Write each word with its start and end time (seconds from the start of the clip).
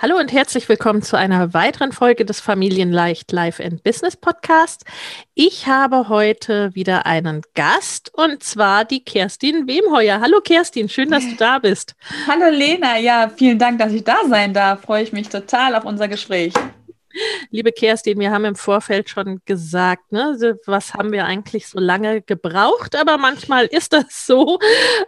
Hallo 0.00 0.16
und 0.16 0.32
herzlich 0.32 0.68
willkommen 0.68 1.02
zu 1.02 1.18
einer 1.18 1.54
weiteren 1.54 1.90
Folge 1.90 2.24
des 2.24 2.38
Familienleicht 2.38 3.32
Life 3.32 3.60
and 3.60 3.82
Business 3.82 4.16
Podcast. 4.16 4.84
Ich 5.34 5.66
habe 5.66 6.08
heute 6.08 6.72
wieder 6.72 7.04
einen 7.04 7.42
Gast 7.56 8.12
und 8.14 8.44
zwar 8.44 8.84
die 8.84 9.02
Kerstin 9.02 9.66
Wemheuer. 9.66 10.20
Hallo 10.20 10.40
Kerstin, 10.40 10.88
schön, 10.88 11.10
dass 11.10 11.28
du 11.28 11.34
da 11.34 11.58
bist. 11.58 11.96
Hallo 12.28 12.48
Lena, 12.48 12.96
ja, 12.96 13.28
vielen 13.28 13.58
Dank, 13.58 13.80
dass 13.80 13.92
ich 13.92 14.04
da 14.04 14.18
sein 14.28 14.54
darf. 14.54 14.82
Freue 14.82 15.02
ich 15.02 15.12
mich 15.12 15.30
total 15.30 15.74
auf 15.74 15.84
unser 15.84 16.06
Gespräch. 16.06 16.52
Liebe 17.50 17.72
Kerstin, 17.72 18.20
wir 18.20 18.30
haben 18.30 18.44
im 18.44 18.54
Vorfeld 18.54 19.10
schon 19.10 19.40
gesagt, 19.46 20.12
ne, 20.12 20.56
was 20.66 20.94
haben 20.94 21.10
wir 21.10 21.24
eigentlich 21.24 21.66
so 21.66 21.80
lange 21.80 22.22
gebraucht, 22.22 22.94
aber 22.94 23.18
manchmal 23.18 23.66
ist 23.66 23.92
das 23.92 24.24
so. 24.24 24.60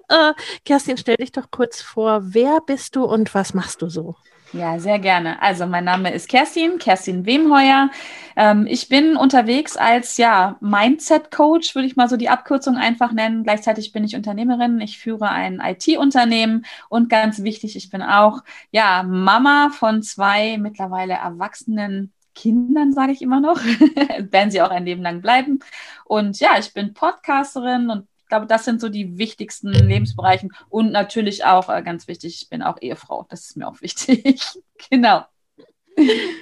Äh, 0.08 0.32
Kerstin, 0.64 0.96
stell 0.96 1.14
dich 1.14 1.30
doch 1.30 1.52
kurz 1.52 1.80
vor, 1.80 2.22
wer 2.24 2.58
bist 2.66 2.96
du 2.96 3.04
und 3.04 3.32
was 3.36 3.54
machst 3.54 3.82
du 3.82 3.88
so? 3.88 4.16
Ja, 4.52 4.80
sehr 4.80 4.98
gerne. 4.98 5.40
Also 5.42 5.64
mein 5.66 5.84
Name 5.84 6.12
ist 6.12 6.28
Kerstin, 6.28 6.78
Kerstin 6.78 7.24
Wemheuer. 7.24 7.88
Ähm, 8.34 8.66
ich 8.68 8.88
bin 8.88 9.16
unterwegs 9.16 9.76
als 9.76 10.16
ja, 10.16 10.56
Mindset-Coach, 10.60 11.76
würde 11.76 11.86
ich 11.86 11.94
mal 11.94 12.08
so 12.08 12.16
die 12.16 12.28
Abkürzung 12.28 12.76
einfach 12.76 13.12
nennen. 13.12 13.44
Gleichzeitig 13.44 13.92
bin 13.92 14.02
ich 14.02 14.16
Unternehmerin. 14.16 14.80
Ich 14.80 14.98
führe 14.98 15.28
ein 15.28 15.60
IT-Unternehmen 15.60 16.64
und 16.88 17.08
ganz 17.08 17.44
wichtig, 17.44 17.76
ich 17.76 17.90
bin 17.90 18.02
auch 18.02 18.42
ja, 18.72 19.04
Mama 19.04 19.70
von 19.70 20.02
zwei 20.02 20.58
mittlerweile 20.58 21.14
erwachsenen 21.14 22.12
Kindern, 22.34 22.92
sage 22.92 23.12
ich 23.12 23.22
immer 23.22 23.40
noch, 23.40 23.60
werden 24.18 24.50
sie 24.50 24.62
auch 24.62 24.70
ein 24.70 24.84
Leben 24.84 25.02
lang 25.02 25.20
bleiben. 25.20 25.60
Und 26.04 26.40
ja, 26.40 26.58
ich 26.58 26.72
bin 26.72 26.92
Podcasterin 26.92 27.88
und 27.90 28.08
glaube, 28.30 28.46
das 28.46 28.64
sind 28.64 28.80
so 28.80 28.88
die 28.88 29.18
wichtigsten 29.18 29.68
Lebensbereichen. 29.68 30.52
Und 30.70 30.90
natürlich 30.90 31.44
auch 31.44 31.68
äh, 31.68 31.82
ganz 31.82 32.08
wichtig, 32.08 32.42
ich 32.42 32.48
bin 32.48 32.62
auch 32.62 32.78
Ehefrau. 32.80 33.26
Das 33.28 33.40
ist 33.42 33.56
mir 33.58 33.68
auch 33.68 33.82
wichtig. 33.82 34.40
genau. 34.90 35.26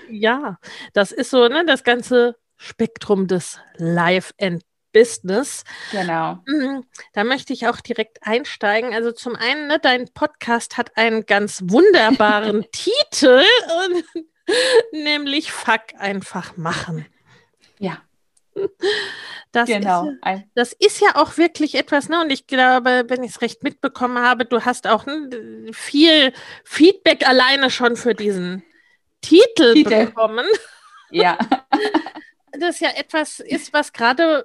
Ja, 0.08 0.58
das 0.92 1.11
ist 1.11 1.30
so, 1.30 1.48
ne, 1.48 1.64
das 1.67 1.83
ganze 1.83 2.36
Spektrum 2.57 3.27
des 3.27 3.58
Life 3.77 4.33
and 4.40 4.63
Business. 4.92 5.64
Genau. 5.90 6.39
Mhm. 6.46 6.85
Da 7.13 7.24
möchte 7.24 7.52
ich 7.52 7.67
auch 7.67 7.80
direkt 7.80 8.18
einsteigen. 8.23 8.95
Also 8.95 9.13
zum 9.13 9.36
einen, 9.36 9.67
ne, 9.67 9.79
dein 9.80 10.08
Podcast 10.13 10.77
hat 10.77 10.96
einen 10.96 11.27
ganz 11.27 11.63
wunderbaren 11.64 12.67
Titel, 12.73 13.42
nämlich 14.92 15.52
Fuck 15.52 15.95
einfach 15.98 16.57
machen. 16.57 17.07
Ja. 17.79 18.02
Das 19.51 19.67
genau. 19.67 20.11
Ist, 20.11 20.45
das 20.55 20.73
ist 20.74 21.01
ja 21.01 21.17
auch 21.17 21.39
wirklich 21.39 21.74
etwas, 21.74 22.11
ne? 22.11 22.20
Und 22.20 22.30
ich 22.30 22.46
glaube, 22.46 23.05
wenn 23.08 23.23
ich 23.23 23.30
es 23.30 23.41
recht 23.41 23.63
mitbekommen 23.63 24.19
habe, 24.19 24.45
du 24.45 24.64
hast 24.64 24.86
auch 24.86 25.07
ne, 25.07 25.70
viel 25.73 26.35
Feedback 26.64 27.27
alleine 27.27 27.70
schon 27.70 27.96
für 27.96 28.14
diesen 28.14 28.63
Titel, 29.23 29.73
Titel. 29.73 30.07
bekommen. 30.07 30.46
Ja. 31.11 31.39
das 32.61 32.80
ja 32.80 32.91
etwas 32.91 33.41
ist, 33.41 33.73
was 33.73 33.95
gerade, 33.95 34.45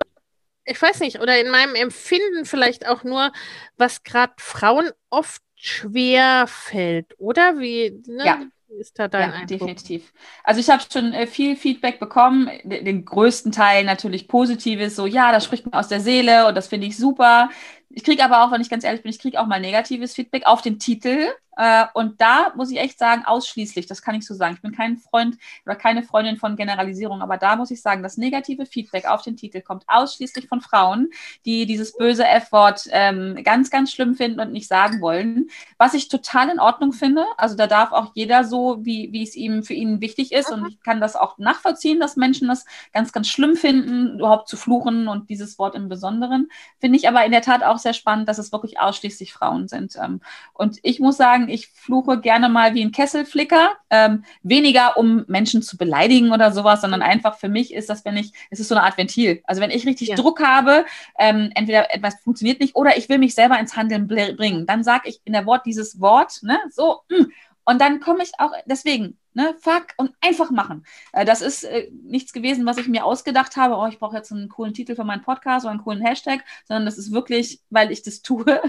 ich 0.64 0.82
weiß 0.82 1.02
nicht, 1.02 1.20
oder 1.20 1.38
in 1.38 1.50
meinem 1.52 1.76
Empfinden 1.76 2.46
vielleicht 2.46 2.88
auch 2.88 3.04
nur, 3.04 3.34
was 3.76 4.04
gerade 4.04 4.34
Frauen 4.38 4.90
oft 5.10 5.42
schwer 5.56 6.46
fällt, 6.48 7.14
oder? 7.20 7.60
Wie, 7.60 8.02
ne? 8.08 8.26
Ja 8.26 8.42
ist 8.80 9.00
da 9.00 9.08
dein 9.08 9.30
ja, 9.30 9.36
Eindruck? 9.36 9.48
definitiv. 9.48 10.14
Also 10.44 10.60
ich 10.60 10.70
habe 10.70 10.84
schon 10.92 11.14
äh, 11.14 11.28
viel 11.28 11.56
Feedback 11.56 12.00
bekommen, 12.00 12.50
den, 12.64 12.86
den, 12.86 13.06
größten 13.06 13.52
Teil 13.52 13.84
natürlich 13.84 14.28
positives, 14.28 14.96
so 14.96 15.06
ja, 15.06 15.32
das 15.32 15.46
spricht 15.46 15.66
mir 15.66 15.74
aus 15.74 15.88
der 15.88 16.00
Seele 16.00 16.48
und 16.48 16.56
das 16.56 16.68
finde 16.68 16.88
ich 16.88 16.98
super. 16.98 17.50
Ich 17.90 18.04
kriege 18.04 18.24
aber 18.24 18.44
auch, 18.44 18.52
wenn 18.52 18.62
ich 18.62 18.70
ganz 18.70 18.84
ehrlich 18.84 19.04
bin, 19.04 19.12
ich 19.12 19.20
kriege 19.20 19.40
auch 19.40 19.48
mal 19.48 19.60
negatives 19.60 20.14
Feedback 20.14 20.46
auf 20.46 20.62
den 20.62 20.80
Titel. 20.80 21.28
Äh, 21.58 21.86
und 21.94 22.20
da 22.22 22.54
muss 22.56 22.72
ich 22.72 22.80
echt 22.80 22.98
sagen, 22.98 23.26
ausschließlich, 23.26 23.86
das 23.86 24.02
kann 24.02 24.16
ich 24.16 24.26
so 24.26 24.34
sagen. 24.34 24.56
Ich 24.56 24.62
bin 24.62 24.72
kein 24.72 24.98
Freund 24.98 25.38
oder 25.66 25.76
keine 25.76 26.04
Freundin 26.04 26.38
von 26.38 26.56
Generalisierung, 26.56 27.22
aber 27.22 27.38
da 27.38 27.56
muss 27.56 27.72
ich 27.72 27.82
sagen, 27.82 28.04
das 28.04 28.18
negative 28.18 28.66
Feedback 28.66 29.06
auf 29.06 29.22
den 29.22 29.38
Titel 29.38 29.62
kommt 29.62 29.84
ausschließlich 29.88 30.48
von 30.48 30.62
Frauen, 30.62 31.10
die 31.46 31.66
dieses 31.66 31.96
böse 31.96 32.26
F-Wort 32.26 32.88
ähm, 32.92 33.40
ganz, 33.44 33.70
ganz 33.70 33.92
schlimm 33.92 34.16
finden 34.16 34.40
und 34.40 34.52
nicht 34.52 34.68
sagen 34.68 35.02
wollen. 35.02 35.50
Was 35.78 35.94
ich 35.94 36.08
total 36.08 36.50
in 36.50 36.60
Ordnung 36.60 36.94
finde. 36.94 37.26
Also 37.38 37.56
da 37.56 37.68
darf 37.68 37.92
auch 37.92 38.12
jeder 38.14 38.44
so, 38.44 38.78
wie, 38.86 39.12
wie 39.12 39.24
es 39.24 39.36
ihm 39.36 39.64
für 39.64 39.74
ihn 39.74 40.02
wichtig 40.02 40.32
ist. 40.32 40.52
Und 40.52 40.68
ich 40.68 40.82
kann 40.82 41.02
das 41.02 41.16
auch 41.16 41.38
nachvollziehen, 41.38 42.00
dass 42.00 42.16
Menschen 42.16 42.48
das 42.48 42.66
ganz, 42.94 43.12
ganz 43.12 43.28
schlimm 43.28 43.56
finden, 43.56 44.20
überhaupt 44.20 44.48
zu 44.48 44.58
fluchen 44.58 45.08
und 45.08 45.30
dieses 45.30 45.60
Wort 45.60 45.76
im 45.76 45.90
Besonderen. 45.90 46.50
Finde 46.80 46.98
ich 46.98 47.08
aber 47.08 47.26
in 47.26 47.32
der 47.32 47.42
Tat 47.42 47.64
auch 47.64 47.78
sehr 47.78 47.94
spannend, 47.94 48.28
dass 48.30 48.38
es 48.38 48.52
wirklich 48.52 48.80
ausschließlich 48.80 49.34
Frauen 49.34 49.68
sind. 49.68 49.96
Ähm, 50.02 50.22
und 50.54 50.80
ich 50.84 51.00
muss 51.00 51.18
sagen, 51.18 51.43
ich 51.50 51.68
fluche 51.68 52.20
gerne 52.20 52.50
mal 52.50 52.74
wie 52.74 52.84
ein 52.84 52.92
Kesselflicker. 52.92 53.74
Ähm, 53.90 54.24
weniger, 54.42 54.98
um 54.98 55.26
Menschen 55.28 55.62
zu 55.62 55.78
beleidigen 55.78 56.32
oder 56.32 56.52
sowas, 56.52 56.82
sondern 56.82 57.02
einfach 57.02 57.38
für 57.38 57.50
mich 57.50 57.74
ist 57.74 57.90
das, 57.90 58.06
wenn 58.06 58.18
ich, 58.18 58.34
es 58.50 58.60
ist 58.60 58.70
so 58.70 58.76
eine 58.76 58.84
Art 58.84 58.98
Ventil. 58.98 59.42
Also 59.46 59.62
wenn 59.62 59.72
ich 59.72 59.86
richtig 59.86 60.10
ja. 60.10 60.16
Druck 60.16 60.42
habe, 60.42 60.86
ähm, 61.20 61.52
entweder 61.56 61.94
etwas 61.94 62.16
funktioniert 62.24 62.60
nicht 62.60 62.76
oder 62.76 62.98
ich 62.98 63.10
will 63.10 63.18
mich 63.18 63.36
selber 63.36 63.60
ins 63.60 63.76
Handeln 63.76 64.08
bringen, 64.08 64.66
dann 64.66 64.84
sage 64.84 65.10
ich 65.10 65.22
in 65.26 65.34
der 65.34 65.46
Wort 65.46 65.66
dieses 65.66 66.00
Wort, 66.00 66.42
ne, 66.44 66.60
so, 66.72 67.02
mh, 67.10 67.20
mm, 67.20 67.32
und 67.66 67.80
dann 67.80 68.00
komme 68.00 68.24
ich 68.24 68.32
auch, 68.40 68.52
deswegen, 68.66 69.18
ne, 69.34 69.56
fuck 69.60 69.88
und 69.98 70.12
einfach 70.22 70.52
machen. 70.52 70.86
Äh, 71.14 71.26
das 71.26 71.42
ist 71.42 71.64
äh, 71.64 71.90
nichts 72.04 72.34
gewesen, 72.34 72.66
was 72.66 72.78
ich 72.78 72.88
mir 72.88 73.06
ausgedacht 73.06 73.56
habe, 73.56 73.76
oh, 73.78 73.88
ich 73.88 74.00
brauche 74.00 74.18
jetzt 74.18 74.32
einen 74.32 74.50
coolen 74.50 74.74
Titel 74.74 74.96
für 74.96 75.04
meinen 75.04 75.22
Podcast 75.22 75.66
oder 75.66 75.72
einen 75.72 75.84
coolen 75.84 76.06
Hashtag, 76.06 76.44
sondern 76.66 76.86
das 76.86 76.98
ist 76.98 77.12
wirklich, 77.12 77.62
weil 77.70 77.92
ich 77.92 78.04
das 78.04 78.22
tue. 78.24 78.62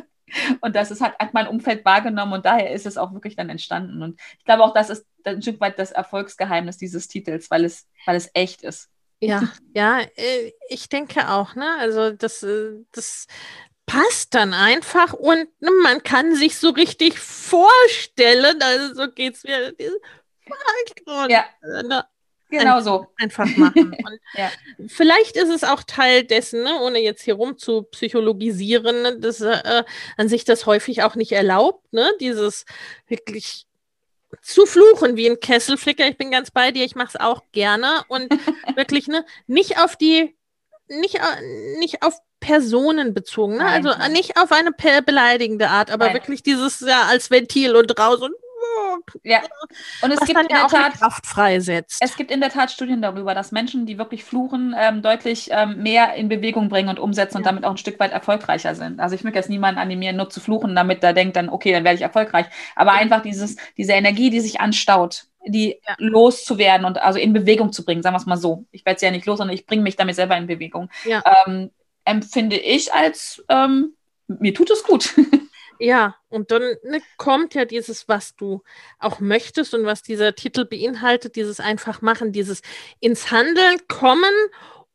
Und 0.60 0.74
das 0.74 0.90
ist 0.90 1.00
halt 1.00 1.18
hat 1.18 1.34
mein 1.34 1.46
Umfeld 1.48 1.84
wahrgenommen 1.84 2.32
und 2.32 2.46
daher 2.46 2.72
ist 2.72 2.86
es 2.86 2.96
auch 2.96 3.12
wirklich 3.12 3.36
dann 3.36 3.50
entstanden. 3.50 4.02
Und 4.02 4.20
ich 4.38 4.44
glaube 4.44 4.64
auch, 4.64 4.74
das 4.74 4.90
ist 4.90 5.06
ein 5.24 5.42
Stück 5.42 5.60
weit 5.60 5.78
das 5.78 5.92
Erfolgsgeheimnis 5.92 6.78
dieses 6.78 7.08
Titels, 7.08 7.50
weil 7.50 7.64
es, 7.64 7.86
weil 8.06 8.16
es 8.16 8.30
echt 8.34 8.62
ist. 8.62 8.88
Ja, 9.20 9.48
ja, 9.74 10.00
äh, 10.16 10.52
ich 10.68 10.88
denke 10.88 11.30
auch, 11.30 11.54
ne? 11.54 11.76
Also 11.78 12.10
das, 12.10 12.42
äh, 12.42 12.72
das 12.92 13.26
passt 13.86 14.34
dann 14.34 14.54
einfach 14.54 15.12
und 15.12 15.48
ne, 15.60 15.70
man 15.82 16.02
kann 16.02 16.34
sich 16.34 16.56
so 16.58 16.70
richtig 16.70 17.18
vorstellen, 17.18 18.60
also 18.62 18.94
so 18.94 19.10
geht 19.10 19.34
es 19.34 19.44
mir. 19.44 19.74
Ja. 21.30 21.44
Genau 22.58 22.80
so. 22.80 23.06
Einfach 23.18 23.46
machen. 23.56 23.96
ja. 24.34 24.50
Vielleicht 24.86 25.36
ist 25.36 25.50
es 25.50 25.64
auch 25.64 25.82
Teil 25.82 26.24
dessen, 26.24 26.62
ne, 26.62 26.80
ohne 26.80 26.98
jetzt 26.98 27.22
hier 27.22 27.34
rum 27.34 27.58
zu 27.58 27.82
psychologisieren, 27.82 29.02
ne, 29.02 29.18
dass 29.18 29.40
äh, 29.40 29.84
an 30.16 30.28
sich 30.28 30.44
das 30.44 30.66
häufig 30.66 31.02
auch 31.02 31.14
nicht 31.14 31.32
erlaubt, 31.32 31.92
ne? 31.92 32.10
Dieses 32.20 32.64
wirklich 33.06 33.66
zu 34.42 34.66
fluchen 34.66 35.16
wie 35.16 35.28
ein 35.28 35.40
Kesselflicker. 35.40 36.06
Ich 36.08 36.16
bin 36.16 36.30
ganz 36.30 36.50
bei 36.50 36.70
dir, 36.70 36.84
ich 36.84 36.96
mache 36.96 37.08
es 37.14 37.20
auch 37.20 37.42
gerne 37.52 38.02
und 38.08 38.30
wirklich 38.76 39.08
ne, 39.08 39.24
nicht 39.46 39.78
auf 39.78 39.96
die, 39.96 40.36
nicht, 40.88 41.16
äh, 41.16 41.78
nicht 41.78 42.02
auf 42.02 42.18
Personen 42.40 43.14
bezogen, 43.14 43.56
ne? 43.56 43.64
also 43.64 43.90
nicht 44.10 44.36
auf 44.36 44.52
eine 44.52 44.70
beleidigende 44.72 45.70
Art, 45.70 45.90
aber 45.90 46.06
Nein. 46.06 46.14
wirklich 46.14 46.42
dieses 46.42 46.80
ja 46.80 47.04
als 47.08 47.30
Ventil 47.30 47.74
und 47.74 47.98
raus 47.98 48.20
und 48.20 48.34
Ja. 49.22 49.40
Und 50.02 50.10
es 50.12 50.20
Was 50.20 50.26
gibt 50.28 50.40
in 50.40 50.48
ja 50.50 50.66
der 50.68 50.68
Tat 50.68 50.92
Kraft 50.94 51.26
freisetzt. 51.26 51.98
es 52.00 52.16
gibt 52.16 52.30
in 52.30 52.40
der 52.40 52.50
Tat 52.50 52.70
Studien 52.70 53.02
darüber, 53.02 53.34
dass 53.34 53.52
Menschen, 53.52 53.86
die 53.86 53.98
wirklich 53.98 54.24
fluchen, 54.24 54.74
ähm, 54.78 55.02
deutlich 55.02 55.48
ähm, 55.50 55.82
mehr 55.82 56.14
in 56.14 56.28
Bewegung 56.28 56.68
bringen 56.68 56.88
und 56.88 56.98
umsetzen 56.98 57.38
und 57.38 57.44
Ja. 57.44 57.50
damit 57.52 57.64
auch 57.64 57.70
ein 57.72 57.76
Stück 57.76 57.98
weit 58.00 58.12
erfolgreicher 58.12 58.74
sind. 58.74 59.00
Also 59.00 59.14
ich 59.14 59.24
möchte 59.24 59.38
jetzt 59.38 59.50
niemanden 59.50 59.80
animieren, 59.80 60.16
nur 60.16 60.30
zu 60.30 60.40
fluchen, 60.40 60.74
damit 60.74 61.02
er 61.02 61.12
denkt 61.12 61.36
dann, 61.36 61.48
okay, 61.48 61.72
dann 61.72 61.84
werde 61.84 61.96
ich 61.96 62.02
erfolgreich. 62.02 62.46
Aber 62.76 62.92
einfach 62.92 63.22
dieses, 63.22 63.56
diese 63.76 63.92
Energie, 63.92 64.30
die 64.30 64.40
sich 64.40 64.60
anstaut, 64.60 65.24
die 65.46 65.78
Ja. 65.86 65.94
loszuwerden 65.98 66.86
und 66.86 66.98
also 67.02 67.18
in 67.18 67.32
Bewegung 67.32 67.72
zu 67.72 67.84
bringen, 67.84 68.02
sagen 68.02 68.14
wir 68.14 68.18
es 68.20 68.26
mal 68.26 68.36
so. 68.36 68.64
Ich 68.72 68.84
werde 68.86 68.98
sie 69.00 69.06
ja 69.06 69.12
nicht 69.12 69.26
los, 69.26 69.38
sondern 69.38 69.54
ich 69.54 69.66
bringe 69.66 69.82
mich 69.82 69.96
damit 69.96 70.16
selber 70.16 70.36
in 70.36 70.46
Bewegung. 70.46 70.88
Ja. 71.04 71.22
Ähm, 71.46 71.70
empfinde 72.04 72.56
ich 72.56 72.92
als, 72.92 73.44
ähm, 73.48 73.94
mir 74.28 74.54
tut 74.54 74.70
es 74.70 74.82
gut. 74.82 75.14
Ja, 75.78 76.16
und 76.28 76.50
dann 76.50 76.62
ne, 76.84 77.00
kommt 77.16 77.54
ja 77.54 77.64
dieses, 77.64 78.08
was 78.08 78.36
du 78.36 78.62
auch 78.98 79.20
möchtest 79.20 79.74
und 79.74 79.84
was 79.84 80.02
dieser 80.02 80.34
Titel 80.34 80.64
beinhaltet, 80.64 81.36
dieses 81.36 81.60
einfach 81.60 82.02
machen, 82.02 82.32
dieses 82.32 82.62
ins 83.00 83.30
Handeln 83.30 83.78
kommen, 83.88 84.32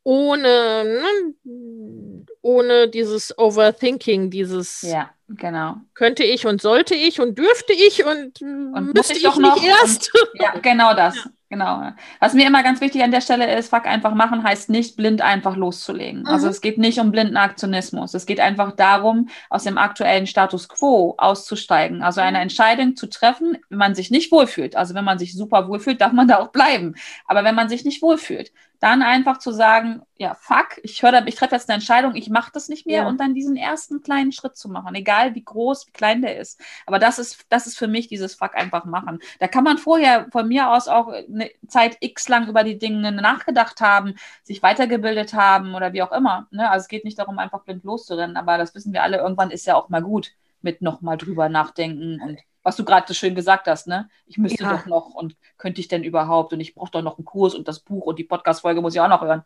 ohne, 0.04 1.02
ne, 1.44 2.26
ohne 2.42 2.88
dieses 2.88 3.38
Overthinking, 3.38 4.30
dieses 4.30 4.82
ja, 4.82 5.10
genau. 5.28 5.78
könnte 5.94 6.24
ich 6.24 6.46
und 6.46 6.62
sollte 6.62 6.96
ich 6.96 7.20
und 7.20 7.38
dürfte 7.38 7.74
ich 7.74 8.06
und, 8.06 8.42
Und 8.42 8.94
müsste 8.94 8.94
muss 8.96 9.10
ich, 9.12 9.18
ich 9.18 9.24
doch 9.24 9.38
nicht 9.38 9.56
noch 9.56 9.64
erst. 9.64 10.12
Ja, 10.36 10.58
genau 10.60 10.94
das. 10.94 11.30
Genau. 11.52 11.94
Was 12.20 12.36
mir 12.36 12.46
immer 12.46 12.62
ganz 12.62 12.80
wichtig 12.80 13.02
an 13.02 13.10
der 13.10 13.22
Stelle 13.22 13.56
ist, 13.58 13.70
fuck 13.72 13.88
einfach 13.88 14.14
machen, 14.14 14.44
heißt 14.44 14.70
nicht 14.70 14.96
blind 14.96 15.24
einfach 15.24 15.56
loszulegen. 15.56 16.28
Also 16.28 16.46
Mhm. 16.46 16.52
es 16.52 16.62
geht 16.62 16.78
nicht 16.78 17.00
um 17.00 17.10
blinden 17.12 17.38
Aktionismus. 17.38 18.14
Es 18.14 18.28
geht 18.28 18.40
einfach 18.40 18.74
darum, 18.76 19.30
aus 19.50 19.64
dem 19.64 19.80
aktuellen 19.80 20.28
Status 20.28 20.70
quo 20.70 21.16
auszusteigen. 21.18 22.04
Also 22.04 22.22
eine 22.22 22.38
Mhm. 22.38 22.44
Entscheidung 22.44 22.96
zu 22.96 23.08
treffen, 23.10 23.58
wenn 23.70 23.80
man 23.80 23.96
sich 23.96 24.12
nicht 24.12 24.32
wohlfühlt. 24.32 24.76
Also 24.76 24.94
wenn 24.94 25.04
man 25.06 25.18
sich 25.18 25.34
super 25.36 25.68
wohlfühlt, 25.68 26.00
darf 26.02 26.14
man 26.14 26.28
da 26.28 26.38
auch 26.38 26.50
bleiben. 26.50 26.94
Aber 27.26 27.44
wenn 27.44 27.56
man 27.56 27.68
sich 27.68 27.84
nicht 27.84 28.04
wohlfühlt, 28.04 28.52
dann 28.80 29.02
einfach 29.02 29.38
zu 29.40 29.52
sagen, 29.52 30.02
ja, 30.16 30.36
fuck, 30.36 30.80
ich 30.84 31.04
höre, 31.04 31.26
ich 31.28 31.36
treffe 31.36 31.56
jetzt 31.56 31.70
eine 31.70 31.76
Entscheidung, 31.76 32.16
ich 32.16 32.30
mache 32.30 32.52
das 32.54 32.70
nicht 32.70 32.86
mehr 32.86 33.02
Ja. 33.04 33.08
und 33.08 33.20
dann 33.20 33.34
diesen 33.34 33.58
ersten 33.58 34.02
kleinen 34.02 34.32
Schritt 34.32 34.56
zu 34.56 34.70
machen, 34.70 34.96
egal 34.96 35.36
wie 35.36 35.44
groß, 35.44 35.88
wie 35.88 35.92
klein 35.92 36.22
der 36.22 36.38
ist. 36.40 36.62
Aber 36.86 37.00
das 37.00 37.20
ist, 37.20 37.46
das 37.50 37.68
ist 37.68 37.78
für 37.78 37.88
mich 37.88 38.08
dieses 38.08 38.36
Fuck 38.36 38.56
einfach 38.56 38.86
machen. 38.86 39.20
Da 39.40 39.48
kann 39.48 39.64
man 39.64 39.78
vorher 39.78 40.28
von 40.32 40.48
mir 40.48 40.70
aus 40.72 40.88
auch 40.88 41.10
eine 41.10 41.50
Zeit 41.68 41.98
x 42.00 42.30
lang 42.30 42.48
über 42.48 42.64
die 42.64 42.78
Dinge 42.78 43.12
nachgedacht 43.12 43.82
haben, 43.82 44.16
sich 44.44 44.64
weitergebildet 44.64 45.34
haben 45.34 45.76
oder 45.76 45.94
wie 45.94 46.02
auch 46.02 46.12
immer. 46.12 46.48
Ne? 46.52 46.70
Also 46.70 46.84
es 46.84 46.88
geht 46.88 47.04
nicht 47.06 47.20
darum, 47.20 47.38
einfach 47.40 47.64
blind 47.64 47.84
loszurennen, 47.84 48.38
aber 48.38 48.58
das 48.58 48.74
wissen 48.76 48.94
wir 48.94 49.04
alle, 49.04 49.18
irgendwann 49.18 49.52
ist 49.52 49.66
ja 49.66 49.76
auch 49.76 49.90
mal 49.90 50.02
gut 50.02 50.32
mit 50.62 50.82
nochmal 50.82 51.18
drüber 51.18 51.50
nachdenken 51.50 52.22
und 52.22 52.40
was 52.70 52.76
du 52.78 52.86
gerade 52.86 53.08
so 53.08 53.14
schön 53.14 53.36
gesagt 53.36 53.68
hast, 53.68 53.88
ne? 53.88 54.10
Ich 54.26 54.38
müsste 54.38 54.64
Ja. 54.64 54.70
doch 54.70 54.86
noch 54.86 55.08
und 55.14 55.36
könnte 55.58 55.82
ich 55.82 55.88
denn 55.88 56.04
überhaupt 56.04 56.54
und 56.54 56.60
ich 56.60 56.76
brauche 56.76 56.92
doch 56.92 57.02
noch 57.02 57.18
einen 57.18 57.26
Kurs 57.26 57.56
und 57.56 57.68
das 57.68 57.80
Buch 57.82 58.06
und 58.06 58.20
die 58.20 58.24
Podcast-Folge 58.24 58.82
muss 58.82 58.94
ich 58.96 59.02
auch 59.02 59.08
noch 59.10 59.22
hören. 59.22 59.44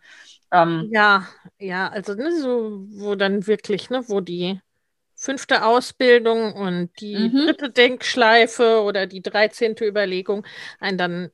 Ähm, 0.51 0.91
Ja, 0.91 1.27
ja, 1.59 1.89
also 1.89 2.13
ne, 2.15 2.31
so, 2.39 2.85
wo 2.99 3.15
dann 3.15 3.47
wirklich, 3.47 3.89
ne, 3.89 4.03
wo 4.09 4.19
die 4.21 4.59
fünfte 5.15 5.65
Ausbildung 5.65 6.53
und 6.53 6.91
die 6.99 7.15
Mhm. 7.17 7.47
dritte 7.47 7.71
Denkschleife 7.71 8.81
oder 8.83 9.07
die 9.07 9.21
dreizehnte 9.21 9.85
Überlegung 9.87 10.45
einen 10.79 10.97
dann 10.97 11.31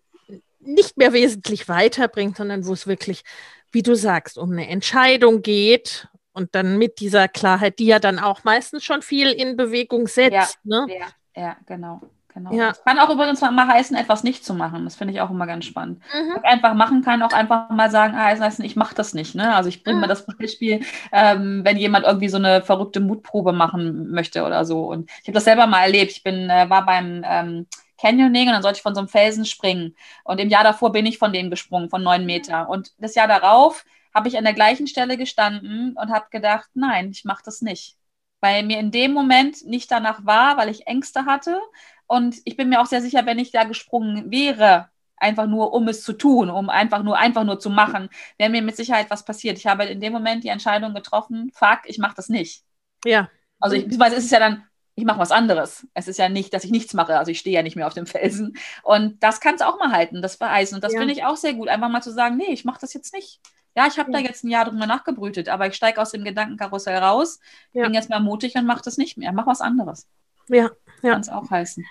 nicht 0.59 0.97
mehr 0.97 1.13
wesentlich 1.13 1.67
weiterbringt, 1.69 2.37
sondern 2.37 2.65
wo 2.65 2.73
es 2.73 2.87
wirklich, 2.87 3.23
wie 3.71 3.81
du 3.83 3.95
sagst, 3.95 4.37
um 4.37 4.51
eine 4.51 4.67
Entscheidung 4.69 5.41
geht 5.41 6.07
und 6.33 6.53
dann 6.55 6.77
mit 6.77 6.99
dieser 6.99 7.27
Klarheit, 7.27 7.79
die 7.79 7.85
ja 7.87 7.99
dann 7.99 8.19
auch 8.19 8.43
meistens 8.43 8.83
schon 8.83 9.01
viel 9.01 9.29
in 9.31 9.55
Bewegung 9.57 10.07
setzt. 10.07 10.59
Ne? 10.65 10.87
Ja, 10.87 11.07
ja, 11.39 11.57
genau. 11.65 12.01
genau. 12.33 12.51
Ja. 12.51 12.69
Das 12.69 12.83
kann 12.83 12.99
auch 12.99 13.09
übrigens 13.09 13.41
mal 13.41 13.67
heißen, 13.67 13.95
etwas 13.95 14.23
nicht 14.23 14.43
zu 14.45 14.53
machen. 14.53 14.83
Das 14.85 14.95
finde 14.95 15.13
ich 15.13 15.21
auch 15.21 15.29
immer 15.29 15.47
ganz 15.47 15.65
spannend. 15.65 16.01
Mhm. 16.13 16.39
Einfach 16.43 16.73
machen 16.73 17.01
kann 17.03 17.21
auch 17.23 17.33
einfach 17.33 17.69
mal 17.69 17.91
sagen, 17.91 18.15
ah, 18.15 18.25
heißen, 18.25 18.43
heißen, 18.43 18.65
ich 18.65 18.75
mache 18.75 18.95
das 18.95 19.13
nicht. 19.13 19.35
Ne? 19.35 19.55
Also 19.55 19.69
ich 19.69 19.83
bringe 19.83 19.95
Mhm. 19.97 20.01
mal 20.01 20.07
das 20.07 20.25
Beispiel, 20.25 20.81
ähm, 21.11 21.61
wenn 21.63 21.77
jemand 21.77 22.05
irgendwie 22.05 22.29
so 22.29 22.37
eine 22.37 22.61
verrückte 22.63 22.99
Mutprobe 22.99 23.53
machen 23.53 24.11
möchte 24.11 24.43
oder 24.45 24.65
so. 24.65 24.85
Und 24.89 25.09
ich 25.21 25.27
habe 25.27 25.33
das 25.33 25.45
selber 25.45 25.67
mal 25.67 25.81
erlebt. 25.83 26.11
Ich 26.11 26.23
bin, 26.23 26.49
äh, 26.49 26.69
war 26.69 26.85
beim 26.85 27.23
ähm, 27.25 27.67
Canyoning 27.99 28.47
und 28.47 28.53
dann 28.53 28.61
sollte 28.63 28.77
ich 28.77 28.83
von 28.83 28.95
so 28.95 29.01
einem 29.01 29.09
Felsen 29.09 29.45
springen. 29.45 29.95
Und 30.23 30.39
im 30.39 30.49
Jahr 30.49 30.63
davor 30.63 30.91
bin 30.91 31.05
ich 31.05 31.17
von 31.19 31.33
dem 31.33 31.49
gesprungen, 31.51 31.89
von 31.89 32.03
neun 32.03 32.25
Meter. 32.25 32.69
Und 32.69 32.91
das 32.99 33.15
Jahr 33.15 33.27
darauf 33.27 33.85
habe 34.13 34.27
ich 34.29 34.37
an 34.37 34.43
der 34.45 34.53
gleichen 34.53 34.87
Stelle 34.87 35.17
gestanden 35.17 35.95
und 35.97 36.09
habe 36.11 36.27
gedacht, 36.31 36.69
nein, 36.73 37.11
ich 37.11 37.25
mache 37.25 37.43
das 37.45 37.61
nicht. 37.61 37.97
Weil 38.41 38.63
mir 38.63 38.79
in 38.79 38.91
dem 38.91 39.13
Moment 39.13 39.65
nicht 39.65 39.91
danach 39.91 40.25
war, 40.25 40.57
weil 40.57 40.69
ich 40.69 40.87
Ängste 40.87 41.25
hatte. 41.25 41.59
Und 42.07 42.37
ich 42.45 42.57
bin 42.57 42.69
mir 42.69 42.81
auch 42.81 42.85
sehr 42.85 43.01
sicher, 43.01 43.25
wenn 43.25 43.39
ich 43.39 43.51
da 43.51 43.63
gesprungen 43.65 44.31
wäre, 44.31 44.89
einfach 45.17 45.47
nur 45.47 45.73
um 45.73 45.87
es 45.87 46.03
zu 46.03 46.13
tun, 46.13 46.49
um 46.49 46.69
einfach 46.69 47.03
nur 47.03 47.17
einfach 47.17 47.43
nur 47.43 47.59
zu 47.59 47.69
machen, 47.69 48.09
wäre 48.37 48.49
mir 48.49 48.61
mit 48.61 48.77
Sicherheit 48.77 49.09
was 49.09 49.25
passiert. 49.25 49.57
Ich 49.57 49.67
habe 49.67 49.83
in 49.85 49.99
dem 50.01 50.13
Moment 50.13 50.43
die 50.43 50.47
Entscheidung 50.47 50.93
getroffen, 50.93 51.51
fuck, 51.53 51.81
ich 51.85 51.97
mache 51.97 52.15
das 52.15 52.29
nicht. 52.29 52.63
Ja. 53.05 53.29
Also 53.59 53.75
ich, 53.75 53.83
beziehungsweise 53.83 54.15
ist 54.15 54.25
es 54.25 54.31
ja 54.31 54.39
dann, 54.39 54.63
ich 54.95 55.05
mache 55.05 55.19
was 55.19 55.31
anderes. 55.31 55.87
Es 55.93 56.07
ist 56.07 56.17
ja 56.17 56.29
nicht, 56.29 56.53
dass 56.53 56.63
ich 56.63 56.71
nichts 56.71 56.93
mache. 56.93 57.17
Also 57.17 57.31
ich 57.31 57.39
stehe 57.39 57.55
ja 57.55 57.63
nicht 57.63 57.75
mehr 57.75 57.87
auf 57.87 57.93
dem 57.93 58.05
Felsen. 58.05 58.57
Und 58.83 59.21
das 59.23 59.39
kann 59.39 59.55
es 59.55 59.61
auch 59.61 59.79
mal 59.79 59.91
halten, 59.91 60.21
das 60.21 60.35
Vereisen. 60.35 60.75
Und 60.75 60.83
das 60.83 60.93
Ja. 60.93 60.99
finde 60.99 61.13
ich 61.13 61.23
auch 61.25 61.37
sehr 61.37 61.53
gut, 61.53 61.69
einfach 61.69 61.89
mal 61.89 62.01
zu 62.01 62.11
sagen, 62.11 62.37
nee, 62.37 62.51
ich 62.51 62.65
mache 62.65 62.79
das 62.81 62.93
jetzt 62.93 63.13
nicht. 63.13 63.39
Ja, 63.75 63.87
ich 63.87 63.97
habe 63.97 64.11
Ja. 64.11 64.19
da 64.19 64.23
jetzt 64.25 64.43
ein 64.43 64.49
Jahr 64.49 64.65
drüber 64.65 64.85
nachgebrütet, 64.85 65.49
aber 65.49 65.67
ich 65.67 65.75
steige 65.75 66.01
aus 66.01 66.11
dem 66.11 66.23
Gedankenkarussell 66.23 66.97
raus, 66.97 67.39
Ja. 67.73 67.83
bin 67.83 67.93
jetzt 67.93 68.09
mal 68.09 68.19
mutig 68.19 68.55
und 68.55 68.65
mache 68.65 68.81
das 68.83 68.97
nicht 68.97 69.17
mehr. 69.17 69.31
Mach 69.31 69.47
was 69.47 69.61
anderes. 69.61 70.07
Ja, 70.47 70.71
ja. 71.03 71.11
Kann 71.11 71.21
es 71.21 71.29
auch 71.29 71.49
heißen. 71.49 71.85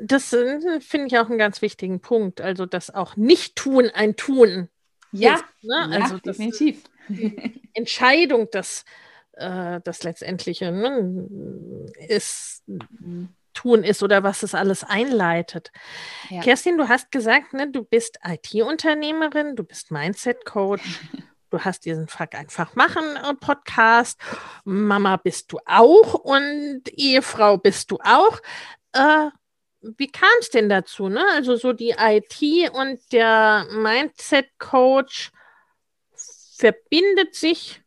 Das 0.00 0.32
äh, 0.32 0.80
finde 0.80 1.08
ich 1.08 1.18
auch 1.18 1.28
einen 1.28 1.38
ganz 1.38 1.60
wichtigen 1.60 2.00
Punkt. 2.00 2.40
Also 2.40 2.66
das 2.66 2.94
auch 2.94 3.16
nicht 3.16 3.56
tun, 3.56 3.90
ein 3.92 4.14
Tun. 4.16 4.68
Ja, 5.12 5.34
ist, 5.34 5.44
ne? 5.62 5.88
ja 5.90 6.02
also 6.02 6.18
das 6.22 6.36
definitiv. 6.36 6.84
Entscheidung, 7.74 8.48
das, 8.52 8.84
äh, 9.32 9.80
das 9.82 10.02
letztendliche 10.02 10.70
ne, 10.72 11.26
ist, 12.08 12.62
tun 13.56 13.82
ist 13.82 14.02
oder 14.02 14.22
was 14.22 14.42
es 14.42 14.54
alles 14.54 14.84
einleitet. 14.84 15.72
Ja. 16.28 16.42
Kerstin, 16.42 16.78
du 16.78 16.88
hast 16.88 17.10
gesagt, 17.10 17.54
ne, 17.54 17.70
du 17.70 17.82
bist 17.82 18.18
IT-Unternehmerin, 18.22 19.56
du 19.56 19.64
bist 19.64 19.90
Mindset-Coach, 19.90 20.82
du 21.50 21.60
hast 21.60 21.84
diesen 21.84 22.06
Fuck 22.06 22.34
einfach 22.34 22.76
machen 22.76 23.04
äh, 23.16 23.34
Podcast, 23.34 24.20
Mama 24.64 25.16
bist 25.16 25.50
du 25.52 25.58
auch 25.64 26.14
und 26.14 26.82
Ehefrau 26.92 27.56
bist 27.56 27.90
du 27.90 27.98
auch. 28.04 28.40
Äh, 28.92 29.30
wie 29.80 30.10
kam 30.10 30.28
es 30.40 30.50
denn 30.50 30.68
dazu? 30.68 31.08
Ne? 31.08 31.24
Also 31.32 31.56
so 31.56 31.72
die 31.72 31.94
IT 31.98 32.72
und 32.72 33.00
der 33.12 33.66
Mindset-Coach 33.70 35.30
verbindet 36.58 37.34
sich, 37.34 37.80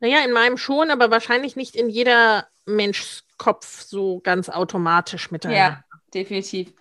naja, 0.00 0.24
in 0.24 0.32
meinem 0.32 0.56
schon, 0.56 0.90
aber 0.90 1.10
wahrscheinlich 1.10 1.56
nicht 1.56 1.76
in 1.76 1.88
jeder 1.88 2.48
Menschs 2.64 3.24
Kopf 3.42 3.82
so 3.82 4.20
ganz 4.20 4.48
automatisch 4.48 5.30
miteinander. 5.30 5.60
Ja, 5.60 5.84
definitiv. 6.14 6.72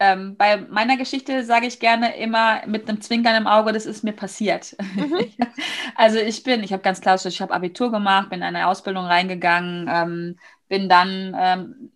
Ähm, 0.00 0.36
bei 0.36 0.58
meiner 0.58 0.96
Geschichte 0.96 1.44
sage 1.44 1.66
ich 1.66 1.80
gerne 1.80 2.16
immer 2.16 2.64
mit 2.66 2.88
einem 2.88 3.00
Zwinkern 3.00 3.34
im 3.34 3.46
Auge, 3.46 3.72
das 3.72 3.86
ist 3.86 4.04
mir 4.04 4.12
passiert. 4.12 4.76
Mhm. 4.94 5.18
also 5.96 6.18
ich 6.18 6.42
bin, 6.42 6.62
ich 6.62 6.72
habe 6.72 6.82
ganz 6.82 7.00
klar, 7.00 7.18
ich 7.24 7.40
habe 7.40 7.54
Abitur 7.54 7.90
gemacht, 7.90 8.30
bin 8.30 8.40
in 8.40 8.44
eine 8.44 8.68
Ausbildung 8.68 9.04
reingegangen, 9.06 9.88
ähm, 9.88 10.38
bin 10.68 10.88
dann, 10.88 11.36
ähm, 11.38 11.92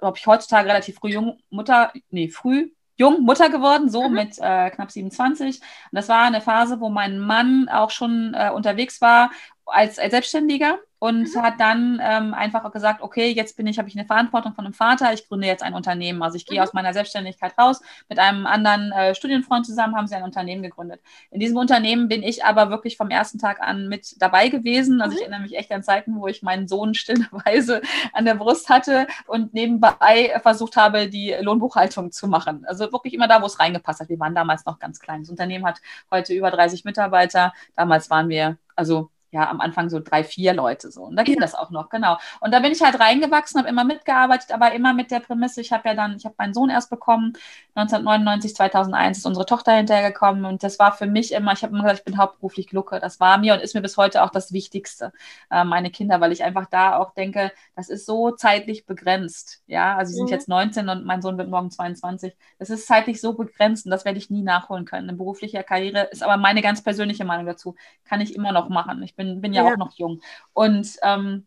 ob 0.00 0.16
ich 0.16 0.26
heutzutage 0.26 0.68
relativ 0.68 0.96
früh 0.96 1.10
jung 1.10 1.38
Mutter, 1.50 1.92
nee, 2.10 2.28
früh 2.28 2.70
jung 2.96 3.22
Mutter 3.22 3.48
geworden, 3.50 3.90
so 3.90 4.08
Mhm. 4.08 4.14
mit 4.14 4.38
äh, 4.38 4.70
knapp 4.70 4.90
27. 4.90 5.60
Und 5.60 5.62
das 5.92 6.08
war 6.08 6.22
eine 6.24 6.40
Phase, 6.40 6.80
wo 6.80 6.88
mein 6.88 7.18
Mann 7.18 7.68
auch 7.68 7.90
schon 7.90 8.34
äh, 8.34 8.50
unterwegs 8.50 9.00
war 9.00 9.30
als, 9.66 9.98
als 9.98 10.12
Selbstständiger 10.12 10.78
und 11.06 11.34
Mhm. 11.34 11.42
hat 11.42 11.54
dann 11.60 12.00
ähm, 12.02 12.34
einfach 12.34 12.64
auch 12.64 12.72
gesagt, 12.72 13.00
okay, 13.02 13.30
jetzt 13.30 13.56
bin 13.56 13.66
ich, 13.66 13.78
habe 13.78 13.88
ich 13.88 13.96
eine 13.96 14.06
Verantwortung 14.06 14.54
von 14.54 14.64
einem 14.64 14.74
Vater, 14.74 15.12
ich 15.12 15.28
gründe 15.28 15.46
jetzt 15.46 15.62
ein 15.62 15.74
Unternehmen. 15.74 16.22
Also 16.22 16.36
ich 16.36 16.46
gehe 16.46 16.58
Mhm. 16.58 16.64
aus 16.64 16.72
meiner 16.72 16.92
Selbstständigkeit 16.92 17.56
raus. 17.58 17.80
Mit 18.08 18.18
einem 18.18 18.46
anderen 18.46 18.92
äh, 18.92 19.14
Studienfreund 19.14 19.66
zusammen 19.66 19.96
haben 19.96 20.06
sie 20.06 20.14
ein 20.16 20.22
Unternehmen 20.24 20.62
gegründet. 20.62 21.00
In 21.30 21.40
diesem 21.40 21.56
Unternehmen 21.56 22.08
bin 22.08 22.22
ich 22.22 22.44
aber 22.44 22.70
wirklich 22.70 22.96
vom 22.96 23.10
ersten 23.10 23.38
Tag 23.38 23.60
an 23.60 23.88
mit 23.88 24.20
dabei 24.20 24.48
gewesen. 24.48 25.00
Also 25.00 25.14
ich 25.14 25.20
Mhm. 25.20 25.22
erinnere 25.22 25.40
mich 25.42 25.56
echt 25.56 25.72
an 25.72 25.82
Zeiten, 25.82 26.16
wo 26.20 26.26
ich 26.28 26.42
meinen 26.42 26.68
Sohn 26.68 26.94
stillerweise 26.94 27.80
an 28.12 28.24
der 28.24 28.34
Brust 28.34 28.68
hatte 28.68 29.06
und 29.26 29.54
nebenbei 29.54 30.38
versucht 30.42 30.76
habe, 30.76 31.08
die 31.08 31.34
Lohnbuchhaltung 31.40 32.12
zu 32.12 32.28
machen. 32.28 32.64
Also 32.66 32.92
wirklich 32.92 33.14
immer 33.14 33.28
da, 33.28 33.42
wo 33.42 33.46
es 33.46 33.58
reingepasst 33.60 34.00
hat. 34.00 34.08
Wir 34.08 34.18
waren 34.20 34.34
damals 34.34 34.64
noch 34.66 34.78
ganz 34.78 35.00
klein. 35.00 35.22
Das 35.22 35.30
Unternehmen 35.30 35.64
hat 35.66 35.80
heute 36.10 36.34
über 36.34 36.50
30 36.50 36.84
Mitarbeiter. 36.84 37.52
Damals 37.74 38.10
waren 38.10 38.28
wir, 38.28 38.58
also 38.74 39.10
ja, 39.30 39.50
am 39.50 39.60
Anfang 39.60 39.88
so 39.90 40.00
drei, 40.00 40.24
vier 40.24 40.54
Leute 40.54 40.90
so. 40.90 41.04
Und 41.04 41.16
da 41.16 41.22
geht 41.22 41.36
ja. 41.36 41.40
das 41.40 41.54
auch 41.54 41.70
noch, 41.70 41.88
genau. 41.88 42.16
Und 42.40 42.52
da 42.52 42.60
bin 42.60 42.72
ich 42.72 42.82
halt 42.82 42.98
reingewachsen, 42.98 43.58
habe 43.58 43.68
immer 43.68 43.84
mitgearbeitet, 43.84 44.52
aber 44.52 44.72
immer 44.72 44.94
mit 44.94 45.10
der 45.10 45.20
Prämisse, 45.20 45.60
ich 45.60 45.72
habe 45.72 45.88
ja 45.88 45.94
dann, 45.94 46.16
ich 46.16 46.24
habe 46.24 46.34
meinen 46.38 46.54
Sohn 46.54 46.70
erst 46.70 46.90
bekommen, 46.90 47.32
1999, 47.74 48.54
2001 48.54 49.18
ist 49.18 49.26
unsere 49.26 49.46
Tochter 49.46 49.72
hinterhergekommen 49.72 50.44
und 50.44 50.62
das 50.62 50.78
war 50.78 50.92
für 50.92 51.06
mich 51.06 51.32
immer, 51.32 51.52
ich 51.52 51.62
habe 51.62 51.74
immer 51.74 51.82
gesagt, 51.82 52.00
ich 52.00 52.04
bin 52.04 52.18
hauptberuflich 52.18 52.68
Glucke. 52.68 53.00
Das 53.00 53.20
war 53.20 53.38
mir 53.38 53.54
und 53.54 53.60
ist 53.60 53.74
mir 53.74 53.82
bis 53.82 53.96
heute 53.96 54.22
auch 54.22 54.30
das 54.30 54.52
Wichtigste, 54.52 55.12
äh, 55.50 55.64
meine 55.64 55.90
Kinder, 55.90 56.20
weil 56.20 56.32
ich 56.32 56.44
einfach 56.44 56.66
da 56.66 56.96
auch 56.96 57.12
denke, 57.14 57.52
das 57.74 57.88
ist 57.88 58.06
so 58.06 58.30
zeitlich 58.30 58.86
begrenzt. 58.86 59.62
Ja, 59.66 59.96
also 59.96 60.10
sie 60.10 60.16
sind 60.16 60.26
mhm. 60.26 60.32
jetzt 60.32 60.48
19 60.48 60.88
und 60.88 61.04
mein 61.04 61.22
Sohn 61.22 61.36
wird 61.38 61.50
morgen 61.50 61.70
22. 61.70 62.34
Das 62.58 62.70
ist 62.70 62.86
zeitlich 62.86 63.20
so 63.20 63.34
begrenzt 63.34 63.86
und 63.86 63.90
das 63.90 64.04
werde 64.04 64.18
ich 64.18 64.30
nie 64.30 64.42
nachholen 64.42 64.84
können. 64.84 65.08
Eine 65.08 65.18
berufliche 65.18 65.62
Karriere 65.62 66.04
ist 66.04 66.22
aber 66.22 66.36
meine 66.36 66.62
ganz 66.62 66.82
persönliche 66.82 67.24
Meinung 67.24 67.46
dazu, 67.46 67.74
kann 68.04 68.20
ich 68.20 68.34
immer 68.34 68.52
noch 68.52 68.68
machen. 68.68 69.02
Ich 69.02 69.15
bin, 69.16 69.40
bin 69.40 69.52
ja, 69.52 69.64
ja. 69.64 69.72
auch 69.72 69.76
noch 69.76 69.92
jung. 69.94 70.20
Und 70.52 70.96
ähm, 71.02 71.46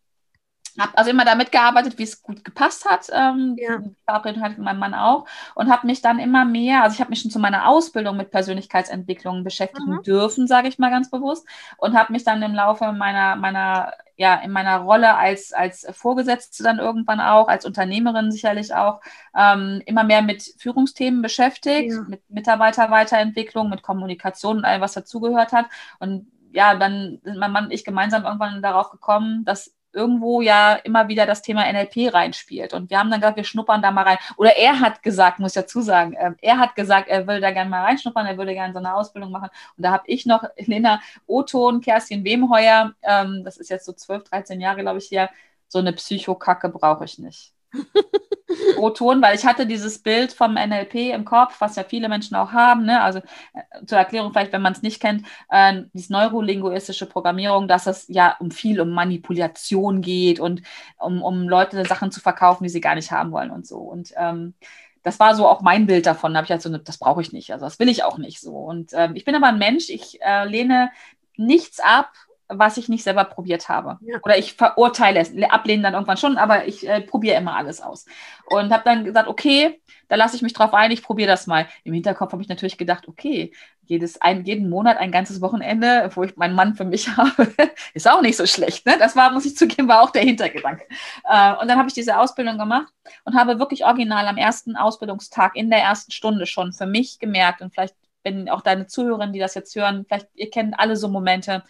habe 0.79 0.97
also 0.97 1.11
immer 1.11 1.25
damit 1.25 1.51
gearbeitet, 1.51 1.97
wie 1.97 2.03
es 2.03 2.21
gut 2.21 2.43
gepasst 2.43 2.85
hat. 2.89 3.07
Ähm, 3.11 3.55
ja. 3.57 3.81
Verabredung 4.05 4.43
hatte 4.43 4.61
mein 4.61 4.77
Mann 4.77 4.93
auch. 4.93 5.25
Und 5.55 5.69
habe 5.69 5.87
mich 5.87 6.01
dann 6.01 6.19
immer 6.19 6.45
mehr, 6.45 6.83
also 6.83 6.95
ich 6.95 7.01
habe 7.01 7.09
mich 7.09 7.21
schon 7.21 7.31
zu 7.31 7.39
meiner 7.39 7.67
Ausbildung 7.67 8.17
mit 8.17 8.31
Persönlichkeitsentwicklung 8.31 9.43
beschäftigen 9.43 9.95
mhm. 9.95 10.03
dürfen, 10.03 10.47
sage 10.47 10.67
ich 10.67 10.79
mal 10.79 10.91
ganz 10.91 11.09
bewusst. 11.09 11.47
Und 11.77 11.97
habe 11.97 12.13
mich 12.13 12.23
dann 12.23 12.41
im 12.41 12.53
Laufe 12.53 12.91
meiner, 12.91 13.35
meiner, 13.35 13.93
ja, 14.15 14.35
in 14.35 14.51
meiner 14.51 14.77
Rolle 14.79 15.15
als, 15.15 15.53
als 15.53 15.87
Vorgesetzte 15.91 16.63
dann 16.63 16.79
irgendwann 16.79 17.19
auch, 17.19 17.47
als 17.47 17.65
Unternehmerin 17.65 18.31
sicherlich 18.31 18.73
auch, 18.73 19.01
ähm, 19.35 19.81
immer 19.85 20.03
mehr 20.03 20.21
mit 20.21 20.43
Führungsthemen 20.57 21.21
beschäftigt, 21.21 21.91
ja. 21.91 22.01
mit 22.07 22.21
Mitarbeiterweiterentwicklung, 22.29 23.69
mit 23.69 23.81
Kommunikation 23.81 24.57
und 24.57 24.65
allem, 24.65 24.81
was 24.81 24.93
dazugehört 24.93 25.51
hat. 25.51 25.65
Und 25.99 26.27
ja, 26.51 26.75
dann 26.75 27.19
sind 27.23 27.37
mein 27.37 27.51
Mann 27.51 27.65
und 27.65 27.71
ich 27.71 27.83
gemeinsam 27.83 28.25
irgendwann 28.25 28.61
darauf 28.61 28.91
gekommen, 28.91 29.45
dass 29.45 29.73
irgendwo 29.93 30.41
ja 30.41 30.75
immer 30.75 31.07
wieder 31.07 31.25
das 31.25 31.41
Thema 31.41 31.71
NLP 31.71 32.13
reinspielt. 32.13 32.73
Und 32.73 32.89
wir 32.89 32.99
haben 32.99 33.09
dann 33.09 33.19
gesagt, 33.21 33.37
wir 33.37 33.43
schnuppern 33.43 33.81
da 33.81 33.91
mal 33.91 34.03
rein. 34.03 34.17
Oder 34.37 34.55
er 34.55 34.79
hat 34.79 35.01
gesagt, 35.01 35.39
muss 35.39 35.55
ich 35.55 35.61
dazu 35.61 35.81
sagen, 35.81 36.13
äh, 36.13 36.31
er 36.41 36.59
hat 36.59 36.75
gesagt, 36.75 37.07
er 37.07 37.25
will 37.27 37.41
da 37.41 37.51
gerne 37.51 37.69
mal 37.69 37.83
reinschnuppern, 37.83 38.25
er 38.25 38.37
würde 38.37 38.53
gerne 38.53 38.73
so 38.73 38.79
eine 38.79 38.93
Ausbildung 38.93 39.31
machen. 39.31 39.49
Und 39.77 39.83
da 39.83 39.91
habe 39.91 40.03
ich 40.07 40.25
noch 40.25 40.43
Lena 40.57 41.01
Oton, 41.27 41.81
Kerstin 41.81 42.23
Wemheuer, 42.23 42.93
ähm, 43.01 43.43
das 43.43 43.57
ist 43.57 43.69
jetzt 43.69 43.85
so 43.85 43.93
12, 43.93 44.25
13 44.25 44.61
Jahre, 44.61 44.81
glaube 44.81 44.99
ich, 44.99 45.07
hier, 45.07 45.29
so 45.67 45.79
eine 45.79 45.93
Psychokacke 45.93 46.69
brauche 46.69 47.05
ich 47.05 47.19
nicht. 47.19 47.53
O-Ton, 48.77 49.21
weil 49.21 49.35
ich 49.35 49.45
hatte 49.45 49.65
dieses 49.65 49.99
Bild 49.99 50.33
vom 50.33 50.55
NLP 50.55 51.13
im 51.13 51.25
Kopf, 51.25 51.55
was 51.59 51.75
ja 51.75 51.83
viele 51.83 52.09
Menschen 52.09 52.35
auch 52.35 52.51
haben. 52.51 52.85
Ne? 52.85 53.01
Also 53.01 53.19
äh, 53.19 53.85
zur 53.85 53.97
Erklärung 53.97 54.31
vielleicht, 54.31 54.53
wenn 54.53 54.61
man 54.61 54.73
es 54.73 54.81
nicht 54.81 54.99
kennt, 54.99 55.25
äh, 55.49 55.83
diese 55.93 56.11
neurolinguistische 56.13 57.05
Programmierung, 57.05 57.67
dass 57.67 57.87
es 57.87 58.07
ja 58.07 58.35
um 58.39 58.51
viel 58.51 58.81
um 58.81 58.89
Manipulation 58.89 60.01
geht 60.01 60.39
und 60.39 60.61
um, 60.97 61.21
um 61.21 61.47
Leute 61.47 61.85
Sachen 61.85 62.11
zu 62.11 62.21
verkaufen, 62.21 62.63
die 62.63 62.69
sie 62.69 62.81
gar 62.81 62.95
nicht 62.95 63.11
haben 63.11 63.31
wollen 63.31 63.51
und 63.51 63.67
so. 63.67 63.77
Und 63.77 64.13
ähm, 64.17 64.55
das 65.03 65.19
war 65.19 65.35
so 65.35 65.47
auch 65.47 65.61
mein 65.61 65.85
Bild 65.85 66.05
davon. 66.05 66.33
Da 66.33 66.37
habe 66.37 66.45
ich 66.45 66.51
halt 66.51 66.61
so, 66.61 66.75
das 66.77 66.97
brauche 66.97 67.21
ich 67.21 67.31
nicht. 67.31 67.53
Also 67.53 67.65
das 67.65 67.79
will 67.79 67.89
ich 67.89 68.03
auch 68.03 68.17
nicht 68.17 68.41
so. 68.41 68.55
Und 68.55 68.91
ähm, 68.93 69.15
ich 69.15 69.25
bin 69.25 69.35
aber 69.35 69.47
ein 69.47 69.59
Mensch, 69.59 69.89
ich 69.89 70.21
äh, 70.21 70.45
lehne 70.45 70.91
nichts 71.37 71.79
ab, 71.79 72.11
was 72.49 72.77
ich 72.77 72.89
nicht 72.89 73.03
selber 73.03 73.23
probiert 73.25 73.69
habe. 73.69 73.99
Ja. 74.01 74.17
Oder 74.23 74.37
ich 74.37 74.53
verurteile 74.55 75.19
es, 75.19 75.31
ablehnen 75.49 75.83
dann 75.83 75.93
irgendwann 75.93 76.17
schon, 76.17 76.37
aber 76.37 76.67
ich 76.67 76.87
äh, 76.87 76.99
probiere 76.99 77.37
immer 77.37 77.55
alles 77.55 77.79
aus. 77.79 78.05
Und 78.47 78.73
habe 78.73 78.83
dann 78.83 79.05
gesagt, 79.05 79.27
okay, 79.27 79.79
da 80.07 80.15
lasse 80.15 80.35
ich 80.35 80.41
mich 80.41 80.53
drauf 80.53 80.73
ein, 80.73 80.91
ich 80.91 81.03
probiere 81.03 81.29
das 81.29 81.45
mal. 81.45 81.67
Im 81.83 81.93
Hinterkopf 81.93 82.31
habe 82.31 82.41
ich 82.41 82.49
natürlich 82.49 82.79
gedacht, 82.79 83.07
okay, 83.07 83.53
jedes, 83.83 84.19
ein, 84.21 84.45
jeden 84.45 84.69
Monat 84.69 84.97
ein 84.97 85.11
ganzes 85.11 85.41
Wochenende, 85.41 86.09
wo 86.15 86.23
ich 86.23 86.35
meinen 86.35 86.55
Mann 86.55 86.75
für 86.75 86.85
mich 86.85 87.07
habe, 87.17 87.53
ist 87.93 88.09
auch 88.09 88.21
nicht 88.21 88.35
so 88.35 88.47
schlecht. 88.47 88.85
Ne? 88.85 88.95
Das 88.97 89.15
war, 89.15 89.31
muss 89.31 89.45
ich 89.45 89.55
zugeben, 89.55 89.87
war 89.87 90.01
auch 90.01 90.09
der 90.09 90.23
Hintergedanke. 90.23 90.85
Äh, 91.23 91.53
und 91.53 91.67
dann 91.67 91.77
habe 91.77 91.87
ich 91.87 91.93
diese 91.93 92.17
Ausbildung 92.17 92.57
gemacht 92.57 92.91
und 93.25 93.35
habe 93.35 93.59
wirklich 93.59 93.85
original 93.85 94.27
am 94.27 94.37
ersten 94.37 94.75
Ausbildungstag 94.75 95.55
in 95.55 95.69
der 95.69 95.79
ersten 95.79 96.11
Stunde 96.11 96.47
schon 96.47 96.73
für 96.73 96.87
mich 96.87 97.19
gemerkt 97.19 97.61
und 97.61 97.73
vielleicht, 97.73 97.95
wenn 98.23 98.49
auch 98.49 98.61
deine 98.61 98.87
Zuhörerinnen, 98.87 99.33
die 99.33 99.39
das 99.39 99.53
jetzt 99.53 99.75
hören, 99.75 100.05
vielleicht 100.07 100.27
ihr 100.33 100.49
kennt 100.49 100.77
alle 100.77 100.95
so 100.95 101.07
Momente, 101.07 101.63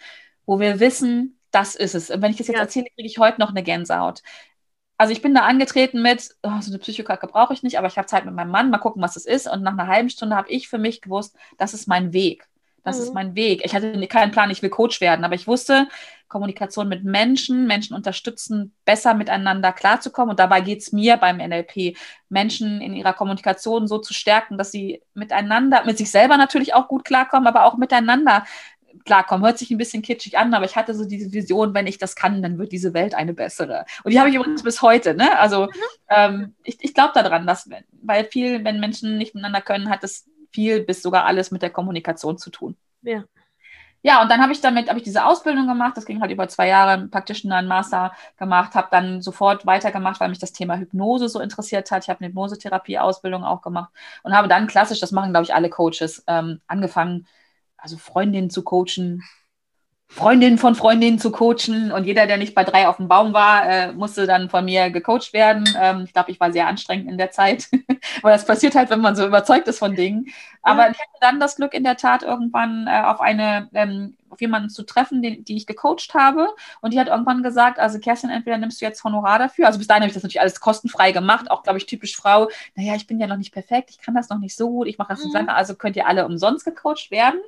wo 0.50 0.60
wir 0.60 0.80
wissen, 0.80 1.40
das 1.52 1.76
ist 1.76 1.94
es. 1.94 2.10
Und 2.10 2.24
wenn 2.24 2.32
ich 2.32 2.38
das 2.38 2.48
jetzt 2.48 2.56
ja. 2.56 2.64
erzähle, 2.64 2.88
kriege 2.96 3.08
ich 3.08 3.20
heute 3.20 3.40
noch 3.40 3.52
eine 3.52 3.62
Gänsehaut. 3.62 4.24
Also 4.98 5.14
ich 5.14 5.22
bin 5.22 5.36
da 5.36 5.42
angetreten 5.42 6.02
mit, 6.02 6.36
oh, 6.42 6.60
so 6.60 6.72
eine 6.72 6.80
Psychokacke 6.80 7.28
brauche 7.28 7.54
ich 7.54 7.62
nicht, 7.62 7.78
aber 7.78 7.86
ich 7.86 8.00
habe 8.00 8.08
Zeit 8.08 8.26
mit 8.26 8.34
meinem 8.34 8.50
Mann, 8.50 8.72
mal 8.72 8.80
gucken, 8.80 9.00
was 9.00 9.14
das 9.14 9.28
ist. 9.28 9.48
Und 9.48 9.62
nach 9.62 9.74
einer 9.74 9.86
halben 9.86 10.10
Stunde 10.10 10.36
habe 10.36 10.50
ich 10.50 10.68
für 10.68 10.80
mich 10.80 11.02
gewusst, 11.02 11.36
das 11.60 11.76
ist 11.76 11.88
mein 11.88 12.14
Weg. 12.14 12.48
Das 12.84 12.98
mhm. 12.98 13.04
ist 13.04 13.14
mein 13.14 13.36
Weg. 13.36 13.62
Ich 13.64 13.76
hatte 13.76 14.08
keinen 14.08 14.32
Plan, 14.32 14.50
ich 14.50 14.64
will 14.64 14.72
Coach 14.72 15.02
werden, 15.02 15.24
aber 15.24 15.36
ich 15.36 15.46
wusste, 15.46 15.88
Kommunikation 16.30 16.90
mit 16.90 17.04
Menschen, 17.04 17.68
Menschen 17.68 17.96
unterstützen, 17.96 18.74
besser 18.86 19.14
miteinander 19.14 19.72
klarzukommen. 19.72 20.32
Und 20.32 20.40
dabei 20.40 20.62
geht 20.62 20.82
es 20.82 20.92
mir 20.92 21.18
beim 21.18 21.38
NLP, 21.38 21.96
Menschen 22.28 22.82
in 22.82 22.96
ihrer 22.96 23.14
Kommunikation 23.14 23.88
so 23.88 24.00
zu 24.00 24.16
stärken, 24.16 24.58
dass 24.58 24.72
sie 24.72 25.04
miteinander, 25.14 25.86
mit 25.86 26.00
sich 26.00 26.10
selber 26.10 26.38
natürlich 26.38 26.74
auch 26.74 26.88
gut 26.88 27.06
klarkommen, 27.06 27.48
aber 27.48 27.66
auch 27.66 27.78
miteinander 27.78 28.46
klarkommen. 29.10 29.44
Hört 29.44 29.58
sich 29.58 29.72
ein 29.72 29.80
bisschen 29.80 30.04
kitschig 30.04 30.38
an, 30.38 30.54
aber 30.54 30.66
ich 30.66 30.76
hatte 30.76 30.94
so 30.94 31.04
diese 31.04 31.34
Vision, 31.34 31.74
wenn 31.74 31.88
ich 31.88 31.98
das 31.98 32.16
kann, 32.16 32.44
dann 32.44 32.60
wird 32.60 32.72
diese 32.72 32.94
Welt 32.94 33.16
eine 33.16 33.34
bessere. 33.34 33.86
Und 34.04 34.12
die 34.12 34.20
habe 34.20 34.30
ich 34.30 34.36
übrigens 34.36 34.62
bis 34.62 34.84
heute. 34.84 35.16
Ne? 35.16 35.38
Also 35.40 35.66
mhm. 35.66 35.72
ähm, 36.10 36.56
ich, 36.64 36.78
ich 36.80 36.94
glaube 36.94 37.14
daran, 37.16 37.48
dass, 37.48 37.68
weil 38.04 38.26
viel, 38.26 38.64
wenn 38.64 38.80
Menschen 38.80 39.18
nicht 39.18 39.34
miteinander 39.34 39.62
können, 39.62 39.90
hat 39.90 40.04
das 40.04 40.28
viel 40.52 40.82
bis 40.82 41.02
sogar 41.02 41.26
alles 41.26 41.50
mit 41.50 41.64
der 41.64 41.72
Kommunikation 41.72 42.38
zu 42.38 42.52
tun. 42.52 42.78
Ja. 43.02 43.24
Ja, 44.02 44.22
und 44.22 44.32
dann 44.32 44.42
habe 44.42 44.54
ich 44.54 44.62
damit, 44.62 44.88
habe 44.88 45.00
ich 45.00 45.04
diese 45.04 45.26
Ausbildung 45.26 45.68
gemacht, 45.68 45.98
das 45.98 46.06
ging 46.06 46.22
halt 46.22 46.32
über 46.32 46.48
zwei 46.48 46.70
Jahre, 46.70 47.08
praktisch 47.08 47.44
einen 47.44 47.68
Master 47.68 48.14
gemacht, 48.38 48.74
habe 48.74 48.88
dann 48.92 49.22
sofort 49.22 49.66
weitergemacht, 49.66 50.22
weil 50.22 50.30
mich 50.30 50.40
das 50.40 50.54
Thema 50.54 50.78
Hypnose 50.78 51.28
so 51.28 51.42
interessiert 51.42 51.92
hat. 51.92 52.04
Ich 52.04 52.10
habe 52.10 52.22
eine 52.22 52.30
Hypnosetherapie-Ausbildung 52.30 53.44
auch 53.44 53.62
gemacht 53.62 53.92
und 54.24 54.34
habe 54.34 54.48
dann 54.48 54.68
klassisch, 54.68 55.02
das 55.02 55.12
machen, 55.12 55.32
glaube 55.32 55.44
ich, 55.44 55.54
alle 55.54 55.70
Coaches, 55.70 56.24
ähm, 56.28 56.62
angefangen, 56.68 57.28
also 57.82 57.98
Freundinnen 57.98 58.50
zu 58.50 58.64
coachen, 58.64 59.24
Freundinnen 60.12 60.58
von 60.58 60.74
Freundinnen 60.74 61.20
zu 61.20 61.32
coachen 61.32 61.92
und 61.92 62.04
jeder, 62.04 62.26
der 62.26 62.38
nicht 62.38 62.56
bei 62.56 62.64
drei 62.64 62.88
auf 62.88 62.98
dem 62.98 63.08
Baum 63.08 63.32
war, 63.32 63.70
äh, 63.70 63.92
musste 63.92 64.26
dann 64.26 64.50
von 64.50 64.66
mir 64.66 64.90
gecoacht 64.90 65.34
werden. 65.34 65.70
Ähm, 65.80 66.04
ich 66.06 66.14
glaube, 66.14 66.32
ich 66.32 66.40
war 66.40 66.52
sehr 66.52 66.66
anstrengend 66.66 67.12
in 67.12 67.20
der 67.20 67.30
Zeit, 67.30 67.70
weil 68.24 68.34
das 68.34 68.46
passiert 68.46 68.74
halt, 68.74 68.90
wenn 68.90 69.02
man 69.02 69.16
so 69.16 69.26
überzeugt 69.26 69.68
ist 69.68 69.78
von 69.78 69.96
Dingen. 69.96 70.26
Aber 70.72 70.90
ich 70.90 71.00
hatte 71.00 71.10
dann 71.22 71.40
das 71.40 71.56
Glück 71.56 71.74
in 71.74 71.84
der 71.84 71.98
Tat 71.98 72.24
irgendwann 72.24 72.88
äh, 72.88 73.02
auf 73.02 73.22
eine 73.22 73.70
ähm, 73.74 74.16
auf 74.30 74.42
jemanden 74.42 74.70
zu 74.70 74.84
treffen, 74.84 75.22
den, 75.22 75.44
die 75.44 75.56
ich 75.56 75.66
gecoacht 75.66 76.14
habe. 76.14 76.50
Und 76.82 76.94
die 76.94 77.00
hat 77.00 77.08
irgendwann 77.08 77.44
gesagt, 77.44 77.80
also 77.80 78.00
Kerstin, 78.00 78.30
entweder 78.30 78.58
nimmst 78.58 78.82
du 78.82 78.86
jetzt 78.86 79.04
Honorar 79.04 79.40
dafür. 79.40 79.68
Also 79.68 79.80
bis 79.80 79.88
dahin 79.88 80.04
habe 80.04 80.10
ich 80.10 80.14
das 80.14 80.24
natürlich 80.24 80.42
alles 80.42 80.60
kostenfrei 80.60 81.12
gemacht, 81.12 81.50
auch, 81.50 81.64
glaube 81.64 81.78
ich, 81.78 81.86
typisch 81.86 82.16
Frau. 82.16 82.50
Naja, 82.76 82.96
ich 82.96 83.08
bin 83.08 83.20
ja 83.20 83.28
noch 83.28 83.38
nicht 83.38 83.54
perfekt, 83.54 83.90
ich 83.92 84.00
kann 84.00 84.16
das 84.16 84.30
noch 84.30 84.40
nicht 84.40 84.56
so 84.56 84.70
gut, 84.70 84.88
ich 84.88 84.98
mache 84.98 85.10
das 85.10 85.20
nicht 85.20 85.30
mhm. 85.30 85.40
lange, 85.40 85.54
also 85.54 85.76
könnt 85.76 85.96
ihr 85.96 86.08
alle 86.08 86.26
umsonst 86.26 86.66
gecoacht 86.66 87.12
werden. 87.12 87.40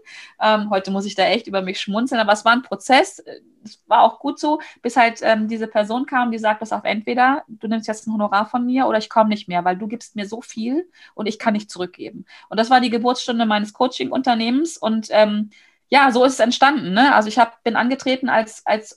Ähm, 0.42 0.70
heute 0.70 0.92
muss 0.92 1.06
ich 1.06 1.16
da 1.16 1.24
echt 1.24 1.48
über 1.48 1.62
mich 1.62 1.80
schmunzeln, 1.80 2.20
aber 2.20 2.34
es 2.34 2.46
war 2.46 2.54
ein 2.54 2.64
Prozess, 2.64 3.24
es 3.64 3.82
war 3.88 4.02
auch 4.02 4.20
gut 4.20 4.40
so, 4.40 4.60
bis 4.82 4.98
halt 4.98 5.20
ähm, 5.22 5.48
diese 5.48 5.68
Person 5.68 6.06
kam, 6.06 6.32
die 6.32 6.40
sagt, 6.40 6.62
das 6.62 6.74
auf 6.74 6.84
entweder 6.84 7.44
du 7.48 7.68
nimmst 7.68 7.88
jetzt 7.88 8.08
ein 8.08 8.14
Honorar 8.14 8.46
von 8.46 8.66
mir 8.66 8.88
oder 8.88 8.98
ich 8.98 9.10
komme 9.10 9.30
nicht 9.30 9.48
mehr, 9.48 9.64
weil 9.66 9.78
du 9.78 9.88
gibst 9.88 10.16
mir 10.16 10.26
so 10.26 10.42
viel 10.42 10.90
und 11.14 11.28
ich 11.28 11.40
kann 11.40 11.54
nicht 11.54 11.70
zurückgeben. 11.70 12.26
Und 12.50 12.60
das 12.60 12.70
war 12.70 12.82
die 12.82 12.90
Geburtsstunde 13.12 13.46
meines 13.46 13.74
Coaching-Unternehmens 13.74 14.78
und 14.78 15.08
ähm, 15.12 15.50
ja, 15.90 16.12
so 16.12 16.24
ist 16.24 16.34
es 16.34 16.40
entstanden. 16.40 16.94
Ne? 16.94 17.14
Also 17.14 17.28
ich 17.28 17.38
hab, 17.38 17.62
bin 17.64 17.76
angetreten 17.76 18.30
als, 18.30 18.66
als 18.66 18.96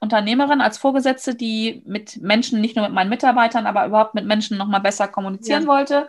Unternehmerin, 0.00 0.60
als 0.60 0.78
Vorgesetzte, 0.78 1.34
die 1.34 1.82
mit 1.84 2.20
Menschen, 2.22 2.60
nicht 2.60 2.76
nur 2.76 2.84
mit 2.84 2.94
meinen 2.94 3.10
Mitarbeitern, 3.10 3.66
aber 3.66 3.86
überhaupt 3.86 4.14
mit 4.14 4.26
Menschen 4.26 4.56
nochmal 4.56 4.80
besser 4.80 5.08
kommunizieren 5.08 5.62
ja. 5.62 5.68
wollte. 5.68 6.08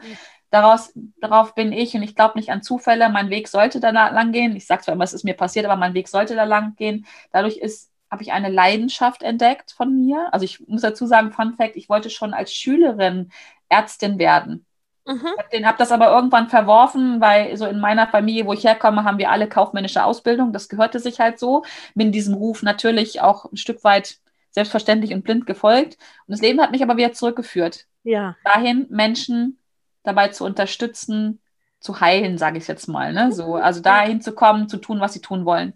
Daraus, 0.52 0.94
darauf 1.20 1.56
bin 1.56 1.72
ich 1.72 1.96
und 1.96 2.04
ich 2.04 2.16
glaube 2.16 2.38
nicht 2.38 2.52
an 2.52 2.62
Zufälle. 2.62 3.10
Mein 3.10 3.32
Weg 3.32 3.48
sollte 3.48 3.80
da 3.80 3.90
lang 3.90 4.32
gehen. 4.32 4.56
Ich 4.56 4.68
sage 4.68 4.84
zwar 4.84 4.94
immer, 4.94 5.04
es 5.04 5.14
ist 5.14 5.26
mir 5.26 5.34
passiert, 5.34 5.66
aber 5.66 5.76
mein 5.76 5.96
Weg 5.96 6.08
sollte 6.08 6.36
da 6.36 6.44
lang 6.44 6.76
gehen. 6.76 7.06
Dadurch 7.32 7.58
ist 7.58 7.92
habe 8.10 8.24
ich 8.24 8.32
eine 8.32 8.50
Leidenschaft 8.50 9.22
entdeckt 9.22 9.72
von 9.72 9.94
mir. 9.94 10.30
Also 10.32 10.46
ich 10.46 10.66
muss 10.66 10.80
dazu 10.80 11.06
sagen, 11.06 11.34
Fun 11.34 11.56
Fact, 11.56 11.76
ich 11.76 11.90
wollte 11.90 12.10
schon 12.10 12.34
als 12.34 12.54
Schülerin 12.54 13.32
Ärztin 13.68 14.18
werden. 14.18 14.66
Mhm. 15.08 15.28
Den 15.54 15.66
habe 15.66 15.78
das 15.78 15.92
aber 15.94 16.12
irgendwann 16.12 16.50
verworfen, 16.50 17.22
weil 17.22 17.56
so 17.56 17.66
in 17.66 17.80
meiner 17.80 18.08
Familie, 18.08 18.46
wo 18.46 18.54
ich 18.54 18.66
herkomme, 18.66 19.06
haben 19.06 19.18
wir 19.18 19.32
alle 19.32 19.48
kaufmännische 19.48 20.04
Ausbildung. 20.04 20.52
Das 20.52 20.68
gehörte 20.68 21.00
sich 21.00 21.20
halt 21.20 21.40
so. 21.40 21.64
Bin 21.96 22.12
diesem 22.12 22.34
Ruf 22.34 22.62
natürlich 22.62 23.22
auch 23.22 23.46
ein 23.52 23.58
Stück 23.58 23.84
weit 23.86 24.18
selbstverständlich 24.52 25.14
und 25.14 25.24
blind 25.24 25.46
gefolgt. 25.46 25.98
Und 26.28 26.32
das 26.34 26.42
Leben 26.42 26.60
hat 26.62 26.72
mich 26.72 26.84
aber 26.84 26.98
wieder 26.98 27.14
zurückgeführt. 27.14 27.86
Ja. 28.04 28.36
Dahin, 28.44 28.86
Menschen 28.90 29.60
dabei 30.04 30.28
zu 30.28 30.44
unterstützen, 30.44 31.40
zu 31.80 32.02
heilen, 32.02 32.38
sage 32.38 32.58
ich 32.58 32.68
jetzt 32.68 32.88
mal. 32.88 33.14
Ne? 33.14 33.32
So, 33.32 33.56
also 33.56 33.82
dahin 33.82 34.20
zu 34.20 34.34
kommen, 34.34 34.68
zu 34.68 34.78
tun, 34.78 35.00
was 35.00 35.14
sie 35.14 35.22
tun 35.22 35.46
wollen. 35.46 35.74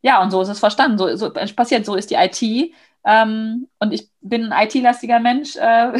Ja, 0.00 0.20
und 0.22 0.32
so 0.32 0.42
ist 0.42 0.48
es 0.48 0.58
verstanden. 0.58 0.98
So, 0.98 1.14
so 1.14 1.32
passiert, 1.32 1.84
so 1.84 1.94
ist 1.94 2.10
die 2.10 2.16
IT. 2.16 2.74
Ähm, 3.04 3.68
und 3.78 3.92
ich 3.92 4.08
bin 4.20 4.52
ein 4.52 4.66
IT-lastiger 4.66 5.20
Mensch. 5.20 5.56
Äh, 5.56 5.92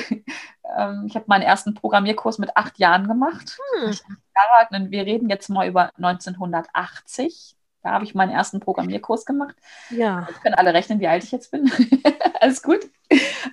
ähm, 0.76 1.04
ich 1.06 1.14
habe 1.14 1.26
meinen 1.28 1.42
ersten 1.42 1.74
Programmierkurs 1.74 2.38
mit 2.38 2.56
acht 2.56 2.78
Jahren 2.78 3.08
gemacht. 3.08 3.58
Hm. 3.80 4.90
Wir 4.90 5.06
reden 5.06 5.28
jetzt 5.28 5.48
mal 5.48 5.68
über 5.68 5.90
1980. 5.96 7.56
Da 7.82 7.90
habe 7.90 8.04
ich 8.04 8.14
meinen 8.14 8.30
ersten 8.30 8.60
Programmierkurs 8.60 9.24
gemacht. 9.26 9.56
Ja. 9.90 10.26
Jetzt 10.28 10.42
können 10.42 10.54
alle 10.54 10.72
rechnen, 10.72 11.00
wie 11.00 11.08
alt 11.08 11.24
ich 11.24 11.32
jetzt 11.32 11.50
bin. 11.50 11.70
Alles 12.40 12.62
gut. 12.62 12.80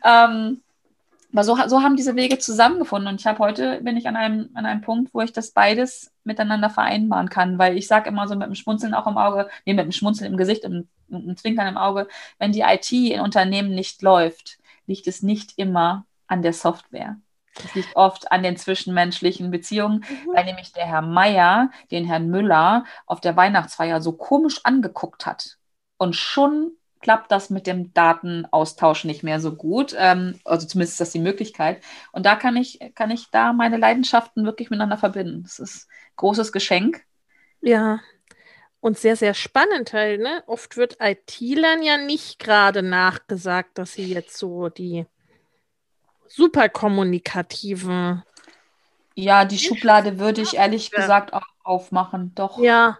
Ähm, 0.05 0.61
aber 1.33 1.43
so, 1.43 1.55
so 1.67 1.81
haben 1.81 1.95
diese 1.95 2.15
Wege 2.15 2.37
zusammengefunden. 2.37 3.07
Und 3.07 3.19
ich 3.19 3.27
habe 3.27 3.39
heute, 3.39 3.81
bin 3.81 3.97
ich 3.97 4.07
an 4.07 4.15
einem, 4.15 4.49
an 4.53 4.65
einem 4.65 4.81
Punkt, 4.81 5.13
wo 5.13 5.21
ich 5.21 5.33
das 5.33 5.51
beides 5.51 6.11
miteinander 6.23 6.69
vereinbaren 6.69 7.29
kann. 7.29 7.57
Weil 7.57 7.77
ich 7.77 7.87
sage 7.87 8.09
immer 8.09 8.27
so 8.27 8.35
mit 8.35 8.47
dem 8.47 8.55
Schmunzeln 8.55 8.93
auch 8.93 9.07
im 9.07 9.17
Auge, 9.17 9.49
nee, 9.65 9.73
mit 9.73 9.85
dem 9.85 9.91
Schmunzeln 9.91 10.31
im 10.31 10.37
Gesicht, 10.37 10.63
und 10.63 10.87
einem 11.11 11.37
Zwinkern 11.37 11.67
im 11.67 11.77
Auge, 11.77 12.07
wenn 12.37 12.51
die 12.51 12.61
IT 12.61 12.91
in 12.91 13.21
Unternehmen 13.21 13.73
nicht 13.73 14.01
läuft, 14.01 14.59
liegt 14.85 15.07
es 15.07 15.23
nicht 15.23 15.53
immer 15.57 16.05
an 16.29 16.41
der 16.41 16.53
Software. 16.53 17.17
Es 17.65 17.75
liegt 17.75 17.95
oft 17.95 18.31
an 18.31 18.43
den 18.43 18.57
zwischenmenschlichen 18.57 19.51
Beziehungen, 19.51 20.05
mhm. 20.07 20.33
weil 20.33 20.45
nämlich 20.45 20.71
der 20.71 20.85
Herr 20.85 21.01
Meier 21.01 21.71
den 21.91 22.05
Herrn 22.05 22.29
Müller 22.29 22.85
auf 23.05 23.19
der 23.21 23.35
Weihnachtsfeier 23.35 24.01
so 24.01 24.13
komisch 24.13 24.61
angeguckt 24.63 25.25
hat. 25.25 25.57
Und 25.97 26.15
schon 26.15 26.71
klappt 27.01 27.31
das 27.31 27.49
mit 27.49 27.67
dem 27.67 27.93
Datenaustausch 27.93 29.05
nicht 29.05 29.23
mehr 29.23 29.39
so 29.39 29.55
gut. 29.55 29.95
Ähm, 29.97 30.39
also 30.45 30.67
zumindest 30.67 30.93
ist 30.93 31.01
das 31.01 31.11
die 31.11 31.19
Möglichkeit. 31.19 31.81
Und 32.11 32.25
da 32.25 32.35
kann 32.35 32.55
ich, 32.55 32.79
kann 32.95 33.11
ich 33.11 33.29
da 33.31 33.53
meine 33.53 33.77
Leidenschaften 33.77 34.45
wirklich 34.45 34.69
miteinander 34.69 34.97
verbinden. 34.97 35.43
Das 35.43 35.59
ist 35.59 35.87
ein 35.87 36.15
großes 36.17 36.51
Geschenk. 36.51 37.03
Ja. 37.61 37.99
Und 38.81 38.97
sehr, 38.97 39.17
sehr 39.17 39.33
spannend 39.33 39.91
halt, 39.91 40.21
ne? 40.21 40.43
Oft 40.47 40.77
wird 40.77 40.97
IT-Lern 41.01 41.83
ja 41.83 41.97
nicht 41.97 42.39
gerade 42.39 42.81
nachgesagt, 42.81 43.77
dass 43.77 43.93
sie 43.93 44.13
jetzt 44.13 44.37
so 44.37 44.69
die 44.69 45.05
super 46.29 46.69
kommunikativen. 46.69 48.23
Ja, 49.15 49.43
die 49.45 49.57
Schublade 49.57 50.19
würde 50.19 50.41
ich 50.41 50.55
ehrlich 50.55 50.91
ja. 50.91 50.99
gesagt 50.99 51.33
auch 51.33 51.43
aufmachen, 51.63 52.31
doch. 52.35 52.59
Ja. 52.59 52.97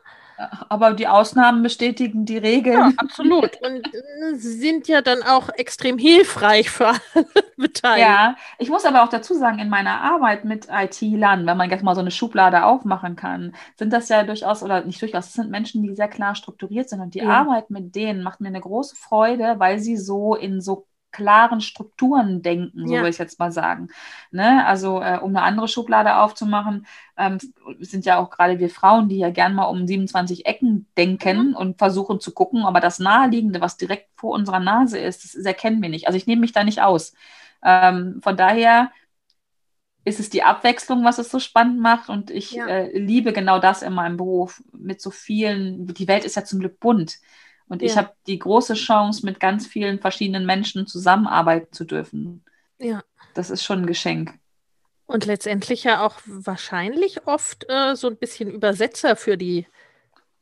Aber 0.70 0.94
die 0.94 1.08
Ausnahmen 1.08 1.64
bestätigen 1.64 2.26
die 2.26 2.38
Regeln. 2.38 2.78
Ja, 2.78 2.92
absolut. 2.96 3.62
Und 3.62 3.94
äh, 3.94 4.36
sind 4.36 4.88
ja 4.88 5.02
dann 5.02 5.22
auch 5.22 5.50
extrem 5.50 5.98
hilfreich 5.98 6.70
für 6.70 6.88
alle 6.88 7.00
Beteiligten. 7.58 8.10
Ja, 8.10 8.36
ich 8.58 8.70
muss 8.70 8.86
aber 8.86 9.04
auch 9.04 9.10
dazu 9.10 9.34
sagen, 9.34 9.60
in 9.60 9.68
meiner 9.68 10.02
Arbeit 10.02 10.46
mit 10.46 10.68
IT-Lern, 10.72 11.46
wenn 11.46 11.58
man 11.58 11.70
jetzt 11.70 11.84
mal 11.84 11.94
so 11.94 12.00
eine 12.00 12.12
Schublade 12.12 12.64
aufmachen 12.64 13.18
kann, 13.18 13.54
sind 13.76 13.92
das 13.92 14.08
ja 14.08 14.24
durchaus, 14.24 14.64
oder 14.64 14.86
nicht 14.86 15.02
durchaus, 15.02 15.26
das 15.26 15.34
sind 15.34 15.52
Menschen, 15.52 15.84
die 15.84 15.94
sehr 15.94 16.08
klar 16.08 16.36
strukturiert 16.36 16.88
sind. 16.88 17.02
Und 17.02 17.16
die 17.16 17.20
ja. 17.20 17.30
Arbeit 17.30 17.70
mit 17.70 17.94
denen 17.94 18.24
macht 18.24 18.40
mir 18.40 18.48
eine 18.48 18.62
große 18.62 18.96
Freude, 18.96 19.56
weil 19.58 19.80
sie 19.80 19.98
so 19.98 20.36
in 20.36 20.62
so 20.62 20.88
klaren 21.12 21.62
Strukturen 21.62 22.42
denken, 22.42 22.88
so 22.88 22.94
ja. 22.94 23.02
will 23.02 23.10
ich 23.10 23.18
jetzt 23.18 23.40
mal 23.40 23.52
sagen. 23.52 23.90
Ne? 24.32 24.66
Also 24.66 25.02
äh, 25.02 25.18
um 25.18 25.36
eine 25.36 25.42
andere 25.42 25.68
Schublade 25.68 26.18
aufzumachen, 26.18 26.86
ähm, 27.18 27.38
sind 27.80 28.06
ja 28.06 28.20
auch 28.20 28.30
gerade 28.30 28.60
wir 28.60 28.70
Frauen, 28.70 29.10
die 29.10 29.18
ja 29.18 29.30
gern 29.30 29.56
mal 29.56 29.66
um 29.66 29.88
27 29.88 30.46
Ecken 30.46 30.88
denken 30.98 31.50
mhm. 31.50 31.56
und 31.56 31.78
versuchen 31.78 32.20
zu 32.20 32.34
gucken, 32.34 32.64
aber 32.64 32.80
das 32.80 33.00
Naheliegende, 33.00 33.62
was 33.62 33.78
direkt 33.78 34.10
vor 34.16 34.32
unserer 34.32 34.60
Nase 34.60 35.00
ist, 35.00 35.24
das, 35.24 35.32
das 35.34 35.46
erkennen 35.46 35.82
wir 35.82 35.90
nicht. 35.90 36.08
Also 36.08 36.18
ich 36.18 36.28
nehme 36.28 36.42
mich 36.42 36.52
da 36.52 36.64
nicht 36.64 36.82
aus. 36.82 37.14
Ähm, 37.64 38.20
von 38.22 38.38
daher 38.38 38.92
ist 40.06 40.20
es 40.20 40.30
die 40.30 40.44
Abwechslung, 40.44 41.04
was 41.04 41.20
es 41.20 41.30
so 41.30 41.40
spannend 41.40 41.80
macht. 41.80 42.10
Und 42.10 42.32
ich 42.32 42.52
ja. 42.52 42.68
äh, 42.68 42.98
liebe 42.98 43.34
genau 43.34 43.60
das 43.60 43.82
in 43.82 43.94
meinem 43.94 44.18
Beruf 44.18 44.64
mit 44.72 45.02
so 45.02 45.12
vielen, 45.12 45.88
die 45.88 46.08
Welt 46.08 46.26
ist 46.26 46.36
ja 46.36 46.44
zum 46.44 46.60
Glück 46.60 46.80
bunt. 46.80 47.20
Und 47.70 47.82
ja. 47.82 47.88
ich 47.88 47.98
habe 47.98 48.12
die 48.28 48.40
große 48.40 48.74
Chance, 48.74 49.26
mit 49.26 49.40
ganz 49.40 49.66
vielen 49.66 50.00
verschiedenen 50.00 50.46
Menschen 50.46 50.88
zusammenarbeiten 50.88 51.72
zu 51.72 51.86
dürfen. 51.86 52.44
Ja. 52.80 53.04
Das 53.36 53.50
ist 53.50 53.64
schon 53.64 53.84
ein 53.84 53.86
Geschenk. 53.86 54.34
Und 55.06 55.26
letztendlich 55.26 55.84
ja 55.86 56.06
auch 56.06 56.16
wahrscheinlich 56.26 57.26
oft 57.26 57.66
äh, 57.70 57.96
so 57.96 58.08
ein 58.08 58.18
bisschen 58.18 58.50
Übersetzer 58.50 59.16
für 59.16 59.38
die 59.38 59.66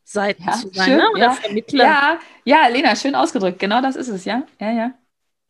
Seiten 0.04 0.44
ja, 0.44 0.54
zu 0.54 0.70
sein, 0.74 0.86
schön, 0.86 0.98
ne? 0.98 1.10
oder 1.12 1.22
ja. 1.22 1.32
Vermittler. 1.32 1.84
Ja, 1.84 2.20
ja, 2.46 2.68
Lena, 2.68 2.96
schön 2.96 3.16
ausgedrückt. 3.16 3.60
Genau 3.60 3.82
das 3.82 3.96
ist 3.96 4.08
es, 4.08 4.26
ja. 4.26 4.44
Ja, 4.60 4.72
ja. 4.72 4.92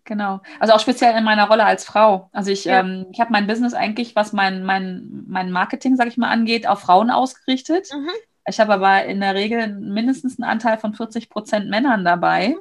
Genau. 0.03 0.41
Also 0.60 0.74
auch 0.74 0.79
speziell 0.79 1.15
in 1.15 1.24
meiner 1.24 1.48
Rolle 1.48 1.65
als 1.65 1.84
Frau. 1.84 2.29
Also 2.31 2.50
ich, 2.50 2.65
ja. 2.65 2.79
ähm, 2.79 3.07
ich 3.12 3.19
habe 3.19 3.31
mein 3.31 3.46
Business 3.46 3.74
eigentlich, 3.74 4.15
was 4.15 4.34
mein, 4.34 4.63
mein, 4.63 5.25
mein 5.27 5.51
Marketing, 5.51 5.96
sag 5.96 6.07
ich 6.07 6.17
mal, 6.17 6.29
angeht, 6.29 6.65
auf 6.65 6.79
Frauen 6.79 7.12
ausgerichtet. 7.12 7.89
Mhm. 7.93 8.10
Ich 8.48 8.60
habe 8.60 8.74
aber 8.74 9.06
in 9.06 9.20
der 9.20 9.36
Regel 9.36 9.68
mindestens 9.68 10.39
einen 10.39 10.50
Anteil 10.50 10.77
von 10.77 10.94
40 10.94 11.30
Prozent 11.30 11.70
Männern 11.70 12.06
dabei. 12.06 12.56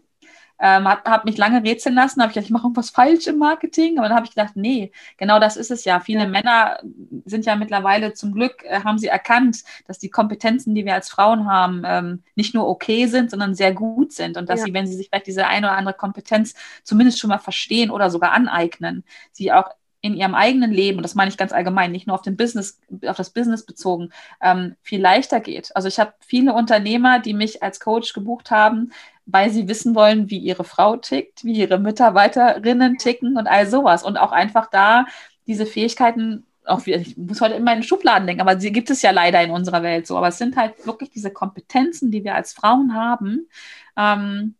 Ähm, 0.58 0.88
habe 0.88 1.02
hab 1.10 1.26
mich 1.26 1.36
lange 1.36 1.62
rätseln 1.62 1.94
lassen, 1.94 2.22
habe 2.22 2.30
ich 2.30 2.34
gedacht, 2.34 2.46
ich 2.46 2.52
mache 2.52 2.64
irgendwas 2.64 2.88
falsch 2.88 3.26
im 3.26 3.36
Marketing, 3.36 3.98
aber 3.98 4.08
dann 4.08 4.16
habe 4.16 4.24
ich 4.26 4.34
gedacht, 4.34 4.56
nee, 4.56 4.90
genau 5.18 5.38
das 5.38 5.58
ist 5.58 5.70
es 5.70 5.84
ja. 5.84 6.00
Viele 6.00 6.20
ja. 6.20 6.28
Männer 6.28 6.80
sind 7.26 7.44
ja 7.44 7.56
mittlerweile 7.56 8.14
zum 8.14 8.32
Glück, 8.32 8.64
äh, 8.64 8.80
haben 8.82 8.96
sie 8.96 9.08
erkannt, 9.08 9.64
dass 9.86 9.98
die 9.98 10.08
Kompetenzen, 10.08 10.74
die 10.74 10.86
wir 10.86 10.94
als 10.94 11.10
Frauen 11.10 11.46
haben, 11.46 11.82
ähm, 11.84 12.22
nicht 12.36 12.54
nur 12.54 12.66
okay 12.68 13.06
sind, 13.06 13.30
sondern 13.30 13.54
sehr 13.54 13.74
gut 13.74 14.12
sind 14.14 14.38
und 14.38 14.48
dass 14.48 14.60
ja. 14.60 14.66
sie, 14.66 14.74
wenn 14.74 14.86
sie 14.86 14.96
sich 14.96 15.08
vielleicht 15.10 15.26
diese 15.26 15.46
eine 15.46 15.66
oder 15.66 15.76
andere 15.76 15.94
Kompetenz 15.94 16.54
zumindest 16.84 17.18
schon 17.18 17.28
mal 17.28 17.38
verstehen 17.38 17.90
oder 17.90 18.08
sogar 18.10 18.32
aneignen, 18.32 19.04
sie 19.32 19.52
auch 19.52 19.68
in 20.00 20.14
ihrem 20.14 20.34
eigenen 20.34 20.72
Leben, 20.72 20.98
und 20.98 21.02
das 21.02 21.14
meine 21.14 21.30
ich 21.30 21.36
ganz 21.36 21.52
allgemein, 21.52 21.92
nicht 21.92 22.06
nur 22.06 22.14
auf, 22.14 22.22
den 22.22 22.36
Business, 22.36 22.80
auf 23.06 23.16
das 23.16 23.30
Business 23.30 23.64
bezogen, 23.64 24.10
ähm, 24.40 24.76
viel 24.82 25.00
leichter 25.00 25.40
geht. 25.40 25.74
Also 25.74 25.88
ich 25.88 25.98
habe 25.98 26.14
viele 26.20 26.52
Unternehmer, 26.52 27.18
die 27.18 27.34
mich 27.34 27.62
als 27.62 27.80
Coach 27.80 28.12
gebucht 28.12 28.50
haben, 28.50 28.92
weil 29.26 29.50
sie 29.50 29.68
wissen 29.68 29.94
wollen, 29.94 30.30
wie 30.30 30.38
ihre 30.38 30.64
Frau 30.64 30.96
tickt, 30.96 31.44
wie 31.44 31.54
ihre 31.54 31.78
Mitarbeiterinnen 31.78 32.98
ticken 32.98 33.36
und 33.36 33.46
all 33.48 33.66
sowas. 33.66 34.04
Und 34.04 34.16
auch 34.16 34.32
einfach 34.32 34.70
da 34.70 35.06
diese 35.46 35.66
Fähigkeiten, 35.66 36.46
auch 36.64 36.86
ich 36.86 37.16
muss 37.16 37.40
heute 37.40 37.54
immer 37.54 37.74
in 37.74 37.82
Schubladen 37.82 38.26
denken, 38.26 38.42
aber 38.42 38.60
sie 38.60 38.72
gibt 38.72 38.90
es 38.90 39.02
ja 39.02 39.10
leider 39.10 39.42
in 39.42 39.50
unserer 39.50 39.82
Welt 39.82 40.06
so. 40.06 40.16
Aber 40.16 40.28
es 40.28 40.38
sind 40.38 40.56
halt 40.56 40.86
wirklich 40.86 41.10
diese 41.10 41.32
Kompetenzen, 41.32 42.10
die 42.10 42.22
wir 42.24 42.34
als 42.34 42.52
Frauen 42.52 42.94
haben, 42.94 43.48
ähm, 43.96 44.54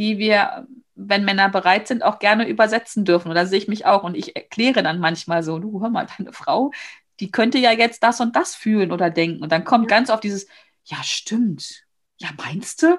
die 0.00 0.18
wir 0.18 0.66
wenn 1.08 1.24
Männer 1.24 1.48
bereit 1.48 1.88
sind, 1.88 2.02
auch 2.02 2.18
gerne 2.18 2.46
übersetzen 2.48 3.04
dürfen. 3.04 3.28
Und 3.28 3.34
da 3.34 3.46
sehe 3.46 3.58
ich 3.58 3.68
mich 3.68 3.86
auch. 3.86 4.02
Und 4.02 4.14
ich 4.14 4.36
erkläre 4.36 4.82
dann 4.82 5.00
manchmal 5.00 5.42
so, 5.42 5.58
du 5.58 5.80
hör 5.80 5.90
mal, 5.90 6.06
deine 6.18 6.32
Frau, 6.32 6.72
die 7.20 7.30
könnte 7.30 7.58
ja 7.58 7.72
jetzt 7.72 8.02
das 8.02 8.20
und 8.20 8.36
das 8.36 8.54
fühlen 8.54 8.92
oder 8.92 9.10
denken. 9.10 9.42
Und 9.42 9.52
dann 9.52 9.64
kommt 9.64 9.90
ja. 9.90 9.96
ganz 9.96 10.10
oft 10.10 10.22
dieses, 10.22 10.46
ja, 10.84 11.02
stimmt. 11.02 11.84
Ja, 12.18 12.28
meinst 12.36 12.82
du? 12.82 12.98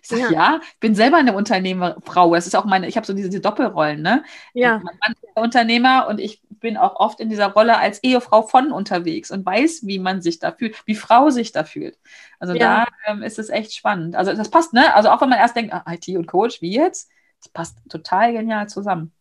Ich 0.00 0.08
sage, 0.08 0.22
ja. 0.22 0.30
ja, 0.30 0.60
ich 0.62 0.78
bin 0.80 0.94
selber 0.94 1.16
eine 1.16 1.34
Unternehmerfrau. 1.34 2.34
Das 2.34 2.46
ist 2.46 2.54
auch 2.54 2.64
meine, 2.64 2.88
ich 2.88 2.96
habe 2.96 3.06
so 3.06 3.12
diese, 3.12 3.28
diese, 3.28 3.42
Doppelrollen, 3.42 4.00
ne? 4.00 4.24
Ja. 4.54 4.78
Mein 4.78 4.98
Mann 5.00 5.12
ist 5.12 5.36
Unternehmer 5.36 6.06
und 6.08 6.20
ich 6.20 6.40
bin 6.48 6.76
auch 6.76 6.96
oft 6.96 7.20
in 7.20 7.28
dieser 7.28 7.52
Rolle 7.52 7.76
als 7.78 8.02
Ehefrau 8.02 8.42
von 8.42 8.72
unterwegs 8.72 9.30
und 9.30 9.44
weiß, 9.44 9.86
wie 9.86 9.98
man 9.98 10.22
sich 10.22 10.38
da 10.38 10.52
fühlt, 10.52 10.76
wie 10.86 10.94
Frau 10.94 11.30
sich 11.30 11.52
da 11.52 11.64
fühlt. 11.64 11.98
Also 12.38 12.54
ja. 12.54 12.86
da 13.06 13.12
ähm, 13.12 13.22
ist 13.22 13.38
es 13.38 13.48
echt 13.48 13.74
spannend. 13.74 14.16
Also 14.16 14.32
das 14.32 14.50
passt, 14.50 14.72
ne? 14.72 14.94
Also 14.94 15.10
auch 15.10 15.20
wenn 15.20 15.28
man 15.28 15.38
erst 15.38 15.56
denkt, 15.56 15.72
ah, 15.72 15.84
IT 15.90 16.08
und 16.16 16.26
Coach, 16.26 16.62
wie 16.62 16.74
jetzt? 16.74 17.10
Das 17.40 17.48
passt 17.48 17.78
total 17.88 18.32
genial 18.32 18.68
zusammen. 18.68 19.12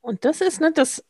Und 0.00 0.24
das 0.24 0.40
ist, 0.40 0.60
ne, 0.60 0.72
das, 0.72 1.04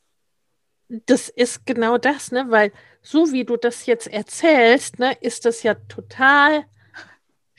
das 0.89 1.29
ist 1.29 1.67
genau 1.67 1.99
das, 1.99 2.33
ne, 2.33 2.47
weil 2.49 2.73
so 3.03 3.33
wie 3.33 3.45
du 3.45 3.57
das 3.57 3.87
jetzt 3.87 4.09
erzählst, 4.09 4.99
ne, 4.99 5.17
ist 5.21 5.45
das 5.45 5.63
ja 5.63 5.75
total 5.75 6.65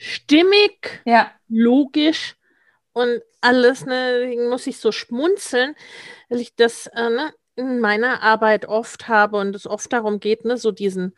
stimmig, 0.02 1.02
ja. 1.04 1.30
logisch 1.48 2.36
und 2.92 3.22
alles, 3.40 3.86
ne, 3.86 4.34
muss 4.48 4.66
ich 4.66 4.78
so 4.78 4.92
schmunzeln, 4.92 5.74
weil 6.28 6.40
ich 6.40 6.54
das 6.54 6.88
äh, 6.88 7.10
ne, 7.10 7.32
in 7.56 7.80
meiner 7.80 8.22
Arbeit 8.22 8.66
oft 8.66 9.08
habe 9.08 9.38
und 9.38 9.54
es 9.54 9.66
oft 9.66 9.92
darum 9.92 10.20
geht, 10.20 10.44
ne, 10.44 10.56
so 10.56 10.72
diesen 10.72 11.14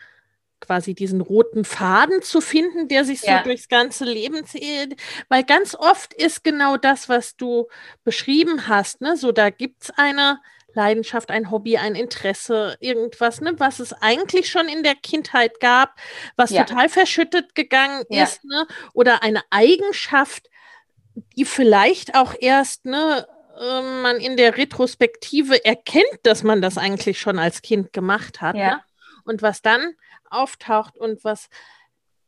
quasi 0.61 0.95
diesen 0.95 1.21
roten 1.21 1.65
Faden 1.65 2.23
zu 2.23 2.41
finden, 2.41 2.89
der 2.89 3.05
sich 3.05 3.21
so 3.21 3.27
ja. 3.27 3.43
durchs 3.43 3.69
ganze 3.69 4.05
Leben 4.05 4.47
zählt. 4.47 4.95
Weil 5.29 5.45
ganz 5.45 5.75
oft 5.75 6.15
ist 6.15 6.43
genau 6.43 6.79
das, 6.79 7.09
was 7.09 7.37
du 7.37 7.69
beschrieben 8.03 8.67
hast, 8.67 9.03
ne? 9.03 9.17
So, 9.17 9.31
da 9.31 9.51
gibt 9.51 9.83
es 9.83 9.91
eine 9.91 10.41
Leidenschaft, 10.75 11.31
ein 11.31 11.51
Hobby, 11.51 11.77
ein 11.77 11.95
Interesse, 11.95 12.77
irgendwas, 12.81 13.41
ne, 13.41 13.55
was 13.59 13.81
es 13.81 13.93
eigentlich 13.93 14.51
schon 14.51 14.69
in 14.69 14.83
der 14.83 14.95
Kindheit 14.95 15.61
gab, 15.61 15.97
was 16.37 16.51
ja. 16.51 16.65
total 16.65 16.89
verschüttet 16.89 17.55
gegangen 17.55 18.05
ja. 18.09 18.25
ist, 18.25 18.45
ne? 18.45 18.67
Oder 18.93 19.23
eine 19.23 19.43
Eigenschaft, 19.51 20.49
die 21.37 21.45
vielleicht 21.45 22.15
auch 22.15 22.35
erst, 22.39 22.87
ne, 22.87 23.27
äh, 23.59 23.83
man 24.03 24.17
in 24.17 24.37
der 24.37 24.57
Retrospektive 24.57 25.65
erkennt, 25.65 26.21
dass 26.23 26.43
man 26.43 26.61
das 26.61 26.79
eigentlich 26.79 27.21
schon 27.21 27.39
als 27.39 27.63
Kind 27.63 27.93
gemacht 27.93 28.41
hat. 28.41 28.57
Ja. 28.57 28.77
Ne? 28.77 28.81
Und 29.25 29.43
was 29.43 29.63
dann 29.63 29.95
auftaucht 30.29 30.97
und 30.97 31.25
was 31.25 31.49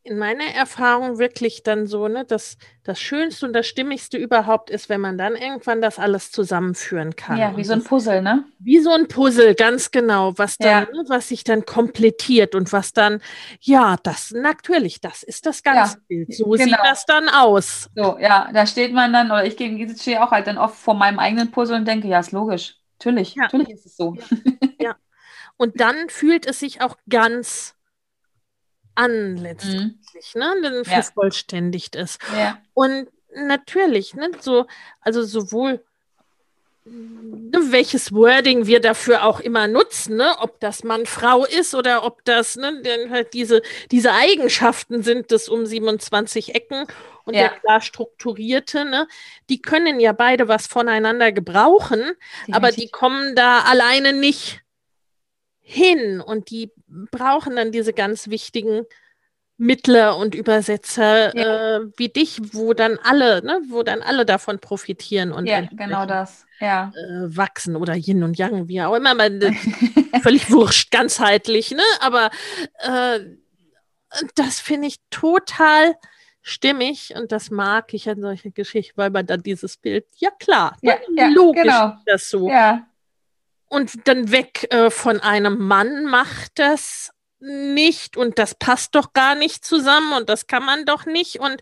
in 0.07 0.19
meiner 0.19 0.45
Erfahrung 0.45 1.19
wirklich 1.19 1.63
dann 1.63 1.87
so, 1.87 2.09
ne, 2.09 2.25
das, 2.25 2.57
das 2.85 3.01
Schönste 3.01 3.47
und 3.47 3.53
das 3.53 3.67
Stimmigste 3.67 4.17
überhaupt 4.17 4.71
ist, 4.71 4.89
wenn 4.89 5.01
man 5.01 5.19
dann 5.19 5.35
irgendwann 5.35 5.83
das 5.83 5.99
alles 5.99 6.31
zusammenführen 6.31 7.17
kann. 7.17 7.39
Ja, 7.39 7.57
wie 7.57 7.65
so 7.65 7.73
ein 7.73 7.83
Puzzle, 7.83 8.23
ne? 8.23 8.45
Wie 8.59 8.79
so 8.79 8.93
ein 8.93 9.09
Puzzle, 9.09 9.55
ganz 9.55 9.91
genau, 9.91 10.33
was 10.37 10.57
dann, 10.59 10.87
ja. 10.87 10.93
ne, 10.93 11.05
was 11.09 11.29
sich 11.29 11.45
dann 11.45 11.67
komplettiert 11.67 12.55
und 12.55 12.73
was 12.73 12.93
dann, 12.93 13.21
ja, 13.61 13.97
das 14.03 14.31
natürlich, 14.31 15.01
das 15.01 15.23
ist 15.23 15.47
das 15.47 15.63
ganze 15.63 15.97
ja, 15.97 16.03
Bild. 16.07 16.35
So 16.35 16.51
genau. 16.51 16.65
sieht 16.65 16.79
das 16.83 17.05
dann 17.05 17.29
aus. 17.29 17.91
So, 17.95 18.19
ja, 18.19 18.49
da 18.53 18.67
steht 18.67 18.93
man 18.93 19.13
dann, 19.13 19.31
oder 19.31 19.45
ich 19.45 19.55
stehe 19.55 20.23
auch 20.23 20.31
halt 20.31 20.47
dann 20.47 20.59
oft 20.59 20.77
vor 20.77 20.95
meinem 20.95 21.19
eigenen 21.19 21.51
Puzzle 21.51 21.77
und 21.77 21.89
denke, 21.89 22.09
ja, 22.09 22.21
ist 22.21 22.33
logisch. 22.33 22.77
Natürlich, 22.99 23.35
ja. 23.35 23.43
natürlich 23.43 23.71
ist 23.71 23.87
es 23.87 23.97
so. 23.97 24.17
Ja. 24.81 24.97
Und 25.57 25.81
dann 25.81 26.09
fühlt 26.09 26.47
es 26.47 26.61
sich 26.61 26.83
auch 26.83 26.97
ganz 27.09 27.76
an 28.97 29.37
letztendlich, 29.37 30.35
mhm. 30.35 30.41
ne? 30.41 30.55
Dann 30.63 30.85
vervollständigt 30.85 31.95
ja. 31.95 32.03
ist. 32.03 32.21
Ja. 32.37 32.59
Und 32.75 33.09
natürlich, 33.35 34.15
ne, 34.15 34.31
so, 34.41 34.67
also 35.01 35.23
sowohl 35.23 35.81
welches 36.89 38.13
Wording 38.13 38.67
wir 38.67 38.81
dafür 38.81 39.25
auch 39.25 39.41
immer 39.41 39.67
nutzen, 39.67 40.17
ne? 40.17 40.37
ob 40.39 40.61
das 40.61 40.85
Mann, 40.85 41.05
Frau 41.05 41.45
ist 41.45 41.75
oder 41.75 42.05
ob 42.05 42.25
das 42.25 42.57
ne, 42.57 42.81
halt 43.11 43.35
diese, 43.35 43.63
diese 43.91 44.13
Eigenschaften 44.13 45.03
sind 45.03 45.33
des 45.33 45.49
um 45.49 45.67
27 45.67 46.55
Ecken 46.55 46.87
und 47.25 47.35
ja. 47.35 47.49
der 47.49 47.51
klar 47.59 47.81
strukturierte, 47.81 48.85
ne? 48.85 49.09
die 49.49 49.61
können 49.61 49.99
ja 49.99 50.13
beide 50.13 50.47
was 50.47 50.69
voneinander 50.69 51.33
gebrauchen, 51.33 51.99
Definitiv. 51.99 52.55
aber 52.55 52.71
die 52.71 52.89
kommen 52.89 53.35
da 53.35 53.63
alleine 53.63 54.13
nicht 54.13 54.61
hin 55.69 56.21
und 56.21 56.51
die 56.51 56.71
brauchen 56.87 57.57
dann 57.57 57.73
diese 57.73 57.93
ganz 57.93 58.29
wichtigen 58.29 58.87
Mittler 59.59 60.17
und 60.17 60.37
Übersetzer 60.37 61.37
ja. 61.37 61.79
äh, 61.79 61.81
wie 61.97 62.09
dich, 62.09 62.41
wo 62.55 62.73
dann 62.73 63.01
alle, 63.03 63.45
ne, 63.45 63.61
wo 63.69 63.83
dann 63.83 64.01
alle 64.01 64.25
davon 64.25 64.61
profitieren 64.61 65.33
und 65.33 65.47
ja, 65.47 65.63
genau 65.63 66.07
das, 66.07 66.47
ja. 66.61 66.93
Äh, 66.95 67.37
wachsen 67.37 67.75
oder 67.75 67.97
Yin 67.97 68.23
und 68.23 68.39
Yang, 68.39 68.69
wie 68.69 68.81
auch 68.81 68.95
immer, 68.95 69.15
man, 69.15 69.41
völlig 70.23 70.53
wurscht, 70.53 70.93
ganzheitlich, 70.93 71.73
ne? 71.73 71.83
Aber 71.99 72.31
äh, 72.79 73.19
das 74.37 74.61
finde 74.61 74.87
ich 74.87 74.99
total 75.11 75.97
stimmig 76.43 77.13
und 77.17 77.33
das 77.33 77.51
mag 77.51 77.93
ich 77.93 78.09
an 78.09 78.21
solchen 78.21 78.55
Geschichten, 78.55 78.97
weil 78.97 79.11
man 79.11 79.27
dann 79.27 79.43
dieses 79.43 79.79
Bild, 79.79 80.07
ja 80.19 80.31
klar, 80.39 80.77
ja, 80.81 80.95
ja 81.17 81.27
logisch 81.27 81.65
genau. 81.65 81.97
das 82.07 82.31
so. 82.31 82.49
Ja. 82.49 82.87
Und 83.69 84.07
dann 84.07 84.31
weg 84.31 84.73
äh, 84.73 84.91
von 84.91 85.21
einem 85.21 85.59
Mann 85.59 86.05
macht 86.05 86.53
das 86.59 87.11
nicht 87.39 88.17
und 88.17 88.39
das 88.39 88.55
passt 88.55 88.95
doch 88.95 89.13
gar 89.13 89.35
nicht 89.35 89.65
zusammen 89.65 90.13
und 90.15 90.29
das 90.29 90.47
kann 90.47 90.65
man 90.65 90.85
doch 90.85 91.05
nicht 91.05 91.39
und 91.39 91.61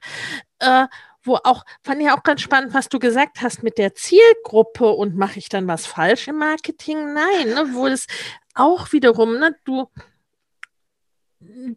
äh, 0.61 0.87
wo 1.25 1.37
auch, 1.43 1.65
fand 1.83 2.03
ich 2.03 2.11
auch 2.11 2.23
ganz 2.23 2.43
spannend, 2.43 2.75
was 2.75 2.89
du 2.89 2.99
gesagt 2.99 3.41
hast 3.41 3.63
mit 3.63 3.79
der 3.79 3.95
Zielgruppe 3.95 4.91
und 4.91 5.17
mache 5.17 5.39
ich 5.39 5.49
dann 5.49 5.67
was 5.67 5.87
falsch 5.87 6.29
im 6.29 6.37
Marketing? 6.37 7.15
Nein, 7.15 7.49
ne, 7.55 7.71
wo 7.73 7.87
es 7.87 8.07
auch 8.55 8.93
wiederum, 8.93 9.39
ne, 9.39 9.57
du, 9.65 9.91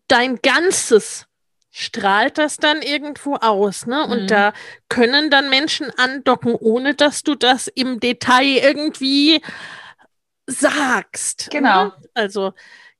dein 0.07 0.41
Ganzes 0.41 1.27
strahlt 1.71 2.37
das 2.37 2.57
dann 2.57 2.81
irgendwo 2.81 3.35
aus, 3.35 3.85
ne? 3.85 4.03
Und 4.05 4.23
mhm. 4.23 4.27
da 4.27 4.53
können 4.89 5.29
dann 5.29 5.49
Menschen 5.49 5.91
andocken, 5.97 6.55
ohne 6.55 6.95
dass 6.95 7.23
du 7.23 7.35
das 7.35 7.67
im 7.67 7.99
Detail 7.99 8.57
irgendwie 8.57 9.41
sagst. 10.47 11.49
Genau. 11.51 11.85
Ne? 11.85 11.93
Also 12.13 12.53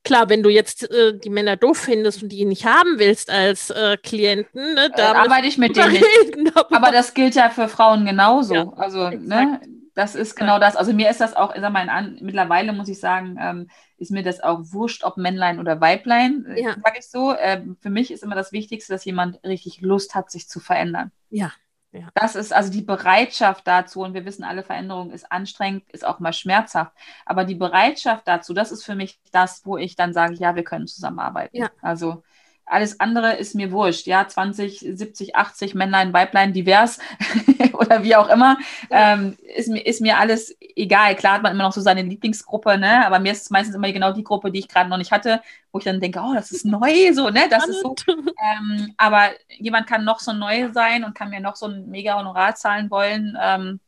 Klar, 0.07 0.29
wenn 0.29 0.41
du 0.41 0.49
jetzt 0.49 0.89
äh, 0.89 1.17
die 1.17 1.29
Männer 1.29 1.57
doof 1.57 1.79
findest 1.79 2.23
und 2.23 2.29
die 2.29 2.45
nicht 2.45 2.65
haben 2.65 2.97
willst 2.97 3.29
als 3.29 3.69
äh, 3.71 3.97
Klienten, 3.97 4.73
ne, 4.73 4.89
da 4.95 5.11
äh, 5.11 5.15
arbeite 5.17 5.47
ich 5.47 5.57
mit 5.57 5.75
denen 5.75 5.91
nicht. 5.91 6.55
Aber, 6.71 6.91
das 6.91 7.13
gilt 7.13 7.35
ja 7.35 7.49
für 7.49 7.67
Frauen 7.67 8.05
genauso. 8.05 8.55
Ja, 8.55 8.69
also, 8.77 9.09
ne, 9.09 9.59
das 9.95 10.15
ist 10.15 10.35
genau 10.35 10.59
das. 10.59 10.77
Also 10.77 10.93
mir 10.93 11.09
ist 11.09 11.19
das 11.19 11.35
auch, 11.35 11.53
sag 11.53 11.73
mal, 11.73 11.89
an, 11.89 12.19
mittlerweile 12.21 12.71
muss 12.71 12.87
ich 12.87 13.01
sagen, 13.01 13.37
ähm, 13.37 13.67
ist 13.97 14.11
mir 14.11 14.23
das 14.23 14.41
auch 14.41 14.59
wurscht, 14.61 15.03
ob 15.03 15.17
Männlein 15.17 15.59
oder 15.59 15.81
Weiblein, 15.81 16.45
äh, 16.55 16.61
ja. 16.61 16.75
sage 16.75 16.99
ich 16.99 17.09
so. 17.09 17.33
Äh, 17.33 17.63
für 17.81 17.89
mich 17.89 18.09
ist 18.09 18.23
immer 18.23 18.35
das 18.35 18.53
Wichtigste, 18.53 18.93
dass 18.93 19.03
jemand 19.03 19.43
richtig 19.43 19.81
Lust 19.81 20.15
hat, 20.15 20.31
sich 20.31 20.47
zu 20.47 20.61
verändern. 20.61 21.11
Ja. 21.31 21.51
Ja. 21.97 22.07
Das 22.13 22.35
ist 22.35 22.53
also 22.53 22.71
die 22.71 22.81
Bereitschaft 22.81 23.67
dazu, 23.67 24.01
und 24.01 24.13
wir 24.13 24.25
wissen 24.25 24.43
alle, 24.43 24.63
Veränderung 24.63 25.11
ist 25.11 25.31
anstrengend, 25.31 25.83
ist 25.91 26.05
auch 26.05 26.19
mal 26.19 26.33
schmerzhaft. 26.33 26.91
Aber 27.25 27.43
die 27.43 27.55
Bereitschaft 27.55 28.27
dazu, 28.27 28.53
das 28.53 28.71
ist 28.71 28.83
für 28.83 28.95
mich 28.95 29.19
das, 29.31 29.65
wo 29.65 29.77
ich 29.77 29.95
dann 29.95 30.13
sage, 30.13 30.35
ja, 30.35 30.55
wir 30.55 30.63
können 30.63 30.87
zusammenarbeiten. 30.87 31.57
Ja. 31.57 31.69
Also 31.81 32.23
alles 32.67 32.99
andere 32.99 33.35
ist 33.37 33.55
mir 33.55 33.71
wurscht. 33.71 34.07
Ja, 34.07 34.27
20, 34.27 34.79
70, 34.79 35.35
80 35.35 35.73
Männlein, 35.73 36.13
Weiblein, 36.13 36.53
divers 36.53 36.99
oder 37.73 38.03
wie 38.03 38.15
auch 38.15 38.27
immer. 38.29 38.57
Ähm, 38.89 39.37
ist, 39.55 39.69
mir, 39.69 39.85
ist 39.85 40.01
mir 40.01 40.17
alles 40.17 40.55
egal. 40.75 41.15
Klar 41.15 41.35
hat 41.35 41.43
man 41.43 41.53
immer 41.53 41.63
noch 41.63 41.71
so 41.71 41.81
seine 41.81 42.01
Lieblingsgruppe, 42.01 42.77
ne? 42.77 43.05
aber 43.05 43.19
mir 43.19 43.31
ist 43.31 43.43
es 43.43 43.49
meistens 43.49 43.75
immer 43.75 43.91
genau 43.91 44.11
die 44.11 44.23
Gruppe, 44.23 44.51
die 44.51 44.59
ich 44.59 44.67
gerade 44.67 44.89
noch 44.89 44.97
nicht 44.97 45.11
hatte, 45.11 45.41
wo 45.71 45.79
ich 45.79 45.85
dann 45.85 46.01
denke, 46.01 46.19
oh, 46.19 46.33
das 46.33 46.51
ist 46.51 46.65
neu, 46.65 47.13
so, 47.13 47.29
ne? 47.29 47.47
Das 47.49 47.67
ist 47.67 47.81
so. 47.81 47.95
Ähm, 48.07 48.93
aber 48.97 49.31
jemand 49.49 49.87
kann 49.87 50.05
noch 50.05 50.19
so 50.19 50.31
neu 50.31 50.71
sein 50.71 51.03
und 51.03 51.15
kann 51.15 51.31
mir 51.31 51.39
noch 51.39 51.55
so 51.55 51.65
ein 51.65 51.89
mega 51.89 52.17
Honorar 52.17 52.55
zahlen 52.55 52.91
wollen. 52.91 53.35
Ähm, 53.41 53.79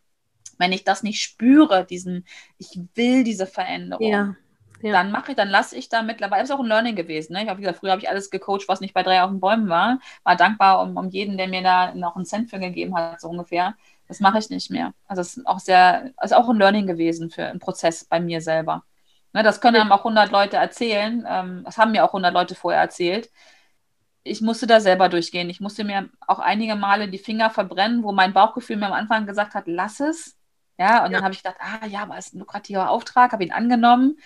wenn 0.57 0.71
ich 0.71 0.83
das 0.83 1.03
nicht 1.03 1.21
spüre, 1.21 1.85
diesen, 1.85 2.25
ich 2.57 2.79
will 2.95 3.23
diese 3.23 3.45
Veränderung. 3.45 4.11
Ja 4.11 4.35
ja. 4.81 4.91
dann 4.93 5.11
mache 5.11 5.31
ich, 5.31 5.37
dann 5.37 5.49
lasse 5.49 5.75
ich 5.75 5.89
da 5.89 6.01
mittlerweile, 6.01 6.43
ist 6.43 6.51
auch 6.51 6.59
ein 6.59 6.65
Learning 6.65 6.95
gewesen. 6.95 7.33
Ne? 7.33 7.43
Ich 7.43 7.49
habe 7.49 7.59
gesagt, 7.59 7.79
früher 7.79 7.91
habe 7.91 8.01
ich 8.01 8.09
alles 8.09 8.29
gecoacht, 8.29 8.67
was 8.67 8.81
nicht 8.81 8.93
bei 8.93 9.03
drei 9.03 9.23
auf 9.23 9.29
den 9.29 9.39
Bäumen 9.39 9.69
war. 9.69 9.99
War 10.23 10.35
dankbar 10.35 10.81
um, 10.81 10.97
um 10.97 11.09
jeden, 11.09 11.37
der 11.37 11.47
mir 11.47 11.63
da 11.63 11.93
noch 11.95 12.15
einen 12.15 12.25
Cent 12.25 12.49
für 12.49 12.59
gegeben 12.59 12.95
hat, 12.95 13.21
so 13.21 13.29
ungefähr. 13.29 13.75
Das 14.07 14.19
mache 14.19 14.39
ich 14.39 14.49
nicht 14.49 14.71
mehr. 14.71 14.93
Also 15.07 15.21
es 15.21 15.37
ist 15.37 15.47
auch 15.47 15.59
sehr, 15.59 16.11
ist 16.23 16.33
auch 16.33 16.49
ein 16.49 16.57
Learning 16.57 16.87
gewesen 16.87 17.29
für 17.29 17.45
einen 17.45 17.59
Prozess 17.59 18.05
bei 18.05 18.19
mir 18.19 18.41
selber. 18.41 18.83
Ne, 19.33 19.43
das 19.43 19.61
können 19.61 19.79
einem 19.79 19.91
auch 19.91 19.99
100 19.99 20.31
Leute 20.31 20.57
erzählen. 20.57 21.25
Ähm, 21.27 21.61
das 21.63 21.77
haben 21.77 21.91
mir 21.91 22.03
auch 22.03 22.09
100 22.09 22.33
Leute 22.33 22.55
vorher 22.55 22.81
erzählt. 22.81 23.29
Ich 24.23 24.41
musste 24.41 24.67
da 24.67 24.81
selber 24.81 25.09
durchgehen. 25.09 25.49
Ich 25.49 25.59
musste 25.59 25.83
mir 25.83 26.09
auch 26.27 26.39
einige 26.39 26.75
Male 26.75 27.09
die 27.09 27.19
Finger 27.19 27.49
verbrennen, 27.49 28.03
wo 28.03 28.11
mein 28.11 28.33
Bauchgefühl 28.33 28.77
mir 28.77 28.87
am 28.87 28.93
Anfang 28.93 29.27
gesagt 29.27 29.53
hat, 29.53 29.65
lass 29.67 29.99
es. 29.99 30.35
Ja, 30.79 31.05
und 31.05 31.11
ja. 31.11 31.17
dann 31.17 31.23
habe 31.25 31.33
ich 31.33 31.43
gedacht, 31.43 31.57
ah 31.59 31.85
ja, 31.85 32.03
aber 32.03 32.17
es 32.17 32.27
ist 32.27 32.35
ein 32.35 32.39
lukrativer 32.39 32.89
Auftrag, 32.89 33.33
habe 33.33 33.43
ihn 33.43 33.51
angenommen. 33.51 34.17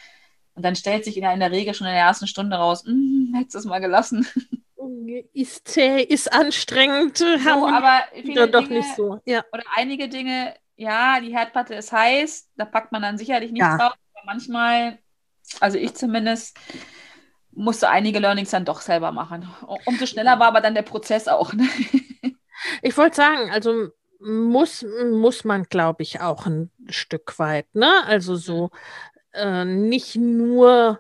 Und 0.56 0.64
dann 0.64 0.76
stellt 0.76 1.04
sich 1.04 1.18
in 1.18 1.24
der, 1.24 1.34
in 1.34 1.40
der 1.40 1.52
Regel 1.52 1.74
schon 1.74 1.88
in 1.88 1.94
der 1.94 2.04
ersten 2.04 2.28
Stunde 2.28 2.58
raus, 2.58 2.84
hm, 2.86 3.34
hättest 3.36 3.56
du 3.56 3.60
es 3.60 3.66
mal 3.66 3.80
gelassen. 3.80 4.28
Ist 5.34 5.68
zäh, 5.68 6.02
ist 6.02 6.34
anstrengend. 6.34 7.18
So, 7.18 7.26
aber 7.68 8.02
viele 8.22 8.50
doch 8.50 8.64
Dinge, 8.64 8.80
nicht 8.80 8.96
so. 8.96 9.22
Ja. 9.26 9.44
Oder 9.54 9.64
einige 9.76 10.10
Dinge, 10.10 10.56
ja, 10.76 11.22
die 11.22 11.32
Herdplatte 11.32 11.76
ist 11.76 11.92
heiß, 11.92 12.50
da 12.58 12.66
packt 12.66 12.92
man 12.92 13.02
dann 13.02 13.18
sicherlich 13.18 13.52
nichts 13.52 13.68
ja. 13.68 13.78
drauf. 13.78 13.94
Aber 14.14 14.26
manchmal, 14.26 15.00
also 15.62 15.78
ich 15.78 15.94
zumindest, 15.94 16.58
musste 17.52 17.90
einige 17.90 18.20
Learnings 18.20 18.52
dann 18.52 18.66
doch 18.66 18.82
selber 18.82 19.12
machen. 19.12 19.48
Umso 19.86 20.06
schneller 20.06 20.40
war 20.40 20.48
aber 20.48 20.62
dann 20.62 20.76
der 20.76 20.82
Prozess 20.82 21.28
auch. 21.28 21.54
Ne? 21.54 21.68
Ich 22.82 22.96
wollte 22.98 23.18
sagen, 23.18 23.52
also 23.52 23.90
muss, 24.22 24.86
muss 25.12 25.44
man, 25.44 25.64
glaube 25.64 26.04
ich, 26.04 26.22
auch 26.22 26.46
ein 26.46 26.72
Stück 26.88 27.38
weit, 27.40 27.68
ne? 27.76 28.06
Also 28.06 28.38
so 28.38 28.70
äh, 29.34 29.66
nicht 29.66 30.16
nur 30.16 31.00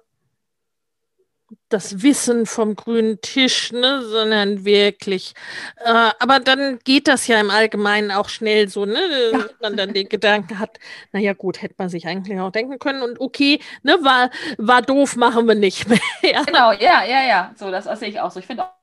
das 1.69 2.03
Wissen 2.03 2.45
vom 2.45 2.75
grünen 2.75 3.19
Tisch, 3.21 3.71
ne, 3.71 4.03
sondern 4.03 4.63
wirklich. 4.63 5.33
Äh, 5.77 6.11
aber 6.19 6.39
dann 6.39 6.79
geht 6.83 7.07
das 7.07 7.27
ja 7.27 7.39
im 7.39 7.49
Allgemeinen 7.49 8.11
auch 8.11 8.29
schnell 8.29 8.69
so, 8.69 8.85
ne, 8.85 8.99
ja. 9.31 9.37
dass 9.39 9.55
man 9.61 9.77
dann 9.77 9.93
den 9.93 10.07
Gedanken 10.07 10.59
hat, 10.59 10.79
naja 11.11 11.33
gut, 11.33 11.61
hätte 11.61 11.75
man 11.77 11.89
sich 11.89 12.05
eigentlich 12.05 12.39
auch 12.39 12.51
denken 12.51 12.77
können 12.79 13.01
und 13.01 13.19
okay, 13.19 13.59
ne, 13.81 13.97
war, 14.01 14.29
war 14.57 14.81
doof, 14.81 15.15
machen 15.15 15.47
wir 15.47 15.55
nicht 15.55 15.87
mehr. 15.89 15.99
Genau, 16.45 16.71
ja, 16.73 17.03
ja, 17.03 17.23
ja, 17.25 17.53
so, 17.55 17.71
das, 17.71 17.85
das 17.85 17.99
sehe 17.99 18.09
ich 18.09 18.19
auch 18.19 18.31
so. 18.31 18.39
Ich 18.39 18.45
finde 18.45 18.63
auch 18.63 18.82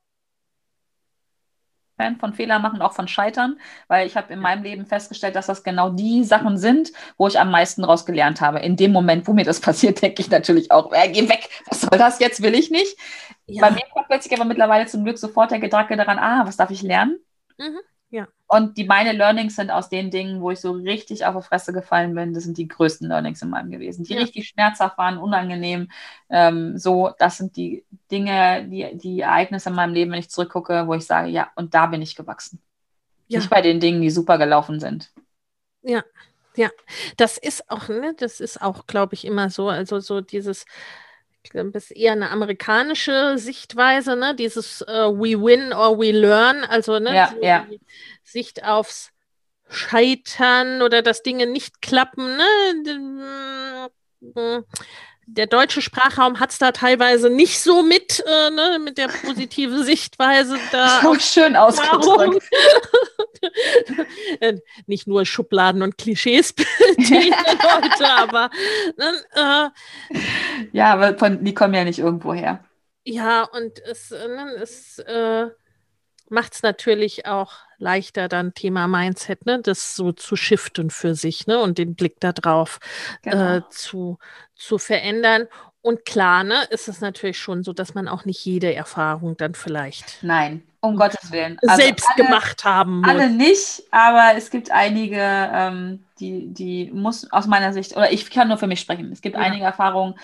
Fan 2.01 2.17
von 2.17 2.33
Fehler 2.33 2.57
machen, 2.57 2.81
auch 2.81 2.93
von 2.93 3.07
Scheitern, 3.07 3.59
weil 3.87 4.07
ich 4.07 4.17
habe 4.17 4.33
in 4.33 4.39
meinem 4.39 4.63
Leben 4.63 4.87
festgestellt, 4.87 5.35
dass 5.35 5.45
das 5.45 5.63
genau 5.63 5.91
die 5.91 6.23
Sachen 6.23 6.57
sind, 6.57 6.91
wo 7.17 7.27
ich 7.27 7.39
am 7.39 7.51
meisten 7.51 7.83
daraus 7.83 8.07
gelernt 8.07 8.41
habe. 8.41 8.59
In 8.59 8.75
dem 8.75 8.91
Moment, 8.91 9.27
wo 9.27 9.33
mir 9.33 9.45
das 9.45 9.59
passiert, 9.61 10.01
denke 10.01 10.21
ich 10.21 10.31
natürlich 10.31 10.71
auch, 10.71 10.91
äh, 10.93 11.09
geh 11.11 11.29
weg, 11.29 11.47
was 11.67 11.81
soll 11.81 11.99
das 11.99 12.19
jetzt, 12.19 12.41
will 12.41 12.55
ich 12.55 12.71
nicht. 12.71 12.97
Ja. 13.45 13.61
Bei 13.67 13.71
mir 13.71 13.83
kommt 13.93 14.07
plötzlich 14.07 14.33
aber 14.33 14.45
mittlerweile 14.45 14.87
zum 14.87 15.03
Glück 15.03 15.19
sofort 15.19 15.51
der 15.51 15.59
Gedanke 15.59 15.95
daran, 15.95 16.17
ah, 16.17 16.45
was 16.45 16.57
darf 16.57 16.71
ich 16.71 16.81
lernen? 16.81 17.19
Mhm. 17.59 17.79
Ja. 18.11 18.27
Und 18.47 18.77
die 18.77 18.83
meine 18.83 19.13
Learnings 19.13 19.55
sind 19.55 19.71
aus 19.71 19.87
den 19.87 20.11
Dingen, 20.11 20.41
wo 20.41 20.51
ich 20.51 20.59
so 20.59 20.73
richtig 20.73 21.25
auf 21.25 21.35
die 21.35 21.47
Fresse 21.47 21.71
gefallen 21.71 22.13
bin, 22.13 22.33
das 22.33 22.43
sind 22.43 22.57
die 22.57 22.67
größten 22.67 23.07
Learnings 23.07 23.41
in 23.41 23.49
meinem 23.49 23.71
gewesen, 23.71 24.03
die 24.03 24.13
ja. 24.13 24.19
richtig 24.19 24.49
schmerzhaft 24.49 24.97
waren, 24.97 25.17
unangenehm. 25.17 25.89
Ähm, 26.29 26.77
so, 26.77 27.11
das 27.17 27.37
sind 27.37 27.55
die 27.55 27.85
Dinge, 28.11 28.67
die, 28.67 28.97
die 28.97 29.21
Ereignisse 29.21 29.69
in 29.69 29.75
meinem 29.75 29.93
Leben, 29.93 30.11
wenn 30.11 30.19
ich 30.19 30.29
zurückgucke, 30.29 30.85
wo 30.87 30.93
ich 30.93 31.05
sage, 31.05 31.29
ja, 31.29 31.49
und 31.55 31.73
da 31.73 31.87
bin 31.87 32.01
ich 32.01 32.15
gewachsen. 32.15 32.61
Ja. 33.29 33.39
Nicht 33.39 33.49
bei 33.49 33.61
den 33.61 33.79
Dingen, 33.79 34.01
die 34.01 34.11
super 34.11 34.37
gelaufen 34.37 34.81
sind. 34.81 35.13
Ja, 35.81 36.03
ja, 36.57 36.69
das 37.15 37.37
ist 37.37 37.69
auch, 37.71 37.87
ne, 37.87 38.13
das 38.17 38.41
ist 38.41 38.61
auch, 38.61 38.85
glaube 38.85 39.13
ich, 39.13 39.23
immer 39.23 39.49
so. 39.49 39.69
Also 39.69 40.01
so 40.01 40.19
dieses, 40.19 40.65
das 41.53 41.85
ist 41.85 41.91
eher 41.91 42.13
eine 42.13 42.29
amerikanische 42.29 43.37
Sichtweise, 43.37 44.15
ne? 44.15 44.35
Dieses 44.35 44.81
uh, 44.81 45.11
We 45.11 45.41
win 45.41 45.73
or 45.73 45.97
we 45.97 46.11
learn, 46.11 46.63
also 46.63 46.99
ne, 46.99 47.15
ja, 47.15 47.33
ja. 47.41 47.67
Sicht 48.23 48.63
aufs 48.63 49.11
Scheitern 49.67 50.81
oder 50.81 51.01
dass 51.01 51.23
Dinge 51.23 51.47
nicht 51.47 51.81
klappen. 51.81 52.37
Ne? 52.37 53.89
Der 55.33 55.47
deutsche 55.47 55.81
Sprachraum 55.81 56.39
hat 56.39 56.51
es 56.51 56.57
da 56.57 56.71
teilweise 56.71 57.29
nicht 57.29 57.59
so 57.61 57.83
mit, 57.83 58.23
äh, 58.25 58.49
ne, 58.49 58.79
mit 58.83 58.97
der 58.97 59.07
positiven 59.07 59.83
Sichtweise. 59.83 60.57
Da 60.71 61.01
auch 61.05 61.19
schön 61.19 61.55
ausgedrückt. 61.55 62.47
Äh, 64.39 64.59
nicht 64.85 65.07
nur 65.07 65.25
Schubladen 65.25 65.81
und 65.81 65.97
Klischees 65.97 66.53
bedienen 66.53 67.33
Leute, 67.33 68.07
aber 68.07 68.51
ne, 68.97 69.71
äh, 70.11 70.17
ja, 70.71 70.93
aber 70.93 71.17
von, 71.17 71.43
die 71.43 71.55
kommen 71.55 71.73
ja 71.73 71.83
nicht 71.83 71.97
irgendwo 71.97 72.35
her. 72.35 72.63
Ja, 73.03 73.45
und 73.45 73.79
es, 73.79 74.11
ne, 74.11 74.57
es 74.61 74.99
äh, 74.99 75.47
macht 76.29 76.53
es 76.53 76.63
natürlich 76.63 77.25
auch 77.25 77.53
leichter, 77.77 78.27
dann 78.27 78.53
Thema 78.53 78.87
Mindset, 78.87 79.45
ne, 79.45 79.59
das 79.61 79.95
so 79.95 80.11
zu 80.11 80.35
shiften 80.35 80.89
für 80.89 81.13
sich, 81.15 81.45
ne, 81.47 81.59
und 81.59 81.77
den 81.77 81.95
Blick 81.95 82.19
darauf 82.19 82.79
genau. 83.21 83.57
äh, 83.57 83.61
zu, 83.69 84.17
zu 84.61 84.77
verändern. 84.77 85.47
Und 85.81 86.05
klar, 86.05 86.43
ne, 86.43 86.63
ist 86.69 86.87
es 86.87 87.01
natürlich 87.01 87.39
schon 87.39 87.63
so, 87.63 87.73
dass 87.73 87.95
man 87.95 88.07
auch 88.07 88.25
nicht 88.25 88.45
jede 88.45 88.73
Erfahrung 88.73 89.35
dann 89.35 89.55
vielleicht. 89.55 90.19
Nein, 90.21 90.63
um 90.79 90.95
Gottes 90.95 91.31
Willen. 91.31 91.57
Also 91.65 91.83
selbst 91.83 92.07
alle, 92.07 92.23
gemacht 92.23 92.63
haben 92.63 92.99
muss. 92.99 93.09
Alle 93.09 93.29
nicht, 93.31 93.83
aber 93.89 94.37
es 94.37 94.51
gibt 94.51 94.69
einige, 94.69 95.17
ähm, 95.19 96.03
die, 96.19 96.53
die 96.53 96.91
muss 96.93 97.31
aus 97.31 97.47
meiner 97.47 97.73
Sicht, 97.73 97.97
oder 97.97 98.11
ich 98.11 98.29
kann 98.29 98.47
nur 98.47 98.57
für 98.57 98.67
mich 98.67 98.79
sprechen. 98.79 99.11
Es 99.11 99.21
gibt 99.21 99.35
ja. 99.35 99.41
einige 99.41 99.65
Erfahrungen, 99.65 100.15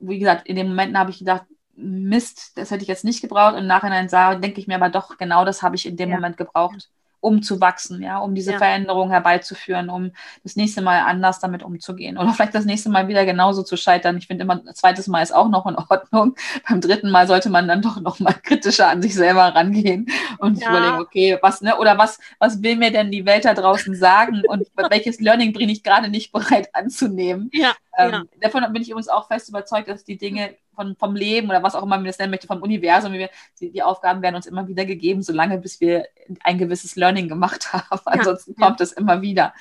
wie 0.00 0.18
gesagt, 0.18 0.48
in 0.48 0.56
den 0.56 0.68
Momenten 0.68 0.98
habe 0.98 1.10
ich 1.10 1.18
gedacht, 1.18 1.44
Mist, 1.74 2.52
das 2.56 2.70
hätte 2.70 2.82
ich 2.82 2.88
jetzt 2.88 3.04
nicht 3.04 3.20
gebraucht. 3.20 3.56
Im 3.56 3.66
Nachhinein 3.66 4.08
sage, 4.08 4.40
denke 4.40 4.60
ich 4.60 4.66
mir 4.66 4.76
aber 4.76 4.88
doch, 4.88 5.18
genau 5.18 5.44
das 5.44 5.62
habe 5.62 5.76
ich 5.76 5.86
in 5.86 5.96
dem 5.96 6.10
ja. 6.10 6.16
Moment 6.16 6.36
gebraucht 6.36 6.88
um 7.22 7.40
zu 7.40 7.60
wachsen, 7.60 8.02
ja, 8.02 8.18
um 8.18 8.34
diese 8.34 8.52
ja. 8.52 8.58
Veränderung 8.58 9.10
herbeizuführen, 9.10 9.90
um 9.90 10.10
das 10.42 10.56
nächste 10.56 10.82
Mal 10.82 11.02
anders 11.02 11.38
damit 11.38 11.62
umzugehen. 11.62 12.18
Oder 12.18 12.32
vielleicht 12.32 12.54
das 12.54 12.64
nächste 12.64 12.90
Mal 12.90 13.06
wieder 13.06 13.24
genauso 13.24 13.62
zu 13.62 13.76
scheitern. 13.76 14.16
Ich 14.18 14.26
finde 14.26 14.42
immer, 14.42 14.54
ein 14.54 14.74
zweites 14.74 15.06
Mal 15.06 15.22
ist 15.22 15.32
auch 15.32 15.48
noch 15.48 15.64
in 15.66 15.76
Ordnung. 15.76 16.34
Beim 16.68 16.80
dritten 16.80 17.10
Mal 17.10 17.28
sollte 17.28 17.48
man 17.48 17.68
dann 17.68 17.80
doch 17.80 18.00
noch 18.00 18.18
mal 18.18 18.32
kritischer 18.32 18.88
an 18.88 19.02
sich 19.02 19.14
selber 19.14 19.54
rangehen 19.54 20.08
und 20.38 20.60
ja. 20.60 20.70
überlegen, 20.70 20.98
okay, 20.98 21.38
was, 21.40 21.62
ne, 21.62 21.78
oder 21.78 21.96
was, 21.96 22.18
was 22.40 22.60
will 22.60 22.74
mir 22.74 22.90
denn 22.90 23.12
die 23.12 23.24
Welt 23.24 23.44
da 23.44 23.54
draußen 23.54 23.94
sagen 23.94 24.42
und 24.48 24.66
welches 24.90 25.20
Learning 25.20 25.52
bin 25.52 25.68
ich 25.68 25.84
gerade 25.84 26.08
nicht 26.08 26.32
bereit 26.32 26.74
anzunehmen? 26.74 27.50
Ja. 27.52 27.72
Ähm. 27.96 28.28
Davon 28.40 28.64
bin 28.72 28.82
ich 28.82 28.90
übrigens 28.90 29.08
auch 29.08 29.28
fest 29.28 29.48
überzeugt, 29.48 29.88
dass 29.88 30.02
die 30.02 30.16
Dinge 30.16 30.56
von, 30.74 30.96
vom 30.96 31.14
Leben 31.14 31.48
oder 31.48 31.62
was 31.62 31.74
auch 31.74 31.82
immer 31.82 31.96
man 31.96 32.04
das 32.04 32.18
nennen 32.18 32.30
möchte, 32.30 32.46
vom 32.46 32.62
Universum, 32.62 33.12
wir, 33.12 33.30
die, 33.60 33.70
die, 33.70 33.82
Aufgaben 33.82 34.22
werden 34.22 34.36
uns 34.36 34.46
immer 34.46 34.66
wieder 34.68 34.84
gegeben, 34.84 35.22
solange 35.22 35.58
bis 35.58 35.80
wir 35.80 36.06
ein 36.42 36.58
gewisses 36.58 36.96
Learning 36.96 37.28
gemacht 37.28 37.72
haben. 37.72 38.00
Ansonsten 38.04 38.54
ja, 38.58 38.66
kommt 38.66 38.80
es 38.80 38.92
immer 38.92 39.22
wieder. 39.22 39.54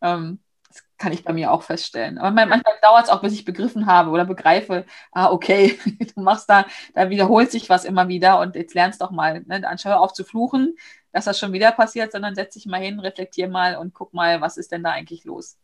Ähm, 0.00 0.38
das 0.68 0.82
kann 0.98 1.12
ich 1.12 1.24
bei 1.24 1.32
mir 1.32 1.52
auch 1.52 1.62
feststellen. 1.62 2.18
Aber 2.18 2.30
manchmal 2.30 2.74
dauert 2.82 3.04
es 3.04 3.10
auch, 3.10 3.20
bis 3.20 3.32
ich 3.32 3.44
begriffen 3.44 3.86
habe 3.86 4.10
oder 4.10 4.24
begreife, 4.24 4.84
ah, 5.12 5.30
okay, 5.30 5.78
du 6.14 6.20
machst 6.20 6.48
da, 6.48 6.66
da 6.94 7.10
wiederholt 7.10 7.50
sich 7.50 7.68
was 7.68 7.84
immer 7.84 8.08
wieder 8.08 8.40
und 8.40 8.54
jetzt 8.56 8.74
lernst 8.74 9.00
doch 9.00 9.10
mal, 9.10 9.42
ne, 9.46 9.66
anstatt 9.68 9.96
auf 9.96 10.12
zu 10.12 10.24
fluchen, 10.24 10.76
dass 11.12 11.26
das 11.26 11.38
schon 11.38 11.52
wieder 11.52 11.72
passiert, 11.72 12.12
sondern 12.12 12.34
setz 12.34 12.54
dich 12.54 12.66
mal 12.66 12.80
hin, 12.80 12.98
reflektier 13.00 13.48
mal 13.48 13.76
und 13.76 13.94
guck 13.94 14.12
mal, 14.14 14.40
was 14.40 14.56
ist 14.56 14.72
denn 14.72 14.82
da 14.82 14.90
eigentlich 14.90 15.24
los. 15.24 15.58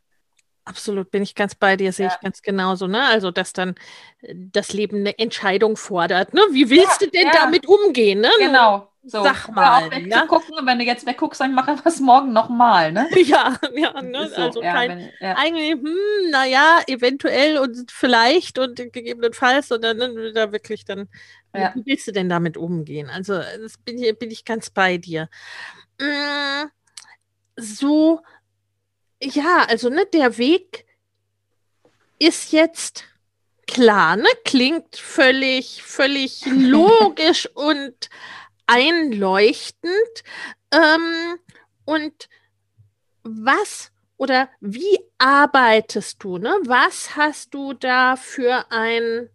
Absolut, 0.71 1.11
bin 1.11 1.25
ich 1.25 1.35
ganz 1.35 1.57
bei 1.57 1.77
dir, 1.77 1.93
sehe 1.93 2.07
ja. 2.07 2.13
ich 2.15 2.21
ganz 2.21 2.43
genauso. 2.43 2.87
Ne? 2.87 3.05
Also, 3.05 3.33
dass 3.33 3.53
dann 3.53 3.75
äh, 4.21 4.35
das 4.37 4.73
Leben 4.73 4.99
eine 4.99 5.19
Entscheidung 5.19 5.77
fordert. 5.77 6.33
Ne? 6.33 6.43
Wie 6.53 6.71
willst 6.71 7.01
ja, 7.01 7.07
du 7.07 7.11
denn 7.11 7.27
ja. 7.27 7.33
damit 7.33 7.67
umgehen? 7.67 8.21
Ne? 8.21 8.31
Genau. 8.39 8.87
So, 9.03 9.25
Sag 9.25 9.49
mal. 9.49 9.89
Auch 9.89 10.29
gucken, 10.29 10.67
wenn 10.67 10.79
du 10.79 10.85
jetzt 10.85 11.07
wegguckst, 11.07 11.41
dann 11.41 11.55
mache 11.55 11.73
ich 11.73 11.85
was 11.85 11.99
morgen 11.99 12.33
nochmal. 12.33 12.93
Ne? 12.93 13.09
Ja, 13.25 13.59
ja, 13.75 14.01
ne? 14.01 14.29
So, 14.29 14.43
also 14.43 14.61
kein, 14.61 15.11
wenn, 15.19 15.37
eigentlich, 15.37 15.73
hm, 15.73 16.31
naja, 16.31 16.81
eventuell 16.87 17.59
und 17.59 17.91
vielleicht 17.91 18.59
und 18.59 18.77
gegebenenfalls, 18.77 19.69
sondern 19.69 19.97
ne, 19.97 20.33
da 20.33 20.53
wirklich 20.53 20.85
dann, 20.85 21.09
wie 21.53 21.87
willst 21.87 22.07
du 22.07 22.13
denn 22.13 22.29
damit 22.29 22.57
umgehen? 22.57 23.11
Also, 23.11 23.39
das 23.39 23.79
bin 23.79 24.01
ich, 24.01 24.17
bin 24.19 24.31
ich 24.31 24.45
ganz 24.45 24.71
bei 24.71 24.99
dir. 24.99 25.29
Mm, 25.99 26.69
so 27.57 28.21
ja, 29.23 29.67
also 29.69 29.89
ne, 29.89 30.07
der 30.07 30.39
Weg 30.39 30.87
ist 32.19 32.53
jetzt 32.53 33.05
klar, 33.67 34.17
ne? 34.17 34.29
Klingt 34.45 34.97
völlig, 34.97 35.83
völlig 35.83 36.45
logisch 36.47 37.49
und 37.55 38.11
einleuchtend. 38.67 40.23
Ähm, 40.73 41.39
und 41.85 42.29
was 43.23 43.91
oder 44.17 44.49
wie 44.61 44.99
arbeitest 45.19 46.23
du? 46.23 46.39
Ne? 46.39 46.55
Was 46.65 47.17
hast 47.17 47.55
du 47.55 47.73
da 47.73 48.17
für 48.17 48.67
ein, 48.71 49.31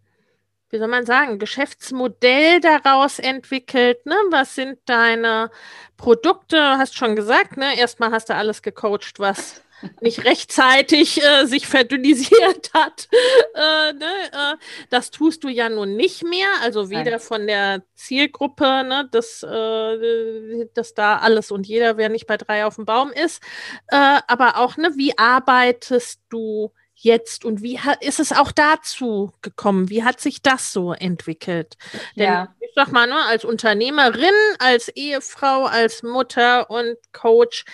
wie 0.69 0.78
soll 0.78 0.88
man 0.88 1.06
sagen, 1.06 1.39
Geschäftsmodell 1.39 2.60
daraus 2.60 3.19
entwickelt? 3.19 4.06
Ne? 4.06 4.15
Was 4.30 4.56
sind 4.56 4.80
deine 4.86 5.50
Produkte? 5.98 6.78
Hast 6.78 6.95
schon 6.95 7.15
gesagt, 7.15 7.58
ne? 7.58 7.78
Erstmal 7.78 8.12
hast 8.12 8.30
du 8.30 8.36
alles 8.36 8.62
gecoacht, 8.62 9.17
was 9.17 9.64
nicht 10.01 10.25
rechtzeitig 10.25 11.23
äh, 11.23 11.45
sich 11.45 11.67
verdünnisiert 11.67 12.71
hat. 12.73 13.07
Äh, 13.55 13.93
ne? 13.93 14.05
äh, 14.31 14.55
das 14.89 15.11
tust 15.11 15.43
du 15.43 15.49
ja 15.49 15.69
nun 15.69 15.95
nicht 15.95 16.23
mehr, 16.23 16.47
also 16.61 16.89
weder 16.89 17.11
Nein. 17.11 17.19
von 17.19 17.47
der 17.47 17.83
Zielgruppe, 17.95 18.83
ne, 18.83 19.07
dass, 19.11 19.43
äh, 19.43 20.67
dass 20.73 20.93
da 20.93 21.17
alles 21.17 21.51
und 21.51 21.67
jeder, 21.67 21.97
wer 21.97 22.09
nicht 22.09 22.27
bei 22.27 22.38
drei 22.38 22.65
auf 22.65 22.75
dem 22.75 22.85
Baum 22.85 23.11
ist, 23.11 23.41
äh, 23.88 24.19
aber 24.27 24.57
auch, 24.57 24.77
ne, 24.77 24.93
wie 24.95 25.17
arbeitest 25.17 26.21
du 26.29 26.71
jetzt 26.95 27.45
und 27.45 27.62
wie 27.62 27.79
ist 28.01 28.19
es 28.19 28.31
auch 28.31 28.51
dazu 28.51 29.34
gekommen? 29.41 29.89
Wie 29.89 30.03
hat 30.03 30.19
sich 30.19 30.41
das 30.41 30.71
so 30.73 30.93
entwickelt? 30.93 31.77
Ja. 32.15 32.45
Denn 32.45 32.55
ich 32.62 32.71
sag 32.75 32.91
mal, 32.91 33.08
ne, 33.08 33.23
als 33.25 33.45
Unternehmerin, 33.45 34.34
als 34.60 34.89
Ehefrau, 34.89 35.65
als 35.65 36.03
Mutter 36.03 36.69
und 36.69 36.95
Coach 37.12 37.65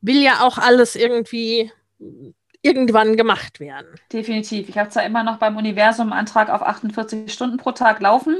will 0.00 0.22
ja 0.22 0.40
auch 0.40 0.58
alles 0.58 0.96
irgendwie 0.96 1.70
irgendwann 2.62 3.16
gemacht 3.16 3.58
werden. 3.58 3.86
Definitiv. 4.12 4.68
Ich 4.68 4.76
habe 4.76 4.90
zwar 4.90 5.04
immer 5.04 5.22
noch 5.22 5.38
beim 5.38 5.56
Universum 5.56 6.12
einen 6.12 6.20
Antrag 6.20 6.50
auf 6.50 6.62
48 6.62 7.32
Stunden 7.32 7.56
pro 7.56 7.72
Tag 7.72 8.00
laufen. 8.00 8.36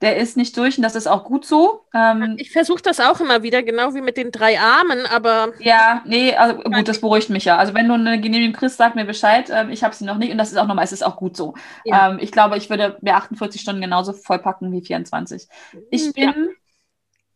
Der 0.00 0.16
ist 0.16 0.36
nicht 0.36 0.56
durch 0.56 0.78
und 0.78 0.82
das 0.82 0.94
ist 0.94 1.06
auch 1.06 1.24
gut 1.24 1.44
so. 1.44 1.84
Ähm, 1.92 2.36
ich 2.38 2.50
versuche 2.50 2.80
das 2.80 2.98
auch 2.98 3.20
immer 3.20 3.42
wieder, 3.42 3.62
genau 3.62 3.94
wie 3.94 4.00
mit 4.00 4.16
den 4.16 4.30
drei 4.30 4.58
Armen, 4.58 5.04
aber. 5.06 5.52
Ja, 5.58 6.02
nee, 6.06 6.34
also 6.34 6.62
gut, 6.62 6.88
das 6.88 7.00
beruhigt 7.00 7.28
mich 7.28 7.44
ja. 7.44 7.58
Also 7.58 7.74
wenn 7.74 7.88
du 7.88 7.94
eine 7.94 8.20
Genehmigung 8.20 8.54
kriegst, 8.54 8.78
sag 8.78 8.94
mir 8.94 9.04
Bescheid. 9.04 9.50
Ähm, 9.52 9.70
ich 9.70 9.84
habe 9.84 9.94
sie 9.94 10.04
noch 10.04 10.16
nicht 10.16 10.32
und 10.32 10.38
das 10.38 10.50
ist 10.50 10.56
auch 10.56 10.66
normal, 10.66 10.84
es 10.84 10.92
ist 10.92 11.04
auch 11.04 11.16
gut 11.16 11.36
so. 11.36 11.54
Ja. 11.84 12.10
Ähm, 12.10 12.18
ich 12.20 12.32
glaube, 12.32 12.56
ich 12.56 12.70
würde 12.70 12.96
mir 13.02 13.16
48 13.16 13.60
Stunden 13.60 13.82
genauso 13.82 14.14
vollpacken 14.14 14.72
wie 14.72 14.80
24. 14.80 15.46
Ich 15.90 16.04
hm, 16.04 16.12
bin. 16.12 16.24
Ja. 16.24 16.34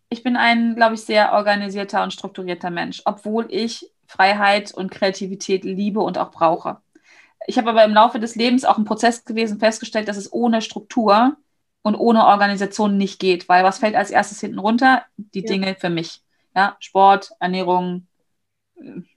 Ich 0.08 0.22
bin 0.22 0.36
ein, 0.36 0.76
glaube 0.76 0.94
ich, 0.94 1.00
sehr 1.00 1.32
organisierter 1.32 2.02
und 2.02 2.12
strukturierter 2.12 2.68
Mensch, 2.68 3.00
obwohl 3.06 3.46
ich 3.48 3.91
Freiheit 4.12 4.72
und 4.72 4.90
Kreativität 4.90 5.64
liebe 5.64 6.00
und 6.00 6.18
auch 6.18 6.30
brauche. 6.30 6.78
Ich 7.46 7.58
habe 7.58 7.70
aber 7.70 7.84
im 7.84 7.94
Laufe 7.94 8.20
des 8.20 8.36
Lebens 8.36 8.64
auch 8.64 8.76
einen 8.76 8.84
Prozess 8.84 9.24
gewesen, 9.24 9.58
festgestellt, 9.58 10.08
dass 10.08 10.16
es 10.16 10.32
ohne 10.32 10.62
Struktur 10.62 11.36
und 11.82 11.96
ohne 11.96 12.26
Organisation 12.26 12.96
nicht 12.96 13.18
geht, 13.18 13.48
weil 13.48 13.64
was 13.64 13.78
fällt 13.78 13.96
als 13.96 14.10
erstes 14.10 14.40
hinten 14.40 14.58
runter? 14.58 15.04
Die 15.16 15.40
ja. 15.40 15.46
Dinge 15.46 15.76
für 15.78 15.90
mich. 15.90 16.22
Ja, 16.54 16.76
Sport, 16.78 17.30
Ernährung, 17.40 18.06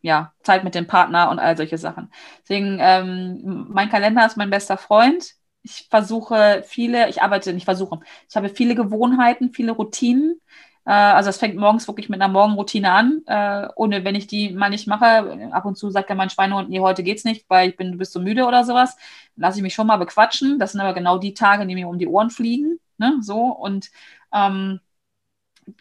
ja, 0.01 0.33
Zeit 0.41 0.63
mit 0.63 0.75
dem 0.75 0.87
Partner 0.87 1.29
und 1.29 1.39
all 1.39 1.57
solche 1.57 1.77
Sachen. 1.77 2.11
Deswegen, 2.43 2.77
ähm, 2.79 3.65
mein 3.69 3.89
Kalender 3.89 4.25
ist 4.25 4.37
mein 4.37 4.49
bester 4.49 4.77
Freund. 4.77 5.33
Ich 5.61 5.87
versuche 5.89 6.63
viele, 6.65 7.09
ich 7.09 7.21
arbeite, 7.21 7.51
nicht 7.53 7.65
versuche, 7.65 7.99
ich 8.29 8.35
habe 8.35 8.49
viele 8.49 8.75
Gewohnheiten, 8.75 9.51
viele 9.51 9.71
Routinen, 9.71 10.39
äh, 10.39 10.74
also 10.91 11.29
es 11.29 11.37
fängt 11.37 11.55
morgens 11.55 11.87
wirklich 11.87 12.09
mit 12.09 12.21
einer 12.21 12.31
Morgenroutine 12.31 12.91
an. 12.91 13.21
Äh, 13.27 13.69
ohne 13.75 14.03
wenn 14.05 14.15
ich 14.15 14.27
die 14.27 14.51
mal 14.51 14.69
nicht 14.69 14.87
mache, 14.87 15.49
ab 15.51 15.65
und 15.65 15.77
zu 15.77 15.89
sagt 15.89 16.09
ja 16.09 16.15
mein 16.15 16.29
Schweinehund, 16.29 16.69
nee, 16.69 16.79
heute 16.79 17.03
geht's 17.03 17.23
nicht, 17.23 17.45
weil 17.49 17.69
ich 17.69 17.77
bin, 17.77 17.93
du 17.93 17.97
bist 17.97 18.13
so 18.13 18.19
müde 18.19 18.45
oder 18.45 18.63
sowas. 18.63 18.95
Lasse 19.35 19.57
ich 19.59 19.63
mich 19.63 19.73
schon 19.73 19.87
mal 19.87 19.97
bequatschen. 19.97 20.59
Das 20.59 20.73
sind 20.73 20.81
aber 20.81 20.93
genau 20.93 21.17
die 21.17 21.33
Tage, 21.33 21.65
die 21.65 21.75
mir 21.75 21.87
um 21.87 21.99
die 21.99 22.07
Ohren 22.07 22.29
fliegen. 22.29 22.79
Ne? 22.97 23.17
So 23.21 23.37
und 23.45 23.89
ähm, 24.33 24.79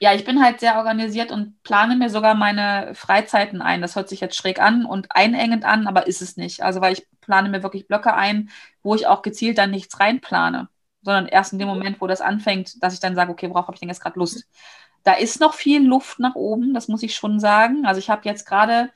ja, 0.00 0.14
ich 0.14 0.24
bin 0.24 0.42
halt 0.42 0.60
sehr 0.60 0.76
organisiert 0.78 1.30
und 1.30 1.62
plane 1.62 1.96
mir 1.96 2.08
sogar 2.10 2.34
meine 2.34 2.94
Freizeiten 2.94 3.60
ein. 3.62 3.82
Das 3.82 3.96
hört 3.96 4.08
sich 4.08 4.20
jetzt 4.20 4.36
schräg 4.36 4.60
an 4.60 4.86
und 4.86 5.08
einengend 5.14 5.64
an, 5.64 5.86
aber 5.86 6.06
ist 6.06 6.22
es 6.22 6.36
nicht. 6.36 6.62
Also, 6.62 6.80
weil 6.80 6.94
ich 6.94 7.06
plane 7.20 7.48
mir 7.50 7.62
wirklich 7.62 7.86
Blöcke 7.86 8.14
ein, 8.14 8.50
wo 8.82 8.94
ich 8.94 9.06
auch 9.06 9.22
gezielt 9.22 9.58
dann 9.58 9.70
nichts 9.70 10.00
reinplane, 10.00 10.68
sondern 11.02 11.26
erst 11.26 11.52
in 11.52 11.58
dem 11.58 11.68
Moment, 11.68 12.00
wo 12.00 12.06
das 12.06 12.20
anfängt, 12.22 12.82
dass 12.82 12.94
ich 12.94 13.00
dann 13.00 13.14
sage, 13.14 13.30
okay, 13.32 13.50
worauf 13.50 13.66
habe 13.66 13.74
ich 13.74 13.80
denn 13.80 13.88
jetzt 13.90 14.00
gerade 14.00 14.18
Lust? 14.18 14.46
Da 15.04 15.12
ist 15.12 15.40
noch 15.40 15.54
viel 15.54 15.86
Luft 15.86 16.18
nach 16.18 16.34
oben, 16.34 16.74
das 16.74 16.88
muss 16.88 17.02
ich 17.02 17.14
schon 17.14 17.38
sagen. 17.38 17.86
Also 17.86 17.98
ich 17.98 18.10
habe 18.10 18.22
jetzt 18.24 18.46
gerade, 18.46 18.90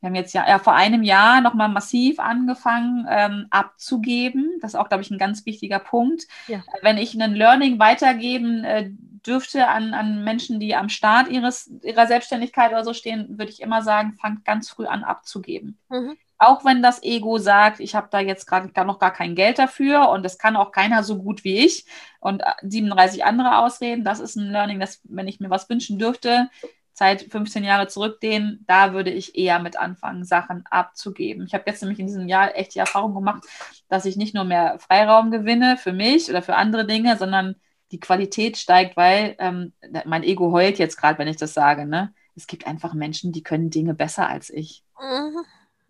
wir 0.00 0.08
haben 0.08 0.14
jetzt 0.14 0.32
ja, 0.32 0.48
ja 0.48 0.58
vor 0.58 0.74
einem 0.74 1.02
Jahr 1.02 1.40
nochmal 1.40 1.68
massiv 1.68 2.18
angefangen 2.18 3.06
ähm, 3.08 3.46
abzugeben. 3.50 4.58
Das 4.60 4.72
ist 4.72 4.80
auch, 4.80 4.88
glaube 4.88 5.02
ich, 5.02 5.10
ein 5.10 5.18
ganz 5.18 5.46
wichtiger 5.46 5.78
Punkt. 5.78 6.24
Ja. 6.48 6.64
Wenn 6.82 6.98
ich 6.98 7.14
ein 7.14 7.34
Learning 7.34 7.78
weitergeben 7.78 8.64
äh, 8.64 8.90
dürfte 9.26 9.68
an, 9.68 9.92
an 9.92 10.24
Menschen, 10.24 10.60
die 10.60 10.74
am 10.74 10.88
Start 10.88 11.28
ihres, 11.28 11.70
ihrer 11.82 12.06
Selbstständigkeit 12.06 12.70
oder 12.70 12.84
so 12.84 12.94
stehen, 12.94 13.38
würde 13.38 13.50
ich 13.50 13.60
immer 13.60 13.82
sagen, 13.82 14.14
fangt 14.14 14.44
ganz 14.44 14.70
früh 14.70 14.86
an 14.86 15.04
abzugeben. 15.04 15.78
Mhm. 15.88 16.16
Auch 16.38 16.64
wenn 16.64 16.82
das 16.82 17.02
Ego 17.02 17.38
sagt, 17.38 17.80
ich 17.80 17.94
habe 17.94 18.08
da 18.10 18.20
jetzt 18.20 18.46
gerade 18.46 18.70
noch 18.86 18.98
gar 18.98 19.12
kein 19.12 19.34
Geld 19.34 19.58
dafür 19.58 20.10
und 20.10 20.22
das 20.22 20.38
kann 20.38 20.56
auch 20.56 20.70
keiner 20.70 21.02
so 21.02 21.18
gut 21.18 21.44
wie 21.44 21.64
ich 21.64 21.86
und 22.20 22.42
37 22.62 23.20
äh, 23.20 23.22
andere 23.22 23.58
Ausreden, 23.58 24.04
das 24.04 24.20
ist 24.20 24.36
ein 24.36 24.50
Learning, 24.50 24.78
dass 24.78 25.00
wenn 25.04 25.28
ich 25.28 25.40
mir 25.40 25.48
was 25.48 25.68
wünschen 25.70 25.98
dürfte, 25.98 26.50
Zeit 26.96 27.26
15 27.30 27.62
Jahre 27.62 27.88
zurückgehen, 27.88 28.64
da 28.66 28.94
würde 28.94 29.10
ich 29.10 29.36
eher 29.36 29.58
mit 29.58 29.78
anfangen, 29.78 30.24
Sachen 30.24 30.64
abzugeben. 30.70 31.44
Ich 31.46 31.52
habe 31.52 31.64
jetzt 31.66 31.82
nämlich 31.82 31.98
in 31.98 32.06
diesem 32.06 32.26
Jahr 32.26 32.56
echt 32.56 32.74
die 32.74 32.78
Erfahrung 32.78 33.14
gemacht, 33.14 33.44
dass 33.88 34.06
ich 34.06 34.16
nicht 34.16 34.34
nur 34.34 34.44
mehr 34.44 34.78
Freiraum 34.78 35.30
gewinne 35.30 35.76
für 35.76 35.92
mich 35.92 36.30
oder 36.30 36.40
für 36.40 36.56
andere 36.56 36.86
Dinge, 36.86 37.16
sondern 37.18 37.56
die 37.92 38.00
Qualität 38.00 38.56
steigt, 38.56 38.96
weil 38.96 39.36
ähm, 39.38 39.72
mein 40.06 40.22
Ego 40.22 40.52
heult 40.52 40.78
jetzt 40.78 40.96
gerade, 40.96 41.18
wenn 41.18 41.28
ich 41.28 41.36
das 41.36 41.54
sage. 41.54 41.86
Ne? 41.86 42.14
Es 42.34 42.46
gibt 42.46 42.66
einfach 42.66 42.94
Menschen, 42.94 43.30
die 43.30 43.42
können 43.42 43.70
Dinge 43.70 43.94
besser 43.94 44.28
als 44.28 44.50
ich. 44.50 44.82
Mhm. 44.98 45.44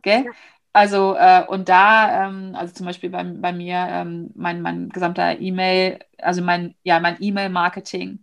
Okay? 0.06 0.24
Ja. 0.26 0.30
Also, 0.72 1.16
äh, 1.16 1.44
und 1.48 1.68
da, 1.70 2.26
ähm, 2.26 2.54
also 2.54 2.74
zum 2.74 2.86
Beispiel 2.86 3.08
bei, 3.10 3.24
bei 3.24 3.52
mir, 3.52 3.76
ähm, 3.76 4.30
mein, 4.34 4.60
mein 4.60 4.90
gesamter 4.90 5.40
E-Mail, 5.40 6.00
also 6.18 6.42
mein, 6.42 6.74
ja, 6.82 7.00
mein 7.00 7.16
E-Mail-Marketing, 7.18 8.22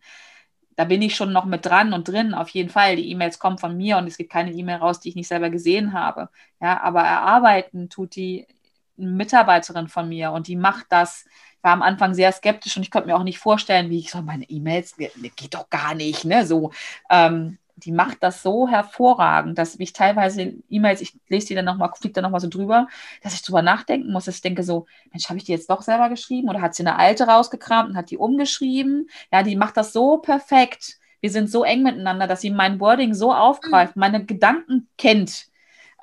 da 0.76 0.86
bin 0.86 1.02
ich 1.02 1.16
schon 1.16 1.34
noch 1.34 1.46
mit 1.46 1.66
dran 1.66 1.94
und 1.94 2.08
drin, 2.08 2.34
auf 2.34 2.50
jeden 2.50 2.70
Fall. 2.70 2.96
Die 2.96 3.10
E-Mails 3.12 3.40
kommen 3.40 3.58
von 3.58 3.76
mir 3.76 3.98
und 3.98 4.08
es 4.08 4.18
gibt 4.18 4.32
keine 4.32 4.52
E-Mail 4.52 4.78
raus, 4.78 5.00
die 5.00 5.10
ich 5.10 5.16
nicht 5.16 5.28
selber 5.28 5.50
gesehen 5.50 5.94
habe. 5.94 6.30
Ja, 6.62 6.82
aber 6.82 7.02
erarbeiten 7.02 7.90
tut 7.90 8.16
die 8.16 8.48
Mitarbeiterin 8.98 9.88
von 9.88 10.08
mir 10.10 10.32
und 10.32 10.48
die 10.48 10.56
macht 10.56 10.86
das. 10.90 11.26
Ich 11.58 11.64
war 11.64 11.74
am 11.74 11.82
Anfang 11.82 12.14
sehr 12.14 12.32
skeptisch 12.32 12.78
und 12.78 12.84
ich 12.84 12.92
konnte 12.92 13.08
mir 13.08 13.16
auch 13.16 13.24
nicht 13.24 13.40
vorstellen, 13.40 13.90
wie 13.90 14.00
ich 14.00 14.12
so 14.12 14.22
meine 14.22 14.46
E-Mails, 14.50 14.96
geht 14.98 15.56
doch 15.56 15.70
gar 15.70 15.96
nicht, 15.96 16.26
ne? 16.26 16.46
So, 16.46 16.72
ähm, 17.10 17.58
die 17.76 17.92
macht 17.92 18.22
das 18.22 18.44
so 18.44 18.68
hervorragend, 18.68 19.58
dass 19.58 19.80
ich 19.80 19.94
teilweise 19.94 20.54
E-Mails, 20.70 21.02
ich 21.02 21.18
lese 21.28 21.48
die 21.48 21.56
dann 21.56 21.66
nochmal, 21.66 21.92
fliege 21.96 22.14
dann 22.14 22.24
nochmal 22.24 22.40
so 22.40 22.48
drüber, 22.48 22.88
dass 23.22 23.34
ich 23.34 23.42
drüber 23.42 23.62
nachdenken 23.62 24.12
muss, 24.12 24.26
dass 24.26 24.36
ich 24.36 24.42
denke 24.42 24.64
so, 24.64 24.86
Mensch, 25.12 25.28
habe 25.30 25.38
ich 25.38 25.46
die 25.46 25.52
jetzt 25.52 25.70
doch 25.70 25.82
selber 25.82 26.10
geschrieben 26.10 26.50
oder 26.50 26.62
hat 26.62 26.76
sie 26.76 26.84
eine 26.84 26.98
alte 26.98 27.26
rausgekramt 27.26 27.90
und 27.90 27.98
hat 27.98 28.12
die 28.12 28.18
umgeschrieben? 28.18 29.10
Ja, 29.32 29.44
die 29.44 29.56
macht 29.56 29.78
das 29.78 29.94
so 29.94 30.18
perfekt. 30.18 31.00
Wir 31.22 31.32
sind 31.32 31.50
so 31.50 31.64
eng 31.64 31.84
miteinander, 31.84 32.28
dass 32.28 32.42
sie 32.42 32.52
mein 32.52 32.80
Wording 32.80 33.14
so 33.14 33.34
aufgreift, 33.34 33.96
mhm. 33.96 34.00
meine 34.00 34.26
Gedanken 34.26 34.90
kennt. 34.98 35.48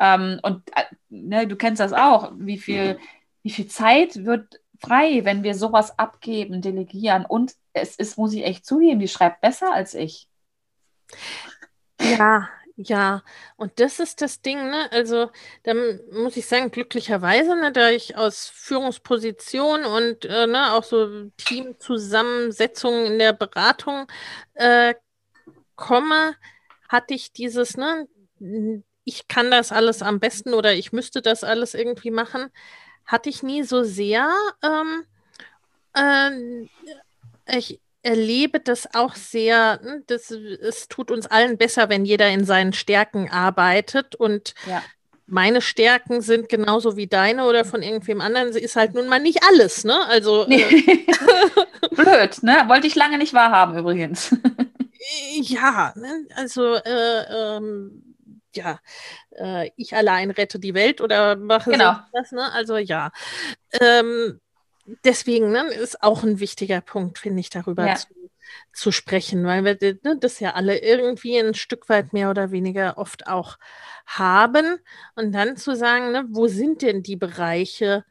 Ähm, 0.00 0.40
und 0.42 0.62
äh, 0.74 0.84
ne, 1.08 1.46
du 1.46 1.56
kennst 1.56 1.80
das 1.80 1.92
auch, 1.92 2.32
wie 2.36 2.58
viel, 2.58 2.98
wie 3.42 3.50
viel 3.50 3.68
Zeit 3.68 4.24
wird 4.24 4.60
frei, 4.80 5.24
wenn 5.24 5.42
wir 5.42 5.54
sowas 5.54 5.98
abgeben, 5.98 6.62
delegieren. 6.62 7.26
Und 7.26 7.54
es 7.74 7.96
ist, 7.96 8.18
muss 8.18 8.32
ich 8.32 8.44
echt 8.44 8.66
zugeben, 8.66 8.98
die 8.98 9.08
schreibt 9.08 9.40
besser 9.40 9.72
als 9.72 9.94
ich. 9.94 10.26
Ja, 12.00 12.48
ja, 12.76 13.22
und 13.56 13.78
das 13.78 14.00
ist 14.00 14.22
das 14.22 14.40
Ding, 14.40 14.70
ne? 14.70 14.90
Also, 14.90 15.30
da 15.64 15.74
muss 16.12 16.36
ich 16.36 16.46
sagen, 16.46 16.70
glücklicherweise, 16.70 17.54
ne, 17.56 17.72
da 17.72 17.90
ich 17.90 18.16
aus 18.16 18.48
Führungsposition 18.48 19.84
und 19.84 20.24
äh, 20.24 20.46
ne, 20.46 20.72
auch 20.72 20.84
so 20.84 21.30
Teamzusammensetzungen 21.36 23.06
in 23.06 23.18
der 23.18 23.34
Beratung 23.34 24.06
äh, 24.54 24.94
komme, 25.76 26.36
hatte 26.88 27.14
ich 27.14 27.32
dieses, 27.32 27.76
ne, 27.76 28.08
ich 29.04 29.28
kann 29.28 29.50
das 29.50 29.72
alles 29.72 30.02
am 30.02 30.20
besten 30.20 30.54
oder 30.54 30.74
ich 30.74 30.92
müsste 30.92 31.22
das 31.22 31.44
alles 31.44 31.74
irgendwie 31.74 32.10
machen, 32.10 32.50
hatte 33.06 33.30
ich 33.30 33.42
nie 33.42 33.62
so 33.64 33.82
sehr. 33.84 34.30
Ähm, 34.62 35.04
äh, 35.94 37.58
ich, 37.58 37.80
erlebe 38.02 38.60
das 38.60 38.94
auch 38.94 39.14
sehr, 39.14 39.80
hm, 39.82 40.04
das, 40.06 40.30
es 40.30 40.88
tut 40.88 41.10
uns 41.10 41.26
allen 41.26 41.58
besser, 41.58 41.88
wenn 41.88 42.04
jeder 42.04 42.28
in 42.28 42.44
seinen 42.44 42.72
Stärken 42.72 43.30
arbeitet 43.30 44.14
und 44.14 44.54
ja. 44.66 44.82
meine 45.26 45.60
Stärken 45.60 46.20
sind 46.20 46.48
genauso 46.48 46.96
wie 46.96 47.06
deine 47.06 47.44
oder 47.44 47.64
von 47.64 47.82
irgendwem 47.82 48.20
anderen, 48.20 48.52
sie 48.52 48.60
ist 48.60 48.76
halt 48.76 48.94
nun 48.94 49.08
mal 49.08 49.20
nicht 49.20 49.40
alles, 49.48 49.84
ne? 49.84 50.06
Also 50.06 50.46
nee. 50.48 50.62
äh, 50.62 51.06
blöd, 51.94 52.42
ne? 52.42 52.64
Wollte 52.68 52.86
ich 52.86 52.94
lange 52.94 53.18
nicht 53.18 53.34
wahrhaben 53.34 53.76
übrigens. 53.78 54.34
ja, 55.32 55.92
ne? 55.96 56.26
also 56.36 56.74
äh, 56.76 57.56
ähm, 57.56 58.16
ja, 58.54 58.80
äh, 59.36 59.70
ich 59.76 59.94
allein 59.94 60.30
rette 60.30 60.58
die 60.58 60.74
Welt 60.74 61.00
oder 61.00 61.36
mache 61.36 61.70
genau. 61.70 61.96
das, 62.12 62.32
ne? 62.32 62.50
Also 62.52 62.78
ja. 62.78 63.10
Ähm, 63.72 64.40
deswegen 65.04 65.50
ne, 65.50 65.64
ist 65.68 66.02
auch 66.02 66.22
ein 66.22 66.40
wichtiger 66.40 66.80
Punkt, 66.80 67.18
finde 67.18 67.40
ich, 67.40 67.50
darüber 67.50 67.86
ja. 67.86 67.94
zu, 67.96 68.08
zu, 68.72 68.92
sprechen, 68.92 69.44
weil 69.44 69.64
wir 69.64 69.98
ne, 70.02 70.16
das 70.18 70.40
ja 70.40 70.54
alle 70.54 70.78
irgendwie 70.78 71.38
ein 71.38 71.54
Stück 71.54 71.88
weit 71.88 72.12
mehr 72.12 72.30
oder 72.30 72.50
weniger 72.50 72.98
oft 72.98 73.26
auch 73.26 73.58
haben. 74.06 74.78
Und 75.14 75.32
dann 75.32 75.56
zu 75.56 75.74
sagen, 75.74 76.12
ne, 76.12 76.24
wo 76.28 76.46
sind 76.46 76.82
denn 76.82 77.02
die 77.02 77.16
Bereiche, 77.16 78.04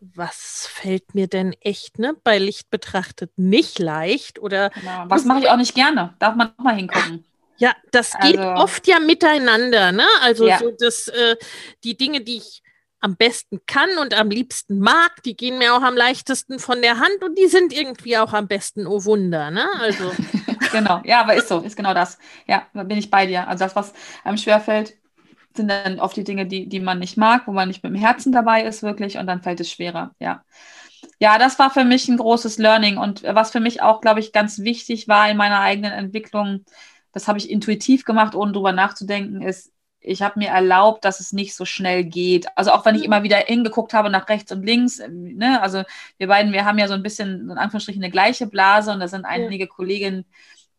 was 0.00 0.66
fällt 0.70 1.14
mir 1.14 1.28
denn 1.28 1.54
echt 1.60 1.98
ne, 1.98 2.14
bei 2.24 2.38
Licht 2.38 2.70
betrachtet 2.70 3.30
nicht 3.36 3.78
leicht? 3.78 4.38
Oder 4.40 4.70
genau. 4.70 5.04
was 5.06 5.24
mache 5.24 5.40
ich 5.40 5.48
auch 5.48 5.56
nicht 5.56 5.74
gerne? 5.74 6.14
Darf 6.18 6.34
man 6.34 6.52
noch 6.56 6.64
mal 6.64 6.74
hingucken? 6.74 7.24
Ja, 7.58 7.76
das 7.92 8.12
geht 8.18 8.38
also, 8.38 8.62
oft 8.62 8.88
ja 8.88 8.98
miteinander, 8.98 9.92
ne? 9.92 10.06
Also 10.20 10.48
ja. 10.48 10.58
so 10.58 10.72
das, 10.76 11.06
äh, 11.06 11.36
die 11.84 11.96
Dinge, 11.96 12.22
die 12.22 12.38
ich 12.38 12.62
am 13.02 13.16
besten 13.16 13.60
kann 13.66 13.90
und 14.00 14.14
am 14.14 14.30
liebsten 14.30 14.78
mag, 14.78 15.22
die 15.24 15.36
gehen 15.36 15.58
mir 15.58 15.74
auch 15.74 15.82
am 15.82 15.96
leichtesten 15.96 16.60
von 16.60 16.80
der 16.80 16.98
Hand 16.98 17.22
und 17.22 17.36
die 17.36 17.48
sind 17.48 17.72
irgendwie 17.72 18.16
auch 18.16 18.32
am 18.32 18.46
besten, 18.46 18.86
oh 18.86 19.04
Wunder, 19.04 19.50
ne? 19.50 19.66
Also. 19.80 20.10
genau, 20.72 21.00
ja, 21.04 21.20
aber 21.20 21.34
ist 21.34 21.48
so, 21.48 21.58
ist 21.58 21.76
genau 21.76 21.94
das. 21.94 22.16
Ja, 22.46 22.66
da 22.72 22.84
bin 22.84 22.96
ich 22.98 23.10
bei 23.10 23.26
dir. 23.26 23.48
Also 23.48 23.64
das, 23.64 23.74
was 23.74 23.92
einem 24.22 24.38
schwerfällt, 24.38 24.94
sind 25.56 25.68
dann 25.68 25.98
oft 25.98 26.16
die 26.16 26.24
Dinge, 26.24 26.46
die, 26.46 26.68
die 26.68 26.80
man 26.80 27.00
nicht 27.00 27.16
mag, 27.16 27.46
wo 27.46 27.52
man 27.52 27.68
nicht 27.68 27.82
mit 27.82 27.92
dem 27.92 28.00
Herzen 28.00 28.32
dabei 28.32 28.62
ist, 28.62 28.82
wirklich, 28.82 29.18
und 29.18 29.26
dann 29.26 29.42
fällt 29.42 29.60
es 29.60 29.70
schwerer, 29.70 30.14
ja. 30.18 30.44
Ja, 31.18 31.38
das 31.38 31.58
war 31.58 31.70
für 31.70 31.84
mich 31.84 32.08
ein 32.08 32.16
großes 32.16 32.58
Learning 32.58 32.96
und 32.96 33.24
was 33.24 33.50
für 33.50 33.60
mich 33.60 33.82
auch, 33.82 34.00
glaube 34.00 34.20
ich, 34.20 34.32
ganz 34.32 34.60
wichtig 34.60 35.08
war 35.08 35.28
in 35.28 35.36
meiner 35.36 35.60
eigenen 35.60 35.92
Entwicklung, 35.92 36.64
das 37.12 37.28
habe 37.28 37.38
ich 37.38 37.50
intuitiv 37.50 38.04
gemacht, 38.04 38.34
ohne 38.34 38.52
drüber 38.52 38.72
nachzudenken, 38.72 39.42
ist, 39.42 39.71
ich 40.02 40.22
habe 40.22 40.38
mir 40.38 40.48
erlaubt, 40.48 41.04
dass 41.04 41.20
es 41.20 41.32
nicht 41.32 41.54
so 41.54 41.64
schnell 41.64 42.04
geht. 42.04 42.46
Also 42.56 42.72
auch 42.72 42.84
wenn 42.84 42.94
ich 42.94 43.02
mhm. 43.02 43.06
immer 43.06 43.22
wieder 43.22 43.36
hingeguckt 43.38 43.94
habe 43.94 44.10
nach 44.10 44.28
rechts 44.28 44.52
und 44.52 44.64
links, 44.64 44.98
äh, 44.98 45.08
ne, 45.08 45.62
also 45.62 45.84
wir 46.18 46.26
beiden, 46.26 46.52
wir 46.52 46.64
haben 46.64 46.78
ja 46.78 46.88
so 46.88 46.94
ein 46.94 47.02
bisschen 47.02 47.50
in 47.50 47.58
Anführungsstrichen 47.58 48.02
eine 48.02 48.10
gleiche 48.10 48.46
Blase 48.46 48.92
und 48.92 49.00
da 49.00 49.08
sind 49.08 49.24
einige 49.24 49.64
ja. 49.64 49.70
Kolleginnen, 49.70 50.24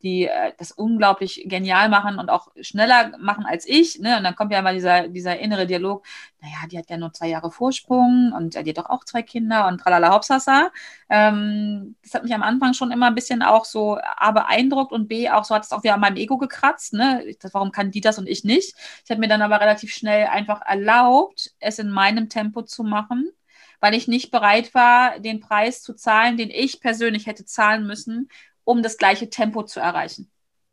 die 0.03 0.25
äh, 0.27 0.53
das 0.57 0.71
unglaublich 0.71 1.43
genial 1.47 1.89
machen 1.89 2.19
und 2.19 2.29
auch 2.29 2.49
schneller 2.61 3.17
machen 3.17 3.45
als 3.45 3.67
ich. 3.67 3.99
Ne? 3.99 4.17
Und 4.17 4.23
dann 4.23 4.35
kommt 4.35 4.51
ja 4.51 4.59
immer 4.59 4.73
dieser, 4.73 5.07
dieser 5.07 5.39
innere 5.39 5.65
Dialog, 5.65 6.05
naja, 6.41 6.67
die 6.69 6.77
hat 6.77 6.89
ja 6.89 6.97
nur 6.97 7.13
zwei 7.13 7.29
Jahre 7.29 7.51
Vorsprung 7.51 8.33
und 8.35 8.55
äh, 8.55 8.63
die 8.63 8.71
hat 8.71 8.77
doch 8.77 8.89
auch 8.89 9.05
zwei 9.05 9.21
Kinder 9.23 9.67
und 9.67 9.79
tralala 9.79 10.13
hopsasa. 10.13 10.71
Ähm, 11.09 11.95
das 12.03 12.13
hat 12.13 12.23
mich 12.23 12.33
am 12.33 12.43
Anfang 12.43 12.73
schon 12.73 12.91
immer 12.91 13.07
ein 13.07 13.15
bisschen 13.15 13.41
auch 13.41 13.65
so 13.65 13.97
A 14.17 14.31
beeindruckt 14.31 14.91
und 14.91 15.07
B 15.07 15.29
auch 15.29 15.45
so 15.45 15.55
hat 15.55 15.63
es 15.63 15.71
auch 15.71 15.83
wieder 15.83 15.93
an 15.93 16.01
meinem 16.01 16.17
Ego 16.17 16.37
gekratzt. 16.37 16.93
Ne? 16.93 17.35
Das, 17.39 17.53
warum 17.53 17.71
kann 17.71 17.91
die 17.91 18.01
das 18.01 18.19
und 18.19 18.27
ich 18.27 18.43
nicht? 18.43 18.75
Ich 19.05 19.09
habe 19.09 19.21
mir 19.21 19.29
dann 19.29 19.41
aber 19.41 19.61
relativ 19.61 19.93
schnell 19.93 20.27
einfach 20.27 20.61
erlaubt, 20.61 21.51
es 21.59 21.79
in 21.79 21.89
meinem 21.89 22.29
Tempo 22.29 22.61
zu 22.63 22.83
machen 22.83 23.31
weil 23.79 23.95
ich 23.95 24.07
nicht 24.07 24.31
bereit 24.31 24.73
war, 24.73 25.19
den 25.19 25.41
Preis 25.41 25.81
zu 25.81 25.93
zahlen, 25.93 26.37
den 26.37 26.49
ich 26.49 26.79
persönlich 26.79 27.27
hätte 27.27 27.43
zahlen 27.43 27.85
müssen, 27.85 28.29
um 28.63 28.83
das 28.83 28.97
gleiche 28.97 29.29
Tempo 29.29 29.63
zu 29.63 29.79
erreichen. 29.79 30.29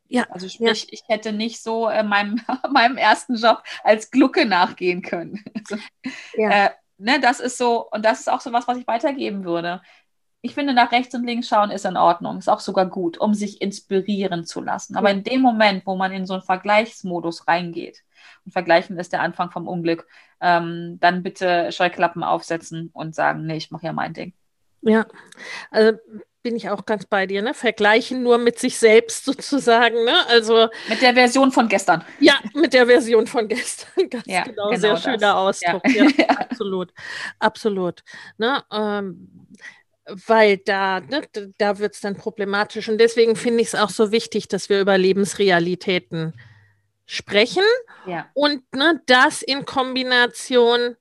Ja. 0.09 0.27
Also 0.31 0.49
sprich, 0.49 0.83
ja. 0.85 0.89
ich 0.91 1.03
hätte 1.07 1.33
nicht 1.33 1.63
so 1.63 1.89
äh, 1.89 2.03
meinem, 2.03 2.41
meinem 2.73 2.97
ersten 2.97 3.37
Job 3.37 3.63
als 3.85 4.11
Glucke 4.11 4.45
nachgehen 4.45 5.03
können. 5.03 5.43
Also, 5.55 5.77
ja. 6.35 6.51
äh, 6.51 6.71
ne, 6.99 7.21
das 7.21 7.39
ist 7.39 7.59
so, 7.59 7.89
und 7.91 8.05
das 8.05 8.21
ist 8.21 8.29
auch 8.29 8.41
so 8.41 8.53
was, 8.53 8.67
was 8.67 8.79
ich 8.79 8.87
weitergeben 8.87 9.45
würde. 9.45 9.83
Ich 10.43 10.55
finde, 10.55 10.73
nach 10.73 10.91
rechts 10.91 11.15
und 11.15 11.27
links 11.27 11.49
schauen 11.49 11.71
ist 11.71 11.85
in 11.85 11.99
Ordnung, 11.99 12.39
ist 12.39 12.49
auch 12.49 12.61
sogar 12.61 12.87
gut, 12.87 13.19
um 13.19 13.35
sich 13.35 13.61
inspirieren 13.61 14.47
zu 14.47 14.63
lassen. 14.63 14.97
Aber 14.97 15.11
in 15.11 15.23
dem 15.23 15.43
Moment, 15.43 15.85
wo 15.87 15.97
man 15.97 16.13
in 16.13 16.27
so 16.27 16.33
einen 16.33 16.43
Vergleichsmodus 16.43 17.47
reingeht, 17.47 18.03
und 18.45 18.53
vergleichen 18.53 18.99
ist 18.99 19.13
der 19.13 19.23
Anfang 19.23 19.51
vom 19.51 19.69
Unglück, 19.69 20.07
ähm, 20.41 20.99
dann 21.01 21.23
bitte 21.23 21.73
Scheuklappen 21.73 22.23
aufsetzen 22.23 22.91
und 22.93 23.15
sagen, 23.15 23.47
nee, 23.47 23.57
ich 23.57 23.71
mache 23.71 23.87
ja 23.87 23.93
mein 23.93 24.15
Ding. 24.15 24.33
Ja, 24.83 25.07
also 25.71 25.99
bin 26.43 26.57
ich 26.57 26.69
auch 26.71 26.87
ganz 26.87 27.07
bei 27.07 27.27
dir, 27.27 27.43
ne? 27.43 27.55
Vergleichen 27.55 28.23
nur 28.23 28.39
mit 28.39 28.59
sich 28.59 28.79
selbst 28.79 29.25
sozusagen, 29.27 30.05
ne? 30.05 30.27
Also 30.29 30.69
mit 30.89 31.03
der 31.03 31.15
Version 31.15 31.53
von 31.53 31.69
gestern. 31.69 32.05
Ja, 32.19 32.35
mit 32.55 32.73
der 32.73 32.87
Version 32.87 33.27
von 33.27 33.49
gestern. 33.49 33.89
Ganz 34.11 34.25
ja, 34.27 34.45
genau, 34.45 34.69
genau, 34.69 34.81
sehr 34.81 34.93
das. 34.93 35.03
schöner 35.03 35.37
Ausdruck. 35.37 35.83
Ja. 35.91 36.07
ja, 36.17 36.27
absolut. 36.29 36.93
Absolut. 37.39 38.01
Ne? 38.39 38.63
Ähm, 38.73 39.29
weil 40.27 40.59
da, 40.59 41.01
ne, 41.01 41.23
da 41.59 41.79
wird 41.79 41.95
es 41.95 42.01
dann 42.01 42.17
problematisch. 42.17 42.89
Und 42.89 42.99
deswegen 42.99 43.37
finde 43.37 43.63
ich 43.63 43.69
es 43.69 43.75
auch 43.75 43.91
so 43.91 44.13
wichtig, 44.13 44.49
dass 44.49 44.69
wir 44.69 44.81
über 44.81 44.97
Lebensrealitäten 44.97 46.35
sprechen 47.07 47.65
ja. 48.07 48.29
und 48.35 48.63
ne, 48.73 49.01
das 49.07 49.43
in 49.43 49.65
Kombination 49.65 50.97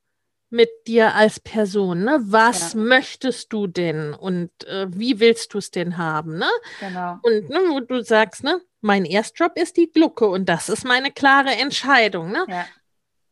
mit 0.50 0.68
dir 0.86 1.14
als 1.14 1.40
Person. 1.40 2.04
Ne? 2.04 2.18
Was 2.22 2.74
ja. 2.74 2.80
möchtest 2.80 3.52
du 3.52 3.66
denn 3.66 4.12
und 4.12 4.50
äh, 4.66 4.86
wie 4.90 5.20
willst 5.20 5.54
du 5.54 5.58
es 5.58 5.70
denn 5.70 5.96
haben? 5.96 6.38
Ne? 6.38 6.50
Genau. 6.80 7.18
Und 7.22 7.48
ne, 7.48 7.60
wo 7.68 7.80
du 7.80 8.02
sagst, 8.02 8.44
ne, 8.44 8.60
mein 8.80 9.04
Erstjob 9.04 9.56
ist 9.56 9.76
die 9.76 9.90
Glucke 9.90 10.26
und 10.26 10.48
das 10.48 10.68
ist 10.68 10.84
meine 10.84 11.12
klare 11.12 11.52
Entscheidung. 11.52 12.32
Ne? 12.32 12.44
Ja. 12.48 12.66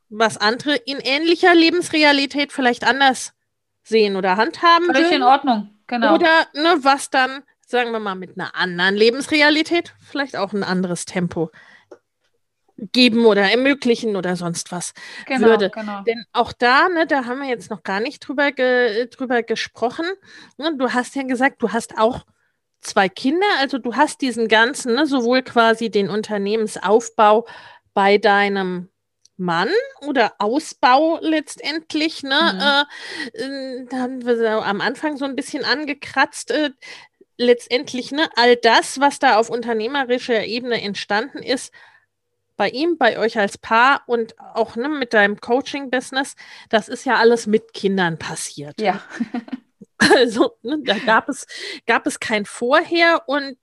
Was 0.09 0.39
andere 0.39 0.77
in 0.77 0.99
ähnlicher 0.99 1.55
Lebensrealität 1.55 2.53
vielleicht 2.53 2.85
anders 2.85 3.35
sehen 3.83 4.17
oder 4.17 4.37
handhaben. 4.37 4.87
Völlig 4.87 5.13
in 5.13 5.23
Ordnung, 5.23 5.71
genau. 5.87 6.15
Oder 6.15 6.47
ne, 6.55 6.77
was 6.83 7.11
dann, 7.11 7.43
sagen 7.67 7.91
wir 7.91 8.01
mal, 8.01 8.15
mit 8.15 8.39
einer 8.39 8.55
anderen 8.55 8.95
Lebensrealität 8.95 9.95
vielleicht 10.01 10.37
auch 10.37 10.53
ein 10.53 10.63
anderes 10.63 11.05
Tempo 11.05 11.51
geben 12.93 13.27
oder 13.27 13.43
ermöglichen 13.43 14.17
oder 14.17 14.37
sonst 14.37 14.71
was 14.73 14.95
genau, 15.27 15.49
würde. 15.49 15.71
Genau. 15.71 16.03
Denn 16.03 16.25
auch 16.33 16.53
da, 16.53 16.89
ne, 16.89 17.07
da 17.07 17.25
haben 17.25 17.41
wir 17.41 17.49
jetzt 17.49 17.71
noch 17.71 17.83
gar 17.83 18.01
nicht 18.01 18.21
drüber, 18.21 18.53
ge, 18.53 19.07
drüber 19.07 19.43
gesprochen. 19.43 20.07
Ne, 20.57 20.77
du 20.77 20.93
hast 20.93 21.17
ja 21.17 21.25
gesagt, 21.25 21.63
du 21.63 21.73
hast 21.73 21.99
auch 21.99 22.25
zwei 22.81 23.09
Kinder, 23.09 23.47
also 23.59 23.79
du 23.79 23.97
hast 23.97 24.21
diesen 24.21 24.49
ganzen, 24.49 24.95
ne, 24.95 25.07
sowohl 25.07 25.43
quasi 25.43 25.91
den 25.91 26.09
Unternehmensaufbau 26.09 27.47
bei 27.95 28.19
deinem 28.19 28.89
Mann 29.37 29.71
oder 30.07 30.35
Ausbau 30.39 31.19
letztendlich, 31.21 32.23
ne? 32.23 32.85
Mhm. 33.35 33.41
Äh, 33.41 33.45
äh 33.45 33.87
da 33.89 33.99
haben 33.99 34.25
wir 34.25 34.65
am 34.65 34.81
Anfang 34.81 35.17
so 35.17 35.25
ein 35.25 35.37
bisschen 35.37 35.65
angekratzt. 35.65 36.51
Äh, 36.51 36.71
letztendlich, 37.41 38.11
ne, 38.11 38.29
all 38.35 38.57
das, 38.57 38.99
was 39.01 39.21
da 39.21 39.37
auf 39.37 39.49
unternehmerischer 39.49 40.45
Ebene 40.45 40.83
entstanden 40.83 41.39
ist, 41.39 41.73
bei 42.59 42.69
ihm, 42.69 42.99
bei 42.99 43.19
euch 43.19 43.39
als 43.39 43.57
Paar 43.57 44.03
und 44.07 44.39
auch 44.39 44.77
ne, 44.77 44.91
mit 44.91 45.15
deinem 45.15 45.41
Coaching-Business, 45.41 46.35
das 46.69 46.89
ist 46.89 47.07
ja 47.07 47.15
alles 47.17 47.47
mit 47.47 47.73
Kindern 47.73 48.19
passiert. 48.19 48.79
Ja. 48.81 49.01
Also, 50.01 50.57
ne, 50.63 50.79
da 50.85 50.97
gab 50.97 51.29
es, 51.29 51.45
gab 51.85 52.07
es 52.07 52.21
kein 52.21 52.45
Vorher 52.45 53.25
und 53.27 53.57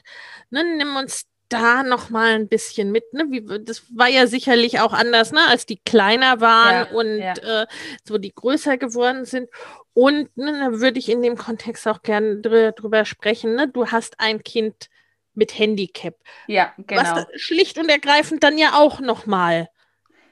ne, 0.49 0.65
nimm 0.75 0.97
uns 0.97 1.27
da 1.47 1.81
noch 1.81 2.09
mal 2.09 2.33
ein 2.35 2.49
bisschen 2.49 2.91
mit. 2.91 3.13
Ne? 3.13 3.27
Wie, 3.29 3.63
das 3.63 3.83
war 3.95 4.09
ja 4.09 4.27
sicherlich 4.27 4.81
auch 4.81 4.91
anders, 4.91 5.31
ne? 5.31 5.39
als 5.47 5.65
die 5.65 5.79
kleiner 5.85 6.41
waren 6.41 6.73
ja, 6.73 6.97
und 6.97 7.17
ja. 7.19 7.61
Äh, 7.61 7.67
so 8.03 8.17
die 8.17 8.35
größer 8.35 8.77
geworden 8.77 9.23
sind. 9.23 9.49
Und 9.93 10.35
ne, 10.35 10.51
da 10.51 10.79
würde 10.81 10.99
ich 10.99 11.07
in 11.07 11.21
dem 11.21 11.37
Kontext 11.37 11.87
auch 11.87 12.01
gerne 12.01 12.41
dr 12.41 12.73
drüber 12.73 13.05
sprechen. 13.05 13.55
Ne? 13.55 13.69
Du 13.69 13.87
hast 13.87 14.19
ein 14.19 14.43
Kind 14.43 14.89
mit 15.35 15.57
Handicap. 15.57 16.15
Ja, 16.47 16.73
genau. 16.77 17.01
Was 17.01 17.25
schlicht 17.35 17.77
und 17.77 17.89
ergreifend 17.89 18.43
dann 18.43 18.57
ja 18.57 18.73
auch 18.73 18.99
noch 18.99 19.25
mal 19.25 19.69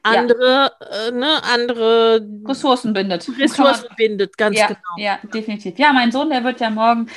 andere, 0.03 0.71
ja. 0.81 1.07
äh, 1.07 1.11
ne, 1.11 1.43
andere 1.43 2.27
Ressourcen 2.45 2.93
bindet. 2.93 3.29
Ressourcen 3.39 3.87
bindet, 3.95 4.37
ganz 4.37 4.57
ja, 4.57 4.67
genau. 4.67 4.79
Ja, 4.97 5.19
definitiv. 5.33 5.79
Ja, 5.79 5.93
mein 5.93 6.11
Sohn, 6.11 6.29
der 6.29 6.43
wird 6.43 6.59
ja 6.59 6.69
morgen 6.69 7.07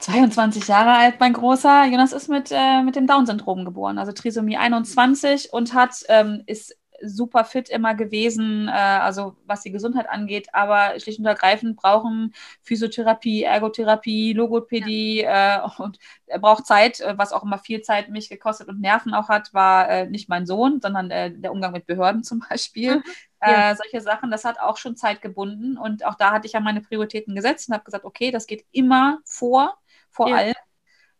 22 0.00 0.66
Jahre 0.68 0.92
alt, 0.92 1.14
mein 1.20 1.32
Großer. 1.32 1.84
Jonas 1.86 2.12
ist 2.12 2.28
mit, 2.28 2.50
äh, 2.50 2.82
mit 2.82 2.96
dem 2.96 3.06
Down-Syndrom 3.06 3.64
geboren, 3.64 3.98
also 3.98 4.12
Trisomie 4.12 4.56
21 4.56 5.52
und 5.52 5.74
hat, 5.74 5.92
ähm, 6.08 6.42
ist 6.46 6.76
super 7.02 7.44
fit 7.44 7.68
immer 7.68 7.94
gewesen, 7.94 8.68
äh, 8.68 8.72
also 8.72 9.36
was 9.46 9.62
die 9.62 9.70
Gesundheit 9.70 10.08
angeht, 10.08 10.48
aber 10.52 10.98
schlicht 10.98 11.18
und 11.18 11.26
ergreifend 11.26 11.76
brauchen 11.76 12.34
Physiotherapie, 12.62 13.44
Ergotherapie, 13.44 14.32
Logopädie 14.32 15.22
ja. 15.22 15.64
äh, 15.64 15.82
und 15.82 15.98
er 16.26 16.38
braucht 16.38 16.66
Zeit, 16.66 17.00
äh, 17.00 17.16
was 17.16 17.32
auch 17.32 17.42
immer 17.42 17.58
viel 17.58 17.82
Zeit 17.82 18.08
mich 18.08 18.28
gekostet 18.28 18.68
und 18.68 18.80
Nerven 18.80 19.14
auch 19.14 19.28
hat, 19.28 19.54
war 19.54 19.88
äh, 19.88 20.06
nicht 20.08 20.28
mein 20.28 20.46
Sohn, 20.46 20.80
sondern 20.80 21.10
äh, 21.10 21.32
der 21.32 21.52
Umgang 21.52 21.72
mit 21.72 21.86
Behörden 21.86 22.24
zum 22.24 22.42
Beispiel. 22.48 22.96
Mhm. 22.96 23.04
Ja. 23.40 23.70
Äh, 23.70 23.76
solche 23.76 24.00
Sachen, 24.00 24.30
das 24.30 24.44
hat 24.44 24.58
auch 24.58 24.76
schon 24.76 24.96
Zeit 24.96 25.22
gebunden 25.22 25.78
und 25.78 26.04
auch 26.04 26.16
da 26.16 26.32
hatte 26.32 26.46
ich 26.46 26.54
ja 26.54 26.60
meine 26.60 26.80
Prioritäten 26.80 27.36
gesetzt 27.36 27.68
und 27.68 27.74
habe 27.74 27.84
gesagt, 27.84 28.04
okay, 28.04 28.30
das 28.30 28.46
geht 28.46 28.66
immer 28.72 29.20
vor 29.24 29.78
vor 30.10 30.28
ja. 30.28 30.36
allem. 30.36 30.54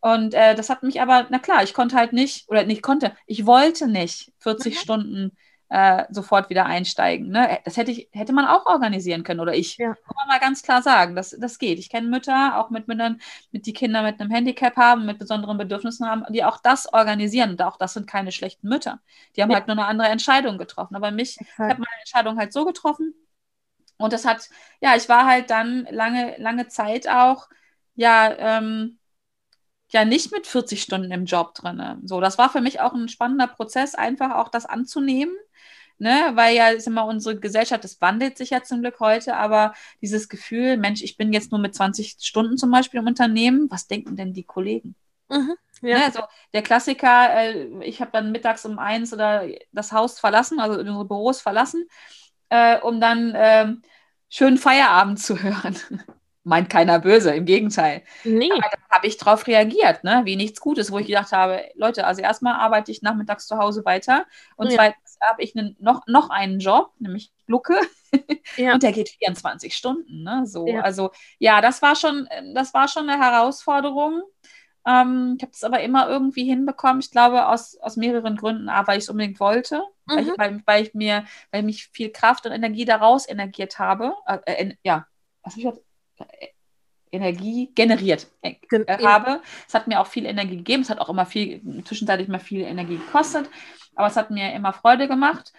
Und 0.01 0.33
das 0.33 0.71
hat 0.71 0.85
mich 0.85 1.01
aber, 1.01 1.27
na 1.29 1.41
klar, 1.41 1.65
ich 1.65 1.75
konnte 1.75 1.97
halt 1.97 2.13
nicht, 2.13 2.49
oder 2.49 2.63
nicht 2.63 2.83
konnte, 2.83 3.17
ich 3.27 3.47
wollte 3.47 3.89
nicht 3.89 4.33
40 4.39 4.75
mhm. 4.75 4.79
Stunden 4.79 5.37
äh, 5.71 6.05
sofort 6.11 6.49
wieder 6.51 6.67
einsteigen. 6.67 7.29
Ne? 7.29 7.59
Das 7.65 7.77
hätte, 7.77 7.91
ich, 7.91 8.09
hätte 8.13 8.33
man 8.33 8.47
auch 8.47 8.67
organisieren 8.67 9.23
können, 9.23 9.41
oder 9.41 9.55
ich. 9.55 9.77
Ja. 9.77 9.95
Kann 9.95 10.17
man 10.17 10.29
mal 10.29 10.41
ganz 10.41 10.63
klar 10.63 10.83
sagen, 10.83 11.15
das, 11.15 11.37
das 11.39 11.59
geht. 11.59 11.79
Ich 11.79 11.91
kenne 11.91 12.09
Mütter, 12.09 12.59
auch 12.59 12.71
mit 12.71 12.89
Müttern, 12.89 13.21
mit 13.53 13.67
die 13.67 13.73
Kinder 13.73 14.03
mit 14.03 14.21
einem 14.21 14.31
Handicap 14.31 14.77
haben, 14.77 15.05
mit 15.07 15.19
besonderen 15.19 15.59
Bedürfnissen 15.59 16.07
haben, 16.07 16.25
die 16.31 16.45
auch 16.45 16.59
das 16.59 16.93
organisieren. 16.93 17.51
Und 17.51 17.63
auch 17.63 17.77
das 17.77 17.95
sind 17.95 18.07
keine 18.07 18.33
schlechten 18.33 18.69
Mütter. 18.69 19.01
Die 19.37 19.43
haben 19.43 19.51
ja. 19.51 19.57
halt 19.57 19.67
nur 19.67 19.77
eine 19.77 19.87
andere 19.87 20.09
Entscheidung 20.09 20.59
getroffen. 20.59 20.97
Aber 20.97 21.11
mich, 21.11 21.39
Exakt. 21.41 21.51
ich 21.51 21.59
habe 21.59 21.81
meine 21.81 22.01
Entscheidung 22.01 22.39
halt 22.39 22.53
so 22.53 22.65
getroffen. 22.65 23.15
Und 23.99 24.13
das 24.13 24.25
hat, 24.25 24.49
ja, 24.81 24.95
ich 24.97 25.09
war 25.09 25.27
halt 25.27 25.51
dann 25.51 25.87
lange, 25.91 26.37
lange 26.39 26.69
Zeit 26.69 27.09
auch, 27.09 27.49
ja, 27.97 28.33
ähm, 28.39 28.98
ja 29.91 30.05
nicht 30.05 30.33
mit 30.33 30.47
40 30.47 30.83
Stunden 30.83 31.11
im 31.11 31.25
Job 31.25 31.55
drin. 31.55 31.83
So, 32.05 32.21
das 32.21 32.39
war 32.39 32.51
für 32.51 32.61
mich 32.61 32.81
auch 32.81 32.93
ein 32.93 33.09
spannender 33.09 33.47
Prozess, 33.47 33.95
einfach 33.95 34.35
auch 34.37 34.49
das 34.49 34.67
anzunehmen. 34.67 35.35
Ne, 36.01 36.31
weil 36.35 36.55
ja 36.55 36.69
ist 36.69 36.87
immer 36.87 37.07
unsere 37.07 37.41
Gesellschaft, 37.41 37.83
das 37.83 38.01
wandelt 38.01 38.39
sich 38.39 38.51
ja 38.51 38.63
zum 38.63 38.83
Glück 38.83 39.01
heute, 39.01 39.35
aber 39.35 39.75
dieses 40.01 40.29
Gefühl, 40.29 40.77
Mensch, 40.77 41.03
ich 41.03 41.17
bin 41.17 41.33
jetzt 41.33 41.51
nur 41.51 41.61
mit 41.61 41.75
20 41.75 42.19
Stunden 42.21 42.57
zum 42.57 42.71
Beispiel 42.71 43.01
im 43.01 43.09
Unternehmen, 43.09 43.67
was 43.69 43.89
denken 43.89 44.15
denn 44.15 44.33
die 44.33 44.45
Kollegen? 44.45 44.95
Mhm, 45.29 45.57
ja. 45.83 45.99
ne, 45.99 46.05
also 46.05 46.23
der 46.53 46.63
Klassiker, 46.63 47.35
äh, 47.35 47.85
ich 47.85 48.01
habe 48.01 48.13
dann 48.13 48.31
mittags 48.31 48.65
um 48.65 48.79
eins 48.79 49.13
oder 49.13 49.45
das 49.73 49.91
Haus 49.91 50.21
verlassen, 50.21 50.61
also 50.61 50.79
unsere 50.79 51.05
Büros 51.05 51.41
verlassen, 51.41 51.89
äh, 52.49 52.79
um 52.79 53.01
dann 53.01 53.35
äh, 53.35 53.75
schön 54.29 54.57
Feierabend 54.57 55.19
zu 55.19 55.37
hören 55.43 55.77
meint 56.49 56.71
keiner 56.71 56.99
böse, 56.99 57.35
im 57.35 57.45
Gegenteil. 57.45 58.03
Nee. 58.25 58.51
Aber 58.51 58.63
da 58.71 58.97
habe 58.97 59.07
ich 59.07 59.19
drauf 59.19 59.47
reagiert, 59.47 60.03
ne? 60.03 60.23
wie 60.25 60.37
nichts 60.37 60.61
Gutes, 60.61 60.91
wo 60.91 60.99
ich 60.99 61.07
gedacht 61.07 61.33
habe, 61.33 61.63
Leute, 61.75 62.07
also 62.07 62.23
erstmal 62.23 62.55
arbeite 62.55 62.91
ich 62.91 63.03
nachmittags 63.03 63.47
zu 63.47 63.59
Hause 63.59 63.85
weiter 63.85 64.27
und 64.57 64.71
ja. 64.71 64.77
zweitens 64.77 65.19
habe 65.21 65.43
ich 65.43 65.57
einen, 65.57 65.77
noch, 65.79 66.07
noch 66.07 66.31
einen 66.31 66.59
Job, 66.59 66.93
nämlich 66.99 67.33
Lucke, 67.47 67.79
ja. 68.57 68.73
und 68.75 68.83
der 68.83 68.93
geht 68.93 69.11
24 69.11 69.75
Stunden. 69.75 70.23
Ne? 70.23 70.47
So, 70.47 70.67
ja. 70.67 70.81
Also 70.81 71.11
ja, 71.39 71.61
das 71.61 71.83
war 71.83 71.95
schon, 71.95 72.29
das 72.55 72.73
war 72.73 72.89
schon 72.89 73.09
eine 73.09 73.23
Herausforderung. 73.23 74.23
Ähm, 74.87 75.35
ich 75.37 75.43
habe 75.43 75.53
es 75.53 75.65
aber 75.65 75.81
immer 75.81 76.09
irgendwie 76.09 76.45
hinbekommen. 76.45 77.01
Ich 77.01 77.11
glaube, 77.11 77.49
aus, 77.49 77.77
aus 77.79 77.97
mehreren 77.97 78.37
Gründen. 78.37 78.69
A, 78.69 78.87
weil 78.87 78.99
ich 78.99 79.05
es 79.05 79.11
unbedingt 79.11 79.41
wollte, 79.41 79.83
mhm. 80.07 80.13
weil, 80.13 80.23
ich, 80.23 80.39
weil, 80.39 80.63
weil, 80.67 80.83
ich 80.85 80.95
mir, 80.95 81.25
weil 81.51 81.63
mich 81.63 81.89
viel 81.93 82.11
Kraft 82.11 82.47
und 82.47 82.53
Energie 82.53 82.85
daraus 82.85 83.29
energiert 83.29 83.79
habe. 83.79 84.15
Äh, 84.27 84.39
äh, 84.47 84.75
ja, 84.83 85.07
was 85.43 85.55
habe 85.55 85.61
ich 85.61 85.67
gesagt? 85.67 85.88
Energie 87.13 87.73
generiert 87.75 88.29
äh, 88.43 88.55
habe. 89.05 89.41
Es 89.67 89.75
hat 89.75 89.89
mir 89.89 90.01
auch 90.01 90.07
viel 90.07 90.27
Energie 90.27 90.57
gegeben. 90.57 90.83
Es 90.83 90.91
hat 90.91 91.01
auch 91.01 91.09
immer 91.09 91.27
viel, 91.27 91.61
zwischenzeitlich 91.85 92.29
mal 92.29 92.39
viel 92.39 92.63
Energie 92.63 92.99
gekostet, 92.99 93.49
aber 93.95 94.07
es 94.09 94.17
hat 94.17 94.31
mir 94.31 94.53
immer 94.53 94.73
Freude 94.73 95.09
gemacht. 95.09 95.53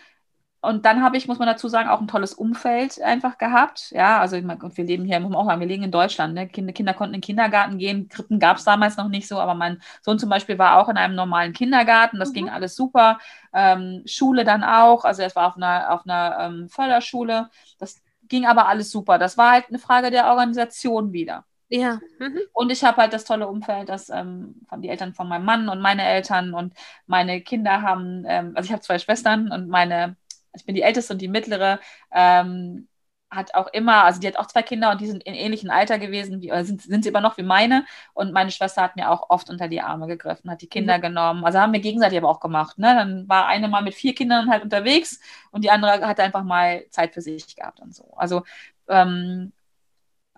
Und 0.62 0.86
dann 0.86 1.01
habe 1.01 1.16
ich, 1.16 1.26
muss 1.26 1.39
man 1.39 1.47
dazu 1.47 1.70
sagen, 1.70 1.88
auch 1.88 2.01
ein 2.01 2.10
tolles 2.10 2.34
Umfeld 2.34 3.01
einfach 3.01 3.38
gehabt. 3.38 3.91
Ja, 3.91 4.20
also 4.20 4.36
und 4.36 4.78
wir 4.78 4.84
leben 4.84 5.05
hier, 5.05 5.18
muss 5.22 5.32
man 5.32 5.39
auch 5.39 5.45
sagen, 5.45 5.62
wir 5.62 5.68
leben 5.68 5.84
in 5.84 5.91
Deutschland. 5.91 6.34
Ne? 6.34 6.49
Kinder, 6.49 6.74
Kinder 6.74 6.93
konnten 6.93 7.14
in 7.14 7.22
den 7.22 7.26
Kindergarten 7.26 7.78
gehen. 7.78 8.10
Krippen 8.10 8.39
gab 8.39 8.57
es 8.57 8.66
damals 8.66 8.97
noch 8.97 9.07
nicht 9.07 9.26
so, 9.26 9.39
aber 9.39 9.55
mein 9.55 9.82
Sohn 10.01 10.20
zum 10.20 10.30
Beispiel 10.30 10.60
war 10.60 10.78
auch 10.78 10.89
in 10.89 10.97
einem 10.97 11.16
normalen 11.16 11.53
Kindergarten. 11.53 12.20
Das 12.20 12.32
mhm. 12.32 12.34
ging 12.34 12.49
alles 12.49 12.76
super. 12.76 13.20
Ähm, 13.53 14.03
Schule 14.05 14.43
dann 14.43 14.66
auch. 14.66 15.05
Also 15.05 15.22
er 15.22 15.34
war 15.34 15.47
auf 15.47 15.55
einer, 15.55 15.93
auf 15.93 16.01
einer 16.03 16.38
ähm, 16.41 16.68
Förderschule. 16.68 17.49
Das 17.80 18.01
ging 18.30 18.45
aber 18.45 18.67
alles 18.67 18.91
super. 18.91 19.17
Das 19.17 19.38
war 19.38 19.51
halt 19.51 19.65
eine 19.69 19.80
Frage 19.80 20.11
der 20.11 20.27
Organisation 20.27 21.11
wieder. 21.13 21.45
Ja. 21.69 21.99
Mhm. 22.19 22.39
Und 22.53 22.71
ich 22.71 22.84
habe 22.84 22.97
halt 22.97 23.13
das 23.13 23.25
tolle 23.25 23.47
Umfeld, 23.47 23.89
dass 23.89 24.09
ähm, 24.09 24.55
von 24.67 24.82
die 24.82 24.89
Eltern 24.89 25.13
von 25.13 25.27
meinem 25.27 25.45
Mann 25.45 25.69
und 25.69 25.82
meine 25.82 26.03
Eltern 26.03 26.53
und 26.53 26.73
meine 27.05 27.41
Kinder 27.41 27.82
haben, 27.82 28.25
ähm, 28.27 28.53
also 28.55 28.67
ich 28.67 28.71
habe 28.71 28.82
zwei 28.82 28.97
Schwestern 28.97 29.51
und 29.51 29.69
meine, 29.69 30.17
ich 30.55 30.65
bin 30.65 30.73
die 30.75 30.82
älteste 30.82 31.13
und 31.13 31.21
die 31.21 31.27
mittlere, 31.27 31.80
ähm, 32.11 32.88
hat 33.32 33.53
auch 33.53 33.67
immer, 33.67 34.03
also 34.05 34.19
die 34.19 34.27
hat 34.27 34.38
auch 34.38 34.47
zwei 34.47 34.63
Kinder 34.63 34.91
und 34.91 35.01
die 35.01 35.07
sind 35.07 35.23
in 35.23 35.36
ähnlichem 35.36 35.69
Alter 35.69 35.99
gewesen, 35.99 36.41
wie, 36.41 36.51
sind, 36.63 36.82
sind 36.82 37.03
sie 37.03 37.09
immer 37.09 37.21
noch 37.21 37.38
wie 37.38 37.43
meine. 37.43 37.86
Und 38.13 38.34
meine 38.34 38.51
Schwester 38.51 38.82
hat 38.82 38.95
mir 38.95 39.09
auch 39.11 39.30
oft 39.30 39.49
unter 39.49 39.67
die 39.67 39.82
Arme 39.82 40.07
gegriffen, 40.07 40.49
hat 40.49 40.61
die 40.61 40.67
Kinder 40.67 40.97
mhm. 40.97 41.01
genommen. 41.01 41.45
Also 41.45 41.59
haben 41.59 41.73
wir 41.73 41.80
gegenseitig 41.80 42.17
aber 42.17 42.30
auch 42.30 42.39
gemacht. 42.39 42.80
Ne? 42.80 42.95
Dann 42.95 43.30
war 43.30 43.47
eine 43.47 43.67
mal 43.67 43.84
mit 43.84 43.93
vier 43.93 44.15
Kindern 44.15 44.49
halt 44.49 44.63
unterwegs 44.63 45.19
und 45.51 45.63
die 45.63 45.71
andere 45.71 46.07
hat 46.07 46.19
einfach 46.19 46.43
mal 46.43 46.86
Zeit 46.89 47.13
für 47.13 47.21
sich 47.21 47.55
gehabt 47.55 47.80
und 47.80 47.93
so. 47.93 48.13
Also 48.15 48.43
ähm, 48.88 49.53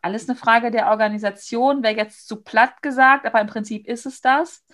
alles 0.01 0.27
eine 0.27 0.37
Frage 0.37 0.71
der 0.71 0.89
Organisation, 0.89 1.83
wäre 1.83 1.95
jetzt 1.95 2.27
zu 2.27 2.41
platt 2.41 2.81
gesagt, 2.81 3.25
aber 3.25 3.39
im 3.39 3.47
Prinzip 3.47 3.87
ist 3.87 4.05
es 4.05 4.21
das. 4.21 4.65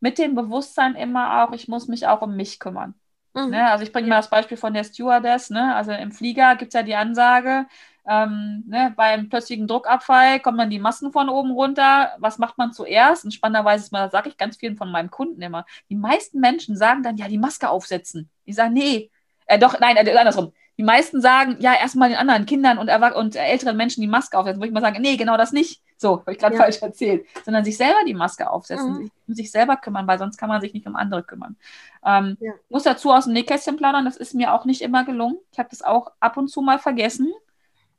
Mit 0.00 0.18
dem 0.18 0.34
Bewusstsein 0.34 0.94
immer 0.94 1.44
auch, 1.44 1.52
ich 1.52 1.68
muss 1.68 1.88
mich 1.88 2.06
auch 2.06 2.22
um 2.22 2.36
mich 2.36 2.60
kümmern. 2.60 2.94
Mhm. 3.36 3.50
Ne? 3.50 3.70
Also 3.70 3.84
ich 3.84 3.92
bringe 3.92 4.08
mal 4.08 4.16
das 4.16 4.30
Beispiel 4.30 4.56
von 4.56 4.74
der 4.74 4.84
Stewardess. 4.84 5.50
Ne? 5.50 5.74
Also 5.74 5.92
im 5.92 6.10
Flieger 6.10 6.56
gibt 6.56 6.70
es 6.70 6.74
ja 6.74 6.82
die 6.82 6.94
Ansage, 6.94 7.66
ähm, 8.08 8.62
ne, 8.68 8.94
beim 8.96 9.28
plötzlichen 9.28 9.66
Druckabfall 9.66 10.38
kommen 10.40 10.58
dann 10.58 10.70
die 10.70 10.78
Masken 10.78 11.12
von 11.12 11.28
oben 11.28 11.50
runter. 11.50 12.12
Was 12.18 12.38
macht 12.38 12.56
man 12.56 12.72
zuerst? 12.72 13.24
Und 13.24 13.32
spannenderweise 13.32 13.84
ist 13.84 13.92
mal, 13.92 14.04
das 14.04 14.12
sage 14.12 14.28
ich 14.28 14.36
ganz 14.36 14.56
vielen 14.56 14.76
von 14.76 14.90
meinen 14.90 15.10
Kunden 15.10 15.42
immer. 15.42 15.66
Die 15.90 15.96
meisten 15.96 16.38
Menschen 16.40 16.76
sagen 16.76 17.02
dann, 17.02 17.16
ja, 17.16 17.26
die 17.28 17.38
Maske 17.38 17.68
aufsetzen. 17.68 18.30
Ich 18.44 18.54
sage, 18.54 18.72
nee, 18.72 19.10
äh, 19.46 19.58
doch, 19.58 19.80
nein, 19.80 19.96
äh, 19.96 20.16
andersrum. 20.16 20.52
Die 20.78 20.84
meisten 20.84 21.20
sagen, 21.20 21.56
ja, 21.58 21.74
erstmal 21.74 22.10
den 22.10 22.18
anderen 22.18 22.46
Kindern 22.46 22.78
und, 22.78 22.88
und 22.90 23.34
älteren 23.34 23.76
Menschen 23.76 24.02
die 24.02 24.06
Maske 24.06 24.38
aufsetzen, 24.38 24.60
wo 24.62 24.66
ich 24.66 24.72
mal 24.72 24.80
sage, 24.80 25.00
nee, 25.00 25.16
genau 25.16 25.36
das 25.36 25.52
nicht. 25.52 25.82
So, 25.96 26.20
habe 26.20 26.32
ich 26.32 26.38
gerade 26.38 26.54
ja. 26.54 26.62
falsch 26.62 26.82
erzählt. 26.82 27.26
Sondern 27.44 27.64
sich 27.64 27.76
selber 27.76 27.98
die 28.06 28.14
Maske 28.14 28.50
aufsetzen, 28.50 28.92
mhm. 28.92 28.96
sich, 28.96 29.10
um 29.26 29.34
sich 29.34 29.50
selber 29.50 29.76
kümmern, 29.76 30.06
weil 30.06 30.18
sonst 30.18 30.36
kann 30.36 30.48
man 30.48 30.60
sich 30.60 30.74
nicht 30.74 30.86
um 30.86 30.96
andere 30.96 31.22
kümmern. 31.22 31.56
Ähm, 32.04 32.36
ja. 32.40 32.52
Muss 32.68 32.82
dazu 32.82 33.12
aus 33.12 33.24
dem 33.24 33.32
Nähkästchen 33.32 33.76
plaudern, 33.76 34.04
das 34.04 34.16
ist 34.16 34.34
mir 34.34 34.52
auch 34.52 34.64
nicht 34.64 34.82
immer 34.82 35.04
gelungen. 35.04 35.38
Ich 35.52 35.58
habe 35.58 35.68
das 35.70 35.82
auch 35.82 36.12
ab 36.20 36.36
und 36.36 36.48
zu 36.48 36.60
mal 36.60 36.78
vergessen. 36.78 37.32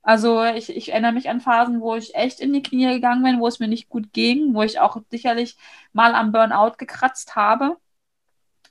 Also 0.03 0.43
ich, 0.45 0.69
ich 0.69 0.93
erinnere 0.93 1.11
mich 1.11 1.29
an 1.29 1.41
Phasen, 1.41 1.81
wo 1.81 1.95
ich 1.95 2.15
echt 2.15 2.39
in 2.39 2.53
die 2.53 2.63
Knie 2.63 2.87
gegangen 2.87 3.23
bin, 3.23 3.41
wo 3.41 3.47
es 3.47 3.59
mir 3.59 3.67
nicht 3.67 3.89
gut 3.89 4.13
ging, 4.13 4.53
wo 4.53 4.61
ich 4.61 4.79
auch 4.79 5.01
sicherlich 5.11 5.57
mal 5.91 6.15
am 6.15 6.31
Burnout 6.31 6.77
gekratzt 6.77 7.35
habe. 7.35 7.77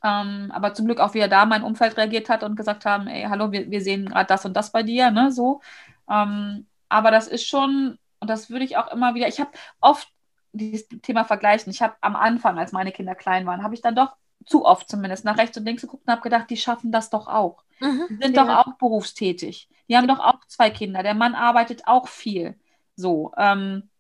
Ähm, 0.03 0.51
aber 0.55 0.73
zum 0.73 0.87
Glück 0.87 1.01
auch 1.01 1.15
wieder 1.15 1.29
da 1.29 1.45
mein 1.47 1.63
Umfeld 1.63 1.97
reagiert 1.97 2.29
hat 2.29 2.43
und 2.43 2.57
gesagt 2.57 2.85
haben, 2.87 3.07
ey, 3.07 3.25
hallo, 3.25 3.53
wir, 3.53 3.71
wir 3.71 3.81
sehen 3.83 4.07
gerade 4.07 4.27
das 4.27 4.45
und 4.45 4.55
das 4.55 4.73
bei 4.73 4.83
dir, 4.83 5.11
ne, 5.11 5.33
so. 5.33 5.61
Ähm, 6.09 6.67
aber 6.89 7.11
das 7.11 7.29
ist 7.29 7.47
schon, 7.47 7.99
und 8.21 8.29
das 8.29 8.51
würde 8.51 8.65
ich 8.65 8.77
auch 8.77 8.93
immer 8.93 9.15
wieder, 9.15 9.29
ich 9.29 9.41
habe 9.41 9.51
oft 9.81 10.09
dieses 10.53 10.89
Thema 11.03 11.25
vergleichen. 11.25 11.71
Ich 11.71 11.83
habe 11.83 11.97
am 12.01 12.17
Anfang, 12.17 12.59
als 12.59 12.73
meine 12.73 12.93
Kinder 12.93 13.15
klein 13.15 13.47
waren, 13.47 13.63
habe 13.63 13.75
ich 13.75 13.83
dann 13.83 13.95
doch 13.95 14.17
zu 14.45 14.65
oft 14.65 14.89
zumindest 14.89 15.25
nach 15.25 15.39
rechts 15.39 15.57
und 15.57 15.65
links 15.65 15.83
geguckt 15.83 16.05
und 16.07 16.13
habe 16.13 16.23
gedacht, 16.23 16.49
die 16.51 16.57
schaffen 16.57 16.93
das 16.93 17.11
doch 17.11 17.27
auch. 17.27 17.65
Mhm, 17.81 18.07
die 18.09 18.17
sind 18.23 18.37
ja. 18.37 18.45
doch 18.45 18.57
auch 18.57 18.75
berufstätig. 18.79 19.69
Die 19.89 19.97
haben 19.97 20.09
doch 20.09 20.21
auch 20.21 20.45
zwei 20.47 20.71
Kinder. 20.71 21.03
Der 21.03 21.15
Mann 21.15 21.35
arbeitet 21.35 21.87
auch 21.87 22.09
viel. 22.09 22.59
So. 22.95 23.33
Ähm, 23.37 23.91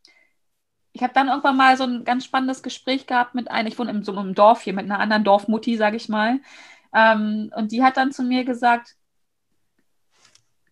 ich 0.92 1.02
habe 1.02 1.12
dann 1.12 1.28
irgendwann 1.28 1.56
mal 1.56 1.76
so 1.76 1.84
ein 1.84 2.04
ganz 2.04 2.24
spannendes 2.24 2.62
Gespräch 2.62 3.06
gehabt 3.06 3.34
mit 3.34 3.50
einer, 3.50 3.68
ich 3.68 3.78
wohne 3.78 3.90
in 3.90 4.02
so 4.02 4.16
einem 4.16 4.34
Dorf 4.34 4.62
hier, 4.62 4.72
mit 4.72 4.86
einer 4.86 4.98
anderen 4.98 5.24
Dorfmutti, 5.24 5.76
sage 5.76 5.96
ich 5.96 6.08
mal. 6.08 6.40
Ähm, 6.94 7.52
und 7.54 7.72
die 7.72 7.82
hat 7.82 7.96
dann 7.96 8.12
zu 8.12 8.22
mir 8.22 8.44
gesagt, 8.44 8.96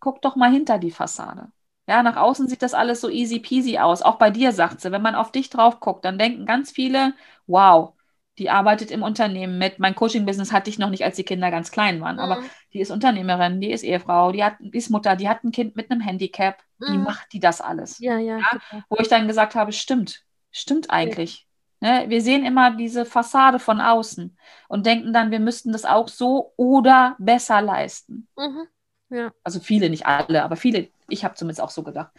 guck 0.01 0.22
doch 0.22 0.36
mal 0.36 0.51
hinter 0.51 0.78
die 0.78 0.90
Fassade. 0.90 1.49
Ja, 1.87 2.03
nach 2.03 2.16
außen 2.16 2.49
sieht 2.49 2.62
das 2.62 2.74
alles 2.74 3.01
so 3.01 3.11
easy 3.11 3.41
peasy 3.41 3.78
aus. 3.78 4.03
Auch 4.03 4.16
bei 4.16 4.30
dir, 4.30 4.53
sagt 4.53 4.80
sie. 4.80 4.91
Wenn 4.91 5.03
man 5.03 5.14
auf 5.14 5.32
dich 5.32 5.51
drauf 5.51 5.80
guckt, 5.80 6.05
dann 6.05 6.18
denken 6.18 6.47
ganz 6.47 6.70
viele, 6.70 7.14
wow, 7.47 7.93
die 8.39 8.51
arbeitet 8.51 8.91
im 8.91 9.03
Unternehmen 9.03 9.59
mit. 9.59 9.78
Mein 9.78 9.95
Coaching-Business 9.95 10.53
hatte 10.53 10.70
ich 10.70 10.78
noch 10.78 10.91
nicht, 10.91 11.05
als 11.05 11.16
die 11.16 11.24
Kinder 11.24 11.51
ganz 11.51 11.70
klein 11.70 12.01
waren. 12.01 12.16
Mhm. 12.16 12.22
Aber 12.22 12.43
die 12.72 12.80
ist 12.80 12.91
Unternehmerin, 12.91 13.61
die 13.61 13.70
ist 13.70 13.85
Ehefrau, 13.85 14.32
die, 14.32 14.43
hat, 14.43 14.55
die 14.59 14.76
ist 14.76 14.91
Mutter, 14.91 15.14
die 15.14 15.28
hat 15.28 15.45
ein 15.45 15.53
Kind 15.53 15.76
mit 15.76 15.91
einem 15.91 16.01
Handicap. 16.01 16.59
Mhm. 16.78 16.93
Wie 16.93 16.99
macht 16.99 17.32
die 17.32 17.41
das 17.41 17.61
alles? 17.61 17.99
Ja, 17.99 18.18
ja. 18.18 18.39
ja? 18.39 18.82
Wo 18.89 18.97
ich 18.99 19.09
dann 19.09 19.28
gesagt 19.28 19.55
habe, 19.55 19.72
stimmt, 19.72 20.24
stimmt 20.51 20.91
eigentlich. 20.91 21.47
Ne? 21.80 22.07
Wir 22.09 22.22
sehen 22.22 22.45
immer 22.45 22.74
diese 22.74 23.05
Fassade 23.05 23.59
von 23.59 23.80
außen 23.80 24.37
und 24.68 24.87
denken 24.87 25.12
dann, 25.12 25.30
wir 25.30 25.41
müssten 25.41 25.70
das 25.70 25.85
auch 25.85 26.09
so 26.09 26.55
oder 26.57 27.14
besser 27.18 27.61
leisten. 27.61 28.26
Mhm. 28.37 28.66
Ja. 29.11 29.33
Also 29.43 29.61
viele, 29.61 29.91
nicht 29.91 30.07
alle, 30.07 30.43
aber 30.43 30.57
viele, 30.57 30.89
ich 31.09 31.25
habe 31.25 31.35
zumindest 31.35 31.61
auch 31.61 31.71
so 31.71 31.83
gedacht. 31.83 32.11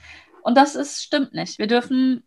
Und 0.43 0.55
das 0.55 0.75
ist, 0.75 1.01
stimmt 1.01 1.33
nicht. 1.33 1.59
Wir 1.59 1.67
dürfen 1.67 2.23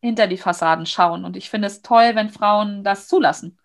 hinter 0.00 0.26
die 0.26 0.36
Fassaden 0.36 0.86
schauen. 0.86 1.24
Und 1.24 1.36
ich 1.36 1.50
finde 1.50 1.68
es 1.68 1.82
toll, 1.82 2.14
wenn 2.14 2.30
Frauen 2.30 2.84
das 2.84 3.08
zulassen. 3.08 3.58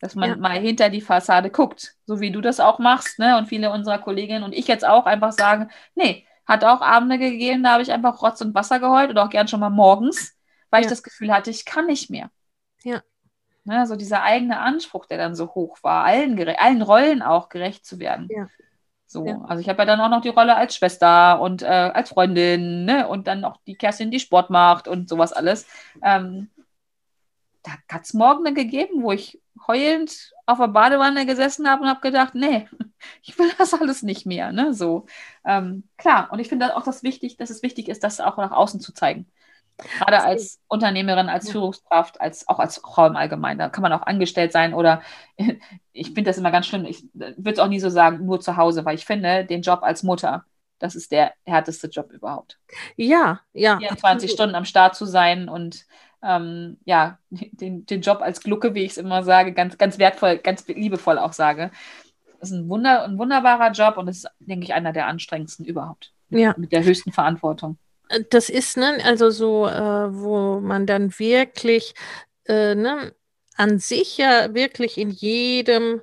Dass 0.00 0.14
man 0.14 0.28
ja. 0.30 0.36
mal 0.36 0.58
hinter 0.58 0.90
die 0.90 1.00
Fassade 1.00 1.50
guckt, 1.50 1.96
so 2.04 2.20
wie 2.20 2.30
du 2.30 2.40
das 2.42 2.60
auch 2.60 2.78
machst, 2.78 3.18
ne? 3.18 3.38
Und 3.38 3.46
viele 3.46 3.70
unserer 3.70 3.98
Kolleginnen 3.98 4.44
und 4.44 4.52
ich 4.52 4.68
jetzt 4.68 4.84
auch 4.84 5.06
einfach 5.06 5.32
sagen, 5.32 5.70
nee, 5.94 6.26
hat 6.46 6.64
auch 6.64 6.82
Abende 6.82 7.18
gegeben, 7.18 7.62
da 7.62 7.72
habe 7.72 7.82
ich 7.82 7.90
einfach 7.90 8.22
Rotz 8.22 8.42
und 8.42 8.54
Wasser 8.54 8.78
geheult 8.78 9.10
oder 9.10 9.24
auch 9.24 9.30
gern 9.30 9.48
schon 9.48 9.60
mal 9.60 9.70
morgens, 9.70 10.36
weil 10.70 10.82
ja. 10.82 10.86
ich 10.86 10.90
das 10.90 11.02
Gefühl 11.02 11.32
hatte, 11.32 11.50
ich 11.50 11.64
kann 11.64 11.86
nicht 11.86 12.10
mehr. 12.10 12.30
Ja. 12.84 13.02
Ne, 13.64 13.86
so 13.86 13.96
dieser 13.96 14.22
eigene 14.22 14.60
Anspruch, 14.60 15.06
der 15.06 15.18
dann 15.18 15.34
so 15.34 15.54
hoch 15.54 15.78
war, 15.82 16.04
allen, 16.04 16.38
allen 16.56 16.82
Rollen 16.82 17.22
auch 17.22 17.48
gerecht 17.48 17.86
zu 17.86 17.98
werden. 17.98 18.28
Ja. 18.30 18.48
So, 19.06 19.24
ja. 19.24 19.40
also 19.46 19.60
ich 19.60 19.68
habe 19.68 19.78
ja 19.80 19.84
dann 19.86 20.00
auch 20.00 20.08
noch 20.08 20.20
die 20.20 20.30
Rolle 20.30 20.56
als 20.56 20.76
Schwester 20.76 21.40
und 21.40 21.62
äh, 21.62 21.66
als 21.66 22.10
Freundin, 22.10 22.84
ne? 22.84 23.06
Und 23.08 23.28
dann 23.28 23.40
noch 23.40 23.58
die 23.66 23.76
Kerstin, 23.76 24.10
die 24.10 24.20
Sport 24.20 24.50
macht 24.50 24.88
und 24.88 25.08
sowas 25.08 25.32
alles. 25.32 25.66
Ähm, 26.02 26.50
da 27.62 27.72
hat 27.92 28.04
es 28.04 28.14
Morgen 28.14 28.54
gegeben, 28.54 29.02
wo 29.02 29.12
ich 29.12 29.40
heulend 29.66 30.32
auf 30.46 30.58
der 30.58 30.68
Badewanne 30.68 31.26
gesessen 31.26 31.68
habe 31.68 31.82
und 31.82 31.88
habe 31.88 32.00
gedacht, 32.00 32.34
nee, 32.34 32.68
ich 33.22 33.38
will 33.38 33.50
das 33.58 33.74
alles 33.74 34.02
nicht 34.02 34.26
mehr. 34.26 34.52
Ne? 34.52 34.74
So, 34.74 35.06
ähm, 35.44 35.84
klar, 35.96 36.28
und 36.32 36.38
ich 36.38 36.48
finde 36.48 36.76
auch 36.76 36.84
das 36.84 37.02
wichtig, 37.02 37.36
dass 37.36 37.50
es 37.50 37.62
wichtig 37.62 37.88
ist, 37.88 38.04
das 38.04 38.20
auch 38.20 38.36
nach 38.36 38.52
außen 38.52 38.80
zu 38.80 38.92
zeigen. 38.92 39.26
Gerade 39.78 40.22
als 40.22 40.60
Unternehmerin, 40.68 41.28
als. 41.28 41.50
Führungskraft, 41.50 42.20
als 42.20 42.48
auch 42.48 42.58
als 42.58 42.78
Frau 42.78 43.06
im 43.06 43.16
Allgemeinen. 43.16 43.58
Da 43.58 43.68
kann 43.68 43.82
man 43.82 43.92
auch 43.92 44.02
angestellt 44.02 44.52
sein 44.52 44.74
oder 44.74 45.02
ich 45.92 46.08
finde 46.08 46.24
das 46.24 46.38
immer 46.38 46.50
ganz 46.50 46.66
schlimm. 46.66 46.84
Ich 46.86 47.04
würde 47.12 47.52
es 47.52 47.58
auch 47.58 47.68
nie 47.68 47.80
so 47.80 47.90
sagen, 47.90 48.24
nur 48.24 48.40
zu 48.40 48.56
Hause, 48.56 48.84
weil 48.84 48.94
ich 48.94 49.04
finde, 49.04 49.44
den 49.44 49.62
Job 49.62 49.82
als 49.82 50.02
Mutter, 50.02 50.44
das 50.78 50.94
ist 50.94 51.12
der 51.12 51.32
härteste 51.44 51.88
Job 51.88 52.10
überhaupt. 52.10 52.58
Ja, 52.96 53.40
ja. 53.52 53.78
24 53.78 54.30
Stunden 54.30 54.54
am 54.54 54.64
Start 54.64 54.94
zu 54.94 55.04
sein 55.04 55.48
und 55.48 55.86
ähm, 56.22 56.78
ja, 56.84 57.18
den, 57.30 57.84
den 57.86 58.00
Job 58.00 58.20
als 58.20 58.40
Glucke, 58.40 58.74
wie 58.74 58.84
ich 58.84 58.92
es 58.92 58.98
immer 58.98 59.22
sage, 59.22 59.52
ganz, 59.52 59.78
ganz 59.78 59.98
wertvoll, 59.98 60.38
ganz 60.38 60.66
liebevoll 60.66 61.18
auch 61.18 61.32
sage. 61.32 61.70
Das 62.40 62.50
ist 62.50 62.56
ein, 62.56 62.68
Wunder, 62.68 63.04
ein 63.04 63.18
wunderbarer 63.18 63.72
Job 63.72 63.96
und 63.96 64.08
ist, 64.08 64.26
denke 64.38 64.64
ich, 64.64 64.74
einer 64.74 64.92
der 64.92 65.06
anstrengendsten 65.06 65.64
überhaupt. 65.64 66.12
Ja. 66.28 66.54
Mit 66.56 66.72
der 66.72 66.82
höchsten 66.82 67.12
Verantwortung. 67.12 67.78
Das 68.30 68.48
ist, 68.48 68.76
ne, 68.76 68.98
also 69.04 69.30
so, 69.30 69.66
äh, 69.66 70.14
wo 70.14 70.60
man 70.60 70.86
dann 70.86 71.18
wirklich, 71.18 71.94
äh, 72.46 72.74
ne, 72.74 73.14
an 73.56 73.78
sich 73.78 74.18
ja 74.18 74.54
wirklich 74.54 74.98
in 74.98 75.10
jedem 75.10 76.02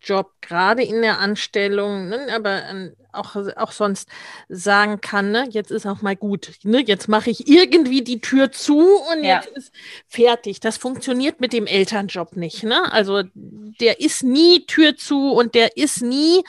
Job, 0.00 0.32
gerade 0.40 0.82
in 0.82 1.02
der 1.02 1.18
Anstellung, 1.20 2.08
ne, 2.08 2.28
aber 2.34 2.64
ähm, 2.68 2.94
auch, 3.12 3.36
auch 3.56 3.72
sonst 3.72 4.08
sagen 4.48 5.00
kann, 5.00 5.30
ne, 5.30 5.46
jetzt 5.50 5.70
ist 5.70 5.86
auch 5.86 6.02
mal 6.02 6.16
gut, 6.16 6.52
ne, 6.64 6.82
jetzt 6.84 7.08
mache 7.08 7.30
ich 7.30 7.48
irgendwie 7.48 8.02
die 8.02 8.20
Tür 8.20 8.50
zu 8.52 8.80
und 9.12 9.22
ja. 9.22 9.36
jetzt 9.36 9.48
ist 9.56 9.72
fertig. 10.08 10.60
Das 10.60 10.76
funktioniert 10.76 11.40
mit 11.40 11.52
dem 11.52 11.66
Elternjob 11.66 12.36
nicht. 12.36 12.62
Ne? 12.64 12.92
Also 12.92 13.22
der 13.34 14.00
ist 14.00 14.22
nie 14.22 14.66
Tür 14.66 14.96
zu 14.96 15.32
und 15.32 15.54
der 15.54 15.76
ist 15.76 16.02
nie 16.02 16.42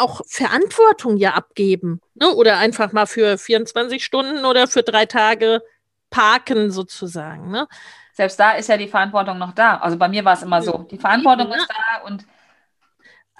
auch 0.00 0.22
Verantwortung 0.26 1.16
ja 1.16 1.34
abgeben. 1.34 2.00
Ne? 2.14 2.30
Oder 2.30 2.58
einfach 2.58 2.92
mal 2.92 3.06
für 3.06 3.38
24 3.38 4.04
Stunden 4.04 4.44
oder 4.44 4.66
für 4.66 4.82
drei 4.82 5.06
Tage 5.06 5.62
parken 6.10 6.70
sozusagen. 6.70 7.50
Ne? 7.50 7.68
Selbst 8.12 8.38
da 8.38 8.52
ist 8.52 8.68
ja 8.68 8.76
die 8.76 8.88
Verantwortung 8.88 9.38
noch 9.38 9.52
da. 9.52 9.78
Also 9.78 9.96
bei 9.96 10.08
mir 10.08 10.24
war 10.24 10.34
es 10.34 10.42
immer 10.42 10.62
so. 10.62 10.86
Die 10.90 10.98
Verantwortung 10.98 11.50
ja. 11.50 11.56
ist 11.56 11.68
da 11.68 12.06
und 12.06 12.26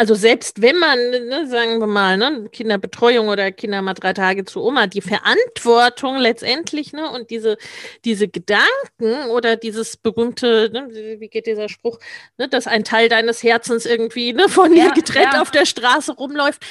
also 0.00 0.14
selbst 0.14 0.62
wenn 0.62 0.78
man, 0.78 0.98
ne, 0.98 1.46
sagen 1.46 1.78
wir 1.78 1.86
mal, 1.86 2.16
ne, 2.16 2.48
Kinderbetreuung 2.50 3.28
oder 3.28 3.52
Kinder 3.52 3.82
mal 3.82 3.92
drei 3.92 4.14
Tage 4.14 4.46
zu 4.46 4.62
Oma, 4.64 4.86
die 4.86 5.02
Verantwortung 5.02 6.16
letztendlich, 6.16 6.94
ne, 6.94 7.10
und 7.10 7.28
diese, 7.28 7.58
diese 8.06 8.26
Gedanken 8.26 9.28
oder 9.30 9.56
dieses 9.56 9.98
berühmte, 9.98 10.70
ne, 10.72 10.88
wie 11.20 11.28
geht 11.28 11.46
dieser 11.46 11.68
Spruch, 11.68 11.98
ne, 12.38 12.48
dass 12.48 12.66
ein 12.66 12.82
Teil 12.82 13.10
deines 13.10 13.42
Herzens 13.42 13.84
irgendwie 13.84 14.32
ne, 14.32 14.48
von 14.48 14.74
ja, 14.74 14.84
dir 14.84 14.94
getrennt 14.94 15.34
ja. 15.34 15.42
auf 15.42 15.50
der 15.50 15.66
Straße 15.66 16.12
rumläuft, 16.12 16.64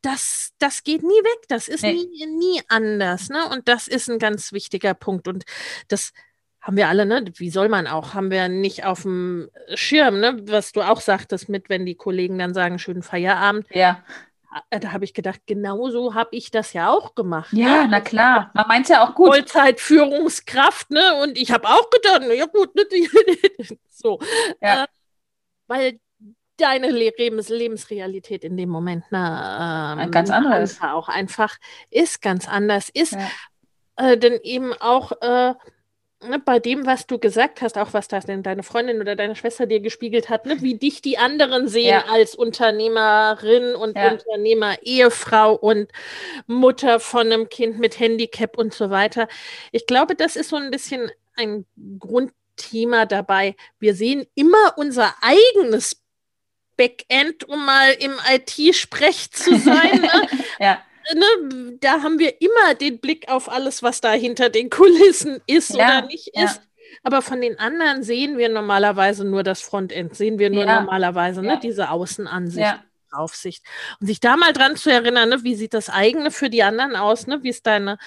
das, 0.00 0.52
das 0.58 0.82
geht 0.82 1.02
nie 1.02 1.08
weg. 1.08 1.44
Das 1.48 1.68
ist 1.68 1.82
nee. 1.82 1.92
nie, 1.92 2.24
nie 2.24 2.62
anders. 2.68 3.28
Ne? 3.28 3.50
Und 3.50 3.68
das 3.68 3.86
ist 3.86 4.08
ein 4.08 4.18
ganz 4.18 4.50
wichtiger 4.52 4.94
Punkt. 4.94 5.28
Und 5.28 5.44
das 5.88 6.12
haben 6.60 6.76
wir 6.76 6.88
alle, 6.88 7.06
ne? 7.06 7.24
Wie 7.36 7.50
soll 7.50 7.68
man 7.68 7.86
auch? 7.86 8.14
Haben 8.14 8.30
wir 8.30 8.48
nicht 8.48 8.84
auf 8.84 9.02
dem 9.02 9.50
Schirm, 9.74 10.20
ne? 10.20 10.36
Was 10.46 10.72
du 10.72 10.82
auch 10.82 11.00
sagtest 11.00 11.48
mit, 11.48 11.68
wenn 11.68 11.86
die 11.86 11.94
Kollegen 11.94 12.38
dann 12.38 12.54
sagen, 12.54 12.78
schönen 12.78 13.02
Feierabend. 13.02 13.66
Ja. 13.70 14.02
Äh, 14.70 14.80
da 14.80 14.92
habe 14.92 15.04
ich 15.04 15.14
gedacht, 15.14 15.40
genauso 15.46 16.14
habe 16.14 16.30
ich 16.32 16.50
das 16.50 16.72
ja 16.72 16.90
auch 16.90 17.14
gemacht. 17.14 17.52
Ja, 17.52 17.82
ne? 17.82 17.88
na 17.90 18.00
klar. 18.00 18.50
Man 18.54 18.68
meint 18.68 18.88
ja 18.88 19.04
auch 19.04 19.14
gut. 19.14 19.28
Vollzeitführungskraft, 19.28 20.90
ne? 20.90 21.22
Und 21.22 21.38
ich 21.38 21.50
habe 21.50 21.68
auch 21.68 21.88
gedacht, 21.90 22.22
ja 22.30 22.46
gut, 22.46 22.74
ne? 22.74 22.84
so. 23.88 24.18
Ja. 24.60 24.84
Äh, 24.84 24.86
weil 25.66 26.00
deine 26.60 26.90
Lebens 26.90 27.48
Lebensrealität 27.48 28.44
in 28.44 28.56
dem 28.56 28.68
Moment 28.68 29.04
na, 29.10 29.96
ähm, 29.98 30.10
ganz 30.10 30.30
anders 30.30 30.80
auch 30.82 31.08
einfach 31.08 31.56
ist 31.90 32.20
ganz 32.20 32.46
anders 32.46 32.90
ist 32.90 33.12
ja. 33.12 33.30
äh, 33.96 34.18
denn 34.18 34.38
eben 34.42 34.74
auch 34.74 35.12
äh, 35.22 35.54
ne, 36.22 36.38
bei 36.38 36.58
dem, 36.58 36.86
was 36.86 37.06
du 37.06 37.18
gesagt 37.18 37.62
hast, 37.62 37.78
auch 37.78 37.92
was 37.92 38.08
das 38.08 38.26
denn 38.26 38.42
deine 38.42 38.62
Freundin 38.62 39.00
oder 39.00 39.16
deine 39.16 39.36
Schwester 39.36 39.66
dir 39.66 39.80
gespiegelt 39.80 40.28
hat, 40.28 40.46
ne, 40.46 40.60
wie 40.60 40.74
dich 40.74 41.02
die 41.02 41.18
anderen 41.18 41.68
sehen 41.68 41.88
ja. 41.88 42.04
als 42.10 42.34
Unternehmerin 42.34 43.74
und 43.74 43.96
ja. 43.96 44.12
Unternehmer, 44.12 44.76
Ehefrau 44.82 45.54
und 45.54 45.90
Mutter 46.46 47.00
von 47.00 47.26
einem 47.26 47.48
Kind 47.48 47.78
mit 47.78 47.98
Handicap 47.98 48.58
und 48.58 48.74
so 48.74 48.90
weiter. 48.90 49.28
Ich 49.72 49.86
glaube, 49.86 50.14
das 50.14 50.36
ist 50.36 50.50
so 50.50 50.56
ein 50.56 50.70
bisschen 50.70 51.10
ein 51.36 51.64
Grundthema 51.98 53.06
dabei. 53.06 53.56
Wir 53.78 53.94
sehen 53.94 54.26
immer 54.34 54.74
unser 54.76 55.14
eigenes 55.22 56.02
Backend, 56.76 57.44
um 57.44 57.64
mal 57.64 57.92
im 57.98 58.12
IT-Sprech 58.32 59.30
zu 59.32 59.58
sein. 59.58 60.00
Ne? 60.00 60.28
ja 60.58 60.82
ne, 61.14 61.78
da 61.80 62.02
haben 62.02 62.18
wir 62.18 62.40
immer 62.40 62.74
den 62.74 63.00
Blick 63.00 63.28
auf 63.30 63.50
alles, 63.50 63.82
was 63.82 64.00
da 64.00 64.12
hinter 64.12 64.48
den 64.48 64.70
Kulissen 64.70 65.40
ist 65.46 65.70
ja, 65.70 65.98
oder 65.98 66.06
nicht 66.06 66.30
ja. 66.34 66.44
ist. 66.44 66.62
Aber 67.02 67.22
von 67.22 67.40
den 67.40 67.58
anderen 67.58 68.02
sehen 68.02 68.36
wir 68.36 68.48
normalerweise 68.48 69.24
nur 69.24 69.42
das 69.42 69.62
Frontend, 69.62 70.16
sehen 70.16 70.38
wir 70.38 70.50
nur 70.50 70.64
ja. 70.64 70.80
normalerweise 70.80 71.42
ne, 71.42 71.58
diese 71.62 71.90
Außenansicht. 71.90 72.80
Aufsicht. 73.12 73.64
Und 74.00 74.06
sich 74.06 74.20
da 74.20 74.36
mal 74.36 74.52
dran 74.52 74.76
zu 74.76 74.88
erinnern, 74.88 75.30
ne, 75.30 75.42
wie 75.42 75.56
sieht 75.56 75.74
das 75.74 75.90
eigene 75.90 76.30
für 76.30 76.48
die 76.48 76.62
anderen 76.62 76.94
aus, 76.94 77.26
ne? 77.26 77.42
Wie 77.42 77.48
ist 77.48 77.66
deine 77.66 77.98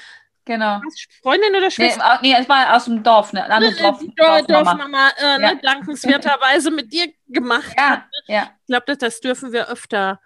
Genau. 0.46 0.82
Freundin 1.22 1.56
oder 1.56 1.72
Schwester? 1.72 2.20
Nee, 2.22 2.34
nee, 2.34 2.42
es 2.42 2.50
war 2.50 2.76
aus 2.76 2.86
dem 2.86 3.02
Dorf, 3.02 3.32
ne? 3.32 3.50
Andere 3.50 3.74
Dorf, 3.76 4.00
die 4.00 4.14
Dorf, 4.14 4.46
Dorfmama, 4.46 5.10
äh, 5.18 5.38
ne, 5.40 5.60
dankenswerterweise 5.62 6.70
mit 6.70 6.92
dir 6.92 7.14
gemacht 7.28 7.74
ja, 7.78 7.90
hat. 7.90 8.00
Ne? 8.00 8.36
Ja. 8.36 8.50
Ich 8.62 8.68
glaube, 8.68 8.84
das, 8.88 8.98
das 8.98 9.20
dürfen 9.22 9.54
wir 9.54 9.70
öfter 9.70 10.20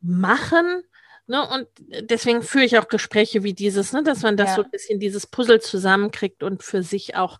machen. 0.00 0.84
Ne, 1.30 1.46
und 1.46 1.68
deswegen 2.08 2.40
führe 2.42 2.64
ich 2.64 2.78
auch 2.78 2.88
Gespräche 2.88 3.42
wie 3.42 3.52
dieses, 3.52 3.92
ne, 3.92 4.02
dass 4.02 4.22
man 4.22 4.38
das 4.38 4.48
ja. 4.48 4.56
so 4.56 4.62
ein 4.62 4.70
bisschen 4.70 4.98
dieses 4.98 5.26
Puzzle 5.26 5.60
zusammenkriegt 5.60 6.42
und 6.42 6.62
für 6.62 6.82
sich 6.82 7.16
auch 7.16 7.38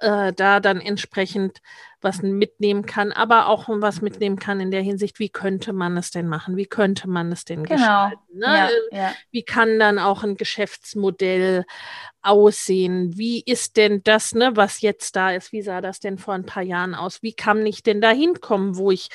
äh, 0.00 0.32
da 0.32 0.58
dann 0.58 0.80
entsprechend 0.80 1.58
was 2.00 2.22
mitnehmen 2.22 2.86
kann, 2.86 3.12
aber 3.12 3.48
auch 3.48 3.68
was 3.68 4.00
mitnehmen 4.02 4.38
kann 4.38 4.60
in 4.60 4.70
der 4.70 4.82
Hinsicht, 4.82 5.18
wie 5.18 5.28
könnte 5.28 5.72
man 5.72 5.96
es 5.96 6.10
denn 6.10 6.28
machen, 6.28 6.56
wie 6.56 6.66
könnte 6.66 7.08
man 7.08 7.32
es 7.32 7.44
denn 7.44 7.64
genau. 7.64 7.74
gestalten. 7.74 8.38
Ne? 8.38 8.46
Ja, 8.46 8.68
äh, 8.68 8.96
ja. 8.96 9.14
Wie 9.30 9.42
kann 9.42 9.78
dann 9.78 9.98
auch 9.98 10.22
ein 10.22 10.36
Geschäftsmodell 10.36 11.64
aussehen? 12.22 13.16
Wie 13.16 13.42
ist 13.44 13.76
denn 13.76 14.02
das, 14.04 14.34
ne, 14.34 14.52
was 14.54 14.80
jetzt 14.80 15.16
da 15.16 15.32
ist? 15.32 15.52
Wie 15.52 15.62
sah 15.62 15.80
das 15.80 15.98
denn 16.00 16.18
vor 16.18 16.34
ein 16.34 16.46
paar 16.46 16.62
Jahren 16.62 16.94
aus? 16.94 17.22
Wie 17.22 17.32
kann 17.32 17.64
ich 17.66 17.82
denn 17.82 18.00
da 18.00 18.10
hinkommen, 18.10 18.76
wo 18.76 18.90
ich, 18.90 19.08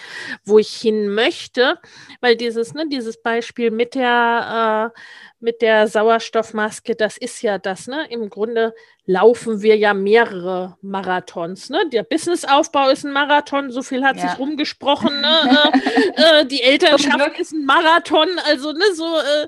wo 0.44 0.60
ich 0.60 0.70
hin 0.70 1.14
möchte? 1.14 1.80
Weil 2.22 2.36
dieses, 2.36 2.74
ne, 2.74 2.88
dieses 2.90 3.22
Beispiel 3.22 3.72
mit 3.72 3.96
der, 3.96 4.92
äh, 4.96 5.00
mit 5.40 5.62
der 5.62 5.88
Sauerstoffmaske, 5.88 6.96
das 6.96 7.18
ist 7.18 7.42
ja 7.42 7.58
das, 7.58 7.88
ne? 7.88 8.08
Im 8.10 8.30
Grunde 8.30 8.74
laufen 9.06 9.62
wir 9.62 9.76
ja 9.76 9.94
mehrere 9.94 10.78
Marathons. 10.82 11.70
Ne? 11.70 11.90
Der 11.92 12.04
Businessaufbau 12.04 12.90
ist 12.90 13.04
ein 13.04 13.12
Marathon, 13.12 13.70
so 13.70 13.82
viel 13.82 14.04
hat 14.06 14.16
ja. 14.16 14.30
sich 14.30 14.40
rumgesprochen. 14.40 15.20
Ne? 15.20 15.72
äh, 16.16 16.42
äh, 16.42 16.46
die 16.46 16.62
Elternschaft 16.62 17.38
ist 17.38 17.52
ein 17.52 17.66
Marathon, 17.66 18.30
also 18.46 18.72
ne, 18.72 18.84
so, 18.94 19.18
äh, 19.18 19.48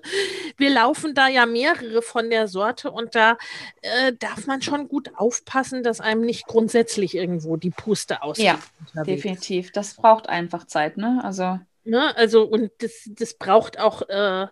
wir 0.57 0.69
laufen 0.71 1.13
da 1.13 1.29
ja 1.29 1.45
mehrere 1.45 2.01
von 2.01 2.29
der 2.29 2.49
Sorte 2.49 2.91
und 2.91 3.15
da 3.15 3.37
äh, 3.81 4.11
darf 4.19 4.45
man 4.45 4.61
schon 4.61 4.89
gut 4.89 5.11
aufpassen, 5.15 5.83
dass 5.83 6.01
einem 6.01 6.21
nicht 6.21 6.47
grundsätzlich 6.47 7.15
irgendwo 7.15 7.55
die 7.55 7.71
Puste 7.71 8.23
ausgeht. 8.23 8.45
Ja, 8.93 9.03
definitiv. 9.03 9.71
Das 9.71 9.93
braucht 9.93 10.27
einfach 10.27 10.67
Zeit, 10.67 10.97
ne? 10.97 11.21
Also. 11.23 11.59
Ne? 11.85 12.15
Also, 12.17 12.43
und 12.43 12.71
das, 12.79 13.07
das 13.07 13.35
braucht 13.35 13.79
auch 13.79 14.01
äh, 14.09 14.47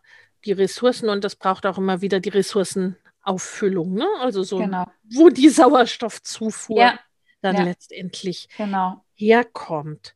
die 0.46 0.54
Ressourcen 0.54 1.10
und 1.10 1.24
das 1.24 1.36
braucht 1.36 1.66
auch 1.66 1.78
immer 1.78 2.02
wieder 2.02 2.20
die 2.20 2.30
Ressourcen 2.30 2.96
Auffüllung, 3.24 3.94
ne? 3.94 4.08
Also 4.20 4.44
so, 4.44 4.58
genau. 4.60 4.86
wo 5.12 5.30
die 5.30 5.50
Sauerstoffzufuhr 5.50 6.80
ja. 6.80 7.00
dann 7.42 7.56
ja. 7.56 7.64
letztendlich 7.64 8.50
genau. 8.58 9.04
herkommt. 9.14 10.16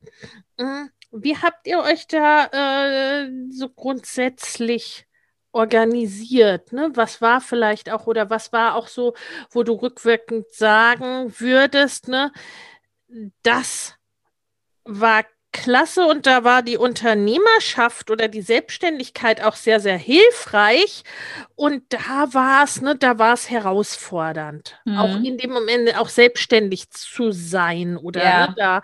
Hm, 0.59 0.89
wie 1.11 1.37
habt 1.37 1.67
ihr 1.67 1.79
euch 1.79 2.07
da 2.07 3.23
äh, 3.23 3.31
so 3.49 3.69
grundsätzlich 3.69 5.07
organisiert? 5.51 6.73
Ne? 6.73 6.91
Was 6.93 7.21
war 7.21 7.41
vielleicht 7.41 7.89
auch 7.89 8.07
oder 8.07 8.29
was 8.29 8.51
war 8.53 8.75
auch 8.75 8.87
so, 8.87 9.13
wo 9.49 9.63
du 9.63 9.73
rückwirkend 9.73 10.51
sagen 10.51 11.33
würdest, 11.39 12.07
ne? 12.07 12.31
Das 13.41 13.95
war 14.83 15.23
klasse 15.61 16.05
und 16.05 16.27
da 16.27 16.43
war 16.43 16.61
die 16.61 16.77
Unternehmerschaft 16.77 18.11
oder 18.11 18.27
die 18.27 18.41
Selbstständigkeit 18.41 19.43
auch 19.43 19.55
sehr, 19.55 19.79
sehr 19.79 19.97
hilfreich. 19.97 21.03
Und 21.55 21.83
da 21.89 22.33
war 22.33 22.63
es, 22.63 22.81
ne, 22.81 22.95
da 22.95 23.17
war 23.17 23.33
es 23.33 23.49
herausfordernd, 23.49 24.79
mhm. 24.85 24.97
auch 24.97 25.15
in 25.23 25.37
dem 25.37 25.51
Moment 25.51 25.97
auch 25.97 26.09
selbstständig 26.09 26.91
zu 26.91 27.31
sein. 27.31 27.97
Oder 27.97 28.23
ja. 28.23 28.47
ne, 28.47 28.53
da 28.55 28.81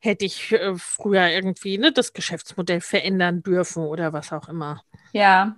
hätte 0.00 0.24
ich 0.24 0.52
äh, 0.52 0.74
früher 0.76 1.28
irgendwie 1.28 1.78
ne, 1.78 1.92
das 1.92 2.12
Geschäftsmodell 2.12 2.80
verändern 2.80 3.42
dürfen 3.42 3.84
oder 3.84 4.12
was 4.12 4.32
auch 4.32 4.48
immer. 4.48 4.82
Ja, 5.12 5.56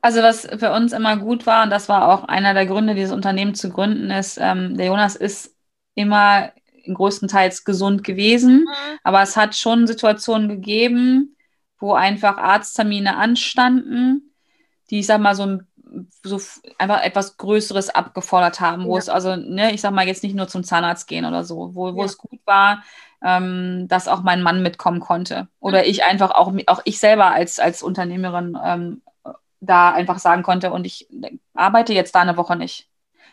also 0.00 0.20
was 0.22 0.46
für 0.46 0.72
uns 0.72 0.92
immer 0.92 1.16
gut 1.16 1.46
war, 1.46 1.62
und 1.62 1.70
das 1.70 1.88
war 1.88 2.08
auch 2.08 2.24
einer 2.24 2.54
der 2.54 2.66
Gründe, 2.66 2.94
dieses 2.94 3.12
Unternehmen 3.12 3.54
zu 3.54 3.70
gründen, 3.70 4.10
ist, 4.10 4.38
ähm, 4.40 4.76
der 4.76 4.86
Jonas 4.86 5.14
ist 5.14 5.54
immer 5.94 6.52
größtenteils 6.86 7.64
gesund 7.64 8.04
gewesen. 8.04 8.60
Mhm. 8.60 8.98
Aber 9.02 9.22
es 9.22 9.36
hat 9.36 9.54
schon 9.54 9.86
Situationen 9.86 10.48
gegeben, 10.48 11.36
wo 11.78 11.94
einfach 11.94 12.38
Arzttermine 12.38 13.16
anstanden, 13.16 14.34
die, 14.90 15.00
ich 15.00 15.06
sag 15.06 15.20
mal, 15.20 15.34
so, 15.34 15.58
so 16.22 16.40
einfach 16.78 17.02
etwas 17.02 17.36
Größeres 17.36 17.90
abgefordert 17.90 18.60
haben, 18.60 18.84
wo 18.84 18.94
ja. 18.94 18.98
es 19.00 19.08
also, 19.08 19.36
ne, 19.36 19.72
ich 19.72 19.80
sag 19.80 19.92
mal, 19.92 20.06
jetzt 20.06 20.22
nicht 20.22 20.36
nur 20.36 20.48
zum 20.48 20.64
Zahnarzt 20.64 21.08
gehen 21.08 21.24
oder 21.24 21.44
so, 21.44 21.74
wo, 21.74 21.94
wo 21.94 22.00
ja. 22.00 22.04
es 22.04 22.18
gut 22.18 22.40
war, 22.44 22.82
ähm, 23.22 23.86
dass 23.88 24.08
auch 24.08 24.22
mein 24.22 24.42
Mann 24.42 24.62
mitkommen 24.62 25.00
konnte. 25.00 25.48
Oder 25.60 25.78
mhm. 25.82 25.88
ich 25.88 26.04
einfach 26.04 26.30
auch, 26.30 26.52
auch 26.66 26.82
ich 26.84 26.98
selber 26.98 27.30
als, 27.32 27.58
als 27.58 27.82
Unternehmerin 27.82 28.58
ähm, 28.64 29.02
da 29.60 29.92
einfach 29.92 30.18
sagen 30.18 30.42
konnte, 30.42 30.72
und 30.72 30.86
ich 30.86 31.08
arbeite 31.54 31.94
jetzt 31.94 32.14
da 32.14 32.20
eine 32.20 32.36
Woche 32.36 32.56
nicht. 32.56 32.88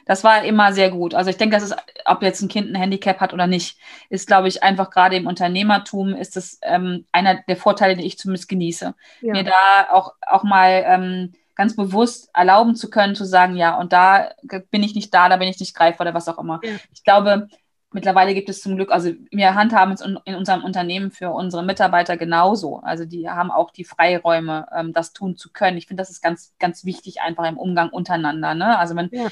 Das 0.10 0.24
war 0.24 0.43
immer 0.43 0.74
sehr 0.74 0.89
gut. 0.89 1.14
Also 1.14 1.30
ich 1.30 1.38
denke, 1.38 1.55
dass 1.55 1.70
es, 1.70 1.76
ob 2.05 2.24
jetzt 2.24 2.41
ein 2.41 2.47
Kind 2.47 2.72
ein 2.72 2.74
Handicap 2.74 3.20
hat 3.20 3.32
oder 3.32 3.45
nicht, 3.45 3.78
ist, 4.10 4.26
glaube 4.26 4.47
ich, 4.47 4.64
einfach 4.64 4.89
gerade 4.89 5.16
im 5.16 5.28
Unternehmertum 5.28 6.16
ist 6.16 6.36
es 6.36 6.57
ähm, 6.64 7.05
einer 7.12 7.43
der 7.47 7.55
Vorteile, 7.55 7.95
die 7.95 8.07
ich 8.07 8.18
zumindest 8.18 8.49
genieße. 8.49 8.95
Ja. 9.22 9.34
Mir 9.34 9.43
da 9.43 9.88
auch, 9.91 10.14
auch 10.26 10.41
mal 10.41 10.84
ähm, 10.88 11.34
ganz 11.53 11.76
bewusst 11.76 12.32
erlauben 12.34 12.76
zu 12.76 12.89
können, 12.89 13.14
zu 13.14 13.24
sagen, 13.24 13.55
ja, 13.55 13.78
und 13.78 13.93
da 13.93 14.32
bin 14.72 14.82
ich 14.82 14.95
nicht 14.95 15.14
da, 15.14 15.30
da 15.30 15.38
bin 15.38 15.47
ich 15.47 15.60
nicht 15.60 15.76
greifbar 15.76 16.07
oder 16.07 16.16
was 16.16 16.28
auch 16.28 16.39
immer. 16.39 16.60
Ja. 16.64 16.72
Ich 16.91 17.03
glaube, 17.03 17.47
mittlerweile 17.91 18.34
gibt 18.34 18.49
es 18.49 18.62
zum 18.62 18.78
Glück, 18.78 18.91
also 18.91 19.12
wir 19.30 19.53
handhaben 19.53 19.93
es 19.93 20.01
in 20.01 20.36
unserem 20.36 20.64
Unternehmen 20.64 21.12
für 21.12 21.30
unsere 21.30 21.62
Mitarbeiter 21.62 22.18
genauso. 22.18 22.78
Also 22.78 23.05
die 23.05 23.30
haben 23.30 23.51
auch 23.51 23.70
die 23.70 23.84
Freiräume, 23.84 24.68
ähm, 24.76 24.91
das 24.91 25.14
tun 25.14 25.38
zu 25.38 25.51
können. 25.51 25.78
Ich 25.78 25.86
finde, 25.86 26.01
das 26.01 26.10
ist 26.10 26.24
ganz, 26.24 26.55
ganz 26.57 26.84
wichtig 26.84 27.22
einfach 27.22 27.47
im 27.47 27.60
Umgang 27.60 27.89
untereinander. 27.89 28.55
Ne? 28.55 28.76
Also 28.76 28.95
wenn, 28.95 29.10
ja 29.12 29.28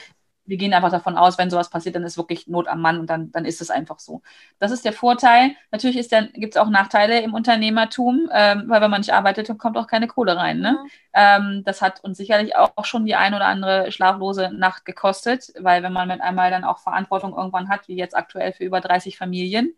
wir 0.48 0.58
gehen 0.58 0.74
einfach 0.74 0.92
davon 0.92 1.18
aus, 1.18 1.38
wenn 1.38 1.50
sowas 1.50 1.70
passiert, 1.70 1.96
dann 1.96 2.04
ist 2.04 2.18
wirklich 2.18 2.48
Not 2.48 2.68
am 2.68 2.82
Mann 2.82 3.00
und 3.00 3.10
dann, 3.10 3.32
dann 3.32 3.46
ist 3.46 3.62
es 3.62 3.70
einfach 3.70 4.00
so. 4.00 4.22
Das 4.60 4.72
ist 4.72 4.86
der 4.86 4.94
Vorteil. 4.94 5.52
Natürlich 5.72 6.10
gibt 6.10 6.56
es 6.56 6.58
auch 6.58 6.70
Nachteile 6.70 7.22
im 7.22 7.34
Unternehmertum, 7.34 8.30
ähm, 8.34 8.64
weil 8.68 8.82
wenn 8.82 8.90
man 8.90 9.02
nicht 9.02 9.14
arbeitet, 9.14 9.50
dann 9.50 9.58
kommt 9.58 9.78
auch 9.78 9.88
keine 9.88 10.08
Kohle 10.08 10.38
rein. 10.38 10.60
Ne? 10.60 10.78
Mhm. 10.82 10.90
Ähm, 11.14 11.64
das 11.66 11.82
hat 11.82 12.04
uns 12.04 12.18
sicherlich 12.18 12.56
auch 12.56 12.86
schon 12.86 13.06
die 13.06 13.16
ein 13.16 13.34
oder 13.34 13.46
andere 13.46 13.92
schlaflose 13.92 14.52
Nacht 14.54 14.86
gekostet, 14.86 15.52
weil 15.60 15.84
wenn 15.84 15.94
man 15.94 16.08
mit 16.08 16.22
einmal 16.22 16.50
dann 16.50 16.64
auch 16.64 16.80
Verantwortung 16.80 17.36
irgendwann 17.36 17.70
hat, 17.70 17.88
wie 17.88 17.96
jetzt 17.96 18.16
aktuell 18.16 18.54
für 18.54 18.64
über 18.64 18.80
30 18.80 19.18
Familien, 19.18 19.76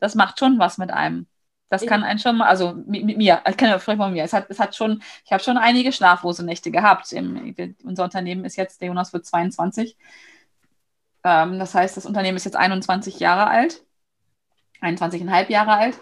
das 0.00 0.14
macht 0.14 0.38
schon 0.38 0.58
was 0.58 0.78
mit 0.78 0.90
einem. 0.90 1.26
Das 1.68 1.84
kann 1.84 2.04
einen 2.04 2.20
schon 2.20 2.36
mal, 2.36 2.46
also 2.46 2.74
mit, 2.86 3.04
mit 3.04 3.16
mir, 3.16 3.42
ich 3.48 3.56
kann 3.56 3.68
ja 3.68 3.80
sprechen 3.80 3.98
von 3.98 4.12
mir. 4.12 4.22
Es 4.22 4.32
hat, 4.32 4.46
es 4.48 4.60
hat 4.60 4.76
schon, 4.76 5.02
ich 5.24 5.32
habe 5.32 5.42
schon 5.42 5.56
einige 5.56 5.90
schlaflose 5.92 6.44
Nächte 6.44 6.70
gehabt. 6.70 7.12
Im, 7.12 7.54
unser 7.82 8.04
Unternehmen 8.04 8.44
ist 8.44 8.56
jetzt, 8.56 8.80
der 8.80 8.88
Jonas 8.88 9.12
wird 9.12 9.26
22. 9.26 9.96
Ähm, 11.24 11.58
das 11.58 11.74
heißt, 11.74 11.96
das 11.96 12.06
Unternehmen 12.06 12.36
ist 12.36 12.44
jetzt 12.44 12.56
21 12.56 13.18
Jahre 13.18 13.48
alt, 13.48 13.82
21,5 14.80 15.50
Jahre 15.50 15.72
alt. 15.72 15.98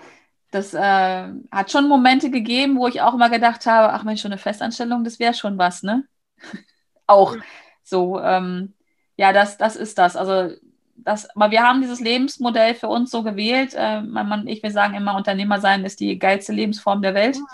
Das 0.51 0.75
äh, 0.75 1.29
hat 1.51 1.71
schon 1.71 1.89
Momente 1.89 2.31
gegeben, 2.31 2.79
wo 2.79 2.87
ich 2.87 3.01
auch 3.01 3.15
immer 3.15 3.31
gedacht 3.31 3.65
habe, 3.65 3.93
ach 3.95 4.05
Mensch, 4.05 4.21
schon 4.21 4.33
eine 4.33 4.39
Festanstellung, 4.39 5.03
das 5.03 5.19
wäre 5.19 5.35
schon 5.35 5.57
was, 5.57 5.83
ne? 5.83 6.05
auch 7.07 7.37
so, 7.83 8.21
ähm, 8.21 8.75
ja, 9.17 9.33
das, 9.33 9.57
das 9.57 9.77
ist 9.77 9.99
das. 9.99 10.17
Also 10.17 10.55
das, 10.97 11.29
aber 11.35 11.51
wir 11.51 11.63
haben 11.63 11.81
dieses 11.81 12.01
Lebensmodell 12.01 12.75
für 12.75 12.89
uns 12.89 13.11
so 13.11 13.23
gewählt. 13.23 13.75
Äh, 13.77 14.03
mein 14.03 14.29
Mann, 14.29 14.47
ich 14.47 14.63
will 14.63 14.71
sagen 14.71 14.95
immer, 14.95 15.17
Unternehmer 15.17 15.61
sein 15.61 15.85
ist 15.85 16.01
die 16.01 16.19
geilste 16.19 16.53
Lebensform 16.53 17.03
der 17.03 17.15
Welt. 17.15 17.37
Mhm. 17.37 17.47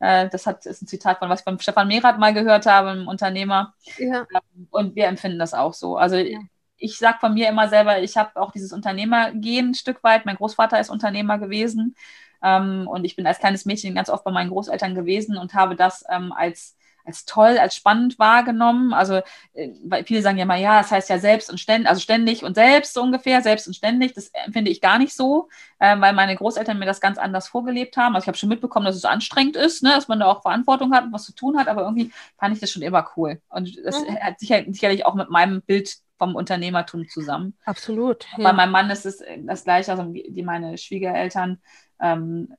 Äh, 0.00 0.28
das 0.28 0.46
hat, 0.46 0.66
ist 0.66 0.82
ein 0.82 0.86
Zitat 0.86 1.18
von 1.18 1.28
was 1.28 1.40
ich 1.40 1.44
von 1.44 1.58
Stefan 1.58 1.88
Mehrath 1.88 2.18
mal 2.18 2.34
gehört 2.34 2.66
habe, 2.66 2.90
einem 2.90 3.08
Unternehmer. 3.08 3.74
Ja. 3.98 4.26
Ähm, 4.32 4.68
und 4.70 4.96
wir 4.96 5.06
empfinden 5.06 5.38
das 5.38 5.54
auch 5.54 5.74
so. 5.74 5.96
Also 5.96 6.16
ja. 6.16 6.38
ich 6.76 6.98
sage 6.98 7.18
von 7.20 7.34
mir 7.34 7.48
immer 7.48 7.68
selber, 7.68 8.00
ich 8.02 8.16
habe 8.16 8.40
auch 8.40 8.52
dieses 8.52 8.72
Unternehmergehen 8.72 9.70
ein 9.70 9.74
Stück 9.74 10.02
weit. 10.02 10.26
Mein 10.26 10.36
Großvater 10.36 10.78
ist 10.78 10.90
Unternehmer 10.90 11.38
gewesen. 11.38 11.96
Ähm, 12.42 12.86
und 12.88 13.04
ich 13.04 13.16
bin 13.16 13.26
als 13.26 13.40
kleines 13.40 13.64
Mädchen 13.64 13.94
ganz 13.94 14.08
oft 14.08 14.24
bei 14.24 14.30
meinen 14.30 14.50
Großeltern 14.50 14.94
gewesen 14.94 15.36
und 15.36 15.54
habe 15.54 15.74
das 15.74 16.04
ähm, 16.08 16.32
als 16.32 16.77
als 17.08 17.24
toll, 17.24 17.58
als 17.58 17.74
spannend 17.74 18.18
wahrgenommen. 18.18 18.92
Also, 18.92 19.22
äh, 19.54 19.70
weil 19.84 20.04
viele 20.04 20.22
sagen 20.22 20.38
ja 20.38 20.44
mal, 20.44 20.60
ja, 20.60 20.78
das 20.78 20.90
heißt 20.90 21.08
ja 21.08 21.18
selbst 21.18 21.50
und 21.50 21.58
ständig, 21.58 21.88
also 21.88 22.00
ständig 22.00 22.44
und 22.44 22.54
selbst 22.54 22.94
so 22.94 23.02
ungefähr, 23.02 23.42
selbst 23.42 23.66
und 23.66 23.74
ständig. 23.74 24.12
Das 24.12 24.28
empfinde 24.44 24.70
ich 24.70 24.80
gar 24.80 24.98
nicht 24.98 25.16
so, 25.16 25.48
äh, 25.78 25.98
weil 25.98 26.12
meine 26.12 26.36
Großeltern 26.36 26.78
mir 26.78 26.86
das 26.86 27.00
ganz 27.00 27.18
anders 27.18 27.48
vorgelebt 27.48 27.96
haben. 27.96 28.14
Also 28.14 28.24
ich 28.24 28.28
habe 28.28 28.38
schon 28.38 28.50
mitbekommen, 28.50 28.86
dass 28.86 28.96
es 28.96 29.04
anstrengend 29.04 29.56
ist, 29.56 29.82
ne, 29.82 29.90
dass 29.90 30.08
man 30.08 30.20
da 30.20 30.26
auch 30.26 30.42
Verantwortung 30.42 30.94
hat 30.94 31.04
und 31.04 31.12
was 31.12 31.24
zu 31.24 31.34
tun 31.34 31.58
hat, 31.58 31.66
aber 31.68 31.82
irgendwie 31.82 32.12
fand 32.38 32.54
ich 32.54 32.60
das 32.60 32.70
schon 32.70 32.82
immer 32.82 33.10
cool. 33.16 33.40
Und 33.48 33.76
das 33.84 33.98
mhm. 34.00 34.20
hat 34.20 34.38
sicher, 34.38 34.62
sicherlich 34.68 35.06
auch 35.06 35.14
mit 35.14 35.30
meinem 35.30 35.62
Bild 35.62 35.96
vom 36.18 36.34
Unternehmertum 36.34 37.08
zusammen. 37.08 37.56
Absolut. 37.64 38.26
Ja. 38.36 38.44
Bei 38.44 38.52
meinem 38.52 38.72
Mann 38.72 38.90
ist 38.90 39.06
es 39.06 39.22
das 39.44 39.64
Gleiche, 39.64 39.92
also 39.92 40.04
die 40.12 40.42
meine 40.42 40.76
Schwiegereltern 40.76 41.62
ähm, 42.00 42.54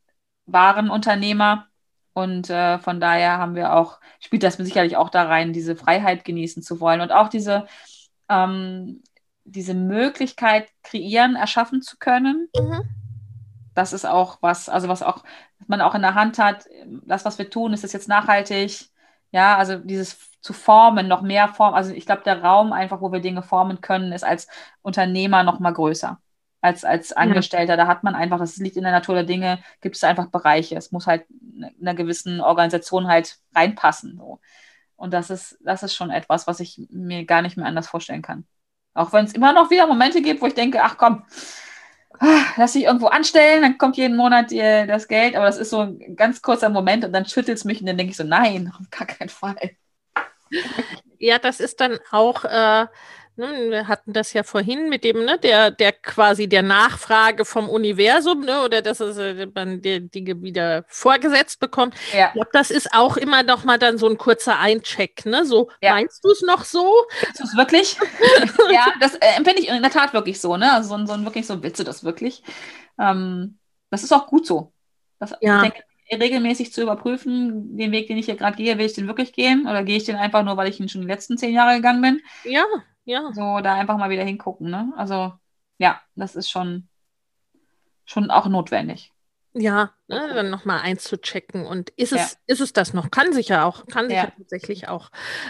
waren 0.46 0.90
Unternehmer 0.90 1.69
und 2.20 2.50
äh, 2.50 2.80
von 2.80 3.00
daher 3.00 3.38
haben 3.38 3.56
wir 3.56 3.74
auch, 3.74 4.00
spielt 4.20 4.44
das 4.44 4.56
sicherlich 4.56 4.98
auch 4.98 5.10
da 5.10 5.24
rein, 5.24 5.54
diese 5.54 5.76
Freiheit 5.76 6.26
genießen 6.26 6.62
zu 6.64 6.80
wollen 6.80 7.02
und 7.02 7.12
auch 7.12 7.30
diese, 7.30 7.66
ähm, 8.30 9.02
diese 9.46 9.74
Möglichkeit 9.74 10.70
kreieren, 10.84 11.36
erschaffen 11.36 11.82
zu 11.82 11.98
können. 11.98 12.50
Mhm. 12.56 12.84
Das 13.74 13.94
ist 13.94 14.06
auch 14.06 14.38
was, 14.42 14.70
also 14.70 14.88
was 14.88 15.04
auch, 15.04 15.24
was 15.60 15.68
man 15.68 15.82
auch 15.82 15.96
in 15.96 16.02
der 16.02 16.16
Hand 16.16 16.38
hat, 16.40 16.66
das, 17.06 17.26
was 17.26 17.38
wir 17.38 17.50
tun, 17.50 17.74
ist 17.74 17.84
das 17.84 17.94
jetzt 17.94 18.10
nachhaltig? 18.10 18.90
Ja, 19.32 19.58
also 19.58 19.78
dieses 19.78 20.18
zu 20.42 20.54
formen, 20.54 21.08
noch 21.08 21.22
mehr 21.22 21.48
Form. 21.50 21.74
Also 21.74 21.94
ich 21.94 22.06
glaube, 22.06 22.24
der 22.24 22.42
Raum 22.42 22.74
einfach, 22.74 23.02
wo 23.02 23.12
wir 23.12 23.20
Dinge 23.20 23.44
formen 23.44 23.82
können, 23.82 24.12
ist 24.12 24.24
als 24.24 24.48
Unternehmer 24.82 25.44
noch 25.44 25.60
mal 25.60 25.74
größer 25.74 26.20
als, 26.62 26.84
als 26.84 27.14
Angestellter. 27.14 27.74
Ja. 27.74 27.78
Da 27.78 27.88
hat 27.88 28.04
man 28.04 28.16
einfach, 28.16 28.40
das 28.40 28.58
liegt 28.58 28.78
in 28.78 28.84
der 28.84 28.92
Natur 28.92 29.16
der 29.16 29.24
Dinge, 29.24 29.60
gibt 29.82 29.96
es 29.96 30.04
einfach 30.04 30.28
Bereiche. 30.28 30.76
Es 30.76 30.92
muss 30.92 31.08
halt 31.08 31.26
in 31.30 31.72
einer 31.82 31.94
gewissen 31.94 32.42
Organisation 32.42 33.08
halt 33.08 33.38
reinpassen. 33.56 34.18
So. 34.18 34.40
Und 34.96 35.14
das 35.14 35.30
ist, 35.30 35.58
das 35.64 35.84
ist 35.84 35.96
schon 35.96 36.10
etwas, 36.10 36.48
was 36.48 36.60
ich 36.60 36.82
mir 36.90 37.26
gar 37.26 37.42
nicht 37.42 37.58
mehr 37.58 37.66
anders 37.66 37.88
vorstellen 37.88 38.22
kann. 38.22 38.46
Auch 38.94 39.14
wenn 39.14 39.26
es 39.26 39.34
immer 39.34 39.54
noch 39.54 39.70
wieder 39.70 39.88
Momente 39.88 40.22
gibt, 40.22 40.42
wo 40.42 40.48
ich 40.48 40.56
denke, 40.56 40.84
ach 40.84 40.98
komm, 40.98 41.24
ah, 42.20 42.44
lass 42.58 42.74
dich 42.74 42.84
irgendwo 42.84 43.08
anstellen, 43.08 43.62
dann 43.62 43.78
kommt 43.78 43.98
jeden 43.98 44.18
Monat 44.18 44.52
dir 44.52 44.88
das 44.88 45.08
Geld, 45.08 45.36
aber 45.36 45.46
das 45.46 45.58
ist 45.58 45.70
so 45.70 45.82
ein 45.82 46.16
ganz 46.16 46.42
kurzer 46.42 46.70
Moment 46.70 47.06
und 47.06 47.14
dann 47.14 47.26
schüttelt 47.26 47.58
es 47.58 47.66
mich 47.66 47.80
und 47.80 47.88
dann 47.88 47.98
denke 47.98 48.12
ich 48.12 48.18
so, 48.18 48.24
nein, 48.24 48.74
auf 48.78 48.90
gar 48.90 49.08
keinen 49.08 49.30
Fall. 49.30 49.72
Ja, 51.18 51.38
das 51.38 51.60
ist 51.60 51.80
dann 51.80 52.00
auch, 52.12 52.44
äh, 52.46 52.88
Ne, 53.40 53.70
wir 53.70 53.88
hatten 53.88 54.12
das 54.12 54.34
ja 54.34 54.44
vorhin 54.44 54.90
mit 54.90 55.06
dem, 55.06 55.24
ne, 55.24 55.40
der, 55.40 55.72
der 55.72 55.94
quasi 55.94 56.50
der 56.50 56.62
Nachfrage 56.62 57.46
vom 57.46 57.70
Universum, 57.70 58.42
ne, 58.42 58.62
oder 58.66 58.82
dass 58.82 59.00
es, 59.00 59.18
äh, 59.18 59.48
man 59.56 59.82
die 59.82 60.10
Dinge 60.10 60.42
wieder 60.42 60.84
vorgesetzt 60.90 61.62
bekommt. 61.62 61.96
Ja. 62.14 62.28
Ich 62.28 62.34
glaube, 62.34 62.50
das 62.52 62.70
ist 62.70 62.94
auch 62.94 63.16
immer 63.16 63.44
noch 63.44 63.64
mal 63.64 63.80
dann 63.80 63.98
so 63.98 64.10
ein 64.10 64.18
kurzer 64.18 64.60
Eincheck, 64.60 65.26
ne? 65.26 65.46
So, 65.46 65.70
ja. 65.82 65.94
meinst 65.94 66.22
du 66.22 66.32
es 66.32 66.42
noch 66.42 66.66
so? 66.66 66.92
Willst 67.22 67.40
du 67.40 67.44
es 67.46 67.56
wirklich? 67.56 67.98
ja, 68.72 68.88
das 69.00 69.16
äh, 69.16 69.38
empfinde 69.38 69.62
ich 69.62 69.70
in 69.70 69.82
der 69.82 69.92
Tat 69.92 70.14
wirklich 70.14 70.42
so, 70.42 70.58
ne? 70.58 70.74
Also 70.74 70.98
so, 70.98 71.06
so 71.06 71.24
wirklich 71.24 71.48
so, 71.48 71.64
willst 71.64 71.80
du 71.80 71.86
das 71.86 72.04
wirklich? 72.04 72.44
Ähm, 73.00 73.58
das 73.90 74.04
ist 74.04 74.12
auch 74.12 74.28
gut 74.28 74.46
so. 74.46 74.74
Das, 75.18 75.34
ja. 75.40 75.64
Ich 75.64 75.72
denke, 75.72 75.84
regelmäßig 76.12 76.74
zu 76.74 76.82
überprüfen, 76.82 77.78
den 77.78 77.94
Weg, 77.94 78.08
den 78.08 78.18
ich 78.18 78.26
hier 78.26 78.36
gerade 78.36 78.58
gehe, 78.58 78.78
will 78.78 78.86
ich 78.86 78.96
den 78.96 79.08
wirklich 79.08 79.32
gehen 79.32 79.62
oder 79.62 79.86
gehe 79.86 79.96
ich 79.96 80.04
den 80.04 80.18
einfach 80.18 80.44
nur, 80.44 80.58
weil 80.58 80.68
ich 80.68 80.78
ihn 80.82 80.90
schon 80.90 81.04
die 81.04 81.08
letzten 81.08 81.38
zehn 81.38 81.54
Jahre 81.54 81.78
gegangen 81.78 82.02
bin? 82.02 82.22
Ja, 82.44 82.66
ja. 83.06 83.32
So, 83.34 83.60
da 83.62 83.76
einfach 83.76 83.98
mal 83.98 84.10
wieder 84.10 84.24
hingucken, 84.24 84.70
ne? 84.70 84.94
Also, 84.98 85.34
ja, 85.78 86.02
das 86.16 86.36
ist 86.36 86.50
schon, 86.50 86.88
schon 88.06 88.32
auch 88.32 88.48
notwendig. 88.48 89.14
Ja, 89.54 89.92
ne, 90.08 90.32
dann 90.34 90.52
nochmal 90.52 90.82
einzuchecken. 90.82 91.66
Und 91.66 91.90
ist 91.92 92.14
es, 92.14 92.34
ja. 92.34 92.38
ist 92.46 92.62
es 92.62 92.72
das 92.72 92.94
noch? 92.94 93.10
Kann 93.10 93.34
sich 93.34 93.48
ja 93.48 93.66
auch, 93.66 93.88
kann 93.88 94.08
sich 94.08 94.18
ja, 94.18 94.26
ja 94.26 94.32
tatsächlich 94.38 94.88
auch 94.88 95.10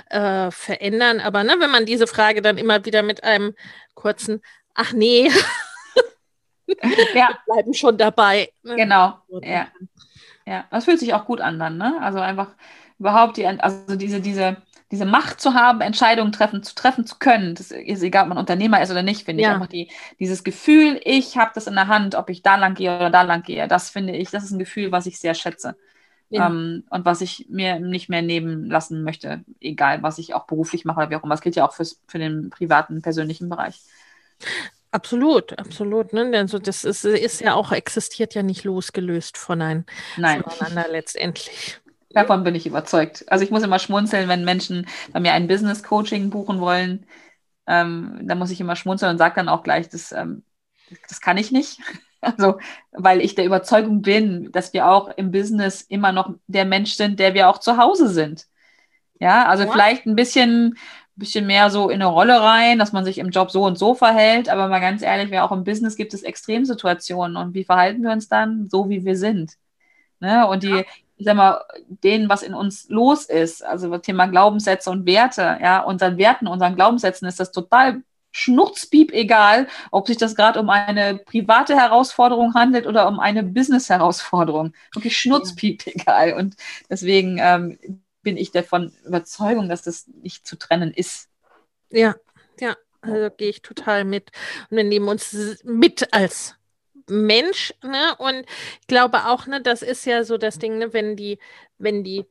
äh, 0.09 0.51
verändern. 0.51 1.19
Aber 1.19 1.43
ne, 1.43 1.55
wenn 1.59 1.69
man 1.69 1.85
diese 1.85 2.07
Frage 2.07 2.41
dann 2.41 2.57
immer 2.57 2.85
wieder 2.85 3.03
mit 3.03 3.23
einem 3.23 3.55
kurzen, 3.95 4.41
ach 4.73 4.93
nee, 4.93 5.29
ja. 7.13 7.37
bleiben 7.45 7.73
schon 7.73 7.97
dabei. 7.97 8.51
Ne? 8.63 8.77
Genau. 8.77 9.19
Ja. 9.41 9.67
ja, 10.45 10.65
das 10.71 10.85
fühlt 10.85 10.99
sich 10.99 11.13
auch 11.13 11.25
gut 11.25 11.41
an 11.41 11.59
dann, 11.59 11.77
ne? 11.77 11.97
Also 12.01 12.19
einfach 12.19 12.55
überhaupt 12.99 13.37
die, 13.37 13.45
also 13.45 13.95
diese, 13.95 14.21
diese, 14.21 14.57
diese 14.91 15.05
Macht 15.05 15.39
zu 15.39 15.53
haben, 15.53 15.81
Entscheidungen 15.81 16.31
treffen, 16.31 16.63
zu 16.63 16.73
treffen 16.73 17.05
zu 17.05 17.17
können, 17.19 17.55
das 17.55 17.71
ist 17.71 18.01
egal, 18.01 18.23
ob 18.23 18.29
man 18.29 18.37
Unternehmer 18.37 18.81
ist 18.81 18.91
oder 18.91 19.03
nicht, 19.03 19.25
finde 19.25 19.43
ja. 19.43 19.49
ich 19.49 19.55
einfach 19.55 19.67
die, 19.67 19.91
dieses 20.19 20.43
Gefühl, 20.43 20.99
ich 21.03 21.37
habe 21.37 21.51
das 21.53 21.67
in 21.67 21.75
der 21.75 21.87
Hand, 21.87 22.15
ob 22.15 22.29
ich 22.29 22.41
da 22.41 22.55
lang 22.55 22.73
gehe 22.73 22.95
oder 22.95 23.09
da 23.09 23.21
lang 23.21 23.43
gehe, 23.43 23.67
das 23.67 23.89
finde 23.89 24.15
ich, 24.15 24.31
das 24.31 24.43
ist 24.43 24.51
ein 24.51 24.59
Gefühl, 24.59 24.91
was 24.91 25.05
ich 25.05 25.19
sehr 25.19 25.35
schätze. 25.35 25.75
Ja. 26.29 26.47
Ähm, 26.47 26.83
und 26.91 27.05
was 27.05 27.21
ich 27.21 27.47
mir 27.49 27.79
nicht 27.79 28.07
mehr 28.07 28.21
nehmen 28.21 28.65
lassen 28.65 29.03
möchte, 29.03 29.43
egal 29.59 30.03
was 30.03 30.19
ich 30.19 30.35
auch 30.35 30.45
beruflich 30.45 30.85
mache 30.85 30.99
oder 30.99 31.09
wie 31.09 31.15
auch 31.15 31.23
immer. 31.23 31.33
Das 31.33 31.41
gilt 31.41 31.55
ja 31.55 31.67
auch 31.67 31.73
fürs, 31.73 31.99
für 32.07 32.19
den 32.19 32.51
privaten, 32.51 33.01
persönlichen 33.01 33.49
Bereich. 33.49 33.81
Absolut, 34.91 35.57
absolut. 35.57 36.13
Ne? 36.13 36.31
Also 36.35 36.59
das 36.59 36.83
ist, 36.83 37.03
ist 37.05 37.41
ja 37.41 37.53
auch, 37.53 37.71
existiert 37.71 38.35
ja 38.35 38.43
nicht 38.43 38.63
losgelöst 38.63 39.37
von 39.37 39.61
ein, 39.61 39.85
Nein. 40.17 40.43
voneinander 40.43 40.87
letztendlich. 40.91 41.79
Davon 42.11 42.43
bin 42.43 42.55
ich 42.55 42.65
überzeugt. 42.65 43.23
Also 43.27 43.43
ich 43.43 43.51
muss 43.51 43.63
immer 43.63 43.77
schmunzeln, 43.77 44.27
wenn 44.27 44.43
Menschen 44.43 44.87
bei 45.13 45.19
mir 45.19 45.33
ein 45.33 45.47
Business 45.47 45.83
Coaching 45.83 46.29
buchen 46.31 46.59
wollen. 46.59 47.05
Ähm, 47.67 48.21
da 48.23 48.33
muss 48.33 48.49
ich 48.49 48.59
immer 48.59 48.75
schmunzeln 48.75 49.11
und 49.11 49.17
sage 49.19 49.35
dann 49.35 49.49
auch 49.49 49.61
gleich, 49.61 49.89
das, 49.89 50.11
ähm, 50.11 50.43
das 51.07 51.21
kann 51.21 51.37
ich 51.37 51.51
nicht. 51.51 51.79
Also, 52.21 52.59
weil 52.91 53.21
ich 53.21 53.35
der 53.35 53.45
Überzeugung 53.45 54.01
bin, 54.01 54.51
dass 54.51 54.73
wir 54.73 54.89
auch 54.89 55.07
im 55.15 55.31
Business 55.31 55.83
immer 55.83 56.11
noch 56.11 56.33
der 56.47 56.65
Mensch 56.65 56.95
sind, 56.95 57.17
der 57.17 57.33
wir 57.33 57.47
auch 57.47 57.59
zu 57.59 57.77
Hause 57.77 58.09
sind. 58.09 58.45
Ja, 59.21 59.45
also 59.45 59.63
ja. 59.63 59.71
vielleicht 59.71 60.05
ein 60.05 60.17
bisschen, 60.17 60.77
bisschen 61.15 61.47
mehr 61.47 61.69
so 61.69 61.89
in 61.89 62.01
eine 62.01 62.07
Rolle 62.07 62.41
rein, 62.41 62.77
dass 62.77 62.91
man 62.91 63.05
sich 63.05 63.19
im 63.19 63.29
Job 63.29 63.51
so 63.51 63.63
und 63.63 63.77
so 63.77 63.95
verhält. 63.95 64.49
Aber 64.49 64.67
mal 64.67 64.81
ganz 64.81 65.01
ehrlich, 65.01 65.31
wir 65.31 65.45
auch 65.45 65.53
im 65.53 65.63
Business 65.63 65.95
gibt 65.95 66.13
es 66.13 66.23
Extremsituationen. 66.23 67.37
Und 67.37 67.53
wie 67.53 67.63
verhalten 67.63 68.03
wir 68.03 68.11
uns 68.11 68.27
dann? 68.27 68.67
So 68.67 68.89
wie 68.89 69.05
wir 69.05 69.15
sind. 69.15 69.53
Ne? 70.19 70.45
Und 70.45 70.63
die, 70.63 70.71
ja 70.71 70.83
ich 71.19 71.25
sag 71.25 71.35
mal, 71.35 71.65
denen, 71.89 72.29
was 72.29 72.43
in 72.43 72.53
uns 72.53 72.87
los 72.87 73.25
ist, 73.25 73.63
also 73.63 73.89
das 73.89 74.01
Thema 74.03 74.27
Glaubenssätze 74.27 74.89
und 74.89 75.05
Werte, 75.05 75.59
ja, 75.61 75.81
unseren 75.81 76.17
Werten, 76.17 76.47
unseren 76.47 76.75
Glaubenssätzen 76.75 77.27
ist 77.27 77.41
das 77.41 77.51
total 77.51 78.01
schnurzpiep 78.31 79.11
egal, 79.11 79.67
ob 79.91 80.07
sich 80.07 80.15
das 80.15 80.33
gerade 80.33 80.61
um 80.61 80.69
eine 80.69 81.17
private 81.17 81.75
Herausforderung 81.75 82.53
handelt 82.53 82.87
oder 82.87 83.07
um 83.09 83.19
eine 83.19 83.43
Business-Herausforderung. 83.43 84.73
Wirklich 84.93 85.17
schnurzpiep 85.17 85.87
egal. 85.87 86.33
Und 86.33 86.55
deswegen 86.89 87.37
ähm, 87.41 87.77
bin 88.21 88.37
ich 88.37 88.51
davon 88.51 88.93
Überzeugung, 89.05 89.67
dass 89.67 89.81
das 89.81 90.07
nicht 90.07 90.47
zu 90.47 90.57
trennen 90.57 90.93
ist. 90.93 91.27
Ja, 91.89 92.15
ja, 92.61 92.77
also 93.01 93.29
gehe 93.35 93.49
ich 93.49 93.61
total 93.61 94.05
mit. 94.05 94.31
Und 94.69 94.77
wir 94.77 94.85
nehmen 94.85 95.09
uns 95.09 95.35
mit 95.65 96.13
als 96.13 96.55
Mensch, 97.09 97.73
ne? 97.83 98.15
Und 98.17 98.45
ich 98.81 98.87
glaube 98.87 99.25
auch, 99.25 99.47
ne, 99.47 99.61
das 99.61 99.81
ist 99.81 100.05
ja 100.05 100.23
so 100.23 100.37
das 100.37 100.59
Ding, 100.59 100.77
ne, 100.77 100.93
wenn 100.93 101.15
die, 101.15 101.39
wenn 101.77 102.03
die, 102.03 102.25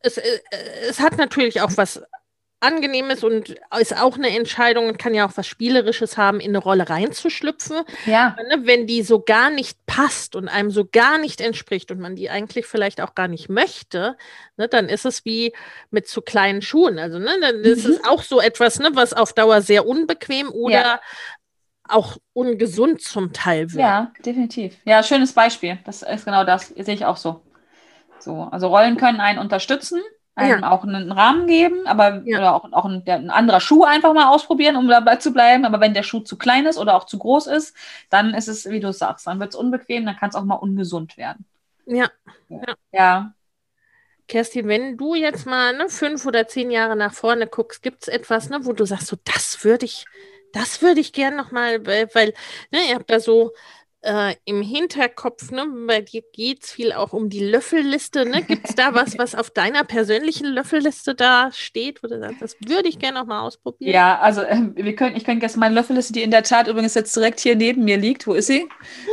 es, 0.00 0.18
äh, 0.18 0.40
es 0.88 1.00
hat 1.00 1.16
natürlich 1.18 1.60
auch 1.60 1.72
was 1.76 2.02
Angenehmes 2.58 3.22
und 3.22 3.54
ist 3.78 3.96
auch 4.00 4.16
eine 4.16 4.34
Entscheidung 4.34 4.88
und 4.88 4.98
kann 4.98 5.14
ja 5.14 5.28
auch 5.28 5.36
was 5.36 5.46
Spielerisches 5.46 6.16
haben, 6.16 6.40
in 6.40 6.50
eine 6.50 6.58
Rolle 6.58 6.88
reinzuschlüpfen. 6.88 7.82
Ja. 8.06 8.34
Ne, 8.48 8.62
wenn 8.64 8.86
die 8.86 9.02
so 9.02 9.20
gar 9.20 9.50
nicht 9.50 9.78
passt 9.84 10.34
und 10.34 10.48
einem 10.48 10.70
so 10.70 10.86
gar 10.90 11.18
nicht 11.18 11.42
entspricht 11.42 11.90
und 11.90 12.00
man 12.00 12.16
die 12.16 12.30
eigentlich 12.30 12.64
vielleicht 12.64 13.02
auch 13.02 13.14
gar 13.14 13.28
nicht 13.28 13.50
möchte, 13.50 14.16
ne, 14.56 14.68
dann 14.68 14.88
ist 14.88 15.04
es 15.04 15.26
wie 15.26 15.52
mit 15.90 16.08
zu 16.08 16.22
kleinen 16.22 16.62
Schuhen. 16.62 16.98
Also, 16.98 17.18
ne, 17.18 17.36
dann 17.42 17.60
ist 17.60 17.84
mhm. 17.84 17.92
es 17.92 18.04
auch 18.04 18.22
so 18.22 18.40
etwas, 18.40 18.78
ne, 18.78 18.88
was 18.94 19.12
auf 19.12 19.34
Dauer 19.34 19.60
sehr 19.60 19.86
unbequem 19.86 20.50
oder 20.50 20.72
ja 20.72 21.00
auch 21.88 22.16
ungesund 22.32 23.00
zum 23.00 23.32
Teil 23.32 23.72
wird. 23.72 23.80
Ja, 23.80 24.12
definitiv. 24.24 24.76
Ja, 24.84 25.02
schönes 25.02 25.32
Beispiel. 25.32 25.78
Das 25.84 26.02
ist 26.02 26.24
genau 26.24 26.44
das, 26.44 26.68
sehe 26.68 26.94
ich 26.94 27.04
auch 27.04 27.16
so. 27.16 27.42
So, 28.18 28.48
also 28.50 28.68
Rollen 28.68 28.96
können 28.96 29.20
einen 29.20 29.38
unterstützen, 29.38 30.00
einem 30.34 30.60
ja. 30.60 30.70
auch 30.70 30.84
einen 30.84 31.12
Rahmen 31.12 31.46
geben, 31.46 31.86
aber 31.86 32.22
ja. 32.24 32.38
oder 32.38 32.54
auch, 32.54 32.72
auch 32.72 32.84
ein, 32.84 33.02
ein, 33.06 33.30
anderer 33.30 33.60
Schuh 33.60 33.84
einfach 33.84 34.12
mal 34.14 34.28
ausprobieren, 34.28 34.76
um 34.76 34.88
dabei 34.88 35.16
zu 35.16 35.32
bleiben. 35.32 35.64
Aber 35.64 35.80
wenn 35.80 35.94
der 35.94 36.02
Schuh 36.02 36.20
zu 36.20 36.36
klein 36.36 36.66
ist 36.66 36.78
oder 36.78 36.94
auch 36.94 37.04
zu 37.04 37.18
groß 37.18 37.46
ist, 37.46 37.76
dann 38.10 38.34
ist 38.34 38.48
es, 38.48 38.68
wie 38.68 38.80
du 38.80 38.92
sagst, 38.92 39.26
dann 39.26 39.40
wird 39.40 39.50
es 39.50 39.56
unbequem, 39.56 40.04
dann 40.06 40.16
kann 40.16 40.30
es 40.30 40.34
auch 40.34 40.44
mal 40.44 40.54
ungesund 40.54 41.16
werden. 41.16 41.44
Ja. 41.86 42.08
Ja. 42.48 42.74
ja. 42.92 43.32
Kerstin, 44.28 44.66
wenn 44.66 44.96
du 44.96 45.14
jetzt 45.14 45.46
mal 45.46 45.76
ne, 45.76 45.88
fünf 45.88 46.26
oder 46.26 46.48
zehn 46.48 46.70
Jahre 46.70 46.96
nach 46.96 47.12
vorne 47.12 47.46
guckst, 47.46 47.82
gibt 47.82 48.02
es 48.02 48.08
etwas, 48.08 48.50
ne, 48.50 48.58
wo 48.62 48.72
du 48.72 48.84
sagst, 48.84 49.06
so 49.06 49.16
das 49.24 49.62
würde 49.64 49.84
ich, 49.84 50.04
das 50.56 50.82
würde 50.82 51.00
ich 51.00 51.12
gerne 51.12 51.36
nochmal, 51.36 51.86
weil 51.86 52.34
ne, 52.72 52.78
ihr 52.88 52.94
habt 52.96 53.10
da 53.10 53.20
so 53.20 53.52
äh, 54.02 54.34
im 54.44 54.62
Hinterkopf, 54.62 55.50
ne, 55.50 55.66
bei 55.86 56.00
dir 56.00 56.22
geht 56.32 56.62
es 56.62 56.70
viel 56.70 56.92
auch 56.92 57.12
um 57.12 57.28
die 57.28 57.40
Löffelliste. 57.40 58.24
Ne? 58.24 58.42
Gibt 58.42 58.68
es 58.68 58.74
da 58.74 58.94
was, 58.94 59.18
was 59.18 59.34
auf 59.34 59.50
deiner 59.50 59.84
persönlichen 59.84 60.46
Löffelliste 60.46 61.14
da 61.14 61.50
steht, 61.52 62.02
wo 62.02 62.08
du 62.08 62.18
sagst, 62.18 62.40
das 62.40 62.56
würde 62.64 62.88
ich 62.88 62.98
gerne 62.98 63.18
nochmal 63.18 63.40
ausprobieren? 63.40 63.92
Ja, 63.92 64.18
also 64.18 64.42
äh, 64.42 64.58
wir 64.74 64.94
können, 64.94 65.16
ich 65.16 65.24
könnte 65.24 65.44
jetzt 65.44 65.56
meine 65.56 65.74
Löffelliste, 65.74 66.12
die 66.12 66.22
in 66.22 66.30
der 66.30 66.42
Tat 66.42 66.68
übrigens 66.68 66.94
jetzt 66.94 67.16
direkt 67.16 67.40
hier 67.40 67.56
neben 67.56 67.84
mir 67.84 67.96
liegt, 67.96 68.26
wo 68.26 68.34
ist 68.34 68.46
sie? 68.46 68.68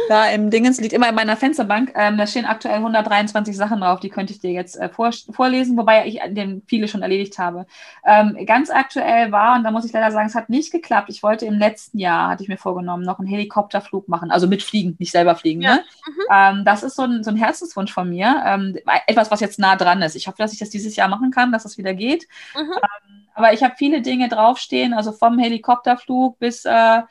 Da 0.09 0.29
im 0.29 0.49
Dingens, 0.49 0.79
liegt 0.79 0.93
immer 0.93 1.09
in 1.09 1.15
meiner 1.15 1.37
Fensterbank. 1.37 1.93
Ähm, 1.95 2.17
da 2.17 2.27
stehen 2.27 2.45
aktuell 2.45 2.75
123 2.75 3.55
Sachen 3.55 3.81
drauf, 3.81 3.99
die 3.99 4.09
könnte 4.09 4.33
ich 4.33 4.39
dir 4.39 4.51
jetzt 4.51 4.77
äh, 4.77 4.89
vor, 4.89 5.11
vorlesen, 5.31 5.77
wobei 5.77 6.05
ich 6.07 6.19
den 6.27 6.61
viele 6.67 6.87
schon 6.87 7.01
erledigt 7.01 7.39
habe. 7.39 7.65
Ähm, 8.05 8.37
ganz 8.45 8.69
aktuell 8.69 9.31
war, 9.31 9.55
und 9.55 9.63
da 9.63 9.71
muss 9.71 9.85
ich 9.85 9.93
leider 9.93 10.11
sagen, 10.11 10.27
es 10.27 10.35
hat 10.35 10.49
nicht 10.49 10.71
geklappt. 10.71 11.09
Ich 11.09 11.23
wollte 11.23 11.45
im 11.45 11.57
letzten 11.57 11.97
Jahr, 11.97 12.29
hatte 12.29 12.43
ich 12.43 12.49
mir 12.49 12.57
vorgenommen, 12.57 13.03
noch 13.03 13.19
einen 13.19 13.27
Helikopterflug 13.27 14.07
machen, 14.07 14.29
also 14.29 14.47
mit 14.47 14.61
Fliegen 14.73 14.95
nicht 14.97 15.11
selber 15.11 15.35
fliegen. 15.35 15.61
Ja. 15.61 15.75
Ne? 15.75 15.83
Mhm. 16.07 16.21
Ähm, 16.31 16.65
das 16.65 16.81
ist 16.81 16.95
so 16.95 17.03
ein, 17.03 17.23
so 17.23 17.29
ein 17.29 17.37
Herzenswunsch 17.37 17.93
von 17.93 18.09
mir. 18.09 18.41
Ähm, 18.43 18.75
etwas, 19.05 19.29
was 19.29 19.39
jetzt 19.39 19.59
nah 19.59 19.75
dran 19.75 20.01
ist. 20.01 20.15
Ich 20.15 20.27
hoffe, 20.27 20.37
dass 20.39 20.51
ich 20.51 20.57
das 20.57 20.71
dieses 20.71 20.95
Jahr 20.95 21.09
machen 21.09 21.29
kann, 21.29 21.51
dass 21.51 21.61
das 21.61 21.77
wieder 21.77 21.93
geht. 21.93 22.27
Mhm. 22.55 22.71
Ähm, 22.71 23.27
aber 23.35 23.53
ich 23.53 23.61
habe 23.61 23.75
viele 23.77 24.01
Dinge 24.01 24.29
draufstehen, 24.29 24.95
also 24.95 25.11
vom 25.11 25.37
Helikopterflug 25.37 26.39
bis 26.39 26.65
äh, 26.65 27.01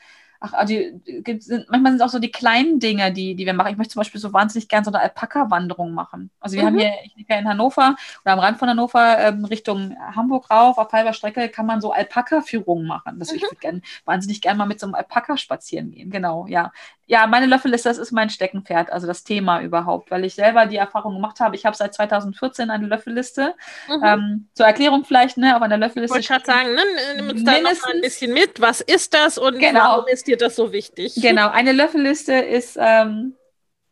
ach, 0.43 0.53
also 0.53 0.75
die, 0.75 1.41
sind, 1.41 1.71
manchmal 1.71 1.93
sind 1.93 2.01
es 2.01 2.07
auch 2.07 2.13
so 2.13 2.19
die 2.19 2.31
kleinen 2.31 2.81
Dinge, 2.81 3.13
die, 3.13 3.35
die 3.35 3.47
wir 3.47 3.55
machen. 3.55 3.71
Ich 3.71 3.77
möchte 3.77 3.93
zum 3.93 4.01
Beispiel 4.01 4.21
so 4.21 4.33
wahnsinnig 4.33 4.69
gerne 4.69 4.85
so 4.85 4.91
eine 4.91 5.01
Alpaka-Wanderung 5.01 5.93
machen. 5.93 6.31
Also 6.41 6.57
wir 6.57 6.63
mhm. 6.63 6.67
haben 6.67 6.79
hier, 6.79 6.93
ich 7.05 7.17
lebe 7.17 7.33
ja 7.33 7.39
in 7.39 7.49
Hannover 7.49 7.97
oder 8.25 8.33
am 8.33 8.39
Rand 8.41 8.59
von 8.59 8.69
Hannover 8.69 9.19
ähm, 9.19 9.45
Richtung 9.45 9.97
Hamburg 10.15 10.51
rauf, 10.51 10.79
auf 10.79 10.93
halber 10.93 11.13
Strecke 11.13 11.49
kann 11.49 11.67
man 11.67 11.81
so 11.81 11.93
Alpaka-Führungen 11.93 12.87
machen. 12.87 13.19
Das, 13.19 13.31
mhm. 13.31 13.37
Ich 13.37 13.43
würde 13.43 13.57
gern, 13.57 13.83
wahnsinnig 14.05 14.41
gerne 14.41 14.59
mal 14.59 14.67
mit 14.67 14.81
so 14.81 14.87
einem 14.87 14.95
Alpaka 14.95 15.37
spazieren 15.37 15.93
gehen. 15.93 16.11
Genau, 16.11 16.47
ja. 16.47 16.73
Ja, 17.07 17.27
meine 17.27 17.47
Löffelliste, 17.47 17.89
das 17.89 17.99
ist 17.99 18.13
mein 18.13 18.31
Steckenpferd, 18.31 18.91
also 18.91 19.07
das 19.07 19.25
Thema 19.25 19.61
überhaupt, 19.61 20.11
weil 20.11 20.25
ich 20.25 20.35
selber 20.35 20.67
die 20.67 20.77
Erfahrung 20.77 21.15
gemacht 21.15 21.41
habe. 21.41 21.57
Ich 21.57 21.67
habe 21.67 21.77
seit 21.77 21.95
2014 21.95 22.71
eine 22.71 22.87
Löffelliste. 22.87 23.55
Mhm. 23.89 24.03
Ähm, 24.05 24.49
zur 24.55 24.67
Erklärung 24.67 25.05
vielleicht, 25.05 25.37
ne, 25.37 25.57
auf 25.57 25.63
einer 25.63 25.79
Löffelliste. 25.79 26.19
Ich 26.19 26.31
wollte 26.31 26.45
gerade 26.45 26.63
sagen, 26.63 26.75
ne, 26.75 26.83
nimm 27.17 27.31
uns 27.31 27.45
da 27.45 27.53
noch 27.53 27.63
mal 27.63 27.95
ein 27.95 28.01
bisschen 28.01 28.33
mit. 28.33 28.61
Was 28.61 28.81
ist 28.81 29.15
das 29.15 29.37
und 29.39 29.59
genau. 29.59 29.81
warum 29.81 30.07
ist 30.07 30.27
dir 30.27 30.37
das 30.37 30.57
so 30.57 30.73
wichtig? 30.73 31.15
Genau, 31.17 31.51
eine 31.51 31.73
Löffelliste 31.73 32.35
ist 32.35 32.79
ähm, 32.81 33.35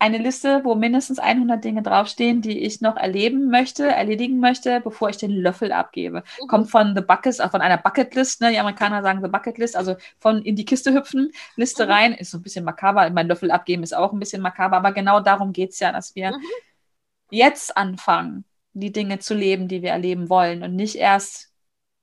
eine 0.00 0.16
Liste, 0.16 0.64
wo 0.64 0.74
mindestens 0.74 1.18
100 1.18 1.62
Dinge 1.62 1.82
draufstehen, 1.82 2.40
die 2.40 2.58
ich 2.60 2.80
noch 2.80 2.96
erleben 2.96 3.50
möchte, 3.50 3.86
erledigen 3.86 4.40
möchte, 4.40 4.80
bevor 4.80 5.10
ich 5.10 5.18
den 5.18 5.30
Löffel 5.30 5.72
abgebe. 5.72 6.24
Mhm. 6.40 6.46
Kommt 6.48 6.70
von 6.70 6.96
The 6.96 7.02
Buckets, 7.02 7.38
äh, 7.38 7.50
von 7.50 7.60
einer 7.60 7.76
Bucketlist, 7.76 8.40
ne? 8.40 8.50
die 8.50 8.58
Amerikaner 8.58 9.02
sagen 9.02 9.20
The 9.22 9.28
Bucketlist, 9.28 9.76
also 9.76 9.96
von 10.18 10.42
in 10.42 10.56
die 10.56 10.64
Kiste 10.64 10.94
hüpfen, 10.94 11.30
Liste 11.54 11.84
mhm. 11.84 11.92
rein, 11.92 12.12
ist 12.14 12.30
so 12.30 12.38
ein 12.38 12.42
bisschen 12.42 12.64
makaber, 12.64 13.08
mein 13.10 13.28
Löffel 13.28 13.50
abgeben 13.50 13.82
ist 13.82 13.94
auch 13.94 14.12
ein 14.12 14.18
bisschen 14.18 14.40
makaber, 14.40 14.78
aber 14.78 14.92
genau 14.92 15.20
darum 15.20 15.52
geht 15.52 15.70
es 15.70 15.80
ja, 15.80 15.92
dass 15.92 16.14
wir 16.14 16.30
mhm. 16.30 16.42
jetzt 17.30 17.76
anfangen, 17.76 18.46
die 18.72 18.92
Dinge 18.92 19.18
zu 19.18 19.34
leben, 19.34 19.68
die 19.68 19.82
wir 19.82 19.90
erleben 19.90 20.30
wollen 20.30 20.62
und 20.62 20.76
nicht 20.76 20.96
erst 20.96 21.50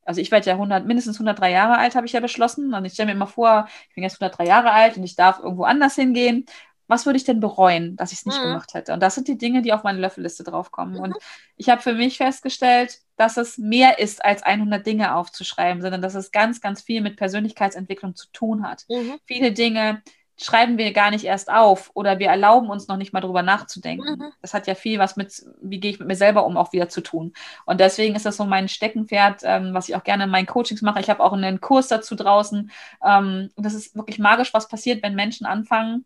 also 0.05 0.21
ich 0.21 0.31
werde 0.31 0.45
ja 0.47 0.53
100, 0.53 0.85
mindestens 0.85 1.17
103 1.17 1.51
Jahre 1.51 1.77
alt, 1.77 1.95
habe 1.95 2.05
ich 2.05 2.13
ja 2.13 2.21
beschlossen. 2.21 2.73
Und 2.73 2.85
ich 2.85 2.93
stelle 2.93 3.07
mir 3.07 3.11
immer 3.11 3.27
vor, 3.27 3.67
ich 3.89 3.95
bin 3.95 4.05
jetzt 4.05 4.21
103 4.21 4.45
Jahre 4.45 4.71
alt 4.71 4.95
und 4.95 5.03
ich 5.03 5.17
darf 5.17 5.39
irgendwo 5.39 5.65
anders 5.65 5.95
hingehen 5.95 6.45
was 6.87 7.05
würde 7.05 7.17
ich 7.17 7.23
denn 7.23 7.39
bereuen, 7.39 7.95
dass 7.95 8.11
ich 8.11 8.19
es 8.19 8.25
nicht 8.25 8.39
mhm. 8.39 8.45
gemacht 8.45 8.73
hätte? 8.73 8.93
Und 8.93 9.01
das 9.01 9.15
sind 9.15 9.27
die 9.27 9.37
Dinge, 9.37 9.61
die 9.61 9.73
auf 9.73 9.83
meine 9.83 9.99
Löffelliste 9.99 10.43
draufkommen. 10.43 10.95
Mhm. 10.95 11.01
Und 11.01 11.15
ich 11.55 11.69
habe 11.69 11.81
für 11.81 11.93
mich 11.93 12.17
festgestellt, 12.17 12.99
dass 13.17 13.37
es 13.37 13.57
mehr 13.57 13.99
ist, 13.99 14.23
als 14.23 14.43
100 14.43 14.85
Dinge 14.85 15.15
aufzuschreiben, 15.15 15.81
sondern 15.81 16.01
dass 16.01 16.15
es 16.15 16.31
ganz, 16.31 16.61
ganz 16.61 16.81
viel 16.81 17.01
mit 17.01 17.17
Persönlichkeitsentwicklung 17.17 18.15
zu 18.15 18.27
tun 18.31 18.67
hat. 18.67 18.85
Mhm. 18.89 19.19
Viele 19.25 19.51
Dinge 19.51 20.01
schreiben 20.39 20.77
wir 20.77 20.93
gar 20.93 21.09
nicht 21.09 21.25
erst 21.25 21.49
auf 21.51 21.89
oder 21.95 22.19
wir 22.19 22.27
erlauben 22.27 22.69
uns 22.69 22.87
noch 22.87 22.97
nicht 22.97 23.11
mal 23.11 23.21
drüber 23.21 23.41
nachzudenken. 23.41 24.19
Mhm. 24.19 24.31
Das 24.41 24.53
hat 24.53 24.67
ja 24.67 24.75
viel 24.75 24.99
was 24.99 25.15
mit, 25.15 25.43
wie 25.61 25.79
gehe 25.79 25.91
ich 25.91 25.99
mit 25.99 26.07
mir 26.07 26.15
selber 26.15 26.45
um, 26.45 26.57
auch 26.57 26.73
wieder 26.73 26.89
zu 26.89 27.01
tun. 27.01 27.33
Und 27.65 27.79
deswegen 27.79 28.15
ist 28.15 28.25
das 28.25 28.37
so 28.37 28.45
mein 28.45 28.69
Steckenpferd, 28.69 29.41
ähm, 29.43 29.73
was 29.73 29.89
ich 29.89 29.95
auch 29.95 30.03
gerne 30.03 30.25
in 30.25 30.29
meinen 30.29 30.45
Coachings 30.45 30.83
mache. 30.83 30.99
Ich 30.99 31.09
habe 31.09 31.23
auch 31.23 31.33
einen 31.33 31.59
Kurs 31.59 31.87
dazu 31.87 32.15
draußen. 32.15 32.71
Ähm, 33.03 33.49
und 33.55 33.65
das 33.65 33.73
ist 33.73 33.95
wirklich 33.95 34.19
magisch, 34.19 34.53
was 34.53 34.67
passiert, 34.67 35.01
wenn 35.01 35.15
Menschen 35.15 35.47
anfangen, 35.47 36.05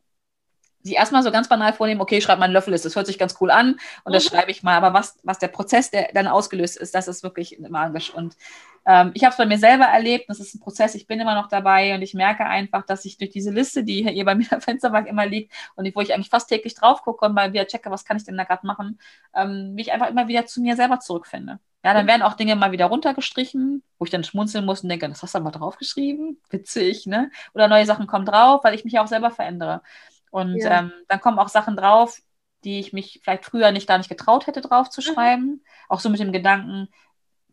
sich 0.84 0.96
erstmal 0.96 1.24
so 1.24 1.32
ganz 1.32 1.48
banal 1.48 1.74
vornehmen, 1.74 2.02
okay, 2.02 2.22
schreib 2.22 2.40
mal 2.40 2.46
einen 2.46 2.54
Löffel 2.54 2.74
ist, 2.74 2.86
das 2.86 2.96
hört 2.96 3.08
sich 3.08 3.20
ganz 3.20 3.36
cool 3.42 3.52
an 3.52 3.80
und 4.04 4.14
das 4.14 4.26
mhm. 4.26 4.30
schreibe 4.30 4.52
ich 4.52 4.64
mal. 4.64 4.76
Aber 4.76 4.94
was, 4.94 5.18
was 5.24 5.40
der 5.40 5.50
Prozess, 5.50 5.92
der 5.92 6.10
dann 6.14 6.28
ausgelöst 6.28 6.78
ist, 6.78 6.96
das 6.96 7.08
ist 7.08 7.24
wirklich 7.24 7.60
magisch. 7.60 8.14
Und 8.14 8.36
ähm, 8.86 9.12
ich 9.14 9.24
habe 9.24 9.32
es 9.32 9.38
bei 9.38 9.46
mir 9.46 9.60
selber 9.60 9.86
erlebt, 9.86 10.26
das 10.28 10.40
ist 10.40 10.56
ein 10.56 10.60
Prozess, 10.60 10.96
ich 10.96 11.06
bin 11.06 11.20
immer 11.20 11.36
noch 11.36 11.48
dabei 11.48 11.94
und 11.94 12.02
ich 12.02 12.14
merke 12.14 12.46
einfach, 12.46 12.86
dass 12.86 13.06
ich 13.06 13.18
durch 13.18 13.30
diese 13.30 13.52
Liste, 13.52 13.84
die 13.84 14.10
hier 14.10 14.26
bei 14.26 14.36
mir 14.36 14.52
am 14.52 14.62
Fensterbank 14.62 15.08
immer 15.08 15.26
liegt 15.26 15.54
und 15.76 15.94
wo 15.96 16.02
ich 16.02 16.14
eigentlich 16.14 16.30
fast 16.30 16.50
täglich 16.50 16.74
drauf 16.74 17.04
gucke 17.04 17.26
und 17.26 17.34
mal 17.34 17.54
wieder 17.54 17.68
checke, 17.68 17.92
was 17.92 18.06
kann 18.06 18.18
ich 18.18 18.24
denn 18.24 18.38
da 18.38 18.44
gerade 18.44 18.66
machen, 18.66 19.00
ähm, 19.36 19.74
mich 19.76 19.92
einfach 19.92 20.10
immer 20.10 20.28
wieder 20.28 20.46
zu 20.46 20.62
mir 20.62 20.76
selber 20.76 21.00
zurückfinde. 21.00 21.60
Ja, 21.84 21.96
dann 21.96 22.06
werden 22.06 22.22
auch 22.22 22.34
Dinge 22.34 22.56
mal 22.56 22.72
wieder 22.72 22.86
runtergestrichen, 22.86 23.82
wo 23.98 24.06
ich 24.06 24.12
dann 24.12 24.24
schmunzeln 24.24 24.66
muss 24.66 24.84
und 24.84 24.90
denke, 24.90 25.10
das 25.10 25.24
hast 25.24 25.34
du 25.34 25.40
aber 25.40 25.50
draufgeschrieben, 25.50 26.40
witzig, 26.52 27.08
ne? 27.08 27.32
Oder 27.56 27.68
neue 27.68 27.88
Sachen 27.88 28.06
kommen 28.06 28.26
drauf, 28.26 28.64
weil 28.64 28.76
ich 28.76 28.84
mich 28.84 28.94
ja 28.94 29.04
auch 29.04 29.08
selber 29.08 29.32
verändere. 29.32 29.82
Und 30.32 30.58
ja. 30.58 30.80
ähm, 30.80 30.92
dann 31.08 31.22
kommen 31.22 31.38
auch 31.38 31.50
Sachen 31.50 31.78
drauf, 31.78 32.20
die 32.64 32.80
ich 32.80 32.94
mich 32.94 33.22
vielleicht 33.24 33.46
früher 33.46 33.72
nicht 33.72 33.88
gar 33.88 33.98
nicht 33.98 34.10
getraut 34.10 34.48
hätte, 34.48 34.62
drauf 34.62 34.90
zu 34.90 35.02
mhm. 35.02 35.14
schreiben. 35.14 35.46
Mhm. 35.46 35.62
Auch 35.90 36.00
so 36.00 36.10
mit 36.10 36.20
dem 36.20 36.32
Gedanken, 36.32 36.88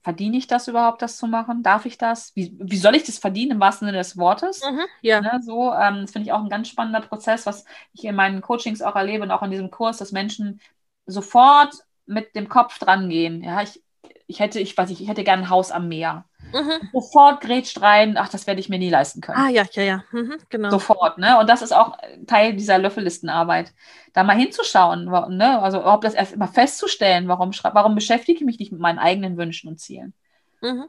verdiene 0.03 0.37
ich 0.37 0.47
das 0.47 0.69
überhaupt, 0.69 1.03
das 1.03 1.17
zu 1.17 1.27
machen? 1.27 1.63
Darf 1.63 1.85
ich 1.85 1.99
das? 1.99 2.35
Wie, 2.35 2.57
wie 2.59 2.77
soll 2.77 2.95
ich 2.95 3.05
das 3.05 3.19
verdienen 3.19 3.53
im 3.53 3.61
wahrsten 3.61 3.87
Sinne 3.87 3.99
des 3.99 4.17
Wortes? 4.17 4.63
Mhm, 4.63 4.85
ja. 5.03 5.21
Ne, 5.21 5.41
so, 5.43 5.73
ähm, 5.73 6.03
das 6.03 6.13
finde 6.13 6.27
ich 6.27 6.33
auch 6.33 6.43
ein 6.43 6.49
ganz 6.49 6.69
spannender 6.69 7.01
Prozess, 7.01 7.47
was 7.47 7.65
ich 7.93 8.05
in 8.05 8.15
meinen 8.15 8.41
Coachings 8.41 8.83
auch 8.83 8.97
erlebe 8.97 9.25
und 9.25 9.31
auch 9.31 9.43
in 9.43 9.51
diesem 9.51 9.71
Kurs, 9.71 9.99
dass 9.99 10.13
Menschen 10.13 10.61
sofort 11.07 11.75
mit 12.07 12.35
dem 12.37 12.49
Kopf 12.49 12.79
dran 12.79 13.09
gehen. 13.09 13.43
Ja, 13.43 13.63
ich, 13.63 13.83
ich 14.27 14.41
hätte, 14.41 14.61
ich 14.61 14.77
weiß 14.77 14.89
nicht, 14.89 15.01
ich 15.01 15.09
hätte 15.09 15.25
gerne 15.25 15.43
ein 15.43 15.51
Haus 15.51 15.71
am 15.71 15.89
Meer. 15.89 16.25
Mhm. 16.53 16.89
Sofort 16.93 17.41
grätscht 17.43 17.81
rein, 17.83 18.17
ach, 18.17 18.29
das 18.29 18.47
werde 18.47 18.61
ich 18.61 18.69
mir 18.69 18.79
nie 18.79 18.91
leisten 18.91 19.21
können. 19.21 19.39
Ah, 19.39 19.49
ja, 19.51 19.65
ja, 19.73 19.83
ja, 19.83 20.05
mhm, 20.13 20.37
genau. 20.49 20.71
Sofort, 20.71 21.19
ne? 21.19 21.39
Und 21.39 21.49
das 21.49 21.63
ist 21.63 21.73
auch 21.73 21.99
Teil 22.27 22.55
dieser 22.55 22.79
Löffellistenarbeit. 22.79 23.75
Da 24.15 24.25
mal 24.25 24.37
hinzuschauen, 24.37 25.05
ne? 25.37 25.61
Also 25.61 25.81
überhaupt 25.81 26.05
das 26.05 26.15
erst 26.15 26.33
immer 26.33 26.49
festzustellen, 26.49 27.29
warum, 27.29 27.51
warum 27.51 27.95
beschäftige 27.95 28.39
ich 28.39 28.45
mich 28.45 28.59
nicht 28.59 28.73
mit 28.73 28.81
meinen 28.81 28.99
eigenen 28.99 29.37
Wünschen 29.37 29.69
und 29.69 29.79
Zielen. 29.79 30.15
Mhm. 30.63 30.87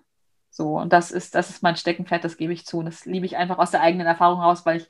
So, 0.52 0.78
und 0.78 0.92
das 0.94 1.12
ist, 1.12 1.36
das 1.36 1.50
ist 1.50 1.64
mein 1.64 1.76
Steckenpferd, 1.76 2.24
das 2.24 2.38
gebe 2.38 2.54
ich 2.54 2.66
zu. 2.66 2.80
Und 2.80 2.86
das 2.86 3.06
liebe 3.06 3.26
ich 3.26 3.38
einfach 3.38 3.60
aus 3.60 3.72
der 3.72 3.82
eigenen 3.82 4.08
Erfahrung 4.08 4.42
raus, 4.42 4.66
weil 4.66 4.78
ich 4.78 4.88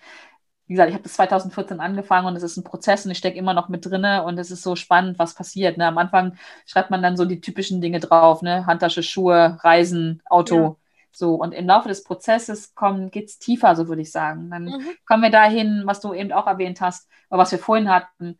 wie 0.70 0.74
gesagt, 0.74 0.89
ich 0.89 0.93
habe 0.93 1.03
das 1.03 1.13
2014 1.13 1.80
angefangen 1.80 2.28
und 2.28 2.36
es 2.36 2.43
ist 2.43 2.55
ein 2.55 2.63
Prozess 2.63 3.03
und 3.03 3.09
ich 3.09 3.17
stecke 3.17 3.39
immer 3.39 3.55
noch 3.55 3.70
mit 3.70 3.88
drinne 3.88 4.24
und 4.24 4.38
es 4.38 4.51
ist 4.51 4.61
so 4.61 4.76
spannend, 4.76 5.17
was 5.17 5.34
passiert. 5.34 5.80
Ne? 5.80 5.88
Am 5.88 5.97
Anfang 5.97 6.38
schreibt 6.67 6.91
man 6.91 7.01
dann 7.01 7.17
so 7.17 7.26
die 7.26 7.41
typischen 7.41 7.82
Dinge 7.82 7.99
drauf, 7.99 8.43
ne? 8.43 8.67
Handtasche, 8.67 9.01
Schuhe, 9.01 9.57
Reisen, 9.63 10.22
Auto. 10.30 10.55
Ja. 10.55 10.76
So, 11.11 11.34
und 11.34 11.53
im 11.53 11.65
Laufe 11.65 11.88
des 11.88 12.03
Prozesses 12.03 12.76
geht 13.09 13.30
es 13.30 13.39
tiefer, 13.39 13.76
so 13.76 13.88
würde 13.88 14.03
ich 14.03 14.11
sagen. 14.11 14.51
Dann 14.51 14.65
mhm. 14.65 14.86
kommen 15.07 15.24
wir 15.24 15.32
dahin, 15.32 15.82
was 15.86 16.01
du 16.01 16.13
eben 16.13 16.32
auch 16.32 16.45
erwähnt 16.45 16.82
hast, 16.82 17.09
oder 17.32 17.39
was 17.39 17.51
wir 17.51 17.57
vorhin 17.57 17.89
hatten. 17.89 18.38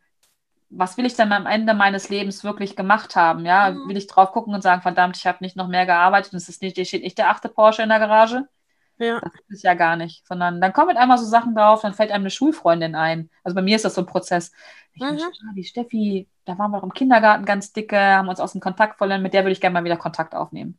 Was 0.68 0.96
will 0.96 1.06
ich 1.06 1.16
dann 1.16 1.32
am 1.32 1.46
Ende 1.46 1.74
meines 1.74 2.10
Lebens 2.10 2.44
wirklich 2.44 2.76
gemacht 2.76 3.16
haben? 3.16 3.44
Ja, 3.44 3.72
mhm. 3.72 3.88
will 3.88 3.96
ich 3.96 4.06
drauf 4.06 4.30
gucken 4.30 4.54
und 4.54 4.62
sagen, 4.62 4.82
verdammt, 4.82 5.16
ich 5.16 5.26
habe 5.26 5.38
nicht 5.40 5.56
noch 5.56 5.66
mehr 5.66 5.84
gearbeitet 5.84 6.32
und 6.32 6.36
es 6.36 6.48
ist 6.48 6.62
nicht, 6.62 6.78
steht 6.86 7.02
nicht 7.02 7.18
der 7.18 7.30
achte 7.30 7.48
Porsche 7.48 7.82
in 7.82 7.88
der 7.88 7.98
Garage? 7.98 8.46
Ja. 9.00 9.18
Das 9.18 9.32
ist 9.48 9.64
ja 9.64 9.72
gar 9.72 9.96
nicht, 9.96 10.26
sondern 10.26 10.60
dann 10.60 10.74
kommen 10.74 10.88
mit 10.88 10.98
einmal 10.98 11.16
so 11.16 11.24
Sachen 11.24 11.54
drauf, 11.54 11.80
dann 11.80 11.94
fällt 11.94 12.10
einem 12.10 12.24
eine 12.24 12.30
Schulfreundin 12.30 12.94
ein. 12.94 13.30
Also 13.42 13.54
bei 13.54 13.62
mir 13.62 13.76
ist 13.76 13.84
das 13.86 13.94
so 13.94 14.02
ein 14.02 14.06
Prozess. 14.06 14.52
Ich 14.92 15.00
mhm. 15.00 15.18
Ah, 15.18 15.54
die 15.56 15.64
Steffi, 15.64 16.28
da 16.44 16.58
waren 16.58 16.70
wir 16.70 16.78
auch 16.78 16.82
im 16.82 16.92
Kindergarten 16.92 17.46
ganz 17.46 17.72
dicke, 17.72 17.98
haben 17.98 18.28
uns 18.28 18.40
aus 18.40 18.52
dem 18.52 18.60
Kontakt 18.60 18.98
verloren, 18.98 19.22
mit 19.22 19.32
der 19.32 19.42
würde 19.42 19.52
ich 19.52 19.60
gerne 19.60 19.72
mal 19.72 19.84
wieder 19.84 19.96
Kontakt 19.96 20.34
aufnehmen. 20.34 20.78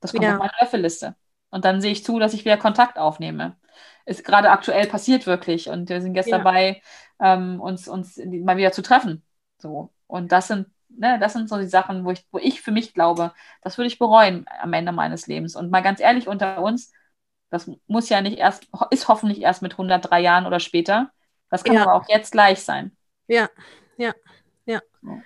Das 0.00 0.12
kommt 0.12 0.22
ja. 0.22 0.34
auf 0.34 0.38
meine 0.38 0.52
Löffelliste. 0.60 1.16
Und 1.50 1.64
dann 1.64 1.80
sehe 1.80 1.90
ich 1.90 2.04
zu, 2.04 2.20
dass 2.20 2.34
ich 2.34 2.44
wieder 2.44 2.56
Kontakt 2.56 2.98
aufnehme. 2.98 3.56
Ist 4.04 4.24
gerade 4.24 4.50
aktuell 4.50 4.86
passiert 4.86 5.26
wirklich. 5.26 5.68
Und 5.68 5.88
wir 5.88 6.00
sind 6.00 6.14
jetzt 6.14 6.28
ja. 6.28 6.38
dabei, 6.38 6.82
ähm, 7.20 7.60
uns, 7.60 7.88
uns 7.88 8.16
mal 8.16 8.56
wieder 8.56 8.70
zu 8.70 8.82
treffen. 8.82 9.24
So. 9.58 9.92
Und 10.06 10.30
das 10.30 10.46
sind, 10.46 10.68
ne, 10.88 11.18
das 11.18 11.32
sind 11.32 11.48
so 11.48 11.58
die 11.58 11.66
Sachen, 11.66 12.04
wo 12.04 12.12
ich, 12.12 12.24
wo 12.30 12.38
ich 12.38 12.60
für 12.62 12.70
mich 12.70 12.94
glaube, 12.94 13.32
das 13.62 13.76
würde 13.76 13.88
ich 13.88 13.98
bereuen 13.98 14.46
am 14.60 14.72
Ende 14.72 14.92
meines 14.92 15.26
Lebens. 15.26 15.56
Und 15.56 15.70
mal 15.70 15.82
ganz 15.82 15.98
ehrlich 16.00 16.28
unter 16.28 16.62
uns, 16.62 16.92
das 17.50 17.70
muss 17.86 18.08
ja 18.08 18.20
nicht 18.20 18.38
erst, 18.38 18.68
ist 18.90 19.08
hoffentlich 19.08 19.42
erst 19.42 19.62
mit 19.62 19.72
103 19.72 20.20
Jahren 20.20 20.46
oder 20.46 20.60
später. 20.60 21.10
Das 21.50 21.64
kann 21.64 21.76
ja. 21.76 21.82
aber 21.82 21.94
auch 21.94 22.08
jetzt 22.08 22.32
gleich 22.32 22.62
sein. 22.62 22.96
Ja, 23.28 23.48
ja, 23.96 24.12
ja. 24.64 24.80
So. 25.02 25.20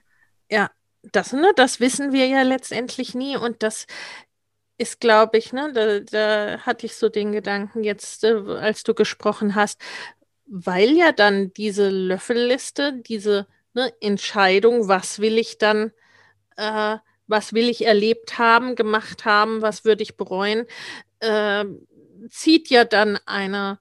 Ja, 0.50 0.70
das, 1.02 1.32
ne, 1.32 1.52
das 1.56 1.80
wissen 1.80 2.12
wir 2.12 2.26
ja 2.26 2.42
letztendlich 2.42 3.14
nie 3.14 3.36
und 3.36 3.62
das 3.62 3.86
ist, 4.76 5.00
glaube 5.00 5.38
ich, 5.38 5.52
ne, 5.52 5.72
da, 5.72 6.00
da 6.00 6.60
hatte 6.60 6.86
ich 6.86 6.96
so 6.96 7.08
den 7.08 7.32
Gedanken 7.32 7.84
jetzt, 7.84 8.24
äh, 8.24 8.34
als 8.60 8.82
du 8.82 8.94
gesprochen 8.94 9.54
hast, 9.54 9.80
weil 10.46 10.90
ja 10.90 11.12
dann 11.12 11.52
diese 11.52 11.90
Löffelliste, 11.90 12.94
diese 12.94 13.46
ne, 13.74 13.92
Entscheidung, 14.00 14.88
was 14.88 15.20
will 15.20 15.38
ich 15.38 15.58
dann, 15.58 15.92
äh, 16.56 16.96
was 17.26 17.52
will 17.52 17.68
ich 17.68 17.86
erlebt 17.86 18.38
haben, 18.38 18.74
gemacht 18.74 19.24
haben, 19.24 19.62
was 19.62 19.84
würde 19.84 20.02
ich 20.02 20.16
bereuen, 20.16 20.66
äh, 21.20 21.64
zieht 22.28 22.68
ja 22.70 22.84
dann 22.84 23.18
eine 23.26 23.78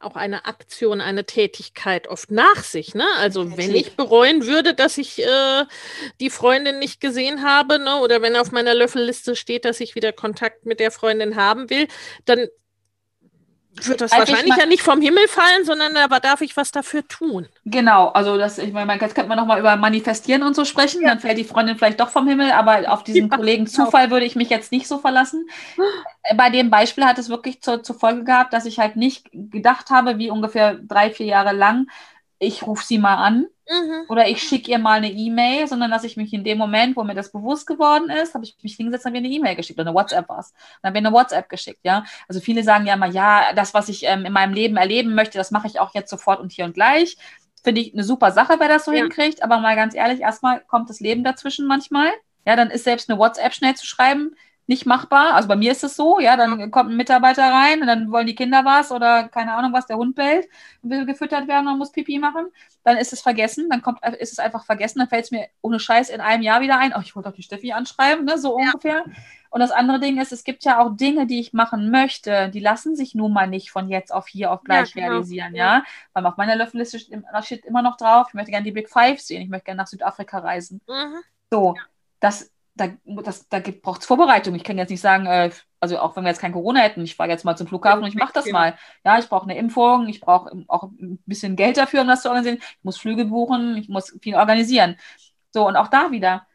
auch 0.00 0.14
eine 0.14 0.44
Aktion, 0.44 1.00
eine 1.00 1.24
Tätigkeit 1.24 2.06
oft 2.06 2.30
nach 2.30 2.62
sich. 2.62 2.94
Ne? 2.94 3.04
Also 3.18 3.56
wenn 3.56 3.74
ich 3.74 3.96
bereuen 3.96 4.46
würde, 4.46 4.74
dass 4.74 4.96
ich 4.96 5.20
äh, 5.20 5.64
die 6.20 6.30
Freundin 6.30 6.78
nicht 6.78 7.00
gesehen 7.00 7.42
habe, 7.42 7.78
ne? 7.78 7.96
oder 7.96 8.22
wenn 8.22 8.36
auf 8.36 8.52
meiner 8.52 8.74
Löffelliste 8.74 9.34
steht, 9.34 9.64
dass 9.64 9.80
ich 9.80 9.96
wieder 9.96 10.12
Kontakt 10.12 10.66
mit 10.66 10.78
der 10.78 10.92
Freundin 10.92 11.34
haben 11.34 11.68
will, 11.68 11.88
dann 12.26 12.46
wird 13.86 14.00
das 14.00 14.12
also 14.12 14.32
wahrscheinlich 14.32 14.56
ja 14.56 14.66
nicht 14.66 14.82
vom 14.82 15.00
Himmel 15.00 15.28
fallen, 15.28 15.64
sondern 15.64 15.96
aber 15.96 16.20
darf 16.20 16.40
ich 16.40 16.56
was 16.56 16.72
dafür 16.72 17.06
tun. 17.06 17.46
Genau, 17.64 18.08
also 18.08 18.38
das, 18.38 18.58
ich 18.58 18.72
meine, 18.72 18.94
jetzt 18.94 19.14
könnte 19.14 19.28
man 19.28 19.38
nochmal 19.38 19.60
über 19.60 19.76
Manifestieren 19.76 20.42
und 20.42 20.56
so 20.56 20.64
sprechen, 20.64 21.02
ja. 21.02 21.08
dann 21.08 21.20
fällt 21.20 21.38
die 21.38 21.44
Freundin 21.44 21.76
vielleicht 21.76 22.00
doch 22.00 22.08
vom 22.08 22.26
Himmel, 22.26 22.50
aber 22.52 22.90
auf 22.92 23.04
diesen 23.04 23.30
ja, 23.30 23.36
Kollegen 23.36 23.66
genau. 23.66 23.84
Zufall 23.84 24.10
würde 24.10 24.26
ich 24.26 24.36
mich 24.36 24.50
jetzt 24.50 24.72
nicht 24.72 24.88
so 24.88 24.98
verlassen. 24.98 25.48
Bei 26.36 26.50
dem 26.50 26.70
Beispiel 26.70 27.04
hat 27.04 27.18
es 27.18 27.28
wirklich 27.28 27.62
zur, 27.62 27.82
zur 27.82 27.98
Folge 27.98 28.24
gehabt, 28.24 28.52
dass 28.52 28.66
ich 28.66 28.78
halt 28.78 28.96
nicht 28.96 29.28
gedacht 29.32 29.90
habe, 29.90 30.18
wie 30.18 30.30
ungefähr 30.30 30.74
drei, 30.74 31.10
vier 31.10 31.26
Jahre 31.26 31.52
lang, 31.52 31.86
ich 32.38 32.66
rufe 32.66 32.84
sie 32.84 32.98
mal 32.98 33.16
an 33.16 33.46
mhm. 33.68 34.04
oder 34.08 34.28
ich 34.28 34.42
schicke 34.42 34.70
ihr 34.70 34.78
mal 34.78 34.98
eine 34.98 35.10
E-Mail, 35.10 35.66
sondern 35.66 35.90
dass 35.90 36.04
ich 36.04 36.16
mich 36.16 36.32
in 36.32 36.44
dem 36.44 36.58
Moment, 36.58 36.96
wo 36.96 37.04
mir 37.04 37.14
das 37.14 37.32
bewusst 37.32 37.66
geworden 37.66 38.10
ist, 38.10 38.34
habe 38.34 38.44
ich 38.44 38.56
mich 38.62 38.76
hingesetzt 38.76 39.06
und 39.06 39.12
mir 39.12 39.18
eine 39.18 39.28
E-Mail 39.28 39.56
geschickt 39.56 39.78
oder 39.78 39.90
eine 39.90 39.98
WhatsApp 39.98 40.28
was. 40.28 40.52
Dann 40.82 40.90
habe 40.90 40.98
ich 40.98 41.06
eine 41.06 41.14
WhatsApp 41.14 41.48
geschickt, 41.48 41.80
ja. 41.82 42.04
Also 42.28 42.40
viele 42.40 42.62
sagen 42.62 42.86
ja 42.86 42.94
immer, 42.94 43.06
ja, 43.06 43.52
das, 43.54 43.74
was 43.74 43.88
ich 43.88 44.04
ähm, 44.04 44.24
in 44.24 44.32
meinem 44.32 44.52
Leben 44.52 44.76
erleben 44.76 45.14
möchte, 45.14 45.38
das 45.38 45.50
mache 45.50 45.66
ich 45.66 45.80
auch 45.80 45.94
jetzt 45.94 46.10
sofort 46.10 46.40
und 46.40 46.52
hier 46.52 46.64
und 46.64 46.74
gleich. 46.74 47.16
Finde 47.64 47.80
ich 47.80 47.92
eine 47.92 48.04
super 48.04 48.30
Sache, 48.30 48.54
wer 48.58 48.68
das 48.68 48.84
so 48.84 48.92
ja. 48.92 48.98
hinkriegt, 48.98 49.42
aber 49.42 49.58
mal 49.58 49.74
ganz 49.74 49.94
ehrlich, 49.94 50.20
erstmal 50.20 50.60
kommt 50.60 50.88
das 50.90 51.00
Leben 51.00 51.24
dazwischen 51.24 51.66
manchmal. 51.66 52.10
Ja, 52.46 52.56
dann 52.56 52.70
ist 52.70 52.84
selbst 52.84 53.10
eine 53.10 53.18
WhatsApp 53.18 53.52
schnell 53.52 53.74
zu 53.74 53.84
schreiben, 53.84 54.34
nicht 54.68 54.84
machbar. 54.84 55.34
Also 55.34 55.48
bei 55.48 55.56
mir 55.56 55.72
ist 55.72 55.82
es 55.82 55.96
so, 55.96 56.20
ja, 56.20 56.36
dann 56.36 56.70
kommt 56.70 56.90
ein 56.90 56.96
Mitarbeiter 56.96 57.42
rein 57.42 57.80
und 57.80 57.86
dann 57.86 58.12
wollen 58.12 58.26
die 58.26 58.34
Kinder 58.34 58.66
was 58.66 58.92
oder 58.92 59.28
keine 59.28 59.54
Ahnung 59.54 59.72
was, 59.72 59.86
der 59.86 59.96
Hund 59.96 60.14
bellt 60.14 60.46
und 60.82 60.90
will 60.90 61.06
gefüttert 61.06 61.48
werden 61.48 61.68
und 61.68 61.78
muss 61.78 61.90
Pipi 61.90 62.18
machen. 62.18 62.48
Dann 62.84 62.98
ist 62.98 63.14
es 63.14 63.22
vergessen, 63.22 63.70
dann 63.70 63.80
kommt, 63.80 64.04
ist 64.18 64.32
es 64.32 64.38
einfach 64.38 64.66
vergessen, 64.66 64.98
dann 64.98 65.08
fällt 65.08 65.24
es 65.24 65.30
mir 65.30 65.48
ohne 65.62 65.80
Scheiß 65.80 66.10
in 66.10 66.20
einem 66.20 66.42
Jahr 66.42 66.60
wieder 66.60 66.78
ein, 66.78 66.92
oh, 66.94 67.00
ich 67.02 67.16
wollte 67.16 67.30
doch 67.30 67.36
die 67.36 67.42
Steffi 67.42 67.72
anschreiben, 67.72 68.26
ne, 68.26 68.36
so 68.36 68.58
ja. 68.58 68.66
ungefähr. 68.66 69.04
Und 69.50 69.60
das 69.60 69.70
andere 69.70 70.00
Ding 70.00 70.20
ist, 70.20 70.32
es 70.32 70.44
gibt 70.44 70.64
ja 70.64 70.78
auch 70.78 70.94
Dinge, 70.94 71.26
die 71.26 71.40
ich 71.40 71.54
machen 71.54 71.90
möchte, 71.90 72.50
die 72.50 72.60
lassen 72.60 72.94
sich 72.94 73.14
nun 73.14 73.32
mal 73.32 73.48
nicht 73.48 73.70
von 73.70 73.88
jetzt 73.88 74.12
auf 74.12 74.28
hier 74.28 74.52
auf 74.52 74.62
gleich 74.62 74.90
ja, 74.90 74.94
genau. 74.94 75.06
realisieren, 75.06 75.54
ja. 75.54 75.82
Weil 76.12 76.26
auf 76.26 76.36
meiner 76.36 76.56
Löffelliste 76.56 76.98
steht 76.98 77.64
immer 77.64 77.80
noch 77.80 77.96
drauf, 77.96 78.26
ich 78.28 78.34
möchte 78.34 78.50
gerne 78.50 78.64
die 78.64 78.72
Big 78.72 78.90
Five 78.90 79.18
sehen, 79.18 79.40
ich 79.40 79.48
möchte 79.48 79.64
gerne 79.64 79.78
nach 79.78 79.86
Südafrika 79.86 80.40
reisen. 80.40 80.82
Mhm. 80.86 81.20
So, 81.50 81.74
ja. 81.74 81.82
das 82.20 82.50
da, 82.80 82.88
das, 83.22 83.48
da 83.48 83.60
braucht 83.60 84.00
es 84.00 84.06
Vorbereitung. 84.06 84.54
Ich 84.54 84.64
kann 84.64 84.78
jetzt 84.78 84.90
nicht 84.90 85.00
sagen, 85.00 85.26
äh, 85.26 85.50
also 85.80 85.98
auch 85.98 86.16
wenn 86.16 86.24
wir 86.24 86.30
jetzt 86.30 86.40
kein 86.40 86.52
Corona 86.52 86.80
hätten, 86.80 87.02
ich 87.02 87.16
fahre 87.16 87.30
jetzt 87.30 87.44
mal 87.44 87.56
zum 87.56 87.66
Flughafen 87.66 88.02
und 88.02 88.08
ich 88.08 88.14
mache 88.14 88.32
das 88.32 88.46
mal. 88.50 88.76
Ja, 89.04 89.18
ich 89.18 89.28
brauche 89.28 89.44
eine 89.44 89.58
Impfung, 89.58 90.08
ich 90.08 90.20
brauche 90.20 90.64
auch 90.68 90.84
ein 90.84 91.18
bisschen 91.26 91.56
Geld 91.56 91.76
dafür, 91.76 92.02
um 92.02 92.08
das 92.08 92.22
zu 92.22 92.28
organisieren. 92.28 92.58
Ich 92.60 92.84
muss 92.84 92.98
Flüge 92.98 93.26
buchen, 93.26 93.76
ich 93.76 93.88
muss 93.88 94.16
viel 94.22 94.34
organisieren. 94.34 94.96
So, 95.52 95.66
und 95.66 95.76
auch 95.76 95.88
da 95.88 96.10
wieder, 96.10 96.46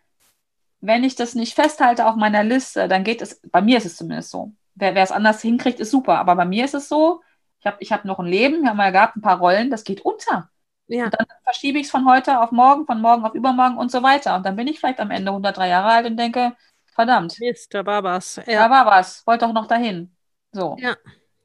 wenn 0.82 1.04
ich 1.04 1.16
das 1.16 1.36
nicht 1.36 1.56
festhalte 1.56 2.06
auf 2.06 2.16
meiner 2.16 2.44
Liste, 2.44 2.88
dann 2.88 3.04
geht 3.04 3.22
es, 3.22 3.40
bei 3.52 3.62
mir 3.62 3.78
ist 3.78 3.86
es 3.86 3.96
zumindest 3.96 4.32
so. 4.32 4.54
Wer, 4.76 4.96
wer 4.96 5.04
es 5.04 5.12
anders 5.12 5.42
hinkriegt, 5.42 5.80
ist 5.80 5.92
super. 5.92 6.20
Aber 6.20 6.36
bei 6.36 6.46
mir 6.46 6.66
ist 6.66 6.74
es 6.74 6.90
so, 6.90 7.22
ich 7.60 7.66
habe 7.66 7.78
ich 7.80 7.92
hab 7.92 8.06
noch 8.06 8.20
ein 8.20 8.26
Leben, 8.26 8.64
wir 8.64 8.72
haben 8.72 8.80
ja 8.80 8.90
gehabt, 8.90 9.16
ein 9.16 9.22
paar 9.22 9.40
Rollen, 9.40 9.70
das 9.70 9.84
geht 9.84 10.02
unter. 10.02 10.50
Ja. 10.88 11.06
Und 11.06 11.16
dann 11.18 11.28
verschiebe 11.44 11.80
ich 11.80 11.86
es 11.86 11.92
von 11.92 12.06
heute 12.06 12.42
auf 12.42 12.52
morgen, 12.52 12.86
von 12.86 13.02
morgen 13.02 13.26
auf 13.26 13.34
übermorgen 13.34 13.78
und 13.78 13.92
so 13.92 14.04
weiter. 14.04 14.36
Und 14.36 14.46
dann 14.46 14.56
bin 14.56 14.68
ich 14.68 14.80
vielleicht 14.80 15.00
am 15.00 15.12
Ende 15.12 15.32
103 15.32 15.68
Jahre 15.68 15.90
alt 15.90 16.06
und 16.06 16.18
denke, 16.18 16.56
verdammt. 16.94 17.40
Mist, 17.40 17.74
da 17.74 17.86
war 17.86 18.04
was. 18.04 18.36
Ja. 18.48 18.68
Da 18.68 18.70
war 18.70 18.86
was, 18.86 19.26
wollte 19.26 19.46
doch 19.46 19.54
noch 19.54 19.68
dahin. 19.68 20.16
So. 20.52 20.76
Ja, 20.80 20.96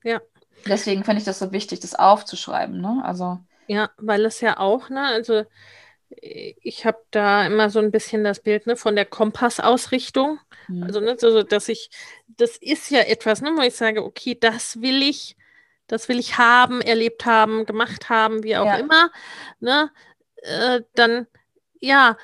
ja. 0.03 0.21
Deswegen 0.67 1.05
finde 1.05 1.21
ich 1.21 1.25
das 1.25 1.39
so 1.39 1.53
wichtig, 1.53 1.81
das 1.81 1.95
aufzuschreiben. 1.95 2.81
Ne? 2.81 3.01
Also. 3.05 3.39
Ja, 3.69 3.91
weil 3.97 4.25
es 4.25 4.41
ja 4.41 4.59
auch, 4.59 4.89
ne, 4.89 5.03
also 5.03 5.45
ich 6.11 6.87
habe 6.87 6.99
da 7.11 7.47
immer 7.47 7.69
so 7.71 7.81
ein 7.81 7.91
bisschen 7.91 8.25
das 8.25 8.41
Bild 8.41 8.67
ne, 8.67 8.77
von 8.77 8.97
der 8.97 9.05
Kompassausrichtung. 9.05 10.39
Mhm. 10.67 10.83
Also, 10.83 11.01
ne, 11.01 11.17
so, 11.19 11.43
dass 11.43 11.69
ich, 11.69 11.91
das 12.29 12.57
ist 12.57 12.91
ja 12.91 13.01
etwas, 13.01 13.43
ne, 13.43 13.51
wo 13.57 13.63
ich 13.63 13.77
sage, 13.77 14.05
okay, 14.05 14.37
das 14.39 14.81
will 14.81 15.03
ich 15.03 15.37
das 15.89 16.09
will 16.09 16.19
ich 16.19 16.39
haben, 16.39 16.81
erlebt 16.81 17.27
haben, 17.27 17.67
gemacht 17.67 18.09
haben, 18.09 18.45
wie 18.45 18.57
auch 18.57 18.67
ja. 18.67 18.77
immer, 18.77 19.11
ne, 19.61 19.91
äh, 20.43 20.83
dann 20.95 21.27
ja, 21.81 22.17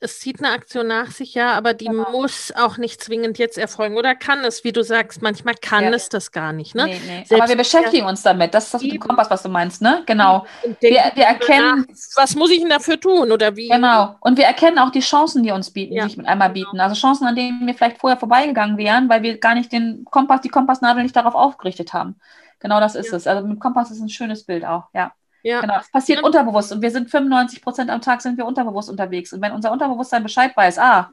es 0.00 0.20
zieht 0.20 0.38
eine 0.38 0.52
Aktion 0.52 0.86
nach 0.86 1.10
sich, 1.10 1.34
ja, 1.34 1.54
aber 1.54 1.74
die 1.74 1.86
genau. 1.86 2.10
muss 2.12 2.52
auch 2.56 2.76
nicht 2.76 3.02
zwingend 3.02 3.36
jetzt 3.38 3.58
erfolgen. 3.58 3.96
Oder 3.96 4.14
kann 4.14 4.44
es, 4.44 4.62
wie 4.62 4.70
du 4.70 4.84
sagst, 4.84 5.22
manchmal 5.22 5.54
kann 5.54 5.84
ja. 5.84 5.90
es 5.90 6.08
das 6.08 6.30
gar 6.30 6.52
nicht. 6.52 6.76
Ne? 6.76 6.86
Nee, 6.86 7.00
nee. 7.04 7.36
aber 7.36 7.48
wir 7.48 7.56
beschäftigen 7.56 8.06
uns 8.06 8.22
damit. 8.22 8.54
Das 8.54 8.66
ist 8.66 8.74
das 8.74 8.82
mit 8.82 8.92
dem 8.92 9.00
Kompass, 9.00 9.28
was 9.28 9.42
du 9.42 9.48
meinst, 9.48 9.82
ne? 9.82 10.04
Genau. 10.06 10.46
Wir, 10.80 10.90
wir, 11.14 11.24
erkennen. 11.24 11.86
Nach, 11.88 11.96
was 12.14 12.36
muss 12.36 12.50
ich 12.50 12.60
denn 12.60 12.70
dafür 12.70 13.00
tun? 13.00 13.32
Oder 13.32 13.56
wie? 13.56 13.68
Genau. 13.68 14.14
Und 14.20 14.38
wir 14.38 14.44
erkennen 14.44 14.78
auch 14.78 14.90
die 14.90 15.00
Chancen, 15.00 15.42
die 15.42 15.50
uns 15.50 15.72
bieten, 15.72 15.94
ja. 15.94 16.04
sich 16.04 16.16
mit 16.16 16.28
einmal 16.28 16.50
bieten. 16.50 16.70
Genau. 16.70 16.84
Also 16.84 16.94
Chancen, 16.94 17.26
an 17.26 17.34
denen 17.34 17.66
wir 17.66 17.74
vielleicht 17.74 17.98
vorher 17.98 18.18
vorbeigegangen 18.18 18.78
wären, 18.78 19.08
weil 19.08 19.22
wir 19.22 19.38
gar 19.38 19.56
nicht 19.56 19.72
den 19.72 20.04
Kompass, 20.04 20.42
die 20.42 20.48
Kompassnadel 20.48 21.02
nicht 21.02 21.16
darauf 21.16 21.34
aufgerichtet 21.34 21.92
haben. 21.92 22.20
Genau 22.60 22.80
das 22.80 22.94
ist 22.94 23.10
ja. 23.10 23.16
es. 23.16 23.26
Also 23.26 23.46
mit 23.46 23.60
Kompass 23.60 23.90
ist 23.90 24.00
ein 24.00 24.08
schönes 24.08 24.44
Bild 24.44 24.64
auch, 24.64 24.88
ja. 24.94 25.12
Ja. 25.42 25.60
Genau, 25.60 25.78
es 25.78 25.90
passiert 25.90 26.22
unterbewusst 26.22 26.72
und 26.72 26.82
wir 26.82 26.90
sind 26.90 27.10
95 27.10 27.62
Prozent 27.62 27.90
am 27.90 28.00
Tag 28.00 28.20
sind 28.20 28.36
wir 28.36 28.44
unterbewusst 28.44 28.90
unterwegs. 28.90 29.32
Und 29.32 29.40
wenn 29.40 29.52
unser 29.52 29.70
Unterbewusstsein 29.70 30.22
Bescheid 30.24 30.56
weiß, 30.56 30.78
ah, 30.78 31.10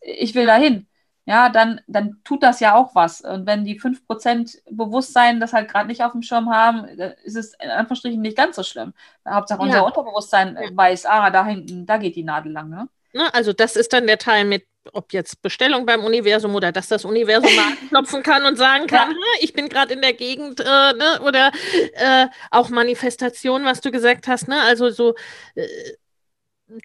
ich 0.00 0.34
will 0.34 0.46
dahin, 0.46 0.88
ja, 1.24 1.48
dann, 1.50 1.80
dann 1.86 2.20
tut 2.24 2.42
das 2.42 2.58
ja 2.58 2.74
auch 2.74 2.94
was. 2.94 3.20
Und 3.20 3.46
wenn 3.46 3.64
die 3.64 3.78
5% 3.78 4.62
Bewusstsein 4.70 5.40
das 5.40 5.52
halt 5.52 5.70
gerade 5.70 5.86
nicht 5.86 6.02
auf 6.02 6.12
dem 6.12 6.22
Schirm 6.22 6.50
haben, 6.50 6.86
ist 6.86 7.36
es 7.36 7.52
in 7.62 7.70
Anführungsstrichen 7.70 8.20
nicht 8.20 8.36
ganz 8.36 8.56
so 8.56 8.62
schlimm. 8.62 8.94
Hauptsache 9.28 9.60
unser 9.60 9.76
ja. 9.76 9.82
Unterbewusstsein 9.82 10.58
ja. 10.60 10.70
weiß, 10.74 11.06
ah, 11.06 11.30
da 11.30 11.44
hinten, 11.44 11.86
da 11.86 11.98
geht 11.98 12.16
die 12.16 12.24
Nadel 12.24 12.52
lang. 12.52 12.70
Ne? 12.70 12.88
Ne, 13.12 13.32
also 13.34 13.52
das 13.52 13.76
ist 13.76 13.92
dann 13.92 14.06
der 14.06 14.18
Teil 14.18 14.44
mit, 14.44 14.66
ob 14.92 15.12
jetzt 15.12 15.42
Bestellung 15.42 15.86
beim 15.86 16.04
Universum 16.04 16.54
oder 16.54 16.72
dass 16.72 16.88
das 16.88 17.04
Universum 17.04 17.54
mal 17.54 17.72
anklopfen 17.82 18.22
kann 18.22 18.44
und 18.44 18.56
sagen 18.56 18.86
kann, 18.86 19.10
ja. 19.10 19.16
ich 19.40 19.52
bin 19.52 19.68
gerade 19.68 19.94
in 19.94 20.02
der 20.02 20.12
Gegend 20.12 20.60
äh, 20.60 20.64
ne? 20.64 21.20
oder 21.22 21.52
äh, 21.94 22.26
auch 22.50 22.68
Manifestation, 22.68 23.64
was 23.64 23.80
du 23.80 23.90
gesagt 23.90 24.28
hast, 24.28 24.48
ne? 24.48 24.60
also 24.62 24.90
so 24.90 25.14
äh, 25.54 25.66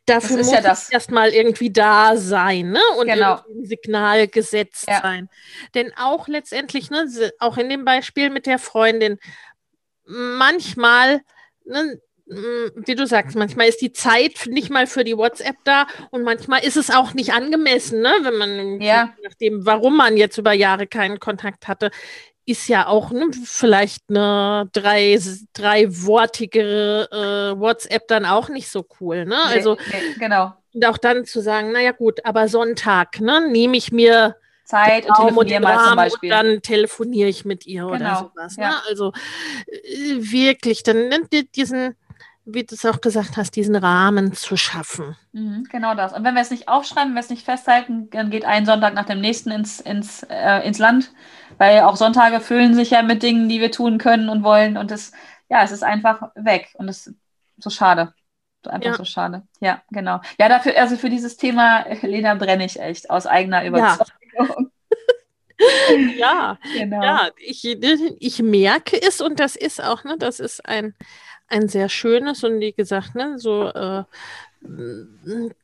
dafür 0.05 0.37
muss 0.37 0.51
ja 0.51 0.61
erstmal 0.91 1.29
irgendwie 1.29 1.71
da 1.71 2.15
sein 2.15 2.71
ne? 2.71 2.81
und 2.97 3.07
genau. 3.07 3.41
ein 3.49 3.65
Signal 3.65 4.27
gesetzt 4.27 4.85
ja. 4.87 5.01
sein. 5.01 5.29
Denn 5.73 5.91
auch 5.97 6.27
letztendlich, 6.27 6.89
ne, 6.89 7.07
auch 7.39 7.57
in 7.57 7.69
dem 7.69 7.85
Beispiel 7.85 8.29
mit 8.29 8.45
der 8.45 8.59
Freundin, 8.59 9.19
manchmal 10.05 11.21
ne, 11.65 11.99
wie 12.75 12.95
du 12.95 13.05
sagst, 13.05 13.35
manchmal 13.35 13.67
ist 13.67 13.81
die 13.81 13.91
Zeit 13.91 14.47
nicht 14.47 14.69
mal 14.69 14.87
für 14.87 15.03
die 15.03 15.17
WhatsApp 15.17 15.57
da 15.63 15.87
und 16.11 16.23
manchmal 16.23 16.63
ist 16.63 16.77
es 16.77 16.89
auch 16.89 17.13
nicht 17.13 17.33
angemessen, 17.33 18.01
ne? 18.01 18.13
wenn 18.21 18.37
man, 18.37 18.81
ja. 18.81 19.13
nachdem, 19.23 19.65
warum 19.65 19.97
man 19.97 20.17
jetzt 20.17 20.37
über 20.37 20.53
Jahre 20.53 20.87
keinen 20.87 21.19
Kontakt 21.19 21.67
hatte, 21.67 21.91
ist 22.45 22.67
ja 22.67 22.87
auch 22.87 23.11
ne, 23.11 23.27
vielleicht 23.45 24.03
eine 24.09 24.69
drei, 24.73 25.17
dreiwortige 25.53 27.07
äh, 27.11 27.59
WhatsApp 27.59 28.07
dann 28.07 28.25
auch 28.25 28.49
nicht 28.49 28.69
so 28.69 28.85
cool. 28.99 29.25
Ne? 29.25 29.37
Also 29.45 29.77
nee, 29.91 30.15
genau. 30.19 30.53
Und 30.73 30.85
auch 30.85 30.97
dann 30.97 31.25
zu 31.25 31.41
sagen, 31.41 31.71
naja 31.71 31.91
gut, 31.91 32.25
aber 32.25 32.47
Sonntag, 32.47 33.21
ne, 33.21 33.47
nehme 33.49 33.77
ich 33.77 33.91
mir 33.91 34.35
Zeit 34.65 35.05
und 35.07 35.15
telefoniere 35.15 35.61
mal 35.61 35.87
zum 35.87 35.95
Beispiel. 35.95 36.31
Und 36.31 36.37
dann 36.37 36.61
telefoniere 36.61 37.29
ich 37.29 37.45
mit 37.45 37.65
ihr 37.65 37.83
genau. 37.83 37.95
oder 37.95 38.15
sowas. 38.17 38.57
Ne? 38.57 38.63
Ja. 38.63 38.81
Also 38.87 39.13
äh, 39.67 40.15
wirklich, 40.19 40.83
dann 40.83 41.09
nimmt 41.09 41.33
ihr 41.33 41.43
diesen 41.43 41.95
wie 42.45 42.63
du 42.63 42.75
es 42.75 42.85
auch 42.85 42.99
gesagt 42.99 43.37
hast, 43.37 43.55
diesen 43.55 43.75
Rahmen 43.75 44.33
zu 44.33 44.57
schaffen. 44.57 45.15
Mhm, 45.31 45.65
genau 45.71 45.95
das. 45.95 46.13
Und 46.13 46.23
wenn 46.23 46.35
wir 46.35 46.41
es 46.41 46.51
nicht 46.51 46.67
aufschreiben, 46.67 47.09
wenn 47.09 47.15
wir 47.15 47.21
es 47.21 47.29
nicht 47.29 47.45
festhalten, 47.45 48.09
dann 48.09 48.29
geht 48.29 48.45
ein 48.45 48.65
Sonntag 48.65 48.93
nach 48.93 49.05
dem 49.05 49.21
nächsten 49.21 49.51
ins, 49.51 49.79
ins, 49.79 50.23
äh, 50.29 50.59
ins 50.67 50.77
Land, 50.77 51.11
weil 51.57 51.81
auch 51.81 51.95
Sonntage 51.95 52.41
füllen 52.41 52.73
sich 52.73 52.91
ja 52.91 53.01
mit 53.01 53.23
Dingen, 53.23 53.47
die 53.47 53.61
wir 53.61 53.71
tun 53.71 53.97
können 53.97 54.29
und 54.29 54.43
wollen. 54.43 54.77
Und 54.77 54.91
es, 54.91 55.13
ja, 55.49 55.63
es 55.63 55.71
ist 55.71 55.83
einfach 55.83 56.31
weg. 56.35 56.73
Und 56.75 56.89
es 56.89 57.07
ist 57.07 57.15
so 57.57 57.69
schade. 57.69 58.13
Einfach 58.65 58.91
ja. 58.91 58.95
so 58.95 59.05
schade. 59.05 59.43
Ja, 59.59 59.81
genau. 59.91 60.21
Ja, 60.39 60.47
dafür, 60.47 60.77
also 60.77 60.95
für 60.97 61.09
dieses 61.09 61.37
Thema, 61.37 61.85
Lena, 62.01 62.35
brenne 62.35 62.65
ich 62.65 62.79
echt 62.79 63.09
aus 63.09 63.25
eigener 63.25 63.65
Überzeugung. 63.65 64.07
Ja. 64.37 64.47
ja, 66.17 66.57
genau. 66.73 67.03
ja 67.03 67.29
ich, 67.37 67.63
ich 68.19 68.39
merke 68.41 69.01
es 69.01 69.21
und 69.21 69.39
das 69.39 69.55
ist 69.55 69.83
auch, 69.83 70.03
ne, 70.03 70.15
das 70.17 70.39
ist 70.39 70.65
ein, 70.65 70.95
ein 71.53 71.67
sehr 71.69 71.89
schönes 71.89 72.43
und 72.43 72.59
wie 72.59 72.73
gesagt, 72.73 73.15
ne, 73.15 73.37
so 73.37 73.67
äh, 73.69 74.03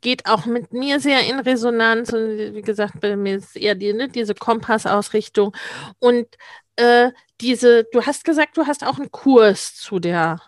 geht 0.02 0.26
auch 0.28 0.46
mit 0.46 0.74
mir 0.74 1.00
sehr 1.00 1.22
in 1.28 1.40
Resonanz 1.40 2.14
und 2.14 2.38
wie 2.56 2.62
gesagt, 2.62 3.00
bei 3.02 3.16
mir 3.16 3.38
ist 3.38 3.56
eher 3.56 3.76
die, 3.76 3.94
ne, 3.94 4.08
diese 4.10 4.36
Kompassausrichtung 4.36 5.56
und 6.00 6.28
äh, 6.76 7.12
diese, 7.42 7.86
du 7.92 8.06
hast 8.06 8.24
gesagt, 8.26 8.58
du 8.58 8.66
hast 8.68 8.86
auch 8.86 9.00
einen 9.00 9.12
Kurs 9.12 9.76
zu 9.76 10.00
der 10.00 10.42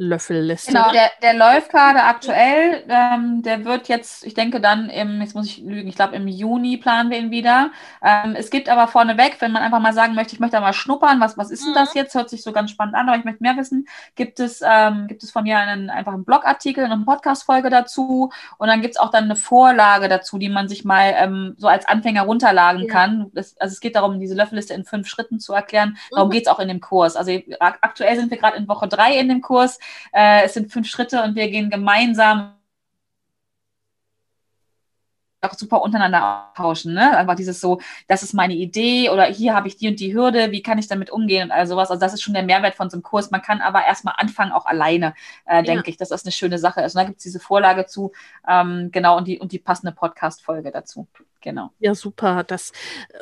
Löffelliste. 0.00 0.72
Genau, 0.72 0.90
der, 0.92 1.10
der 1.22 1.34
läuft 1.34 1.68
gerade 1.70 2.02
aktuell. 2.02 2.84
Ähm, 2.88 3.42
der 3.42 3.66
wird 3.66 3.88
jetzt, 3.88 4.24
ich 4.24 4.32
denke 4.32 4.58
dann 4.58 4.88
im, 4.88 5.20
jetzt 5.20 5.34
muss 5.34 5.44
ich 5.44 5.58
lügen, 5.58 5.90
ich 5.90 5.94
glaube 5.94 6.16
im 6.16 6.26
Juni 6.26 6.78
planen 6.78 7.10
wir 7.10 7.18
ihn 7.18 7.30
wieder. 7.30 7.70
Ähm, 8.02 8.34
es 8.34 8.48
gibt 8.48 8.70
aber 8.70 8.88
vorneweg, 8.88 9.36
wenn 9.40 9.52
man 9.52 9.62
einfach 9.62 9.78
mal 9.78 9.92
sagen 9.92 10.14
möchte, 10.14 10.32
ich 10.32 10.40
möchte 10.40 10.56
da 10.56 10.62
mal 10.62 10.72
schnuppern, 10.72 11.20
was, 11.20 11.36
was 11.36 11.50
ist 11.50 11.66
denn 11.66 11.74
das 11.74 11.94
mhm. 11.94 12.00
jetzt? 12.00 12.14
Hört 12.14 12.30
sich 12.30 12.42
so 12.42 12.52
ganz 12.52 12.70
spannend 12.70 12.94
an, 12.94 13.10
aber 13.10 13.18
ich 13.18 13.26
möchte 13.26 13.42
mehr 13.42 13.58
wissen. 13.58 13.86
Gibt 14.14 14.40
es, 14.40 14.62
ähm, 14.66 15.06
gibt 15.06 15.22
es 15.22 15.32
von 15.32 15.42
mir 15.42 15.58
einen 15.58 15.90
einfachen 15.90 16.24
Blogartikel, 16.24 16.86
eine 16.86 16.96
Podcast-Folge 17.04 17.68
dazu 17.68 18.32
und 18.56 18.68
dann 18.68 18.80
gibt 18.80 18.94
es 18.94 19.00
auch 19.00 19.10
dann 19.10 19.24
eine 19.24 19.36
Vorlage 19.36 20.08
dazu, 20.08 20.38
die 20.38 20.48
man 20.48 20.66
sich 20.66 20.82
mal 20.82 21.12
ähm, 21.14 21.56
so 21.58 21.68
als 21.68 21.86
Anfänger 21.86 22.22
runterladen 22.22 22.84
ja. 22.84 22.88
kann. 22.90 23.30
Das, 23.34 23.54
also 23.60 23.74
es 23.74 23.80
geht 23.80 23.96
darum, 23.96 24.18
diese 24.18 24.34
Löffelliste 24.34 24.72
in 24.72 24.86
fünf 24.86 25.08
Schritten 25.08 25.40
zu 25.40 25.52
erklären. 25.52 25.98
Darum 26.10 26.28
mhm. 26.28 26.32
geht 26.32 26.46
es 26.46 26.48
auch 26.48 26.58
in 26.58 26.68
dem 26.68 26.80
Kurs. 26.80 27.16
Also 27.16 27.38
aktuell 27.58 28.16
sind 28.16 28.30
wir 28.30 28.38
gerade 28.38 28.56
in 28.56 28.66
Woche 28.66 28.88
drei 28.88 29.12
in 29.18 29.28
dem 29.28 29.42
Kurs. 29.42 29.78
Äh, 30.12 30.44
es 30.44 30.54
sind 30.54 30.72
fünf 30.72 30.88
Schritte 30.88 31.22
und 31.22 31.34
wir 31.34 31.50
gehen 31.50 31.70
gemeinsam 31.70 32.54
auch 35.42 35.54
super 35.54 35.82
untereinander 35.82 36.50
austauschen. 36.50 36.94
Ne? 36.94 37.16
Einfach 37.16 37.34
dieses 37.34 37.60
so, 37.60 37.80
das 38.08 38.22
ist 38.22 38.34
meine 38.34 38.54
Idee 38.54 39.10
oder 39.10 39.24
hier 39.24 39.54
habe 39.54 39.68
ich 39.68 39.76
die 39.76 39.88
und 39.88 40.00
die 40.00 40.14
Hürde, 40.14 40.50
wie 40.52 40.62
kann 40.62 40.78
ich 40.78 40.88
damit 40.88 41.10
umgehen 41.10 41.44
und 41.44 41.50
all 41.50 41.66
sowas. 41.66 41.90
Also 41.90 42.00
das 42.00 42.14
ist 42.14 42.22
schon 42.22 42.34
der 42.34 42.42
Mehrwert 42.42 42.74
von 42.74 42.90
so 42.90 42.96
einem 42.96 43.02
Kurs. 43.02 43.30
Man 43.30 43.42
kann 43.42 43.60
aber 43.60 43.84
erstmal 43.84 44.14
anfangen, 44.18 44.52
auch 44.52 44.66
alleine, 44.66 45.14
äh, 45.46 45.62
denke 45.62 45.84
ja. 45.86 45.88
ich, 45.88 45.96
dass 45.96 46.10
das 46.10 46.24
eine 46.24 46.32
schöne 46.32 46.58
Sache 46.58 46.82
ist. 46.82 46.94
Und 46.94 47.00
da 47.00 47.06
gibt 47.06 47.18
es 47.18 47.24
diese 47.24 47.40
Vorlage 47.40 47.86
zu, 47.86 48.12
ähm, 48.48 48.90
genau, 48.92 49.16
und 49.16 49.28
die, 49.28 49.38
und 49.38 49.52
die 49.52 49.58
passende 49.58 49.92
Podcast-Folge 49.92 50.70
dazu. 50.70 51.06
Genau. 51.42 51.70
Ja, 51.78 51.94
super. 51.94 52.44
Das 52.44 52.72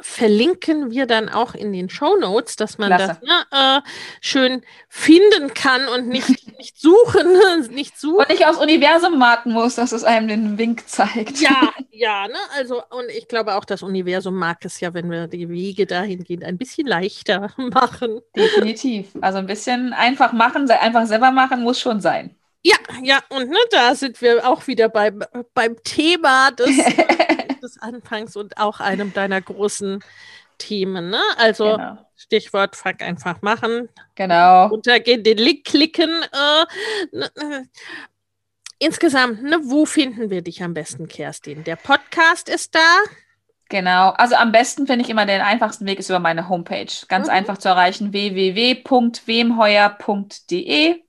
verlinken 0.00 0.90
wir 0.90 1.06
dann 1.06 1.28
auch 1.28 1.54
in 1.54 1.72
den 1.72 1.88
Show 1.88 2.16
Notes, 2.16 2.56
dass 2.56 2.78
man 2.78 2.88
Klasse. 2.88 3.18
das 3.20 3.22
ne, 3.22 3.78
äh, 3.78 3.88
schön 4.20 4.62
finden 4.88 5.54
kann 5.54 5.88
und 5.88 6.08
nicht, 6.08 6.28
nicht 6.58 6.80
suchen, 6.80 7.26
nicht 7.70 7.98
suchen. 7.98 8.18
Und 8.18 8.28
nicht 8.30 8.46
aufs 8.46 8.58
Universum 8.58 9.20
warten 9.20 9.52
muss, 9.52 9.76
dass 9.76 9.92
es 9.92 10.02
einem 10.04 10.28
den 10.28 10.58
Wink 10.58 10.88
zeigt. 10.88 11.40
Ja, 11.40 11.72
ja, 11.90 12.26
ne? 12.26 12.38
Also, 12.56 12.82
und 12.90 13.08
ich 13.16 13.28
glaube 13.28 13.54
auch, 13.54 13.64
das 13.64 13.82
Universum 13.82 14.34
mag 14.34 14.64
es 14.64 14.80
ja, 14.80 14.94
wenn 14.94 15.10
wir 15.10 15.28
die 15.28 15.48
Wege 15.48 15.86
dahingehend 15.86 16.44
ein 16.44 16.58
bisschen 16.58 16.86
leichter 16.86 17.52
machen. 17.56 18.20
Definitiv. 18.34 19.10
Also 19.20 19.38
ein 19.38 19.46
bisschen 19.46 19.92
einfach 19.92 20.32
machen, 20.32 20.68
einfach 20.70 21.06
selber 21.06 21.30
machen 21.30 21.62
muss 21.62 21.80
schon 21.80 22.00
sein. 22.00 22.34
Ja, 22.62 22.76
ja, 23.02 23.20
und 23.28 23.48
ne, 23.50 23.58
da 23.70 23.94
sind 23.94 24.20
wir 24.20 24.46
auch 24.48 24.66
wieder 24.66 24.88
beim, 24.88 25.22
beim 25.54 25.76
Thema 25.84 26.50
des, 26.50 26.76
des 27.62 27.80
Anfangs 27.80 28.36
und 28.36 28.58
auch 28.58 28.80
einem 28.80 29.12
deiner 29.12 29.40
großen 29.40 30.00
Themen. 30.58 31.10
Ne? 31.10 31.20
Also 31.36 31.76
genau. 31.76 31.98
Stichwort 32.16 32.76
Fuck 32.76 33.00
einfach 33.00 33.42
machen. 33.42 33.88
Genau. 34.14 34.70
Untergehen, 34.70 35.22
den 35.22 35.38
Link 35.38 35.64
klicken. 35.64 36.10
Äh, 36.10 37.16
ne, 37.16 37.30
ne. 37.36 37.68
Insgesamt, 38.80 39.42
ne, 39.42 39.58
wo 39.64 39.86
finden 39.86 40.30
wir 40.30 40.42
dich 40.42 40.62
am 40.62 40.74
besten, 40.74 41.08
Kerstin? 41.08 41.64
Der 41.64 41.76
Podcast 41.76 42.48
ist 42.48 42.74
da. 42.74 42.98
Genau, 43.68 44.10
also 44.10 44.36
am 44.36 44.52
besten 44.52 44.86
finde 44.86 45.04
ich 45.04 45.10
immer 45.10 45.26
den 45.26 45.42
einfachsten 45.42 45.84
Weg 45.84 45.98
ist 45.98 46.08
über 46.08 46.20
meine 46.20 46.48
Homepage. 46.48 46.86
Ganz 47.08 47.26
mhm. 47.26 47.34
einfach 47.34 47.58
zu 47.58 47.68
erreichen, 47.68 48.12
www.wemheuer.de. 48.12 51.02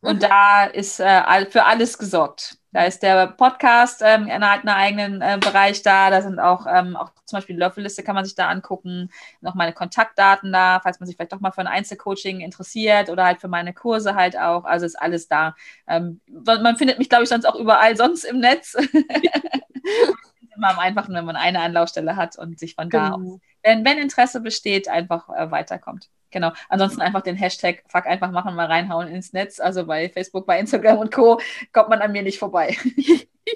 Und 0.00 0.16
mhm. 0.16 0.20
da 0.20 0.64
ist 0.64 1.00
äh, 1.00 1.46
für 1.50 1.64
alles 1.64 1.96
gesorgt. 1.98 2.58
Da 2.74 2.82
ist 2.86 3.04
der 3.04 3.28
Podcast, 3.28 4.02
ähm, 4.04 4.28
hat 4.28 4.66
einen 4.66 4.68
eigenen 4.68 5.22
äh, 5.22 5.38
Bereich 5.40 5.82
da. 5.82 6.10
Da 6.10 6.22
sind 6.22 6.40
auch, 6.40 6.66
ähm, 6.68 6.96
auch 6.96 7.12
zum 7.24 7.36
Beispiel 7.36 7.54
die 7.54 7.60
Löffelliste 7.60 8.02
kann 8.02 8.16
man 8.16 8.24
sich 8.24 8.34
da 8.34 8.48
angucken. 8.48 9.10
Noch 9.40 9.54
meine 9.54 9.72
Kontaktdaten 9.72 10.52
da, 10.52 10.80
falls 10.82 10.98
man 10.98 11.06
sich 11.06 11.14
vielleicht 11.14 11.32
doch 11.32 11.38
mal 11.38 11.52
für 11.52 11.60
ein 11.60 11.68
Einzelcoaching 11.68 12.40
interessiert 12.40 13.10
oder 13.10 13.26
halt 13.26 13.40
für 13.40 13.46
meine 13.46 13.74
Kurse 13.74 14.16
halt 14.16 14.36
auch. 14.36 14.64
Also 14.64 14.86
ist 14.86 15.00
alles 15.00 15.28
da. 15.28 15.54
Ähm, 15.86 16.20
man 16.26 16.76
findet 16.76 16.98
mich, 16.98 17.08
glaube 17.08 17.22
ich, 17.22 17.28
sonst 17.28 17.44
auch 17.44 17.54
überall 17.54 17.96
sonst 17.96 18.24
im 18.24 18.40
Netz. 18.40 18.76
immer 20.56 20.70
am 20.70 20.78
einfachsten, 20.80 21.14
wenn 21.14 21.24
man 21.24 21.36
eine 21.36 21.60
Anlaufstelle 21.60 22.16
hat 22.16 22.36
und 22.38 22.58
sich 22.58 22.74
von 22.74 22.88
genau. 22.88 23.04
da 23.04 23.14
aus, 23.14 23.40
wenn, 23.62 23.84
wenn 23.84 23.98
Interesse 23.98 24.40
besteht, 24.40 24.88
einfach 24.88 25.28
äh, 25.28 25.52
weiterkommt. 25.52 26.10
Genau. 26.34 26.52
Ansonsten 26.68 27.00
einfach 27.00 27.22
den 27.22 27.36
Hashtag 27.36 27.84
Fuck 27.86 28.06
einfach 28.06 28.32
machen, 28.32 28.56
mal 28.56 28.66
reinhauen 28.66 29.06
ins 29.06 29.32
Netz. 29.32 29.60
Also 29.60 29.86
bei 29.86 30.08
Facebook, 30.08 30.46
bei 30.46 30.58
Instagram 30.58 30.98
und 30.98 31.12
Co. 31.12 31.40
kommt 31.72 31.88
man 31.88 32.02
an 32.02 32.10
mir 32.10 32.22
nicht 32.22 32.40
vorbei. 32.40 32.76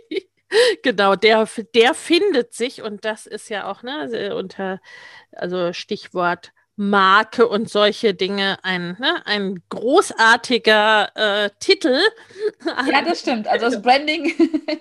genau, 0.85 1.16
der, 1.16 1.49
der 1.74 1.95
findet 1.95 2.55
sich 2.55 2.81
und 2.81 3.05
das 3.05 3.26
ist 3.26 3.51
ja 3.51 3.68
auch 3.68 3.83
ne, 3.83 4.35
unter, 4.37 4.81
also 5.33 5.72
Stichwort 5.72 6.53
Marke 6.76 7.49
und 7.49 7.68
solche 7.68 8.14
Dinge 8.14 8.59
ein, 8.62 8.97
ne, 9.01 9.26
ein 9.26 9.61
großartiger 9.68 11.11
äh, 11.16 11.51
Titel. 11.59 11.99
Ja, 12.64 13.03
das 13.03 13.18
stimmt. 13.20 13.49
Also 13.49 13.66
das 13.66 13.83
Branding 13.83 14.33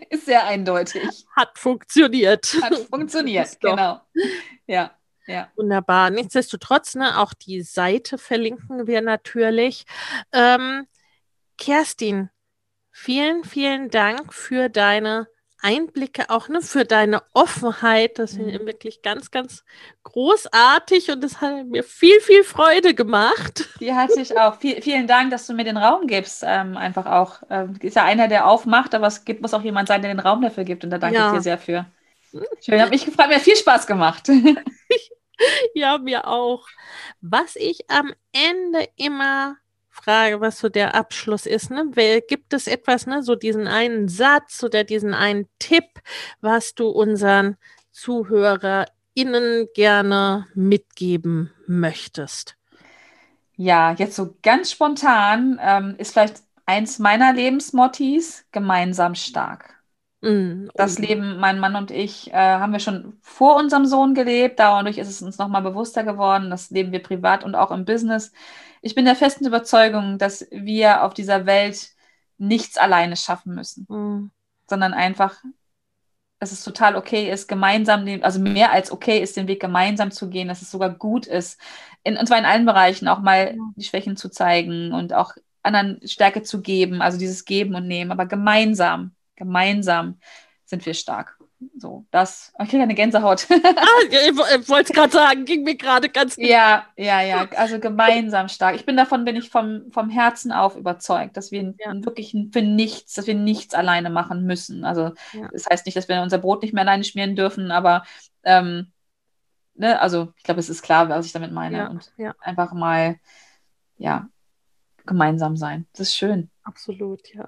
ist 0.12 0.26
sehr 0.28 0.46
eindeutig. 0.46 1.26
Hat 1.36 1.58
funktioniert. 1.58 2.56
Hat 2.62 2.78
funktioniert, 2.92 3.60
genau. 3.60 4.02
Ja. 4.68 4.92
Ja. 5.28 5.50
Wunderbar. 5.56 6.10
Nichtsdestotrotz, 6.10 6.96
ne, 6.96 7.20
auch 7.20 7.34
die 7.34 7.62
Seite 7.62 8.18
verlinken 8.18 8.88
wir 8.88 9.02
natürlich. 9.02 9.86
Ähm, 10.32 10.88
Kerstin, 11.58 12.30
vielen, 12.92 13.44
vielen 13.44 13.90
Dank 13.90 14.34
für 14.34 14.70
deine 14.70 15.28
Einblicke, 15.62 16.30
auch 16.30 16.48
ne, 16.48 16.62
für 16.62 16.86
deine 16.86 17.24
Offenheit. 17.34 18.20
Das 18.20 18.34
ist 18.34 18.40
mhm. 18.40 18.66
wirklich 18.66 19.02
ganz, 19.02 19.32
ganz 19.32 19.66
großartig 20.04 21.12
und 21.12 21.22
das 21.22 21.42
hat 21.42 21.66
mir 21.66 21.84
viel, 21.84 22.22
viel 22.22 22.44
Freude 22.44 22.94
gemacht. 22.94 23.68
Die 23.80 23.94
hatte 23.94 24.22
ich 24.22 24.38
auch. 24.38 24.60
Viel, 24.60 24.82
vielen 24.82 25.08
Dank, 25.08 25.32
dass 25.32 25.48
du 25.48 25.54
mir 25.54 25.66
den 25.66 25.78
Raum 25.78 26.08
gibst. 26.08 26.44
Ähm, 26.46 26.78
einfach 26.78 27.06
auch. 27.06 27.42
Ähm, 27.50 27.78
ist 27.82 27.96
ja 27.96 28.06
einer, 28.06 28.28
der 28.28 28.48
aufmacht, 28.48 28.96
aber 28.96 29.08
es 29.08 29.26
gibt, 29.26 29.42
muss 29.42 29.54
auch 29.54 29.64
jemand 29.64 29.88
sein, 29.90 30.02
der 30.02 30.14
den 30.14 30.20
Raum 30.20 30.42
dafür 30.42 30.64
gibt. 30.64 30.86
Und 30.86 30.92
da 30.92 31.00
danke 31.00 31.18
ja. 31.18 31.28
ich 31.28 31.34
dir 31.34 31.42
sehr 31.42 31.58
für. 31.58 31.86
Schön, 32.62 32.82
hat 32.82 32.90
mich 32.90 33.06
gefreut, 33.06 33.30
mir 33.30 33.36
hat 33.36 33.42
viel 33.42 33.56
Spaß 33.56 33.88
gemacht. 33.88 34.30
ja, 35.74 35.98
mir 35.98 36.28
auch. 36.28 36.68
Was 37.22 37.56
ich 37.56 37.90
am 37.90 38.14
Ende 38.32 38.88
immer 38.96 39.58
frage, 39.90 40.42
was 40.42 40.60
so 40.60 40.70
der 40.70 40.96
Abschluss 40.96 41.46
ist, 41.46 41.70
ne? 41.72 41.92
Gibt 42.28 42.54
es 42.54 42.68
etwas, 42.68 43.08
ne, 43.08 43.24
so 43.24 43.36
diesen 43.36 43.68
einen 43.68 44.08
Satz 44.08 44.64
oder 44.64 44.84
diesen 44.84 45.14
einen 45.14 45.48
Tipp, 45.60 45.86
was 46.42 46.76
du 46.76 46.88
unseren 46.88 47.58
ZuhörerInnen 47.92 49.68
gerne 49.74 50.48
mitgeben 50.54 51.52
möchtest? 51.66 52.56
Ja, 53.56 53.94
jetzt 53.94 54.16
so 54.16 54.36
ganz 54.44 54.72
spontan 54.72 55.60
ähm, 55.62 55.96
ist 55.98 56.14
vielleicht 56.14 56.44
eins 56.68 57.00
meiner 57.00 57.34
Lebensmottis 57.34 58.46
gemeinsam 58.52 59.16
stark. 59.16 59.77
Mm, 60.22 60.70
das 60.74 60.98
Leben, 60.98 61.38
mein 61.40 61.60
Mann 61.60 61.76
und 61.76 61.92
ich, 61.92 62.32
äh, 62.32 62.34
haben 62.34 62.74
wir 62.74 62.80
schon 62.80 63.18
vor 63.22 63.56
unserem 63.58 63.86
Sohn 63.86 64.16
gelebt. 64.16 64.60
Dadurch 64.60 64.98
ist 64.98 65.10
es 65.10 65.22
uns 65.22 65.38
nochmal 65.38 65.62
bewusster 65.62 66.04
geworden. 66.04 66.50
Das 66.50 66.72
leben 66.72 66.92
wir 66.92 67.04
privat 67.04 67.44
und 67.44 67.56
auch 67.56 67.72
im 67.72 67.86
Business. 67.86 68.32
Ich 68.82 68.96
bin 68.96 69.06
der 69.06 69.16
festen 69.16 69.46
Überzeugung, 69.46 70.18
dass 70.18 70.48
wir 70.52 71.04
auf 71.04 71.14
dieser 71.14 71.46
Welt 71.46 71.92
nichts 72.38 72.78
alleine 72.78 73.16
schaffen 73.16 73.56
müssen, 73.56 73.86
mm. 73.90 74.32
sondern 74.70 74.94
einfach, 74.94 75.36
dass 76.40 76.52
es 76.52 76.64
total 76.64 76.96
okay 76.96 77.32
ist, 77.32 77.48
gemeinsam, 77.48 78.06
den, 78.06 78.24
also 78.24 78.40
mehr 78.40 78.72
als 78.72 78.92
okay 78.92 79.20
ist, 79.20 79.38
den 79.38 79.48
Weg 79.48 79.60
gemeinsam 79.60 80.12
zu 80.12 80.30
gehen, 80.30 80.48
dass 80.48 80.62
es 80.62 80.72
sogar 80.72 80.92
gut 80.92 81.26
ist, 81.26 81.60
in, 82.04 82.18
und 82.18 82.28
zwar 82.28 82.38
in 82.38 82.46
allen 82.46 82.66
Bereichen 82.66 83.08
auch 83.08 83.20
mal 83.20 83.56
die 83.76 83.84
Schwächen 83.84 84.18
zu 84.18 84.30
zeigen 84.30 84.94
und 84.94 85.14
auch 85.14 85.34
anderen 85.64 86.00
Stärke 86.08 86.44
zu 86.44 86.62
geben, 86.62 87.02
also 87.02 87.18
dieses 87.18 87.46
Geben 87.46 87.76
und 87.76 87.88
Nehmen, 87.88 88.12
aber 88.12 88.26
gemeinsam 88.28 89.17
Gemeinsam 89.38 90.20
sind 90.66 90.86
wir 90.86 90.94
stark. 90.94 91.38
So, 91.78 92.06
das. 92.12 92.54
Ich 92.62 92.70
kriege 92.70 92.84
eine 92.84 92.94
Gänsehaut. 92.94 93.48
ah, 93.52 93.86
ich 94.10 94.38
wollte 94.70 94.92
es 94.92 94.96
gerade 94.96 95.12
sagen, 95.12 95.46
ging 95.46 95.64
mir 95.64 95.76
gerade 95.76 96.10
ganz 96.10 96.36
gut. 96.36 96.46
Ja, 96.46 96.86
ja, 96.96 97.22
ja. 97.22 97.48
Also 97.56 97.80
gemeinsam 97.80 98.48
stark. 98.48 98.76
Ich 98.76 98.86
bin 98.86 98.98
davon, 98.98 99.26
bin 99.26 99.36
ich 99.36 99.50
vom, 99.50 99.92
vom 99.92 100.10
Herzen 100.10 100.52
auf 100.52 100.76
überzeugt, 100.76 101.36
dass 101.36 101.52
wir 101.52 101.74
ja. 101.80 102.06
wirklich 102.06 102.36
für 102.52 102.62
nichts, 102.62 103.14
dass 103.14 103.26
wir 103.26 103.34
nichts 103.34 103.74
alleine 103.74 104.12
machen 104.12 104.46
müssen. 104.46 104.86
Also, 104.86 105.14
ja. 105.34 105.48
das 105.52 105.66
heißt 105.66 105.86
nicht, 105.86 105.96
dass 105.96 106.08
wir 106.08 106.22
unser 106.22 106.38
Brot 106.38 106.62
nicht 106.62 106.74
mehr 106.74 106.84
alleine 106.84 107.04
schmieren 107.04 107.36
dürfen, 107.36 107.72
aber 107.72 108.04
ähm, 108.44 108.92
ne, 109.74 110.00
also 110.00 110.34
ich 110.38 110.44
glaube, 110.44 110.60
es 110.60 110.70
ist 110.70 110.84
klar, 110.84 111.10
was 111.10 111.26
ich 111.26 111.32
damit 111.32 111.52
meine. 111.52 111.78
Ja, 111.78 111.88
und 111.88 112.12
einfach 112.40 112.74
mal, 112.74 113.16
ja, 113.98 114.30
gemeinsam 115.06 115.58
sein. 115.58 115.88
Das 115.94 116.10
ist 116.10 116.16
schön. 116.16 116.52
Absolut, 116.64 117.34
ja. 117.34 117.48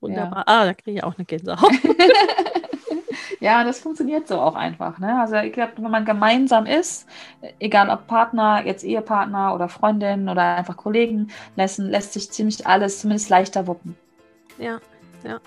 Wunderbar. 0.00 0.38
Ja. 0.38 0.44
Ah, 0.46 0.64
da 0.64 0.74
kriege 0.74 0.98
ich 0.98 1.04
auch 1.04 1.14
eine 1.16 1.24
Gänsehaut. 1.24 1.72
ja, 3.40 3.64
das 3.64 3.80
funktioniert 3.80 4.28
so 4.28 4.40
auch 4.40 4.54
einfach. 4.54 4.98
Ne? 4.98 5.20
Also 5.20 5.36
ich 5.36 5.52
glaube, 5.52 5.72
wenn 5.76 5.90
man 5.90 6.04
gemeinsam 6.04 6.66
ist, 6.66 7.06
egal 7.58 7.90
ob 7.90 8.06
Partner, 8.06 8.64
jetzt 8.64 8.84
Ehepartner 8.84 9.54
oder 9.54 9.68
Freundin 9.68 10.28
oder 10.28 10.56
einfach 10.56 10.76
Kollegen, 10.76 11.30
lässt, 11.56 11.78
lässt 11.78 12.12
sich 12.12 12.30
ziemlich 12.30 12.66
alles 12.66 13.00
zumindest 13.00 13.28
leichter 13.30 13.66
wuppen. 13.66 13.96
Ja, 14.58 14.80
ja. 15.24 15.40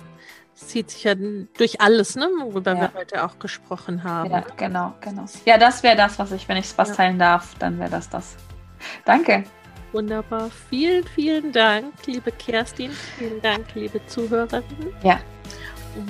Es 0.56 0.68
zieht 0.68 0.91
sich 0.91 1.04
ja 1.04 1.16
durch 1.16 1.82
alles, 1.82 2.16
ne, 2.16 2.30
worüber 2.39 2.74
ja. 2.74 2.82
wir 2.82 2.93
heute 2.93 3.24
auch 3.26 3.39
gesprochen 3.39 4.04
haben. 4.04 4.30
Ja, 4.30 4.43
genau, 4.56 4.93
genau. 5.01 5.26
Ja, 5.45 5.58
das 5.58 5.82
wäre 5.82 5.95
das, 5.95 6.20
was 6.20 6.32
ich, 6.32 6.47
wenn 6.47 6.58
ich 6.58 6.78
was 6.78 6.89
ja. 6.89 6.95
teilen 6.95 7.18
darf, 7.18 7.56
dann 7.58 7.80
wäre 7.80 7.89
das 7.89 8.10
das. 8.10 8.36
Danke. 9.04 9.45
Wunderbar. 9.94 10.50
Vielen, 10.70 11.06
vielen 11.06 11.52
Dank, 11.52 11.94
liebe 12.08 12.32
Kerstin. 12.32 12.91
Vielen 13.18 13.41
Dank, 13.41 13.68
liebe 13.76 14.06
Zuhörerinnen. 14.08 14.94
Ja. 15.04 15.20
Und 15.96 16.10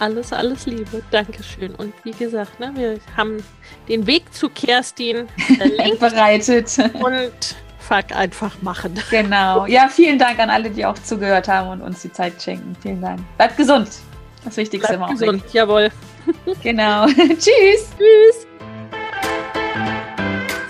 alles, 0.00 0.32
alles 0.32 0.66
Liebe. 0.66 1.00
Dankeschön. 1.12 1.74
Und 1.76 1.94
wie 2.02 2.10
gesagt, 2.10 2.58
ne, 2.58 2.72
wir 2.74 2.98
haben 3.16 3.42
den 3.88 4.04
Weg 4.06 4.34
zu 4.34 4.48
Kerstin 4.48 5.28
bereitet. 6.00 6.76
Und 6.94 7.54
fuck 7.78 8.16
einfach 8.16 8.60
machen. 8.62 8.94
Genau. 9.10 9.66
Ja, 9.66 9.88
vielen 9.88 10.18
Dank 10.18 10.40
an 10.40 10.50
alle, 10.50 10.70
die 10.70 10.84
auch 10.84 10.98
zugehört 10.98 11.46
haben 11.46 11.68
und 11.68 11.82
uns 11.82 12.02
die 12.02 12.12
Zeit 12.12 12.42
schenken. 12.42 12.76
Vielen 12.82 13.00
Dank. 13.00 13.20
Bleibt 13.36 13.56
gesund. 13.56 13.88
Das 14.44 14.56
Wichtigste 14.56 14.96
Bleibt 14.96 15.12
immer 15.12 15.12
gesund, 15.12 15.44
jawohl. 15.52 15.90
Genau. 16.64 17.06
Tschüss. 17.16 17.90
Tschüss. 17.96 18.46